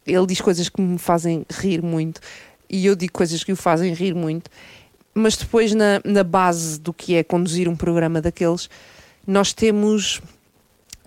Ele 0.07 0.27
diz 0.27 0.41
coisas 0.41 0.69
que 0.69 0.81
me 0.81 0.99
fazem 0.99 1.47
rir 1.51 1.83
muito 1.83 2.21
e 2.69 2.85
eu 2.85 2.95
digo 2.95 3.13
coisas 3.13 3.43
que 3.43 3.53
o 3.53 3.57
fazem 3.57 3.93
rir 3.95 4.15
muito 4.15 4.51
mas 5.15 5.37
depois 5.37 5.73
na, 5.73 6.01
na 6.05 6.25
base 6.25 6.79
do 6.81 6.93
que 6.93 7.15
é 7.15 7.23
conduzir 7.23 7.69
um 7.69 7.77
programa 7.77 8.21
daqueles, 8.21 8.69
nós 9.25 9.53
temos, 9.53 10.21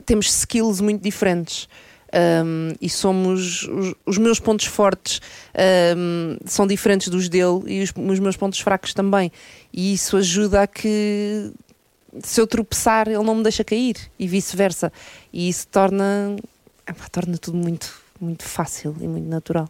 temos 0.05 0.27
skills 0.29 0.79
muito 0.79 1.03
diferentes. 1.03 1.67
Um, 2.13 2.73
e 2.79 2.89
somos 2.89 3.63
os, 3.63 3.93
os 4.05 4.17
meus 4.17 4.39
pontos 4.39 4.65
fortes 4.65 5.19
um, 5.97 6.37
são 6.45 6.65
diferentes 6.65 7.09
dos 7.09 7.27
dele 7.27 7.63
e 7.67 7.83
os, 7.83 7.91
os 7.93 8.19
meus 8.19 8.37
pontos 8.37 8.61
fracos 8.61 8.93
também 8.93 9.29
e 9.73 9.93
isso 9.93 10.15
ajuda 10.15 10.61
a 10.61 10.67
que 10.67 11.51
se 12.23 12.39
eu 12.41 12.47
tropeçar 12.47 13.07
ele 13.07 13.23
não 13.23 13.35
me 13.35 13.43
deixa 13.43 13.63
cair 13.63 13.95
e 14.17 14.27
vice-versa. 14.27 14.91
E 15.31 15.49
isso 15.49 15.67
torna 15.67 16.35
torna 17.11 17.37
tudo 17.37 17.57
muito 17.57 17.93
muito 18.19 18.43
fácil 18.43 18.95
e 18.99 19.07
muito 19.07 19.27
natural. 19.27 19.69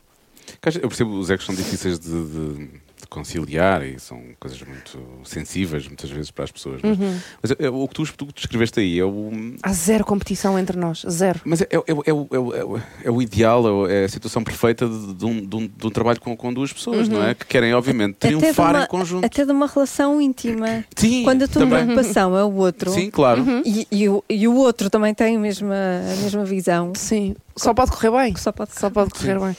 Eu 0.82 0.88
percebo 0.88 1.20
os 1.20 1.30
egos 1.30 1.46
são 1.46 1.54
difíceis 1.54 2.00
de, 2.00 2.10
de- 2.10 2.70
de 3.08 3.10
conciliar 3.10 3.84
e 3.84 3.98
são 4.00 4.22
coisas 4.40 4.62
muito 4.62 5.00
sensíveis 5.24 5.88
muitas 5.88 6.10
vezes 6.10 6.30
para 6.30 6.44
as 6.44 6.52
pessoas. 6.52 6.82
Mas, 6.84 6.98
mas 7.42 7.52
é- 7.52 7.66
é 7.66 7.70
o 7.70 7.88
que 7.88 7.94
tu, 7.96 8.06
tu 8.18 8.26
descreveste 8.36 8.80
aí 8.82 9.00
é 9.00 9.06
o. 9.06 9.32
há 9.64 9.72
zero 9.74 10.04
competição 10.06 10.60
entre 10.60 10.78
nós 10.78 11.04
zero 11.10 11.40
Mas 11.46 11.62
é, 11.62 11.68
é, 11.72 11.76
é, 11.76 11.94
o- 11.94 12.04
é, 12.06 12.14
o- 12.14 12.80
é, 13.06 13.12
o- 13.12 13.22
ideal, 13.22 13.88
é, 13.90 14.04
a 14.06 14.10
situação 14.10 14.44
perfeita 14.44 14.88
de, 14.88 15.14
de 15.14 15.26
um, 15.26 15.46
de, 15.46 15.56
um, 15.56 15.68
de 15.68 15.88
um 15.88 15.90
trabalho 15.90 16.20
com, 16.20 16.36
com 16.36 16.54
duas 16.54 16.72
pessoas, 16.74 17.08
não 17.08 17.24
é? 17.24 17.34
Que 17.34 17.46
querem, 17.46 17.74
obviamente, 17.74 18.16
triunfar 18.16 18.76
uma- 18.76 18.84
em 18.84 18.88
conjunto. 18.88 19.26
Até 19.26 19.46
de 19.46 19.52
uma 19.52 19.68
relação 19.68 20.22
íntima. 20.22 20.84
Sim, 20.96 21.24
Quando 21.24 21.44
a 21.44 21.48
tua 21.48 21.62
também. 21.64 21.86
preocupação 21.86 22.38
é 22.38 22.44
o 22.44 22.54
outro 22.56 22.92
Sim, 22.92 23.10
claro. 23.10 23.44
e, 23.66 23.88
e 23.92 24.10
o, 24.10 24.24
e 24.30 24.48
o 24.48 24.56
outro 24.56 24.90
também 24.90 25.14
tem 25.14 25.36
a 25.36 25.40
mesma, 25.40 25.76
a 25.76 26.16
mesma 26.22 26.44
visão, 26.46 26.92
sim 26.96 27.36
só 27.56 27.74
pode 27.74 27.92
correr 27.92 28.12
bem 28.12 28.36
só 28.36 28.52
pode 28.52 28.72
Só 28.78 28.90
pode 28.90 29.10
correr 29.12 29.40
bem. 29.40 29.56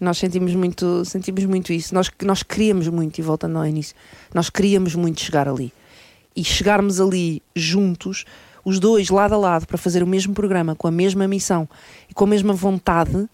Nós 0.00 0.18
sentimos 0.18 0.54
muito, 0.54 1.04
sentimos 1.04 1.44
muito 1.44 1.72
isso. 1.72 1.94
Nós, 1.94 2.10
nós 2.22 2.42
queríamos 2.42 2.88
muito, 2.88 3.18
e 3.18 3.22
voltando 3.22 3.58
ao 3.58 3.66
início, 3.66 3.94
nós 4.32 4.48
queríamos 4.48 4.94
muito 4.94 5.20
chegar 5.20 5.46
ali. 5.46 5.72
E 6.34 6.42
chegarmos 6.42 7.00
ali 7.00 7.42
juntos, 7.54 8.24
os 8.64 8.80
dois 8.80 9.10
lado 9.10 9.34
a 9.34 9.38
lado, 9.38 9.66
para 9.66 9.76
fazer 9.76 10.02
o 10.02 10.06
mesmo 10.06 10.32
programa, 10.32 10.74
com 10.74 10.88
a 10.88 10.90
mesma 10.90 11.28
missão 11.28 11.68
e 12.08 12.14
com 12.14 12.24
a 12.24 12.26
mesma 12.26 12.54
vontade, 12.54 13.28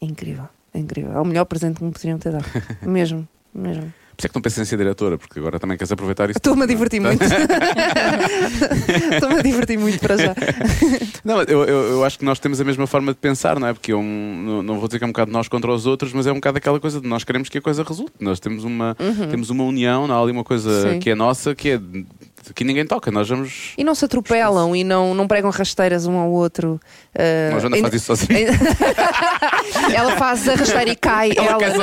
é 0.00 0.04
incrível. 0.04 0.48
É 0.72 0.78
incrível. 0.78 1.12
É 1.12 1.20
o 1.20 1.24
melhor 1.24 1.44
presente 1.44 1.78
que 1.78 1.84
me 1.84 1.92
poderiam 1.92 2.18
ter 2.18 2.32
dado. 2.32 2.44
mesmo, 2.82 3.26
mesmo. 3.52 3.92
Por 4.18 4.22
isso 4.22 4.26
é 4.26 4.30
que 4.30 4.34
não 4.34 4.42
pensas 4.42 4.58
em 4.58 4.64
ser 4.64 4.76
diretora, 4.76 5.16
porque 5.16 5.38
agora 5.38 5.60
também 5.60 5.78
queres 5.78 5.92
aproveitar 5.92 6.28
isso. 6.28 6.38
Estou-me 6.40 6.64
a 6.64 6.66
divertir 6.66 7.00
muito. 7.00 7.22
Estou-me 9.14 9.36
a 9.38 9.42
divertir 9.42 9.78
muito 9.78 10.00
para 10.00 10.16
já. 10.16 10.34
Não, 11.24 11.40
eu, 11.42 11.62
eu, 11.64 11.82
eu 11.90 12.04
acho 12.04 12.18
que 12.18 12.24
nós 12.24 12.40
temos 12.40 12.60
a 12.60 12.64
mesma 12.64 12.84
forma 12.88 13.12
de 13.12 13.18
pensar, 13.18 13.60
não 13.60 13.68
é? 13.68 13.72
Porque 13.72 13.92
é 13.92 13.96
um, 13.96 14.62
não, 14.64 14.78
vou 14.78 14.88
dizer 14.88 14.98
que 14.98 15.04
é 15.04 15.06
um 15.06 15.10
bocado 15.10 15.30
nós 15.30 15.46
contra 15.46 15.70
os 15.70 15.84
outros, 15.86 16.12
mas 16.12 16.26
é 16.26 16.32
um 16.32 16.36
bocado 16.36 16.58
aquela 16.58 16.80
coisa 16.80 17.00
de 17.00 17.06
nós 17.06 17.22
queremos 17.22 17.48
que 17.48 17.58
a 17.58 17.60
coisa 17.60 17.82
resulte. 17.82 18.12
Nós 18.18 18.40
temos 18.40 18.64
uma, 18.64 18.96
temos 19.30 19.50
uma 19.50 19.62
união, 19.64 20.06
não 20.08 20.16
há 20.18 20.22
ali 20.22 20.32
uma 20.32 20.44
coisa 20.44 20.68
Uhum. 20.68 20.92
Sim. 20.94 20.98
que 21.00 21.10
é 21.10 21.14
nossa, 21.14 21.54
que 21.54 21.70
é 21.70 21.80
que 22.54 22.64
ninguém 22.64 22.86
toca. 22.86 23.10
Nós 23.10 23.28
vamos. 23.28 23.74
E 23.76 23.84
não 23.84 23.94
se 23.94 24.04
atropelam 24.04 24.74
e 24.74 24.84
não, 24.84 25.14
não 25.14 25.26
pregam 25.26 25.50
rasteiras 25.50 26.06
um 26.06 26.16
ao 26.16 26.30
outro. 26.30 26.80
Uh, 27.14 27.52
Nós 27.52 27.62
Joana 27.62 27.76
faz 27.78 27.94
isso 27.94 28.06
sozinha. 28.06 28.48
Ela 29.94 30.16
faz 30.16 30.48
a 30.48 30.54
rasteira 30.54 30.90
e 30.90 30.96
cai. 30.96 31.30
Ela 31.36 31.48
ela 31.48 31.78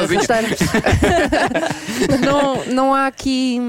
não, 2.20 2.66
não 2.66 2.94
há 2.94 3.08
aqui. 3.08 3.60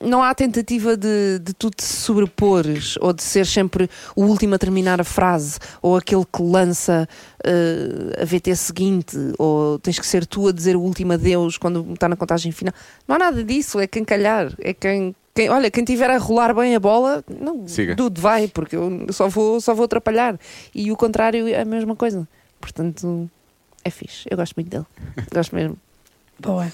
Não 0.00 0.22
há 0.22 0.34
tentativa 0.34 0.96
de, 0.96 1.38
de 1.40 1.54
tu 1.54 1.70
te 1.70 1.84
sobrepores 1.84 2.96
ou 3.00 3.12
de 3.12 3.22
ser 3.22 3.46
sempre 3.46 3.88
o 4.14 4.24
último 4.24 4.54
a 4.54 4.58
terminar 4.58 5.00
a 5.00 5.04
frase 5.04 5.58
ou 5.80 5.96
aquele 5.96 6.24
que 6.24 6.42
lança 6.42 7.08
uh, 7.44 8.22
a 8.22 8.24
VT 8.24 8.54
seguinte 8.56 9.16
ou 9.38 9.78
tens 9.78 9.98
que 9.98 10.06
ser 10.06 10.26
tu 10.26 10.48
a 10.48 10.52
dizer 10.52 10.76
o 10.76 10.80
último 10.80 11.12
adeus 11.12 11.56
quando 11.58 11.92
está 11.92 12.08
na 12.08 12.16
contagem 12.16 12.52
final. 12.52 12.74
Não 13.06 13.16
há 13.16 13.18
nada 13.18 13.42
disso, 13.42 13.80
é 13.80 13.86
quem 13.86 14.04
calhar, 14.04 14.52
é 14.60 14.72
quem. 14.72 15.14
Quem- 15.34 15.48
olha, 15.50 15.70
quem 15.70 15.84
tiver 15.84 16.10
a 16.10 16.18
rolar 16.18 16.54
bem 16.54 16.74
a 16.74 16.80
bola, 16.80 17.24
não, 17.40 17.66
Siga. 17.66 17.94
dude, 17.94 18.20
vai, 18.20 18.48
porque 18.48 18.76
eu 18.76 19.06
só 19.10 19.28
vou, 19.28 19.60
só 19.60 19.74
vou 19.74 19.84
atrapalhar. 19.84 20.38
E 20.74 20.90
o 20.92 20.96
contrário 20.96 21.48
é 21.48 21.60
a 21.60 21.64
mesma 21.64 21.96
coisa. 21.96 22.26
Portanto, 22.60 23.28
é 23.84 23.90
fixe. 23.90 24.26
Eu 24.30 24.36
gosto 24.36 24.54
muito 24.56 24.70
dele. 24.70 24.86
Gosto 25.32 25.54
mesmo. 25.54 25.76
Boa. 26.38 26.70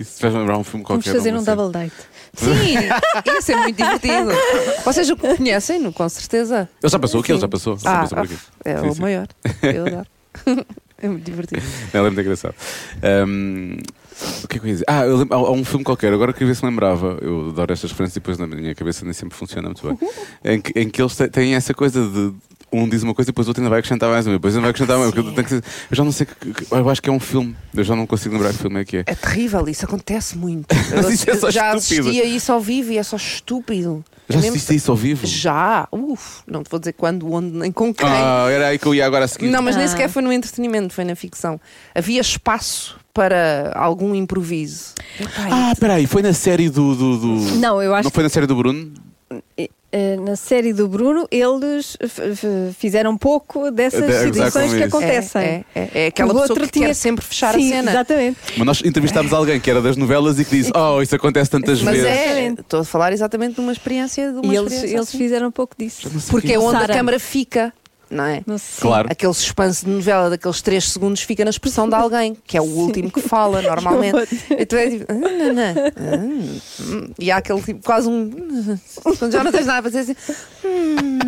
Isso 0.00 0.18
faz 0.20 0.32
lembrar 0.34 0.56
um 0.58 0.64
filme 0.64 0.84
Vamos 0.88 1.04
qualquer. 1.04 1.18
fazer 1.18 1.30
não 1.30 1.40
um 1.40 1.44
sei. 1.44 1.54
double 1.54 1.72
date. 1.72 1.94
Sim, 2.34 2.74
ia 3.26 3.42
ser 3.42 3.56
muito 3.56 3.76
divertido. 3.76 4.30
Vocês 4.84 5.10
o 5.10 5.16
conhecem-no, 5.16 5.92
com 5.92 6.08
certeza. 6.08 6.68
Ele 6.82 6.90
já 6.90 6.98
passou 6.98 7.20
aqui, 7.20 7.30
ele 7.32 7.38
Sim. 7.38 7.42
já 7.42 7.48
passou. 7.48 7.76
Já 7.78 7.90
Ah, 7.90 8.00
passou 8.00 8.16
por 8.18 8.24
aqui. 8.24 8.38
é 8.64 8.80
Sim, 8.80 8.88
o 8.88 8.94
sim. 8.94 9.00
maior. 9.02 9.28
Eu 9.62 9.86
adoro. 9.86 10.06
É 10.98 11.08
muito 11.08 11.24
divertido. 11.24 11.60
Ela 11.92 12.06
é 12.06 12.10
muito 12.10 12.20
engraçado. 12.22 12.54
Ahm, 13.02 13.76
o 14.44 14.48
que 14.48 14.56
é 14.56 14.60
que 14.60 14.64
eu 14.64 14.68
ia 14.68 14.72
dizer? 14.74 14.84
Ah, 14.88 15.04
eu 15.04 15.16
lembro- 15.18 15.34
há, 15.36 15.38
há 15.38 15.50
um 15.52 15.64
filme 15.64 15.84
qualquer, 15.84 16.12
agora 16.12 16.32
queria 16.32 16.48
ver 16.48 16.54
se 16.56 16.64
lembrava. 16.64 17.18
Eu 17.20 17.48
adoro 17.50 17.72
estas 17.72 17.90
referências 17.90 18.16
e 18.16 18.20
depois 18.20 18.38
na 18.38 18.46
minha 18.46 18.74
cabeça 18.74 19.04
nem 19.04 19.12
sempre 19.14 19.36
funciona 19.36 19.68
muito 19.68 19.86
bem. 19.86 19.98
em, 20.44 20.60
que, 20.60 20.78
em 20.78 20.88
que 20.88 21.00
eles 21.02 21.16
têm 21.32 21.54
essa 21.54 21.72
coisa 21.74 22.06
de. 22.08 22.32
Um 22.72 22.88
diz 22.88 23.04
uma 23.04 23.14
coisa 23.14 23.30
e 23.30 23.32
depois 23.32 23.46
o 23.46 23.50
outro 23.50 23.62
ainda 23.62 23.70
vai 23.70 23.78
acrescentar 23.78 24.10
mais 24.10 24.26
uma, 24.26 24.34
depois 24.34 24.52
ainda 24.54 24.62
vai 24.62 24.70
acrescentar 24.70 24.98
mais. 24.98 25.12
porque 25.14 25.54
Eu, 25.54 25.62
já 25.92 26.02
não 26.04 26.10
sei. 26.10 26.26
Eu 26.72 26.90
acho 26.90 27.00
que 27.00 27.08
é 27.08 27.12
um 27.12 27.20
filme. 27.20 27.56
Eu 27.72 27.84
já 27.84 27.94
não 27.94 28.06
consigo 28.08 28.34
lembrar 28.34 28.52
que 28.52 28.58
filme 28.58 28.80
é 28.80 28.84
que 28.84 28.96
é. 28.98 29.00
É 29.06 29.14
terrível, 29.14 29.66
isso 29.68 29.84
acontece 29.84 30.36
muito. 30.36 30.66
Mas 30.94 31.04
Eu 31.04 31.10
isso 31.12 31.30
é 31.30 31.36
só 31.36 31.48
já 31.50 31.74
estúpido. 31.76 32.08
assisti 32.08 32.20
a 32.22 32.24
isso 32.24 32.50
ao 32.52 32.60
vivo 32.60 32.90
e 32.90 32.98
é 32.98 33.02
só 33.04 33.16
estúpido. 33.16 34.04
Já 34.28 34.40
assististe 34.40 34.74
isso 34.74 34.90
ao 34.90 34.96
vivo? 34.96 35.24
Já, 35.24 35.86
uf, 35.92 36.42
não 36.44 36.64
te 36.64 36.68
vou 36.68 36.80
dizer 36.80 36.94
quando, 36.94 37.32
onde, 37.32 37.56
nem 37.56 37.70
com 37.70 37.94
quem. 37.94 38.08
Ah, 38.08 38.48
era 38.50 38.66
aí 38.68 38.78
que 38.80 38.86
eu 38.86 38.94
ia 38.96 39.06
agora 39.06 39.26
a 39.26 39.28
seguir. 39.28 39.48
Não, 39.48 39.62
mas 39.62 39.76
nem 39.76 39.84
Ah. 39.84 39.88
sequer 39.88 40.08
foi 40.10 40.20
no 40.20 40.32
entretenimento, 40.32 40.92
foi 40.92 41.04
na 41.04 41.14
ficção. 41.14 41.60
Havia 41.94 42.20
espaço 42.20 42.96
para 43.16 43.72
algum 43.74 44.14
improviso. 44.14 44.92
Epá, 45.18 45.30
Ah, 45.50 45.72
peraí, 45.80 46.06
foi 46.06 46.20
na 46.20 46.34
série 46.34 46.68
do. 46.68 46.94
do, 46.94 47.16
do- 47.16 47.54
Não, 47.56 47.82
eu 47.82 47.94
acho 47.94 48.04
Não 48.04 48.10
foi 48.10 48.22
na 48.22 48.28
série 48.28 48.46
do 48.46 48.54
Bruno? 48.54 48.92
eh, 49.90 50.16
na 50.16 50.36
série 50.36 50.74
do 50.74 50.86
Bruno 50.86 51.26
eles 51.30 51.96
fizeram 52.78 53.16
pouco 53.16 53.70
dessas 53.70 54.04
De- 54.04 54.12
exato, 54.12 54.34
situações 54.34 54.74
que 54.74 54.82
acontecem. 54.82 55.42
É, 55.42 55.64
é, 55.74 55.90
é 55.94 56.06
aquela 56.08 56.28
O 56.30 56.34
pessoa 56.34 56.50
outro 56.50 56.64
que 56.66 56.72
tinha- 56.72 56.88
quer 56.88 56.94
sempre 56.94 57.24
fechar 57.24 57.54
Sim, 57.54 57.72
a 57.72 57.76
cena. 57.76 57.90
Exatamente. 57.92 58.36
Mas 58.58 58.66
nós 58.66 58.82
entrevistámos 58.84 59.32
alguém 59.32 59.58
que 59.58 59.70
era 59.70 59.80
das 59.80 59.96
novelas 59.96 60.38
e 60.38 60.44
que 60.44 60.50
disse: 60.58 60.70
Oh, 60.76 61.00
isso 61.00 61.14
acontece 61.16 61.50
tantas 61.50 61.80
Mas 61.82 61.96
vezes. 61.96 62.10
é, 62.10 62.48
estou 62.48 62.80
a 62.80 62.84
falar 62.84 63.12
exatamente 63.14 63.54
de 63.54 63.60
uma 63.62 63.72
experiência 63.72 64.30
de 64.30 64.38
uma 64.38 64.52
E 64.52 64.56
eles, 64.56 64.72
experiência 64.72 64.96
eles 64.96 65.08
assim. 65.08 65.18
fizeram 65.18 65.48
um 65.48 65.52
pouco 65.52 65.74
disso. 65.78 66.10
Porque 66.30 66.52
é 66.52 66.58
onde 66.58 66.78
Sara. 66.78 66.92
a 66.92 66.96
câmara 66.96 67.18
fica, 67.18 67.72
não 68.10 68.24
é? 68.24 68.42
Não 68.46 68.58
sei. 68.58 68.82
Claro. 68.82 69.08
Aquele 69.10 69.34
suspense 69.34 69.84
de 69.84 69.90
novela 69.90 70.30
daqueles 70.30 70.60
3 70.62 70.84
segundos 70.84 71.22
fica 71.22 71.44
na 71.44 71.50
expressão 71.50 71.88
de 71.88 71.94
alguém, 71.94 72.36
que 72.46 72.56
é 72.56 72.60
o 72.60 72.64
último 72.64 73.10
que 73.10 73.20
fala 73.20 73.60
normalmente. 73.62 74.28
E 74.50 74.66
tu 74.66 74.76
é 74.76 74.90
tipo, 74.90 75.04
"Ah, 75.08 75.14
não, 75.14 75.52
não, 75.54 75.62
ah, 75.62 76.16
hum." 76.18 77.10
e 77.18 77.30
há 77.30 77.36
aquele 77.38 77.60
tipo, 77.62 77.82
quase 77.84 78.08
um. 78.08 78.30
Quando 79.02 79.32
já 79.32 79.42
não 79.44 79.52
tens 79.52 79.66
nada 79.66 79.82
para 79.82 79.90
dizer 79.90 80.12
assim. 80.12 80.34
"Hum." 80.64 81.18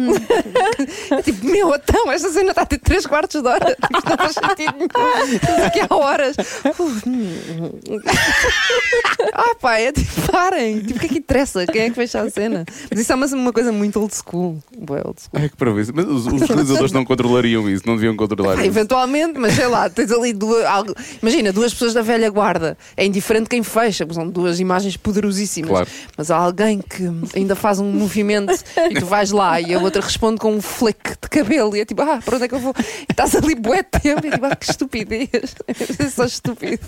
É 1.10 1.22
tipo, 1.22 1.44
meu, 1.46 1.74
então, 1.74 2.10
esta 2.12 2.30
cena 2.30 2.50
está 2.50 2.62
a 2.62 2.66
ter 2.66 2.78
3 2.78 3.06
quartos 3.06 3.40
de 3.42 3.48
hora. 3.48 3.74
Tipo, 3.74 4.08
não 4.08 4.16
faz 4.16 4.34
sentido 4.34 4.74
nenhum. 4.76 5.66
Aqui 5.66 5.80
há 5.80 5.94
horas. 5.94 6.36
Ah, 9.32 9.54
pá, 9.60 9.78
é 9.78 9.92
tipo, 9.92 10.32
parem. 10.32 10.80
Tipo, 10.80 10.96
o 10.96 11.00
que 11.00 11.06
é 11.06 11.08
que 11.08 11.18
interessa? 11.18 11.66
Quem 11.66 11.82
é 11.82 11.88
que 11.90 11.94
fecha 11.94 12.20
a 12.20 12.30
cena? 12.30 12.64
Mas 12.90 13.00
isso 13.00 13.12
é 13.12 13.14
uma, 13.14 13.26
uma 13.26 13.52
coisa 13.52 13.70
muito 13.72 14.00
old 14.00 14.14
school. 14.14 14.58
Bué 14.76 15.02
old 15.04 15.20
school. 15.20 15.40
Ai, 15.40 15.48
que 15.48 15.56
para 15.56 15.72
Mas 15.72 15.88
os, 16.06 16.26
os 16.26 16.67
realizadores 16.68 16.92
não 16.92 17.04
controlariam 17.04 17.68
isso, 17.68 17.82
não 17.86 17.94
deviam 17.96 18.14
controlar 18.16 18.52
Ah, 18.52 18.56
isso. 18.56 18.64
eventualmente, 18.66 19.38
mas 19.38 19.54
sei 19.54 19.66
lá, 19.66 19.88
tens 19.88 20.10
ali 20.12 20.32
duas. 20.32 20.64
algo- 20.64 20.94
imagina, 21.22 21.52
duas 21.52 21.72
pessoas 21.72 21.94
da 21.94 22.02
velha 22.02 22.28
guarda. 22.30 22.76
É 22.96 23.04
indiferente 23.04 23.48
quem 23.48 23.62
fecha, 23.62 24.06
são 24.10 24.28
duas 24.28 24.60
imagens 24.60 24.96
poderosíssimas. 24.96 25.70
Claro. 25.70 25.88
Mas 26.16 26.30
há 26.30 26.36
alguém 26.36 26.78
que 26.80 27.04
ainda 27.34 27.54
faz 27.54 27.78
um 27.78 27.90
movimento 27.90 28.52
e 28.90 28.94
tu 28.94 29.06
vais 29.06 29.30
lá 29.30 29.60
e 29.60 29.72
a 29.74 29.78
outra 29.78 30.02
responde 30.02 30.38
com 30.38 30.52
um 30.54 30.60
flick 30.60 31.10
de 31.22 31.28
cabelo 31.28 31.76
e 31.76 31.80
é 31.80 31.84
tipo, 31.84 32.02
ah, 32.02 32.20
para 32.24 32.36
onde 32.36 32.44
é 32.44 32.48
que 32.48 32.54
eu 32.54 32.58
vou? 32.60 32.74
E 32.78 33.06
estás 33.12 33.34
ali 33.34 33.54
bué 33.54 33.82
tempo 33.82 34.24
e 34.24 34.28
é 34.28 34.30
tipo, 34.32 34.46
ah, 34.46 34.56
que 34.56 34.70
estupidez. 34.70 35.28
É 35.98 36.08
só 36.10 36.24
estúpido. 36.24 36.78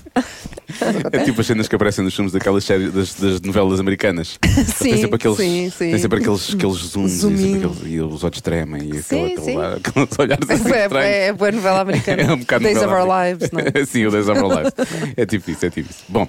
É 1.13 1.19
tipo 1.25 1.41
as 1.41 1.47
cenas 1.47 1.69
que 1.69 1.75
aparecem 1.75 2.05
nos 2.05 2.15
filmes 2.15 2.33
daquelas 2.33 2.65
séries 2.65 2.93
das, 2.93 3.15
das 3.15 3.41
novelas 3.41 3.81
americanas. 3.81 4.39
tem 4.79 4.95
Sim, 4.95 4.97
sempre 5.01 5.17
aqueles, 5.17 5.37
sim, 5.37 5.71
sim. 5.71 5.91
Tem 5.91 5.99
sempre 5.99 6.19
aqueles, 6.21 6.55
aqueles 6.55 6.77
zooms 6.77 7.13
Zoom 7.13 7.33
e, 7.35 7.39
sempre 7.39 7.57
aqueles- 7.67 7.93
e 7.93 8.01
os 8.01 8.25
olhos 8.25 8.41
tremem 8.41 8.89
e 8.95 9.03
Sim, 9.03 9.25
aquele, 9.27 9.41
sim. 9.41 9.57
aquele, 9.79 10.05
aqueles 10.05 10.19
olhares 10.19 10.51
assim 10.51 10.73
É, 10.73 10.83
estranhos. 10.85 11.07
é, 11.07 11.27
é 11.27 11.33
boa 11.33 11.53
novela 11.53 11.81
americana. 11.81 12.23
É 12.31 12.33
um 12.33 12.39
bocado 12.39 12.65
Days 12.65 12.79
of 12.83 12.87
Our. 12.95 13.27
Lives, 13.29 13.51
não 13.51 13.61
é? 13.61 13.85
Sim, 13.87 14.07
o 14.07 14.11
Days 14.11 14.29
of 14.29 14.41
Our 14.41 14.57
Lives. 14.59 14.73
É 15.17 15.27
tipo 15.27 15.51
isso, 15.51 15.67
é 15.67 15.71
tipo 15.71 15.91
isso. 15.91 16.05
Bom, 16.09 16.29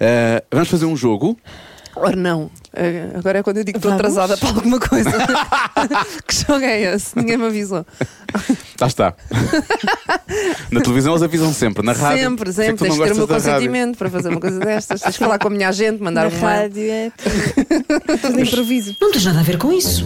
eh, 0.00 0.42
vamos 0.50 0.68
fazer 0.68 0.84
um 0.86 0.96
jogo. 0.96 1.36
Ora 1.94 2.14
não, 2.14 2.50
Eh, 2.78 3.08
agora 3.14 3.38
é 3.38 3.42
quando 3.42 3.56
eu 3.56 3.64
digo 3.64 3.78
que 3.80 3.86
estou 3.86 3.92
atrasada 3.92 4.36
para 4.36 4.48
alguma 4.50 4.78
coisa. 4.78 5.10
que 6.28 6.34
jogo 6.34 6.62
é 6.64 6.94
esse? 6.94 7.16
Ninguém 7.16 7.38
me 7.38 7.46
avisou. 7.46 7.86
Lá 8.78 8.86
está. 8.86 9.14
Na 10.70 10.80
televisão 10.82 11.12
eles 11.14 11.22
avisam 11.22 11.52
sempre, 11.54 11.84
na 11.84 11.92
rádio. 11.92 12.22
sempre, 12.22 12.50
é 12.50 12.52
sempre. 12.52 12.88
Tens 12.88 12.94
de 12.98 13.02
ter 13.04 13.12
o 13.12 13.16
meu 13.16 13.28
consentimento 13.28 13.96
para 13.96 14.10
fazer 14.10 14.28
uma 14.28 14.40
coisa 14.40 14.58
destas. 14.60 15.00
Tens 15.00 15.12
de 15.12 15.18
falar 15.18 15.38
com 15.38 15.48
a 15.48 15.50
minha 15.50 15.68
agente, 15.70 16.02
mandar 16.02 16.22
Na 16.22 16.28
um 16.28 16.30
mail. 16.32 16.42
rádio 16.44 16.90
é 16.90 17.10
tudo, 17.16 18.18
tudo 18.20 18.40
improviso. 18.40 18.94
Não 19.00 19.10
tens 19.10 19.24
nada 19.24 19.40
a 19.40 19.42
ver 19.42 19.56
com 19.56 19.72
isso. 19.72 20.04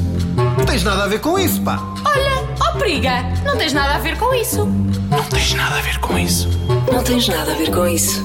Não 0.56 0.64
tens 0.64 0.84
nada 0.84 1.04
a 1.04 1.08
ver 1.08 1.20
com 1.20 1.38
isso, 1.38 1.60
pá. 1.62 1.80
Olha, 2.04 2.48
ó 2.60 2.78
periga, 2.78 3.22
não 3.44 3.56
tens 3.58 3.72
nada 3.72 3.96
a 3.96 3.98
ver 3.98 4.16
com 4.16 4.32
isso. 4.32 4.64
Não 5.10 5.24
tens 5.24 5.54
nada 5.54 5.76
a 5.76 5.80
ver 5.82 5.98
com 5.98 6.16
isso. 6.16 6.48
Não 6.92 7.02
tens 7.02 7.26
nada 7.26 7.50
a 7.52 7.54
ver 7.56 7.70
com 7.72 7.86
isso. 7.88 8.24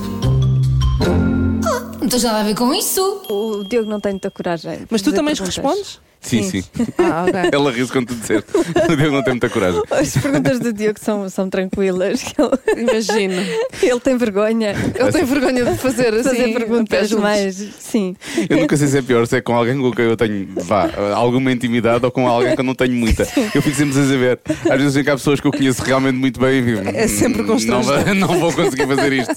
Não 1.80 2.08
tens 2.08 2.24
nada 2.24 2.40
a 2.40 2.44
ver 2.44 2.56
com 2.56 2.74
isso. 2.74 3.02
O 3.30 3.64
Diogo 3.64 3.90
não 3.90 4.00
tem 4.00 4.14
muita 4.14 4.32
coragem. 4.32 4.86
Mas 4.90 5.02
tu 5.02 5.14
também 5.14 5.34
respondes? 5.34 6.00
Sim, 6.26 6.44
sim. 6.44 6.64
Ah, 6.98 7.26
ok. 7.28 7.50
Ela 7.52 7.72
ri 7.72 7.88
quando 7.88 8.08
tu 8.08 8.16
disser. 8.16 8.44
O 8.90 8.96
Deus 8.96 9.12
não 9.12 9.24
tem 9.24 9.34
muita 9.34 9.50
coragem. 9.50 9.82
As 9.92 10.18
perguntas 10.18 10.60
do 10.60 10.74
Diogo 10.74 11.00
são, 11.00 11.30
são 11.30 11.50
tranquilas. 11.50 12.24
que 12.24 12.36
Ele, 12.42 12.82
Imagino. 12.82 13.42
ele 13.82 14.00
tem 14.00 14.18
vergonha 14.18 14.74
Eu 14.98 15.12
tenho 15.12 15.26
vergonha 15.28 15.66
de 15.66 15.78
fazer 15.78 16.14
assim. 16.14 16.24
fazer 16.30 16.54
perguntas 16.54 17.12
mais. 17.12 17.56
Sim. 17.80 18.16
Eu 18.50 18.58
nunca 18.58 18.76
sei 18.78 18.88
se 18.88 18.98
é 18.98 19.02
pior, 19.02 19.26
se 19.28 19.38
é 19.38 19.42
com 19.42 19.54
alguém 19.56 19.78
com 19.78 19.92
quem 19.92 20.06
eu 20.06 20.18
tenho 20.18 20.48
vá, 20.56 20.90
alguma 21.14 21.52
intimidade 21.52 22.04
ou 22.06 22.12
com 22.12 22.28
alguém 22.28 22.56
que 22.56 22.62
eu 22.62 22.66
não 22.66 22.76
tenho 22.76 22.94
muita. 22.94 23.24
Eu 23.54 23.62
fico 23.62 23.76
sempre 23.76 24.00
a 24.00 24.06
saber. 24.06 24.40
Às 24.70 24.78
vezes 24.80 24.94
vem 24.96 25.04
cá 25.04 25.12
pessoas 25.14 25.40
que 25.40 25.48
eu 25.48 25.52
conheço 25.52 25.82
realmente 25.84 26.16
muito 26.18 26.40
bem 26.40 26.60
e 26.60 26.62
digo, 26.64 26.82
É 26.90 27.08
sempre 27.08 27.42
"Hum, 27.42 27.46
não, 27.46 27.54
constrangedor." 27.54 28.04
vai- 28.04 28.14
não 28.14 28.40
vou 28.40 28.52
conseguir 28.52 28.88
fazer 28.88 29.14
isto. 29.14 29.36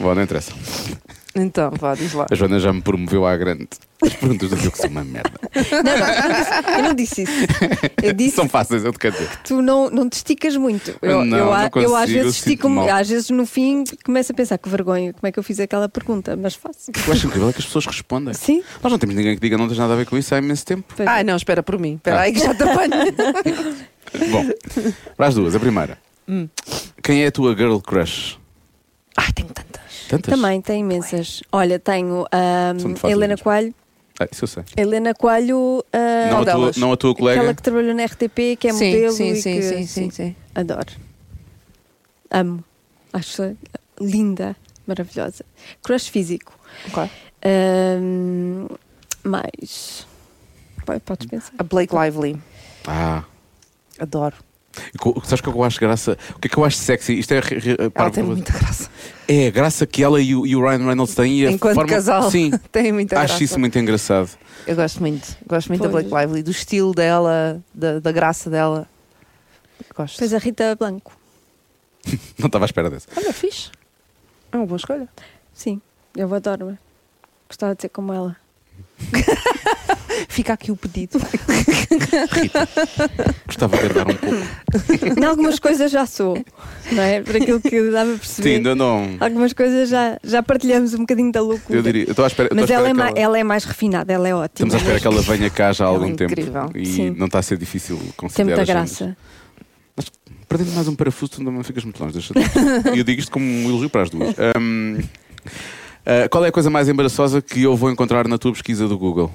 Bom, 0.00 0.14
não 0.14 0.22
interessa. 0.22 0.52
Então, 1.36 1.70
vá, 1.78 1.94
diz 1.94 2.12
lá. 2.14 2.26
A 2.30 2.34
Joana 2.34 2.58
já 2.58 2.72
me 2.72 2.80
promoveu 2.80 3.26
à 3.26 3.36
grande. 3.36 3.68
As 4.02 4.12
perguntas 4.14 4.50
do 4.50 4.56
Diogo 4.56 4.76
são 4.76 4.88
uma 4.90 5.02
merda. 5.04 5.32
Não, 5.54 5.82
não, 5.82 6.06
eu 6.06 6.28
não 6.28 6.34
disse- 6.34 6.52
eu 6.76 6.82
não 6.82 6.94
disse 6.94 7.22
isso. 7.22 7.32
Eu 8.02 8.12
disse 8.12 8.36
São 8.36 8.48
fáceis, 8.48 8.84
eu 8.84 8.92
te 8.92 8.98
quero 8.98 9.14
dizer. 9.14 9.28
que 9.30 9.44
tu 9.44 9.62
não, 9.62 9.88
não 9.90 10.08
te 10.08 10.14
esticas 10.14 10.54
muito. 10.56 10.94
Eu, 11.00 11.24
Não, 11.24 11.38
eu, 11.38 11.44
não 11.46 11.52
a- 11.54 11.64
eu 11.64 11.70
consigo, 11.70 11.94
às 11.94 12.10
eu 12.10 12.14
vezes 12.16 12.36
sinto 12.36 12.46
estico 12.48 12.68
mal. 12.68 12.88
às 12.90 13.08
vezes 13.08 13.30
no 13.30 13.46
fim 13.46 13.84
começo 14.04 14.32
a 14.32 14.34
pensar 14.34 14.58
que 14.58 14.68
vergonha, 14.68 15.12
como 15.14 15.26
é 15.26 15.32
que 15.32 15.38
eu 15.38 15.42
fiz 15.42 15.58
aquela 15.60 15.88
pergunta, 15.88 16.36
mas 16.36 16.54
faço. 16.54 16.90
O 16.90 16.92
que 16.92 17.06
eu 17.08 17.12
acho 17.12 17.26
incrível 17.26 17.48
é 17.48 17.52
que 17.52 17.58
as 17.58 17.64
pessoas 17.66 17.86
respondem. 17.86 18.34
Sim. 18.34 18.62
Nós 18.82 18.92
não 18.92 18.98
temos 18.98 19.14
ninguém 19.16 19.34
que 19.34 19.40
diga 19.40 19.56
não 19.56 19.66
tens 19.66 19.78
nada 19.78 19.94
a 19.94 19.96
ver 19.96 20.06
com 20.06 20.16
isso 20.18 20.34
há 20.34 20.38
imenso 20.38 20.64
tempo. 20.64 20.84
Pois 20.96 21.08
Ah, 21.08 21.22
não, 21.24 21.36
espera 21.36 21.62
por 21.62 21.78
mim. 21.78 21.94
Espera 21.94 22.18
Ah. 22.18 22.22
aí 22.22 22.32
que 22.32 22.40
já 22.40 22.54
te 22.54 22.62
apanho. 22.62 22.90
Bom, 24.30 24.46
para 25.16 25.26
as 25.26 25.34
duas. 25.34 25.54
A 25.54 25.60
primeira. 25.60 25.98
Hum. 26.28 26.48
Quem 27.02 27.22
é 27.24 27.28
a 27.28 27.32
tua 27.32 27.54
girl 27.56 27.78
crush? 27.78 28.38
Ai, 29.16 29.32
tenho 29.32 29.48
tantas. 29.48 29.85
Tantas? 30.08 30.34
Também 30.34 30.60
tem 30.60 30.80
imensas. 30.80 31.42
Olha, 31.50 31.78
tenho 31.78 32.26
a 32.30 32.74
Helena. 33.08 33.36
Coelho. 33.36 33.74
Ah, 34.18 34.26
isso 34.32 34.44
eu 34.44 34.48
sei. 34.48 34.64
Helena 34.76 35.12
Coelho, 35.14 35.84
ah, 35.92 36.30
Não 36.30 36.40
a, 36.40 36.44
tua, 36.44 36.72
não 36.78 36.92
a 36.92 36.96
tua 36.96 37.14
colega? 37.14 37.38
aquela 37.40 37.54
que 37.54 37.62
trabalhou 37.62 37.94
na 37.94 38.04
RTP, 38.04 38.56
que 38.58 38.68
é 38.68 38.72
sim, 38.72 38.86
modelo 38.86 39.12
sim, 39.12 39.30
e 39.30 39.42
sim, 39.42 39.56
que 39.56 39.62
sim, 39.62 39.86
sim, 39.86 40.10
sim. 40.10 40.36
adoro. 40.54 40.92
Amo. 42.30 42.64
Acho 43.12 43.56
linda. 44.00 44.56
maravilhosa. 44.86 45.44
Crush 45.82 46.08
físico. 46.08 46.52
Ok. 46.88 47.10
Ahm, 47.44 48.68
mais. 49.22 50.06
Podes 51.04 51.26
pensar. 51.26 51.52
A 51.58 51.62
Blake 51.62 51.94
Lively. 51.94 52.40
Ah. 52.86 53.24
Adoro. 53.98 54.36
Sabes 55.24 55.40
o 55.40 55.42
que 55.42 55.48
é 55.48 55.52
que 55.52 55.58
eu 55.58 55.64
acho 55.64 55.80
graça? 55.80 56.18
O 56.34 56.38
que 56.38 56.48
é 56.48 56.50
que 56.50 56.56
eu 56.58 56.64
acho 56.64 56.76
sexy? 56.76 57.18
Isto 57.18 57.32
é. 57.34 57.40
re- 57.40 57.76
Ela 57.78 57.90
para- 57.90 58.10
tem 58.10 58.22
muita 58.24 58.52
graça. 58.52 58.90
É 59.28 59.48
a 59.48 59.50
graça 59.50 59.86
que 59.86 60.02
ela 60.02 60.20
e 60.20 60.34
o, 60.34 60.46
e 60.46 60.54
o 60.54 60.60
Ryan 60.60 60.84
Reynolds 60.86 61.14
têm 61.14 61.40
e 61.40 61.46
a 61.46 61.50
Enquanto 61.50 61.74
forma... 61.74 61.90
casal. 61.90 62.30
Sim, 62.30 62.50
Tem 62.70 62.92
muita 62.92 63.16
acho 63.18 63.28
graça. 63.28 63.44
isso 63.44 63.58
muito 63.58 63.78
engraçado. 63.78 64.30
Eu 64.66 64.76
gosto 64.76 65.00
muito. 65.00 65.36
Gosto 65.46 65.68
muito 65.68 65.82
da 65.82 65.88
Pois. 65.88 66.06
Blake 66.06 66.26
Lively, 66.26 66.42
do 66.42 66.50
estilo 66.50 66.92
dela, 66.94 67.60
da, 67.74 67.98
da 68.00 68.12
graça 68.12 68.48
dela. 68.50 68.88
Gosto. 69.96 70.14
Depois 70.14 70.34
a 70.34 70.38
Rita 70.38 70.76
Blanco. 70.76 71.12
Não 72.38 72.46
estava 72.46 72.64
à 72.64 72.66
espera 72.66 72.88
dessa. 72.90 73.08
Olha, 73.16 73.32
fixe. 73.32 73.70
É 74.52 74.56
uma 74.56 74.66
boa 74.66 74.76
escolha. 74.76 75.08
Sim, 75.52 75.80
eu 76.16 76.32
adoro-me. 76.34 76.78
Gostava 77.48 77.74
de 77.74 77.82
ser 77.82 77.88
como 77.88 78.12
ela. 78.12 78.36
Fica 80.28 80.52
aqui 80.52 80.70
o 80.72 80.76
pedido. 80.76 81.18
Gostava 83.46 83.76
de 83.76 83.88
dar 83.94 84.08
um 84.08 84.14
pouco. 84.14 85.20
Em 85.20 85.24
algumas 85.24 85.58
coisas 85.58 85.90
já 85.90 86.06
sou, 86.06 86.42
não 86.92 87.02
é? 87.02 87.20
Por 87.22 87.36
aquilo 87.36 87.60
que 87.60 87.90
dava 87.90 88.14
a 88.14 88.18
perceber. 88.18 88.48
Sim, 88.48 88.54
ainda 88.56 88.74
não. 88.74 89.16
Algumas 89.20 89.52
coisas 89.52 89.88
já, 89.88 90.18
já 90.22 90.42
partilhamos 90.42 90.94
um 90.94 90.98
bocadinho 90.98 91.32
da 91.32 91.40
loucura. 91.40 91.78
Eu 91.78 91.82
diria. 91.82 92.04
eu 92.04 92.10
Estou 92.10 92.24
à 92.24 92.28
espera. 92.28 92.48
Mas 92.54 92.70
à 92.70 92.74
ela 92.74 92.88
é, 92.88 92.90
espera 92.90 92.94
mais, 92.94 93.10
ela- 93.16 93.20
ela 93.24 93.38
é 93.38 93.44
mais 93.44 93.64
refinada, 93.64 94.12
ela 94.12 94.28
é 94.28 94.34
ótima. 94.34 94.68
Estamos 94.68 94.74
à 94.74 94.78
espera 94.78 95.00
que 95.00 95.06
ela 95.06 95.22
venha 95.22 95.50
cá 95.50 95.72
já 95.72 95.84
há 95.84 95.88
Ela 95.88 95.96
é 95.96 96.00
algum 96.02 96.16
tempo. 96.16 96.32
incrível. 96.32 96.70
E 96.74 96.86
Sim. 96.86 97.10
não 97.16 97.26
está 97.26 97.38
a 97.38 97.42
ser 97.42 97.58
difícil 97.58 97.96
Tem 97.98 98.12
considerar. 98.16 98.56
muita 98.56 98.64
graça. 98.72 99.16
Perdendo 100.48 100.72
mais 100.72 100.86
um 100.86 100.94
parafuso, 100.94 101.32
tu 101.32 101.42
não 101.42 101.62
ficas 101.64 101.82
muito 101.84 102.00
longe. 102.02 102.12
Deixa 102.14 102.32
E 102.94 102.98
eu 102.98 103.04
digo 103.04 103.20
isto 103.20 103.32
como 103.32 103.44
um 103.44 103.68
elogio 103.68 103.90
para 103.90 104.02
as 104.02 104.10
duas. 104.10 104.34
Ahm, 104.38 105.00
ah, 106.06 106.28
qual 106.30 106.44
é 106.44 106.48
a 106.48 106.52
coisa 106.52 106.70
mais 106.70 106.88
embaraçosa 106.88 107.42
que 107.42 107.62
eu 107.64 107.74
vou 107.74 107.90
encontrar 107.90 108.28
na 108.28 108.38
tua 108.38 108.52
pesquisa 108.52 108.86
do 108.86 108.96
Google? 108.96 109.32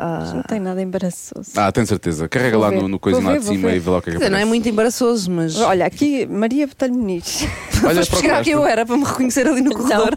Mas 0.00 0.32
Não 0.34 0.42
tem 0.42 0.60
nada 0.60 0.80
embaraçoso. 0.82 1.50
Ah, 1.56 1.70
tenho 1.72 1.86
certeza. 1.86 2.28
Carrega 2.28 2.56
Vou 2.56 2.64
lá 2.64 2.70
ver. 2.70 2.82
no, 2.82 2.88
no 2.88 2.98
coisa 2.98 3.20
lá 3.20 3.36
de 3.36 3.44
cima 3.44 3.68
ver. 3.68 3.76
e 3.76 3.78
vê 3.78 3.90
lá 3.90 3.98
o 3.98 4.02
que 4.02 4.10
é 4.10 4.12
que 4.12 4.18
dizer, 4.18 4.30
não 4.30 4.38
é 4.38 4.44
muito 4.44 4.68
embaraçoso, 4.68 5.30
mas. 5.30 5.56
Olha, 5.60 5.86
aqui 5.86 6.26
Maria 6.26 6.66
Botelho 6.66 6.94
Muniz. 6.94 7.46
Olha, 7.84 8.04
procuraste. 8.06 8.44
quem 8.44 8.52
eu 8.54 8.66
era 8.66 8.84
para 8.86 8.96
me 8.96 9.04
reconhecer 9.04 9.46
ali 9.46 9.60
no 9.60 9.72
corredor. 9.74 10.10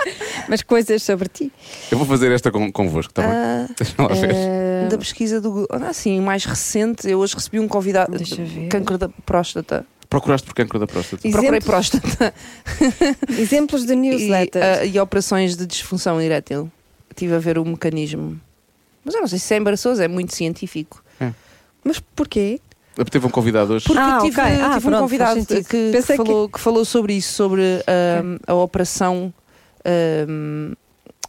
Mas 0.48 0.62
coisas 0.62 1.02
sobre 1.02 1.28
ti. 1.28 1.50
Eu 1.90 1.96
vou 1.98 2.06
fazer 2.06 2.30
esta 2.30 2.50
com, 2.52 2.70
convosco, 2.70 3.10
está 3.10 3.22
bem? 3.22 3.30
Ah, 3.32 3.66
Deixa 3.76 3.94
lá 4.02 4.08
ver. 4.08 4.30
Eh, 4.32 4.88
da 4.90 4.98
pesquisa 4.98 5.40
do 5.40 5.50
Google. 5.50 5.66
Ah, 5.70 5.92
sim, 5.92 6.20
mais 6.20 6.44
recente, 6.44 7.08
eu 7.08 7.18
hoje 7.18 7.34
recebi 7.34 7.58
um 7.58 7.66
convidado. 7.66 8.16
Deixa 8.16 8.36
ver. 8.44 8.68
Câncer 8.68 8.98
da 8.98 9.08
próstata. 9.24 9.84
Procuraste 10.08 10.46
por 10.46 10.54
cancro 10.54 10.78
da 10.78 10.86
próstata. 10.86 11.26
Exemplos- 11.26 11.40
Procurei 11.40 11.60
próstata. 11.60 12.34
exemplos 13.38 13.84
de 13.84 13.92
E, 13.94 13.96
newsletters. 13.96 14.64
ah, 14.80 14.84
e 14.84 14.98
operações 15.00 15.56
de 15.56 15.66
disfunção 15.66 16.20
erétil. 16.20 16.70
Estive 17.10 17.34
a 17.34 17.38
ver 17.38 17.58
o 17.58 17.64
mecanismo. 17.64 18.38
Mas 19.06 19.14
eu 19.14 19.20
não 19.22 19.28
sei 19.28 19.38
se 19.38 19.54
é 19.54 19.56
embaraçoso, 19.56 20.02
é 20.02 20.08
muito 20.08 20.34
científico. 20.34 21.02
Mas 21.84 22.00
porquê? 22.00 22.60
Teve 23.10 23.26
um 23.26 23.30
convidado 23.30 23.74
hoje. 23.74 23.84
Porque 23.86 24.00
Ah, 24.00 24.18
tive, 24.20 24.40
ok. 24.40 24.52
Ah, 24.60 24.74
tive 24.74 24.78
um 24.78 24.90
pronto, 24.90 24.98
convidado 25.02 25.46
que, 25.46 25.62
que 25.64 25.90
Pensei 25.92 26.16
que- 26.16 26.24
falou, 26.24 26.48
que... 26.48 26.58
falou 26.60 26.84
sobre 26.84 27.12
isso, 27.14 27.32
sobre 27.32 27.62
ahm, 27.86 28.38
a 28.46 28.54
operação 28.54 29.32
ahm, 29.84 30.72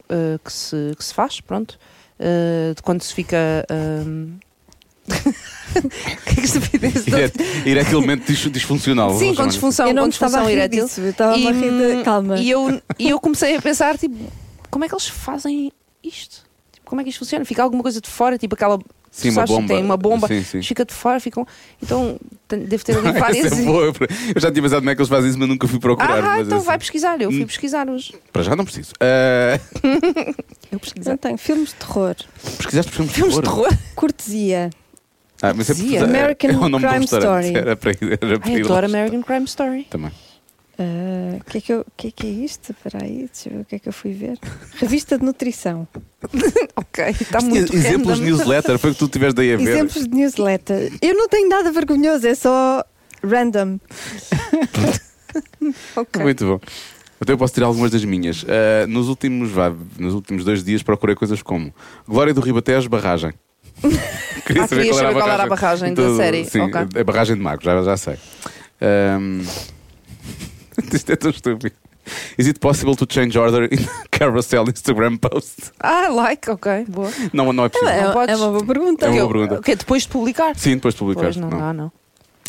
ah, 0.10 0.40
que, 0.44 0.52
se, 0.52 0.94
que 0.98 1.04
se 1.06 1.14
faz, 1.14 1.40
pronto, 1.42 1.78
ah, 2.20 2.74
de 2.76 2.82
quando 2.82 3.04
se 3.04 3.14
fica. 3.14 3.38
ahm, 3.70 4.38
que 6.26 6.40
estupidez. 6.42 7.06
Ire- 7.08 7.32
Eretilmente 7.66 8.26
dis- 8.32 8.52
disfuncional. 8.52 9.14
Sim, 9.18 9.36
com 9.36 9.46
disfunção, 9.48 9.88
eu 9.88 9.94
não 9.94 10.04
com 10.04 10.10
estava 10.10 10.38
a 10.38 10.40
disfunção 10.42 10.50
erétil. 10.58 10.86
disso. 10.86 11.02
Eu 11.02 11.10
estava 11.12 11.34
a 11.34 11.52
rir 11.52 11.98
de... 11.98 12.04
Calma. 12.04 12.38
E 12.40 12.50
eu, 12.50 12.82
e 12.98 13.10
eu 13.10 13.20
comecei 13.20 13.56
a 13.56 13.62
pensar, 13.62 13.98
tipo, 13.98 14.16
como 14.72 14.84
é 14.86 14.88
que 14.88 14.94
eles 14.96 15.08
fazem 15.08 15.72
isto? 16.04 16.47
Como 16.88 17.02
é 17.02 17.04
que 17.04 17.10
isto 17.10 17.20
funciona? 17.20 17.44
Fica 17.46 17.62
alguma 17.62 17.84
coisa 17.84 18.00
de 18.00 18.10
fora, 18.10 18.38
tipo 18.38 18.56
aquela. 18.56 18.80
Sim, 19.12 19.30
uma 19.32 19.46
bomba. 19.46 19.68
Tem 19.68 19.84
uma 19.84 19.98
bomba, 19.98 20.28
Sim, 20.28 20.44
sim. 20.44 20.62
fica 20.62 20.86
de 20.86 20.94
fora, 20.94 21.20
ficam. 21.20 21.46
Então, 21.82 22.18
deve 22.48 22.84
ter 22.84 22.96
ali 22.98 23.12
várias. 23.20 23.52
É 23.52 23.64
boa. 23.64 23.86
Eu 24.36 24.42
já 24.42 24.52
tinha 24.52 24.62
pensado 24.62 24.82
como 24.82 24.90
é 24.90 24.96
que 24.96 25.02
eles 25.02 25.10
fazem 25.10 25.30
isso, 25.30 25.40
mas 25.40 25.48
nunca 25.50 25.68
fui 25.68 25.80
procurar. 25.80 26.24
Ah, 26.24 26.42
então 26.42 26.58
assim- 26.58 26.66
vai 26.66 26.78
pesquisar. 26.78 27.20
Eu 27.22 27.32
fui 27.32 27.44
Hum. 27.44 27.48
pesquisar 27.48 27.90
hoje. 27.90 28.14
Para 28.32 28.44
já 28.44 28.56
não 28.56 28.64
preciso. 28.66 28.94
Ah, 29.02 29.60
Eu 30.72 30.80
pesquisei. 30.80 31.12
Não 31.12 31.18
tenho. 31.18 31.38
Filmes 31.38 31.70
de 31.70 31.76
terror. 31.76 32.16
pesquisaste 32.58 32.92
filmes 32.92 33.12
de 33.14 33.16
Filmes 33.20 33.36
de 33.36 33.42
terror? 33.42 33.68
terror. 33.70 33.80
Cortesia. 33.96 34.70
Ah, 35.42 35.54
mas 35.54 35.70
é. 35.70 35.98
American 36.00 36.50
é 36.52 36.54
o 36.58 36.70
nome 36.70 36.80
de 36.80 36.86
um 36.86 36.90
Crime. 36.90 37.06
Story. 37.06 37.56
Era 37.56 37.76
para 37.76 37.92
era 37.92 38.40
para 38.40 38.50
Ai, 38.50 38.56
ir 38.58 38.64
adoro 38.66 38.88
lá. 38.88 38.98
American 38.98 39.22
Crime 39.24 39.46
Story. 39.46 39.84
Também. 39.90 40.12
Ah, 40.80 41.38
O 41.40 41.44
que, 41.50 41.58
é 41.58 41.62
que, 41.62 41.74
eu- 41.74 41.86
que 41.96 42.08
é 42.08 42.12
que 42.12 42.28
é 42.28 42.30
isto? 42.30 42.72
Espera 42.72 43.04
aí, 43.04 43.30
deixa 43.34 43.50
eu 43.50 43.54
ver 43.56 43.62
o 43.62 43.66
que 43.66 43.76
é 43.76 43.80
que 43.80 43.90
eu 43.90 43.94
fui 43.94 44.12
ver. 44.14 44.38
Revista 44.76 45.18
de 45.18 45.24
nutrição. 45.26 45.88
Ok, 46.76 47.04
está 47.10 47.40
Tinha 47.40 47.50
muito 47.50 47.76
exemplos 47.76 48.18
de 48.20 48.24
newsletter, 48.26 48.78
foi 48.78 48.92
o 48.92 48.94
que 48.94 49.00
tu 49.00 49.08
tiveste 49.08 49.36
daí 49.36 49.54
a 49.54 49.58
ver. 49.58 49.68
Exemplos 49.70 50.04
de 50.08 50.16
newsletter. 50.16 50.94
Eu 51.02 51.14
não 51.16 51.28
tenho 51.28 51.50
nada 51.50 51.72
vergonhoso, 51.72 52.28
é 52.28 52.36
só 52.36 52.84
random. 53.24 53.80
Ok. 55.96 56.22
Muito 56.24 56.46
bom. 56.46 56.60
Até 57.20 57.34
eu 57.34 57.38
posso 57.38 57.54
tirar 57.54 57.68
algumas 57.68 57.92
das 57.92 58.04
minhas. 58.06 58.46
Ah, 58.48 58.88
nos, 58.88 59.08
últimos, 59.10 59.50
vá, 59.52 59.74
nos 60.00 60.14
últimos 60.14 60.44
dois 60.46 60.64
dias 60.64 60.82
procurei 60.84 61.16
coisas 61.16 61.42
como 61.42 61.74
Glória 62.08 62.34
do 62.34 62.42
Ribatejo, 62.42 62.88
barragem. 62.90 63.34
Queria 64.46 64.64
Ah, 64.64 64.68
saber 64.68 64.88
qual 64.90 65.30
era 65.30 65.44
a 65.44 65.48
barragem 65.48 65.94
da 65.94 66.16
série. 66.16 66.46
Sim, 66.46 66.62
Ok. 66.62 67.02
a 67.02 67.04
barragem 67.04 67.36
de 67.36 67.42
Marcos, 67.42 67.66
já, 67.66 67.84
já 67.84 67.98
sei. 67.98 68.16
Ahm, 68.82 69.44
Isto 70.94 71.12
é 71.12 71.16
tão 71.16 71.32
estúpido. 71.32 71.76
Is 72.38 72.48
it 72.48 72.60
possible 72.60 72.96
to 72.96 73.06
change 73.10 73.38
order 73.38 73.66
in 73.66 73.86
carousel 74.12 74.64
Instagram 74.70 75.18
post? 75.18 75.72
Ah, 75.80 76.08
like, 76.10 76.50
ok, 76.50 76.86
boa. 76.88 77.12
Não, 77.34 77.52
não 77.52 77.66
é 77.66 77.70
possível. 77.70 77.94
É, 77.94 78.04
Não 78.06 78.14
podes? 78.14 78.34
é 78.34 78.38
uma 78.38 78.52
boa 78.52 78.66
pergunta. 78.66 79.06
É 79.06 79.10
uma 79.10 79.16
Ok, 79.16 79.22
boa 79.24 79.34
pergunta. 79.34 79.60
ok, 79.60 79.76
depois 79.76 80.04
de 80.04 80.10
publicar? 80.10 80.56
Sim, 80.56 80.76
depois 80.76 80.94
de 80.94 81.00
publicar. 81.00 81.22
Pois 81.24 81.36
não, 81.36 81.50
Não. 81.50 81.60
dá, 81.60 81.74
não. 81.74 81.92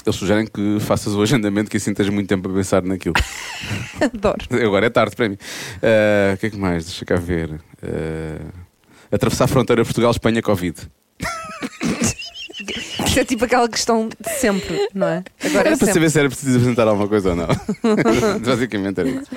Eles 0.06 0.16
sugerem 0.16 0.46
que 0.46 0.78
faças 0.80 1.12
o 1.14 1.20
agendamento, 1.20 1.68
que 1.70 1.76
assim 1.76 1.92
tens 1.92 2.08
muito 2.08 2.28
tempo 2.28 2.48
a 2.48 2.54
pensar 2.54 2.82
naquilo. 2.82 3.14
Adoro. 4.00 4.46
Agora 4.64 4.86
é 4.86 4.90
tarde 4.90 5.16
para 5.16 5.28
mim. 5.28 5.36
Ah, 5.82 6.34
O 6.34 6.38
que 6.38 6.46
é 6.46 6.50
que 6.50 6.56
mais? 6.56 6.84
Deixa 6.84 7.04
cá 7.04 7.16
ver. 7.16 7.60
Ah, 7.82 8.46
atravessar 9.10 9.44
a 9.44 9.48
fronteira 9.48 9.84
Portugal-Espanha 9.84 10.40
Covid. 10.40 10.88
Isso 13.18 13.22
é 13.22 13.24
tipo 13.24 13.44
aquela 13.46 13.68
questão 13.68 14.08
de 14.08 14.30
sempre, 14.38 14.88
não 14.94 15.08
é? 15.08 15.24
Agora 15.42 15.56
é 15.56 15.58
Era 15.58 15.62
para 15.62 15.76
sempre. 15.76 15.94
saber 15.94 16.10
se 16.10 16.18
era 16.20 16.28
preciso 16.28 16.56
apresentar 16.56 16.86
alguma 16.86 17.08
coisa 17.08 17.30
ou 17.30 17.36
não. 17.36 17.48
Basicamente 18.46 19.00
era 19.00 19.08
isso. 19.08 19.28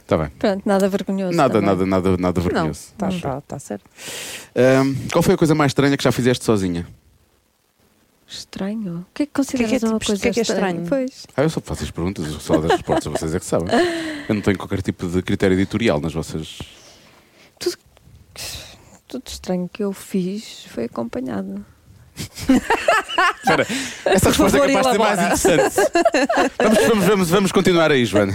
Está 0.00 0.18
bem. 0.18 0.28
Pronto, 0.36 0.62
nada 0.66 0.88
vergonhoso. 0.88 1.36
Nada, 1.36 1.54
também. 1.54 1.66
nada, 1.68 1.86
nada, 1.86 2.16
nada 2.16 2.40
Não, 2.40 2.44
vergonhoso. 2.48 2.80
está 2.92 3.08
tá, 3.10 3.40
tá 3.42 3.58
certo. 3.60 3.84
Ahm, 4.56 4.94
qual 5.12 5.22
foi 5.22 5.34
a 5.34 5.36
coisa 5.38 5.54
mais 5.54 5.70
estranha 5.70 5.96
que 5.96 6.02
já 6.02 6.10
fizeste 6.10 6.44
sozinha? 6.44 6.84
Estranho. 8.26 9.06
O 9.08 9.14
que 9.14 9.22
é 9.22 9.26
que 9.26 9.32
consideras 9.32 9.68
O 9.68 9.70
que 9.70 9.76
é 9.76 9.78
que 9.78 9.84
é 9.84 9.88
uma 9.88 9.98
tipo- 10.00 10.06
coisa 10.06 10.22
que 10.22 10.28
é 10.28 10.32
que 10.32 10.40
é 10.40 10.42
estranha? 10.42 10.82
estranho? 10.82 10.88
Pois. 10.88 11.26
Ah, 11.36 11.42
eu 11.44 11.50
só 11.50 11.60
faço 11.60 11.84
as 11.84 11.90
perguntas, 11.92 12.26
eu 12.26 12.40
só 12.40 12.58
das 12.58 12.72
respostas, 12.72 13.12
vocês 13.12 13.34
é 13.36 13.38
que 13.38 13.46
sabem. 13.46 13.68
Eu 14.28 14.34
não 14.34 14.42
tenho 14.42 14.58
qualquer 14.58 14.82
tipo 14.82 15.06
de 15.06 15.22
critério 15.22 15.54
editorial 15.54 16.00
nas 16.00 16.12
vossas. 16.12 16.58
Tudo 19.06 19.28
estranho 19.28 19.70
que 19.72 19.84
eu 19.84 19.92
fiz 19.92 20.64
foi 20.70 20.84
acompanhado. 20.86 21.64
Espera, 23.42 23.66
essa 24.04 24.28
resposta 24.28 24.58
favor, 24.58 24.70
é 24.70 24.74
capaz 24.74 24.86
de 24.86 24.92
ser 24.92 24.98
mais 24.98 25.18
elabora. 25.18 25.66
interessante. 25.66 25.92
Vamos, 26.58 26.78
vamos, 26.86 27.04
vamos, 27.06 27.30
vamos 27.30 27.52
continuar 27.52 27.90
aí, 27.90 28.04
Joana. 28.04 28.34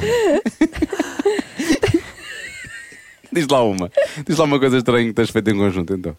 Diz 3.32 3.48
lá 3.48 3.64
uma. 3.64 3.90
Diz 4.28 4.38
lá 4.38 4.44
uma 4.46 4.60
coisa 4.60 4.78
estranha 4.78 5.08
que 5.08 5.14
tens 5.14 5.30
feito 5.30 5.50
em 5.50 5.58
conjunto, 5.58 5.94
então. 5.94 6.16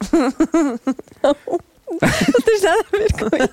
Não 1.22 2.40
tens 2.44 2.62
nada 2.62 2.80
a 2.80 2.96
ver 2.96 3.12
com 3.12 3.26
isso. 3.36 3.50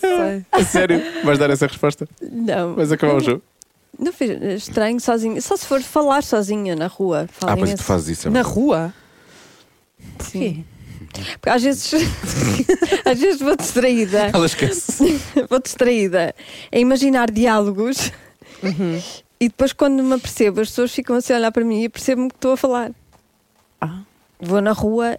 Sei. 0.00 0.44
A 0.52 0.64
sério? 0.64 1.02
Vais 1.24 1.38
dar 1.38 1.50
essa 1.50 1.66
resposta? 1.66 2.08
Não. 2.22 2.74
Vais 2.74 2.92
acabar 2.92 3.14
o 3.16 3.20
jogo? 3.20 3.42
Não 3.98 4.12
fiz 4.12 4.30
estranho 4.62 5.00
sozinho. 5.00 5.40
Só 5.40 5.56
se 5.56 5.66
for 5.66 5.80
falar 5.82 6.22
sozinha 6.22 6.74
na 6.76 6.86
rua. 6.86 7.28
Ah, 7.42 7.56
pois 7.56 7.74
tu 7.74 7.82
fazes 7.82 8.18
isso. 8.18 8.28
É 8.28 8.30
Na 8.30 8.42
verdade. 8.42 8.54
rua? 8.54 8.94
Sim. 10.20 10.64
Porque 11.40 11.48
às 11.50 11.62
vezes, 11.62 11.92
às 13.04 13.18
vezes 13.20 13.40
vou 13.40 13.56
distraída. 13.56 14.30
Ela 14.32 14.46
esquece. 14.46 15.20
vou 15.48 15.60
distraída 15.60 16.34
a 16.72 16.78
imaginar 16.78 17.30
diálogos 17.30 18.10
Uhum. 18.62 19.00
e 19.38 19.48
depois 19.48 19.72
quando 19.72 20.02
me 20.02 20.14
apercebo 20.14 20.60
as 20.60 20.68
pessoas 20.70 20.92
ficam 20.92 21.16
assim 21.16 21.32
a 21.32 21.36
olhar 21.36 21.52
para 21.52 21.64
mim 21.64 21.82
e 21.82 21.88
percebo-me 21.88 22.28
que 22.30 22.36
estou 22.36 22.52
a 22.52 22.56
falar. 22.56 22.90
Ah. 23.80 24.00
Vou 24.40 24.60
na 24.60 24.72
rua 24.72 25.18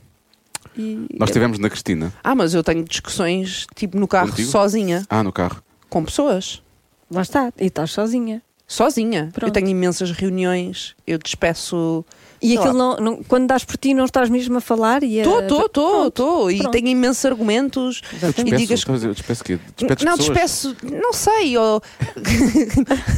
e. 0.77 1.05
Nós 1.17 1.29
estivemos 1.29 1.59
na 1.59 1.69
Cristina. 1.69 2.11
Ah, 2.23 2.33
mas 2.35 2.53
eu 2.53 2.63
tenho 2.63 2.83
discussões 2.83 3.67
tipo 3.75 3.97
no 3.97 4.07
carro 4.07 4.29
Contigo? 4.29 4.49
sozinha, 4.49 5.05
Ah, 5.09 5.23
no 5.23 5.31
carro. 5.31 5.61
com 5.89 6.03
pessoas. 6.03 6.61
Lá 7.11 7.21
está, 7.21 7.53
e 7.59 7.67
estás 7.67 7.91
sozinha. 7.91 8.41
Sozinha. 8.67 9.29
Pronto. 9.33 9.49
Eu 9.49 9.53
tenho 9.53 9.67
imensas 9.67 10.11
reuniões, 10.11 10.95
eu 11.05 11.17
despeço 11.19 12.03
E 12.41 12.57
aquilo 12.57 12.73
não, 12.73 12.97
não- 12.97 13.23
quando 13.23 13.47
dás 13.47 13.63
por 13.63 13.77
ti, 13.77 13.93
não 13.93 14.05
estás 14.05 14.29
mesmo 14.29 14.57
a 14.57 14.61
falar 14.61 15.03
e 15.03 15.19
a. 15.19 15.23
Estou, 15.23 15.39
estou, 15.41 15.65
estou, 15.65 16.07
estou. 16.07 16.51
E 16.51 16.71
tenho 16.71 16.87
imensos 16.87 17.23
argumentos. 17.25 18.01
Eu 18.21 18.29
E 18.29 18.33
despeço, 18.33 18.57
digas 18.57 18.83
dizer, 18.83 19.07
eu 19.07 19.13
despeço 19.13 19.41
o 19.41 19.45
quê? 19.45 19.59
Despedes 19.77 20.03
não, 20.05 20.17
despeço, 20.17 20.75
não 20.83 21.13
sei, 21.13 21.57
ou 21.57 21.81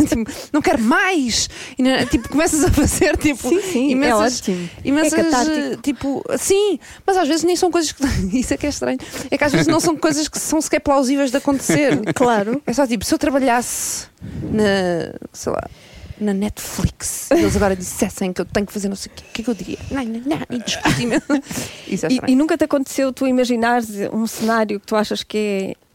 tipo, 0.08 0.32
não 0.52 0.62
quero 0.62 0.82
mais. 0.82 1.50
E, 1.78 2.06
tipo, 2.08 2.30
começas 2.30 2.64
a 2.64 2.72
fazer 2.72 3.18
tipo, 3.18 3.48
Sim, 3.50 3.62
sim, 3.62 3.88
é 3.90 3.92
imensas, 3.92 4.40
ótimo. 4.42 4.70
imensas 4.84 5.48
É 5.50 5.78
tipo, 5.78 6.24
sim, 6.38 6.80
mas 7.06 7.18
às 7.18 7.28
vezes 7.28 7.44
nem 7.44 7.56
são 7.56 7.72
coisas 7.72 7.92
que. 7.92 8.04
Isso 8.38 8.54
é 8.54 8.58
que 8.58 8.66
é 8.66 8.70
estranho. 8.70 9.00
É 9.32 9.38
que 9.38 9.44
às 9.44 9.52
vezes 9.52 9.68
não 9.68 9.80
são 9.80 9.96
coisas 9.96 10.28
que 10.28 10.40
são 10.40 10.60
sequer 10.62 10.80
plausíveis 10.80 11.32
de 11.32 11.38
acontecer. 11.38 11.98
Claro. 12.18 12.62
É 12.66 12.74
só 12.74 12.86
tipo, 12.88 13.06
se 13.06 13.14
eu 13.14 13.18
trabalhasse 13.20 14.08
na, 14.22 15.14
sei 15.34 15.52
lá, 15.52 15.70
na 16.20 16.34
Netflix 16.34 17.30
eles 17.32 17.56
agora 17.56 17.76
dissessem 17.76 18.34
que 18.34 18.42
eu 18.42 18.46
tenho 18.46 18.66
que 18.66 18.74
fazer 18.74 18.90
não 18.90 18.96
sei 18.96 19.12
o 19.12 19.16
quê, 19.16 19.24
o 19.30 19.34
que 19.34 19.42
é 19.42 19.44
que 19.44 19.50
eu 19.50 19.54
diria? 19.54 19.78
Não, 19.92 20.04
não, 20.04 20.22
não, 20.22 20.40
e. 20.50 20.64
Isso 21.94 22.06
é 22.06 22.10
E, 22.10 22.20
e 22.32 22.36
nunca 22.36 22.58
te 22.58 22.64
aconteceu 22.64 23.14
tu 23.14 23.28
imaginares 23.28 23.90
um 24.12 24.26
cenário 24.26 24.80
que 24.80 24.88
tu 24.88 24.96
achas 24.96 25.24
que 25.24 25.38
é 25.38 25.87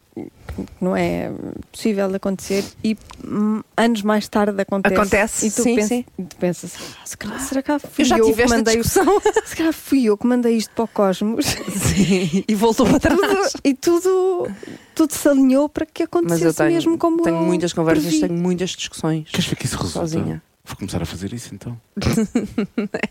não 0.79 0.95
é 0.95 1.31
possível 1.71 2.07
de 2.09 2.15
acontecer 2.15 2.63
e 2.83 2.97
hum, 3.25 3.61
anos 3.75 4.01
mais 4.03 4.27
tarde 4.27 4.61
acontece. 4.61 4.95
Acontece, 4.95 5.47
e 5.47 5.51
tu, 5.51 5.63
sim, 5.63 5.75
pensas, 5.75 5.89
sim. 5.89 6.05
E 6.19 6.23
tu 6.23 6.35
pensas, 6.35 6.75
"Ah, 7.01 7.05
se 7.05 7.17
calhar, 7.17 7.39
será 7.39 7.61
que 7.61 7.79
fui 7.79 8.03
eu 8.03 8.05
já 8.05 8.17
eu 8.17 8.33
que 8.33 8.45
mandei 8.47 8.75
o- 8.79 8.81
discussão. 8.83 9.21
se 9.45 9.55
calhar 9.55 9.73
fui 9.73 10.03
eu 10.05 10.17
que 10.17 10.27
mandei 10.27 10.55
isto 10.57 10.71
para 10.75 10.83
o 10.83 10.87
cosmos 10.87 11.45
Sim, 11.45 12.43
e 12.47 12.55
voltou 12.55 12.85
para 12.85 12.99
trás. 12.99 13.19
Tudo- 13.19 13.61
e 13.63 13.73
tudo, 13.73 14.51
tudo 14.93 15.13
se 15.13 15.27
alinhou 15.27 15.67
para 15.69 15.85
que 15.85 16.03
Mas 16.03 16.07
acontecesse 16.07 16.45
eu 16.45 16.53
tenho, 16.53 16.71
mesmo 16.73 16.97
como 16.97 17.23
tenho 17.23 17.37
eu 17.37 17.41
muitas 17.43 17.73
conversas, 17.73 18.03
previ. 18.05 18.19
tenho 18.27 18.39
muitas 18.39 18.69
discussões. 18.71 19.29
Queres 19.29 19.45
ver 19.47 19.55
que 19.55 19.65
isso 19.65 19.77
resulta? 19.77 19.99
Sozinha. 19.99 20.43
Vou 20.65 20.77
começar 20.77 21.01
a 21.01 21.05
fazer 21.05 21.33
isso 21.33 21.53
então. 21.53 21.77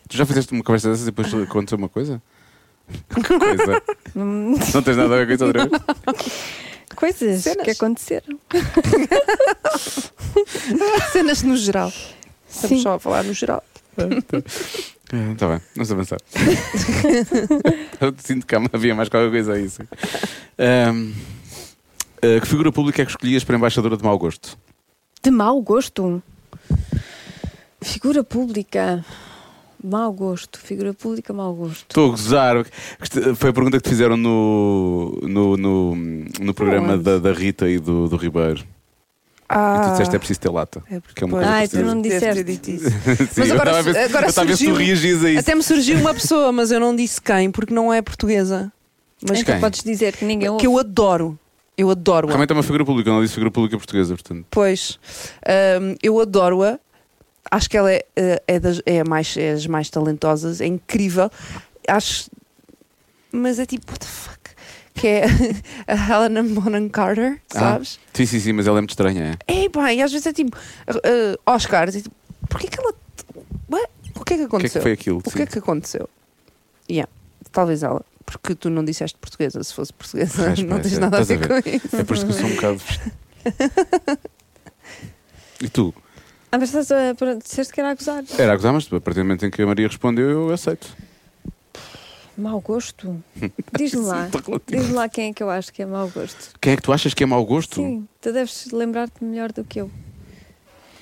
tu 0.09 0.17
já 0.17 0.25
fizeste 0.25 0.53
uma 0.53 0.63
conversa 0.65 0.89
dessas 0.89 1.03
e 1.03 1.07
depois 1.07 1.33
aconteceu 1.35 1.77
uma 1.77 1.89
coisa? 1.89 2.23
Que 3.15 3.39
coisa? 3.39 3.83
Não 4.15 4.83
tens 4.83 4.97
nada 4.97 5.15
a 5.15 5.19
ver 5.19 5.27
com 5.27 5.33
isso 5.35 5.45
outra 5.45 5.67
vez? 5.69 5.83
Coisas 6.97 7.43
Cenas. 7.43 7.65
que 7.65 7.71
aconteceram. 7.71 8.39
Cenas 11.13 11.43
no 11.43 11.57
geral. 11.57 11.93
Estamos 12.49 12.79
Sim. 12.79 12.83
só 12.83 12.95
a 12.95 12.99
falar 12.99 13.25
no 13.25 13.33
geral. 13.33 13.63
Está 15.33 15.49
bem, 15.49 15.61
vamos 15.75 15.93
avançar. 15.93 16.19
eu 18.01 18.15
sinto 18.19 18.47
que 18.47 18.55
havia 18.55 18.95
mais 18.95 19.09
qualquer 19.09 19.31
coisa 19.31 19.55
a 19.55 19.59
isso. 19.59 19.83
Ahm, 20.59 21.13
ah, 22.23 22.41
que 22.41 22.47
figura 22.47 22.73
pública 22.73 23.03
é 23.03 23.05
que 23.05 23.11
escolhias 23.11 23.45
para 23.45 23.57
embaixadora 23.57 23.97
de 23.97 24.05
mau 24.05 24.19
gosto? 24.19 24.57
De 25.23 25.31
mau 25.31 25.61
gosto. 25.61 26.23
Figura 27.81 28.25
pública. 28.25 29.05
Mau 29.83 30.13
gosto. 30.13 30.59
Figura 30.59 30.95
pública, 30.95 31.33
mau 31.33 31.53
gosto. 31.55 31.87
Estou 31.89 32.09
a 32.09 32.11
gozar. 32.11 32.65
Foi 33.37 33.51
a 33.51 33.53
pergunta 33.53 33.79
que 33.79 33.83
te 33.85 33.89
fizeram 33.91 34.17
no, 34.17 35.19
no, 35.23 35.57
no, 35.57 35.95
no 36.41 36.55
programa 36.55 36.97
da, 36.97 37.19
da 37.19 37.33
Rita 37.33 37.69
e 37.69 37.79
do, 37.79 38.09
do 38.09 38.17
Ribeiro. 38.17 38.65
Ah, 39.49 39.81
E 39.83 39.87
tu 39.87 39.91
disseste 39.93 40.17
é 40.17 40.19
preciso 40.19 40.41
ter 40.41 40.51
lata. 40.51 40.83
É 40.91 40.99
porque 41.01 41.15
que 41.17 41.25
é 41.25 41.27
uma 41.27 41.37
coisa 41.39 41.51
Ai, 41.51 41.69
tu 41.69 41.79
não 41.83 42.01
precisa- 42.01 42.33
disseste. 42.33 42.79
Sim, 43.35 43.41
Mas 43.41 43.49
eu 43.49 43.55
agora- 43.55 43.71
estava 43.71 43.79
a 43.79 43.83
ver, 43.83 43.93
se- 43.93 43.99
agora 43.99 44.25
eu 44.25 44.29
estava 44.31 44.47
a 44.47 44.49
ver 44.51 44.57
se 44.57 44.65
tu 44.65 44.69
surgiu- 44.71 44.87
reagias 44.87 45.25
a 45.25 45.31
isso. 45.31 45.41
Até 45.41 45.55
me 45.55 45.63
surgiu 45.63 45.99
uma 45.99 46.15
pessoa, 46.15 46.53
mas 46.53 46.71
eu 46.71 46.81
não 46.81 46.95
disse 46.97 47.21
quem, 47.21 47.51
porque 47.51 47.75
não 47.75 47.93
é 47.93 48.01
portuguesa. 48.01 48.73
Mas 49.29 49.41
então 49.41 49.55
quem? 49.55 49.61
podes 49.61 49.83
dizer 49.83 50.17
que 50.17 50.25
ninguém 50.25 50.49
ouve. 50.49 50.61
que 50.61 50.67
eu 50.67 50.79
adoro. 50.79 51.39
Eu 51.77 51.91
adoro-a. 51.91 52.29
Realmente 52.31 52.51
é 52.51 52.55
uma 52.55 52.63
figura 52.63 52.85
pública, 52.85 53.09
eu 53.11 53.15
não 53.15 53.23
disse 53.23 53.35
figura 53.35 53.51
pública 53.51 53.77
portuguesa, 53.77 54.15
portanto. 54.15 54.47
Pois, 54.51 54.99
hum, 55.81 55.97
eu 56.03 56.21
adoro-a. 56.21 56.79
Acho 57.53 57.69
que 57.69 57.77
ela 57.77 57.93
é, 57.93 58.03
eh, 58.17 58.43
é, 58.49 58.59
das, 58.59 58.81
é, 58.87 59.01
a 59.01 59.05
mais, 59.05 59.37
é 59.37 59.53
as 59.53 59.67
mais 59.67 59.91
talentosas, 59.91 60.63
é 60.63 60.67
incrível. 60.67 61.31
Acho. 61.87 62.31
Mas 63.31 63.59
é 63.59 63.67
tipo, 63.67 63.93
what 63.93 64.01
the 64.01 64.07
fuck? 64.07 64.39
Que 64.95 65.07
é 65.07 65.25
a 65.87 65.95
Helena 66.15 66.43
Bonham 66.43 66.89
Carter, 66.89 67.41
Ah. 67.55 67.59
sabes? 67.59 68.01
Sim, 68.15 68.25
sim, 68.25 68.41
sim, 68.41 68.53
mas 68.55 68.67
ela 68.67 68.79
é 68.79 68.81
muito 68.81 68.91
estranha. 68.93 69.39
É? 69.47 69.65
É, 69.65 69.69
pá, 69.69 69.93
e 69.93 70.01
às 70.01 70.11
vezes 70.11 70.27
é 70.27 70.33
tipo, 70.33 70.57
uh, 70.57 71.39
Oscars, 71.45 71.95
é 71.95 72.01
tipo, 72.01 72.15
porquê 72.49 72.69
que 72.69 72.81
ela. 72.81 72.95
Ué? 73.71 73.85
O 74.17 74.25
que 74.25 74.33
é 74.35 74.37
que 74.39 74.43
O 74.45 74.49
que 74.49 74.55
é 74.55 74.57
aconteceu? 74.57 74.81
que 74.81 74.83
foi 74.83 74.93
aquilo? 74.93 75.19
O 75.23 75.31
que 75.31 75.43
é 75.43 75.47
que 75.47 75.59
aconteceu? 75.59 76.09
Yeah, 76.91 77.11
talvez 77.53 77.83
ela. 77.83 78.03
Porque 78.25 78.55
tu 78.55 78.71
não 78.71 78.83
disseste 78.83 79.19
portuguesa. 79.19 79.63
Se 79.63 79.75
fosse 79.75 79.93
portuguesa, 79.93 80.45
Pois, 80.47 80.59
não 80.65 80.81
tens 80.81 80.97
é. 80.97 81.01
nada 81.01 81.19
a 81.19 81.23
ver, 81.23 81.35
a 81.53 81.61
ver. 81.61 81.63
com 81.63 81.69
isso. 81.69 81.97
É 81.97 82.05
por 82.05 82.17
isso 82.17 82.25
que 82.27 82.33
eu 82.33 82.37
sou 82.39 82.47
um 82.47 82.55
bocado. 82.55 82.81
e 85.61 85.69
tu? 85.69 85.95
Ah, 86.53 86.59
mas 86.59 86.69
estás 86.75 86.93
a. 86.93 87.15
Disseste 87.43 87.73
que 87.73 87.81
era 87.81 87.91
a 87.91 87.95
gozar. 87.95 88.23
Era 88.39 88.53
a 88.53 88.57
gozar, 88.57 88.73
mas 88.75 88.87
a 88.93 89.01
partir 89.01 89.21
do 89.21 89.25
momento 89.25 89.47
em 89.47 89.51
que 89.51 89.63
a 89.63 89.67
Maria 89.67 89.89
respondeu, 89.89 90.29
eu 90.31 90.53
aceito. 90.53 90.95
Mau 92.37 92.61
gosto? 92.61 93.23
Diz-me 93.77 94.05
lá. 94.07 94.29
Diz-me 94.67 94.93
lá 94.93 95.09
quem 95.09 95.31
é 95.31 95.33
que 95.33 95.43
eu 95.43 95.49
acho 95.49 95.73
que 95.73 95.83
é 95.83 95.87
mau 95.87 96.09
gosto. 96.11 96.53
Quem 96.61 96.75
é 96.75 96.77
que 96.77 96.83
tu 96.83 96.93
achas 96.93 97.15
que 97.15 97.23
é 97.23 97.27
mau 97.27 97.43
gosto? 97.45 97.77
Sim, 97.77 98.07
tu 98.21 98.33
deves 98.33 98.71
lembrar-te 98.71 99.25
melhor 99.25 99.51
do 99.51 99.65
que 99.65 99.81
eu. 99.81 99.91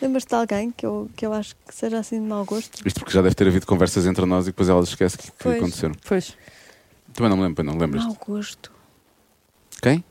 Lembras-te 0.01 0.29
de 0.29 0.35
alguém 0.37 0.71
que 0.71 0.87
eu, 0.87 1.11
que 1.17 1.27
eu 1.27 1.33
acho 1.33 1.55
que 1.67 1.75
seja 1.75 1.99
assim 1.99 2.21
de 2.23 2.27
mau 2.29 2.45
gosto? 2.45 2.81
Isto 2.87 3.01
porque 3.01 3.13
já 3.13 3.21
deve 3.21 3.35
ter 3.35 3.47
havido 3.47 3.67
conversas 3.67 4.07
entre 4.07 4.25
nós 4.27 4.45
e 4.47 4.51
depois 4.51 4.69
ela 4.69 4.83
esquece 4.83 5.19
que, 5.19 5.31
que 5.33 5.49
aconteceram. 5.49 5.95
Pois. 6.07 6.37
Também 7.13 7.29
não 7.29 7.37
me 7.37 7.43
lembro, 7.43 7.65
não 7.65 7.77
lembras? 7.77 8.05
Mau 8.05 8.17
gosto. 8.27 8.73
Quem? 9.83 10.05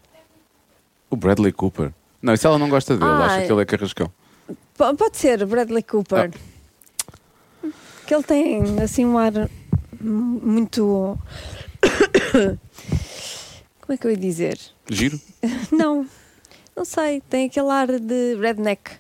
O 1.10 1.16
Bradley 1.16 1.52
Cooper. 1.54 1.92
Não, 2.22 2.34
isso 2.34 2.46
ela 2.46 2.58
não 2.60 2.70
gosta 2.70 2.96
dele, 2.98 3.10
Ah, 3.10 3.26
acha 3.26 3.46
que 3.48 3.52
ele 3.52 3.62
é 3.62 3.66
carrascão. 3.66 4.12
P- 4.80 4.96
pode 4.96 5.18
ser 5.18 5.46
Bradley 5.46 5.84
Cooper. 5.84 6.32
Ah. 7.64 7.68
Que 8.08 8.16
ele 8.16 8.24
tem 8.24 8.82
assim 8.82 9.06
um 9.06 9.18
ar 9.18 9.34
muito. 10.00 11.20
Como 13.82 13.94
é 13.94 13.98
que 13.98 14.08
eu 14.08 14.12
ia 14.12 14.18
dizer? 14.18 14.58
Giro? 14.90 15.20
Não, 15.70 16.08
não 16.76 16.86
sei. 16.86 17.22
Tem 17.30 17.48
aquele 17.48 17.70
ar 17.70 17.88
de 18.00 18.36
redneck. 18.36 18.92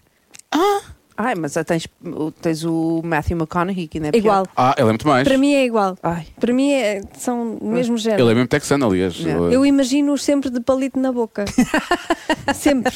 Ai, 1.21 1.35
mas 1.35 1.53
tens, 1.67 1.85
o- 2.01 2.31
tens 2.31 2.63
o 2.63 3.01
Matthew 3.03 3.35
McConaughey, 3.37 3.87
que 3.89 3.97
ainda 3.97 4.07
é 4.07 4.11
pior. 4.11 4.21
Igual. 4.21 4.47
Ah, 4.55 4.73
ele 4.77 4.87
é 4.87 4.91
muito 4.91 5.05
mais. 5.05 5.27
Para 5.27 5.37
mim 5.37 5.53
é 5.53 5.65
igual. 5.65 5.97
Ai, 6.01 6.25
Para 6.39 6.53
mim 6.53 6.71
é- 6.71 7.01
são 7.17 7.55
do 7.55 7.65
mesmo 7.65 7.97
género. 7.97 8.23
Ele 8.23 8.31
é 8.31 8.35
mesmo 8.35 8.47
texano, 8.47 8.85
aliás. 8.87 9.17
Yeah. 9.17 9.45
Ele- 9.47 9.55
Eu 9.57 9.65
imagino-os 9.65 10.23
sempre 10.23 10.49
de 10.49 10.61
palito 10.61 10.97
na 10.97 11.11
boca. 11.11 11.43
sempre. 12.55 12.93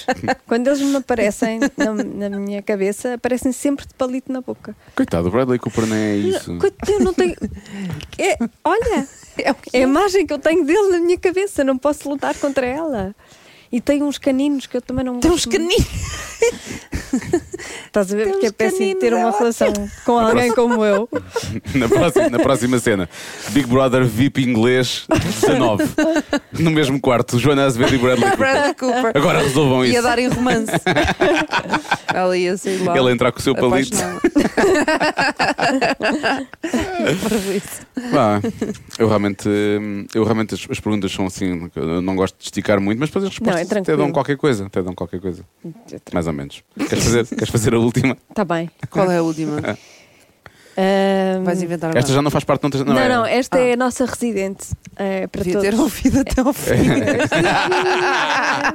Quando 0.48 0.68
eles 0.68 0.80
me 0.82 0.96
aparecem 0.96 1.60
na, 1.60 2.30
na 2.30 2.40
minha 2.40 2.62
cabeça, 2.62 3.16
aparecem 3.16 3.52
sempre 3.52 3.86
de 3.86 3.94
palito 3.94 4.32
na 4.32 4.40
boca. 4.40 4.76
Coitado, 4.96 5.28
o 5.28 5.32
Bradley 5.32 5.60
Cooper 5.60 5.86
não 5.86 5.96
é 5.98 6.16
isso. 6.16 6.58
Coitado, 6.58 6.92
Eu 6.94 7.00
não 7.02 7.14
tenho. 7.14 7.36
É, 8.18 8.38
olha, 8.64 9.08
é 9.38 9.52
o 9.52 9.56
é 9.74 9.78
a 9.80 9.82
imagem 9.82 10.26
que 10.26 10.32
eu 10.34 10.40
tenho 10.40 10.66
dele 10.66 10.90
na 10.92 11.00
minha 11.00 11.18
cabeça. 11.18 11.64
Não 11.64 11.78
posso 11.78 12.08
lutar 12.10 12.34
contra 12.36 12.66
ela. 12.66 13.14
E 13.74 13.82
tem 13.82 14.04
uns 14.04 14.20
caninos 14.20 14.68
que 14.68 14.78
eu 14.78 14.82
também 14.84 15.04
não 15.04 15.20
Tem 15.20 15.32
gosto 15.32 15.50
uns 15.50 15.58
muito. 15.58 15.76
caninos. 15.84 16.24
Estás 17.88 18.12
a 18.12 18.16
ver 18.16 18.24
tem 18.26 18.32
porque 18.34 18.46
é 18.46 18.50
uns 18.50 18.56
péssimo 18.56 18.96
ter 19.00 19.14
é 19.14 19.16
uma 19.16 19.28
ótimo. 19.30 19.40
relação 19.40 19.74
com 20.06 20.20
alguém 20.20 20.54
como 20.54 20.86
eu. 20.86 21.10
Na 21.74 21.90
próxima, 21.90 22.30
na 22.30 22.40
próxima 22.40 22.80
cena, 22.80 23.10
Big 23.50 23.68
Brother 23.68 24.06
VIP 24.06 24.44
inglês 24.44 25.06
19. 25.42 25.84
No 26.60 26.70
mesmo 26.70 27.00
quarto, 27.02 27.40
Joana 27.40 27.66
Azevedo 27.66 27.96
e 27.96 27.98
Bradley 27.98 28.30
Cooper. 28.30 28.38
Bradley 28.38 28.74
Cooper. 28.76 29.12
Agora 29.16 29.42
resolvam 29.42 29.84
Ia 29.86 29.92
isso. 29.94 30.02
dar 30.04 30.20
em 30.20 30.28
romance. 30.28 30.72
Ela 32.14 32.38
ia 32.38 32.56
sair 32.58 32.78
lá. 32.84 32.96
Ele 32.98 33.12
entrar 33.12 33.32
com 33.32 33.40
o 33.40 33.42
seu 33.42 33.56
palito. 33.56 33.98
Pá, 38.12 38.42
eu 39.00 39.08
realmente, 39.08 39.50
eu 40.14 40.24
realmente 40.24 40.54
as, 40.54 40.68
as 40.70 40.80
perguntas 40.80 41.12
são 41.12 41.26
assim, 41.26 41.70
eu 41.76 42.02
não 42.02 42.16
gosto 42.16 42.38
de 42.38 42.44
esticar 42.46 42.80
muito, 42.80 43.00
mas 43.00 43.10
depois 43.10 43.26
as 43.26 43.40
Não, 43.40 43.54
é 43.64 43.66
respostas 43.66 43.66
até 43.66 43.76
tranquilo. 43.84 43.98
dão 43.98 44.12
qualquer 44.12 44.38
coisa, 44.38 44.66
até 44.66 44.82
dão 44.82 44.94
qualquer 44.96 45.20
coisa, 45.20 45.44
mais 46.14 46.28
ou 46.28 46.34
menos. 46.34 46.64
Queres 46.88 47.04
fazer, 47.04 47.26
queres 47.28 47.50
fazer 47.50 47.74
a 47.74 47.80
última? 47.80 48.18
Está 48.30 48.46
bem. 48.56 48.70
Qual 48.90 49.12
é 49.12 49.18
a 49.18 49.24
última? 49.24 49.60
Ahm, 50.76 51.44
Vais 51.44 51.62
inventar 51.62 51.92
uma. 51.92 52.00
Esta 52.00 52.12
já 52.12 52.20
não 52.20 52.32
faz 52.32 52.44
parte, 52.44 52.64
não, 52.64 52.72
tens- 52.72 52.84
Não, 52.84 52.96
não, 52.96 53.08
não, 53.08 53.26
é? 53.28 53.38
esta 53.38 53.60
Ah. 53.60 53.62
é 53.62 53.74
a 53.74 53.78
nossa 53.78 54.06
residente. 54.08 54.70
É 54.96 55.28
para 55.28 55.44
Devia 55.44 55.60
todos. 55.62 55.70
ter 55.70 55.80
ouvido 55.80 56.20
até 56.22 56.42
ao 56.42 56.52
fim. 56.52 56.74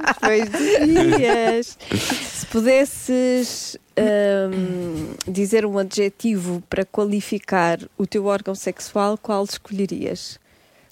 Depois 0.07 0.49
de 0.49 1.17
dias. 1.17 1.77
Se 1.91 2.45
pudesses 2.45 3.77
hum, 3.97 5.07
dizer 5.27 5.65
um 5.65 5.77
adjetivo 5.77 6.63
para 6.69 6.85
qualificar 6.85 7.79
o 7.97 8.07
teu 8.07 8.27
órgão 8.27 8.55
sexual, 8.55 9.17
qual 9.17 9.43
escolherias? 9.43 10.39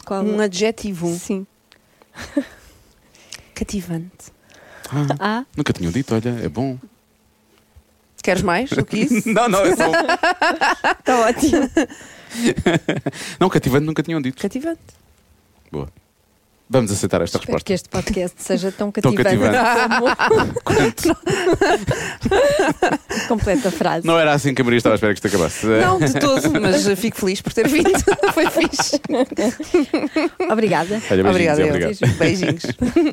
Qual? 0.06 0.22
Um 0.24 0.42
adjetivo. 0.42 1.08
Sim. 1.08 1.48
Cativante. 3.58 4.32
Ah, 5.20 5.44
Nunca 5.56 5.74
tinham 5.74 5.92
dito, 5.92 6.14
olha, 6.14 6.30
é 6.44 6.48
bom. 6.48 6.78
Queres 8.22 8.44
mais 8.44 8.70
do 8.70 8.86
que 8.86 8.98
isso? 9.00 9.28
Não, 9.34 9.50
não, 9.50 9.62
é 9.66 9.76
bom. 9.76 9.92
está 11.00 11.20
ótimo. 11.26 11.70
Não, 13.40 13.50
cativante 13.50 13.86
nunca 13.86 14.04
tinham 14.04 14.22
dito. 14.22 14.40
Cativante. 14.40 14.82
Boa. 15.72 15.90
Vamos 16.70 16.92
aceitar 16.92 17.22
esta 17.22 17.38
Espero 17.38 17.54
resposta. 17.58 17.66
que 17.66 17.74
este 17.74 17.90
podcast 17.90 18.36
seja 18.44 18.72
tão 18.72 18.92
Tão 18.92 19.14
cativante 19.14 19.58
como. 19.90 20.08
Completa 23.28 23.72
frase. 23.72 24.06
Não 24.06 24.18
era 24.20 24.34
assim 24.34 24.54
que 24.54 24.62
a 24.62 24.66
Maria 24.66 24.78
estava 24.78 24.94
à 24.94 24.98
espera 24.98 25.14
que 25.14 25.20
isto 25.20 25.28
acabasse. 25.28 25.66
Não, 25.66 26.00
de 26.00 26.14
todo, 26.14 26.52
mas 26.62 26.88
fico 27.00 27.18
feliz 27.18 27.42
por 27.42 27.54
ter 27.54 27.68
vindo. 27.68 27.90
Foi 28.34 28.50
fixe. 28.50 29.00
Obrigada. 30.52 31.02
Olha, 31.10 31.24
beijinhos, 31.24 31.30
Obrigada, 31.30 31.62
eu. 31.62 31.68
obrigado. 31.70 32.18
Beijinhos. 32.18 32.64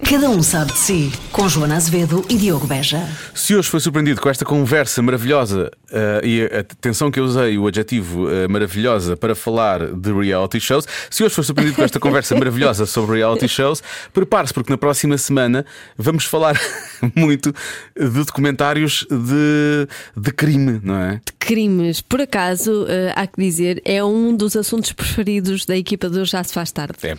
Cada 0.08 0.30
um 0.30 0.42
sabe 0.42 0.72
de 0.72 0.78
si. 0.78 1.12
Com 1.32 1.48
Joana 1.48 1.76
Azevedo 1.76 2.24
e 2.28 2.36
Diogo 2.36 2.66
Beja. 2.66 3.06
Se 3.34 3.54
hoje 3.54 3.68
foi 3.68 3.80
surpreendido 3.80 4.20
com 4.20 4.28
esta 4.28 4.44
conversa 4.44 5.02
maravilhosa 5.02 5.70
eh, 5.92 6.20
e 6.24 6.42
a 6.42 6.60
atenção 6.60 7.10
que 7.10 7.18
eu 7.20 7.24
usei, 7.24 7.58
o 7.58 7.66
adjetivo 7.66 8.30
eh, 8.30 8.48
maravilhosa, 8.48 9.16
para 9.16 9.34
falar 9.34 9.86
de 9.92 10.12
reality 10.12 10.60
shows, 10.60 10.86
se 11.10 11.24
hoje 11.24 11.34
foi 11.34 11.44
surpreendido 11.44 11.76
com 11.76 11.82
esta 11.82 11.98
conversa 12.00 12.34
maravilhosa 12.34 12.86
sobre 12.86 13.16
reality 13.18 13.43
shows, 13.48 13.82
prepare-se, 14.12 14.52
porque 14.52 14.70
na 14.70 14.78
próxima 14.78 15.16
semana 15.18 15.64
vamos 15.96 16.24
falar 16.24 16.58
muito 17.14 17.54
de 17.96 18.24
documentários 18.24 19.06
de, 19.10 19.88
de 20.16 20.32
crime, 20.32 20.80
não 20.82 20.96
é? 20.96 21.20
Crimes, 21.38 22.00
por 22.00 22.20
acaso, 22.20 22.86
eh, 22.88 23.12
há 23.14 23.26
que 23.26 23.40
dizer, 23.40 23.82
é 23.84 24.02
um 24.02 24.34
dos 24.34 24.56
assuntos 24.56 24.92
preferidos 24.92 25.66
da 25.66 25.76
equipa 25.76 26.08
do 26.08 26.24
Já 26.24 26.42
Se 26.42 26.54
Faz 26.54 26.72
Tarde. 26.72 26.96
É. 27.02 27.16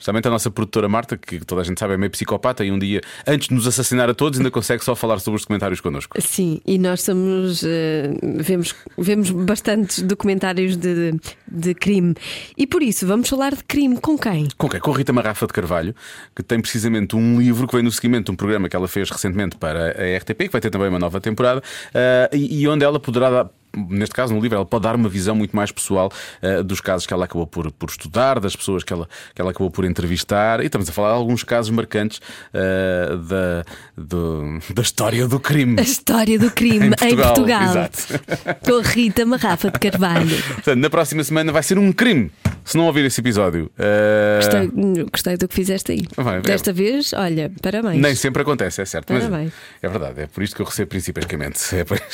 Justamente 0.00 0.26
a 0.28 0.30
nossa 0.30 0.50
produtora 0.50 0.88
Marta, 0.88 1.14
que 1.14 1.44
toda 1.44 1.60
a 1.60 1.64
gente 1.64 1.78
sabe 1.78 1.92
é 1.92 1.96
meio 1.98 2.10
psicopata, 2.10 2.64
e 2.64 2.72
um 2.72 2.78
dia, 2.78 3.02
antes 3.26 3.48
de 3.48 3.54
nos 3.54 3.66
assassinar 3.66 4.08
a 4.08 4.14
todos, 4.14 4.38
ainda 4.38 4.50
consegue 4.50 4.82
só 4.82 4.96
falar 4.96 5.18
sobre 5.18 5.36
os 5.36 5.42
documentários 5.42 5.78
connosco. 5.78 6.18
Sim, 6.18 6.58
e 6.66 6.78
nós 6.78 7.02
somos. 7.02 7.62
eh, 7.62 8.10
vemos, 8.38 8.74
vemos 8.96 9.30
bastantes 9.30 10.00
documentários 10.02 10.74
de, 10.74 11.12
de 11.46 11.74
crime. 11.74 12.14
E 12.56 12.66
por 12.66 12.82
isso, 12.82 13.06
vamos 13.06 13.28
falar 13.28 13.54
de 13.54 13.62
crime 13.62 14.00
com 14.00 14.16
quem? 14.16 14.48
Com 14.56 14.70
quem? 14.70 14.80
Com 14.80 14.90
a 14.90 14.96
Rita 14.96 15.12
Marrafa 15.12 15.46
de 15.46 15.52
Carvalho, 15.52 15.94
que 16.34 16.42
tem 16.42 16.58
precisamente 16.60 17.14
um 17.14 17.38
livro 17.38 17.68
que 17.68 17.74
vem 17.74 17.84
no 17.84 17.92
seguimento 17.92 18.26
de 18.26 18.30
um 18.32 18.36
programa 18.36 18.70
que 18.70 18.76
ela 18.76 18.88
fez 18.88 19.10
recentemente 19.10 19.58
para 19.58 19.90
a 19.90 20.16
RTP, 20.16 20.38
que 20.44 20.48
vai 20.48 20.62
ter 20.62 20.70
também 20.70 20.88
uma 20.88 20.98
nova 20.98 21.20
temporada, 21.20 21.62
ah, 21.94 22.30
e, 22.32 22.62
e 22.62 22.68
onde 22.68 22.84
ela 22.84 22.98
poderá 22.98 23.28
dar. 23.28 23.50
Neste 23.76 24.14
caso, 24.14 24.34
no 24.34 24.40
livro, 24.40 24.56
ela 24.56 24.66
pode 24.66 24.82
dar 24.82 24.96
uma 24.96 25.08
visão 25.08 25.34
muito 25.34 25.54
mais 25.54 25.70
pessoal 25.70 26.10
ah, 26.42 26.62
dos 26.62 26.80
casos 26.80 27.06
que 27.06 27.14
ela 27.14 27.24
acabou 27.24 27.46
por, 27.46 27.70
por 27.72 27.88
estudar, 27.88 28.40
das 28.40 28.56
pessoas 28.56 28.82
que 28.82 28.92
ela, 28.92 29.08
que 29.34 29.40
ela 29.40 29.50
acabou 29.50 29.70
por 29.70 29.84
entrevistar. 29.84 30.60
E 30.60 30.66
estamos 30.66 30.88
a 30.88 30.92
falar 30.92 31.10
de 31.10 31.16
alguns 31.16 31.44
casos 31.44 31.70
marcantes 31.70 32.20
ah, 32.52 33.16
da, 33.16 33.64
do- 34.00 34.58
da 34.74 34.82
história 34.82 35.26
do 35.28 35.38
crime. 35.40 35.78
A 35.78 35.82
história 35.82 36.38
do 36.38 36.50
crime 36.50 36.86
Em 36.86 36.88
em 37.12 37.16
Portugal, 37.16 37.34
Portugal. 37.34 37.62
exato. 37.70 38.20
Com 38.64 38.78
a 38.78 38.82
Rita 38.82 39.24
Marrafa 39.26 39.70
de 39.70 39.78
Carvalho. 39.78 40.42
Portanto, 40.54 40.78
na 40.78 40.90
próxima 40.90 41.22
semana 41.24 41.52
vai 41.52 41.62
ser 41.62 41.78
um 41.78 41.92
crime 41.92 42.30
se 42.64 42.76
não 42.76 42.86
ouvir 42.86 43.04
esse 43.04 43.20
episódio. 43.20 43.70
Ah, 43.78 44.38
Gostei, 44.42 45.04
gostei 45.12 45.36
do 45.36 45.48
que 45.48 45.54
fizeste 45.54 45.92
aí. 45.92 46.04
Vai, 46.16 46.38
é. 46.38 46.40
Desta 46.40 46.72
vez, 46.72 47.12
olha, 47.12 47.50
parabéns. 47.62 48.00
Nem 48.00 48.14
sempre 48.14 48.42
acontece, 48.42 48.80
é 48.82 48.84
certo. 48.84 49.08
Parabéns. 49.12 49.52
é 49.82 49.88
verdade, 49.88 50.20
é 50.22 50.26
por 50.26 50.42
isto 50.42 50.54
que 50.56 50.62
eu 50.62 50.66
recebo 50.66 50.88
principalmente. 50.90 51.58
É 51.74 51.84
por 51.84 51.96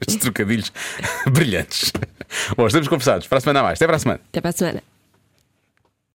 estes 0.00 0.16
trocadilhos 0.16 0.72
brilhantes. 1.30 1.92
Bom, 2.56 2.66
estamos 2.66 2.88
conversados. 2.88 3.26
Para 3.26 3.38
a 3.38 3.40
semana 3.40 3.60
a 3.60 3.62
mais. 3.62 3.78
Até 3.78 3.86
para 3.86 3.96
a 3.96 3.98
semana. 3.98 4.20
Até 4.30 4.40
para 4.40 4.50
a 4.50 4.52
semana. 4.52 4.82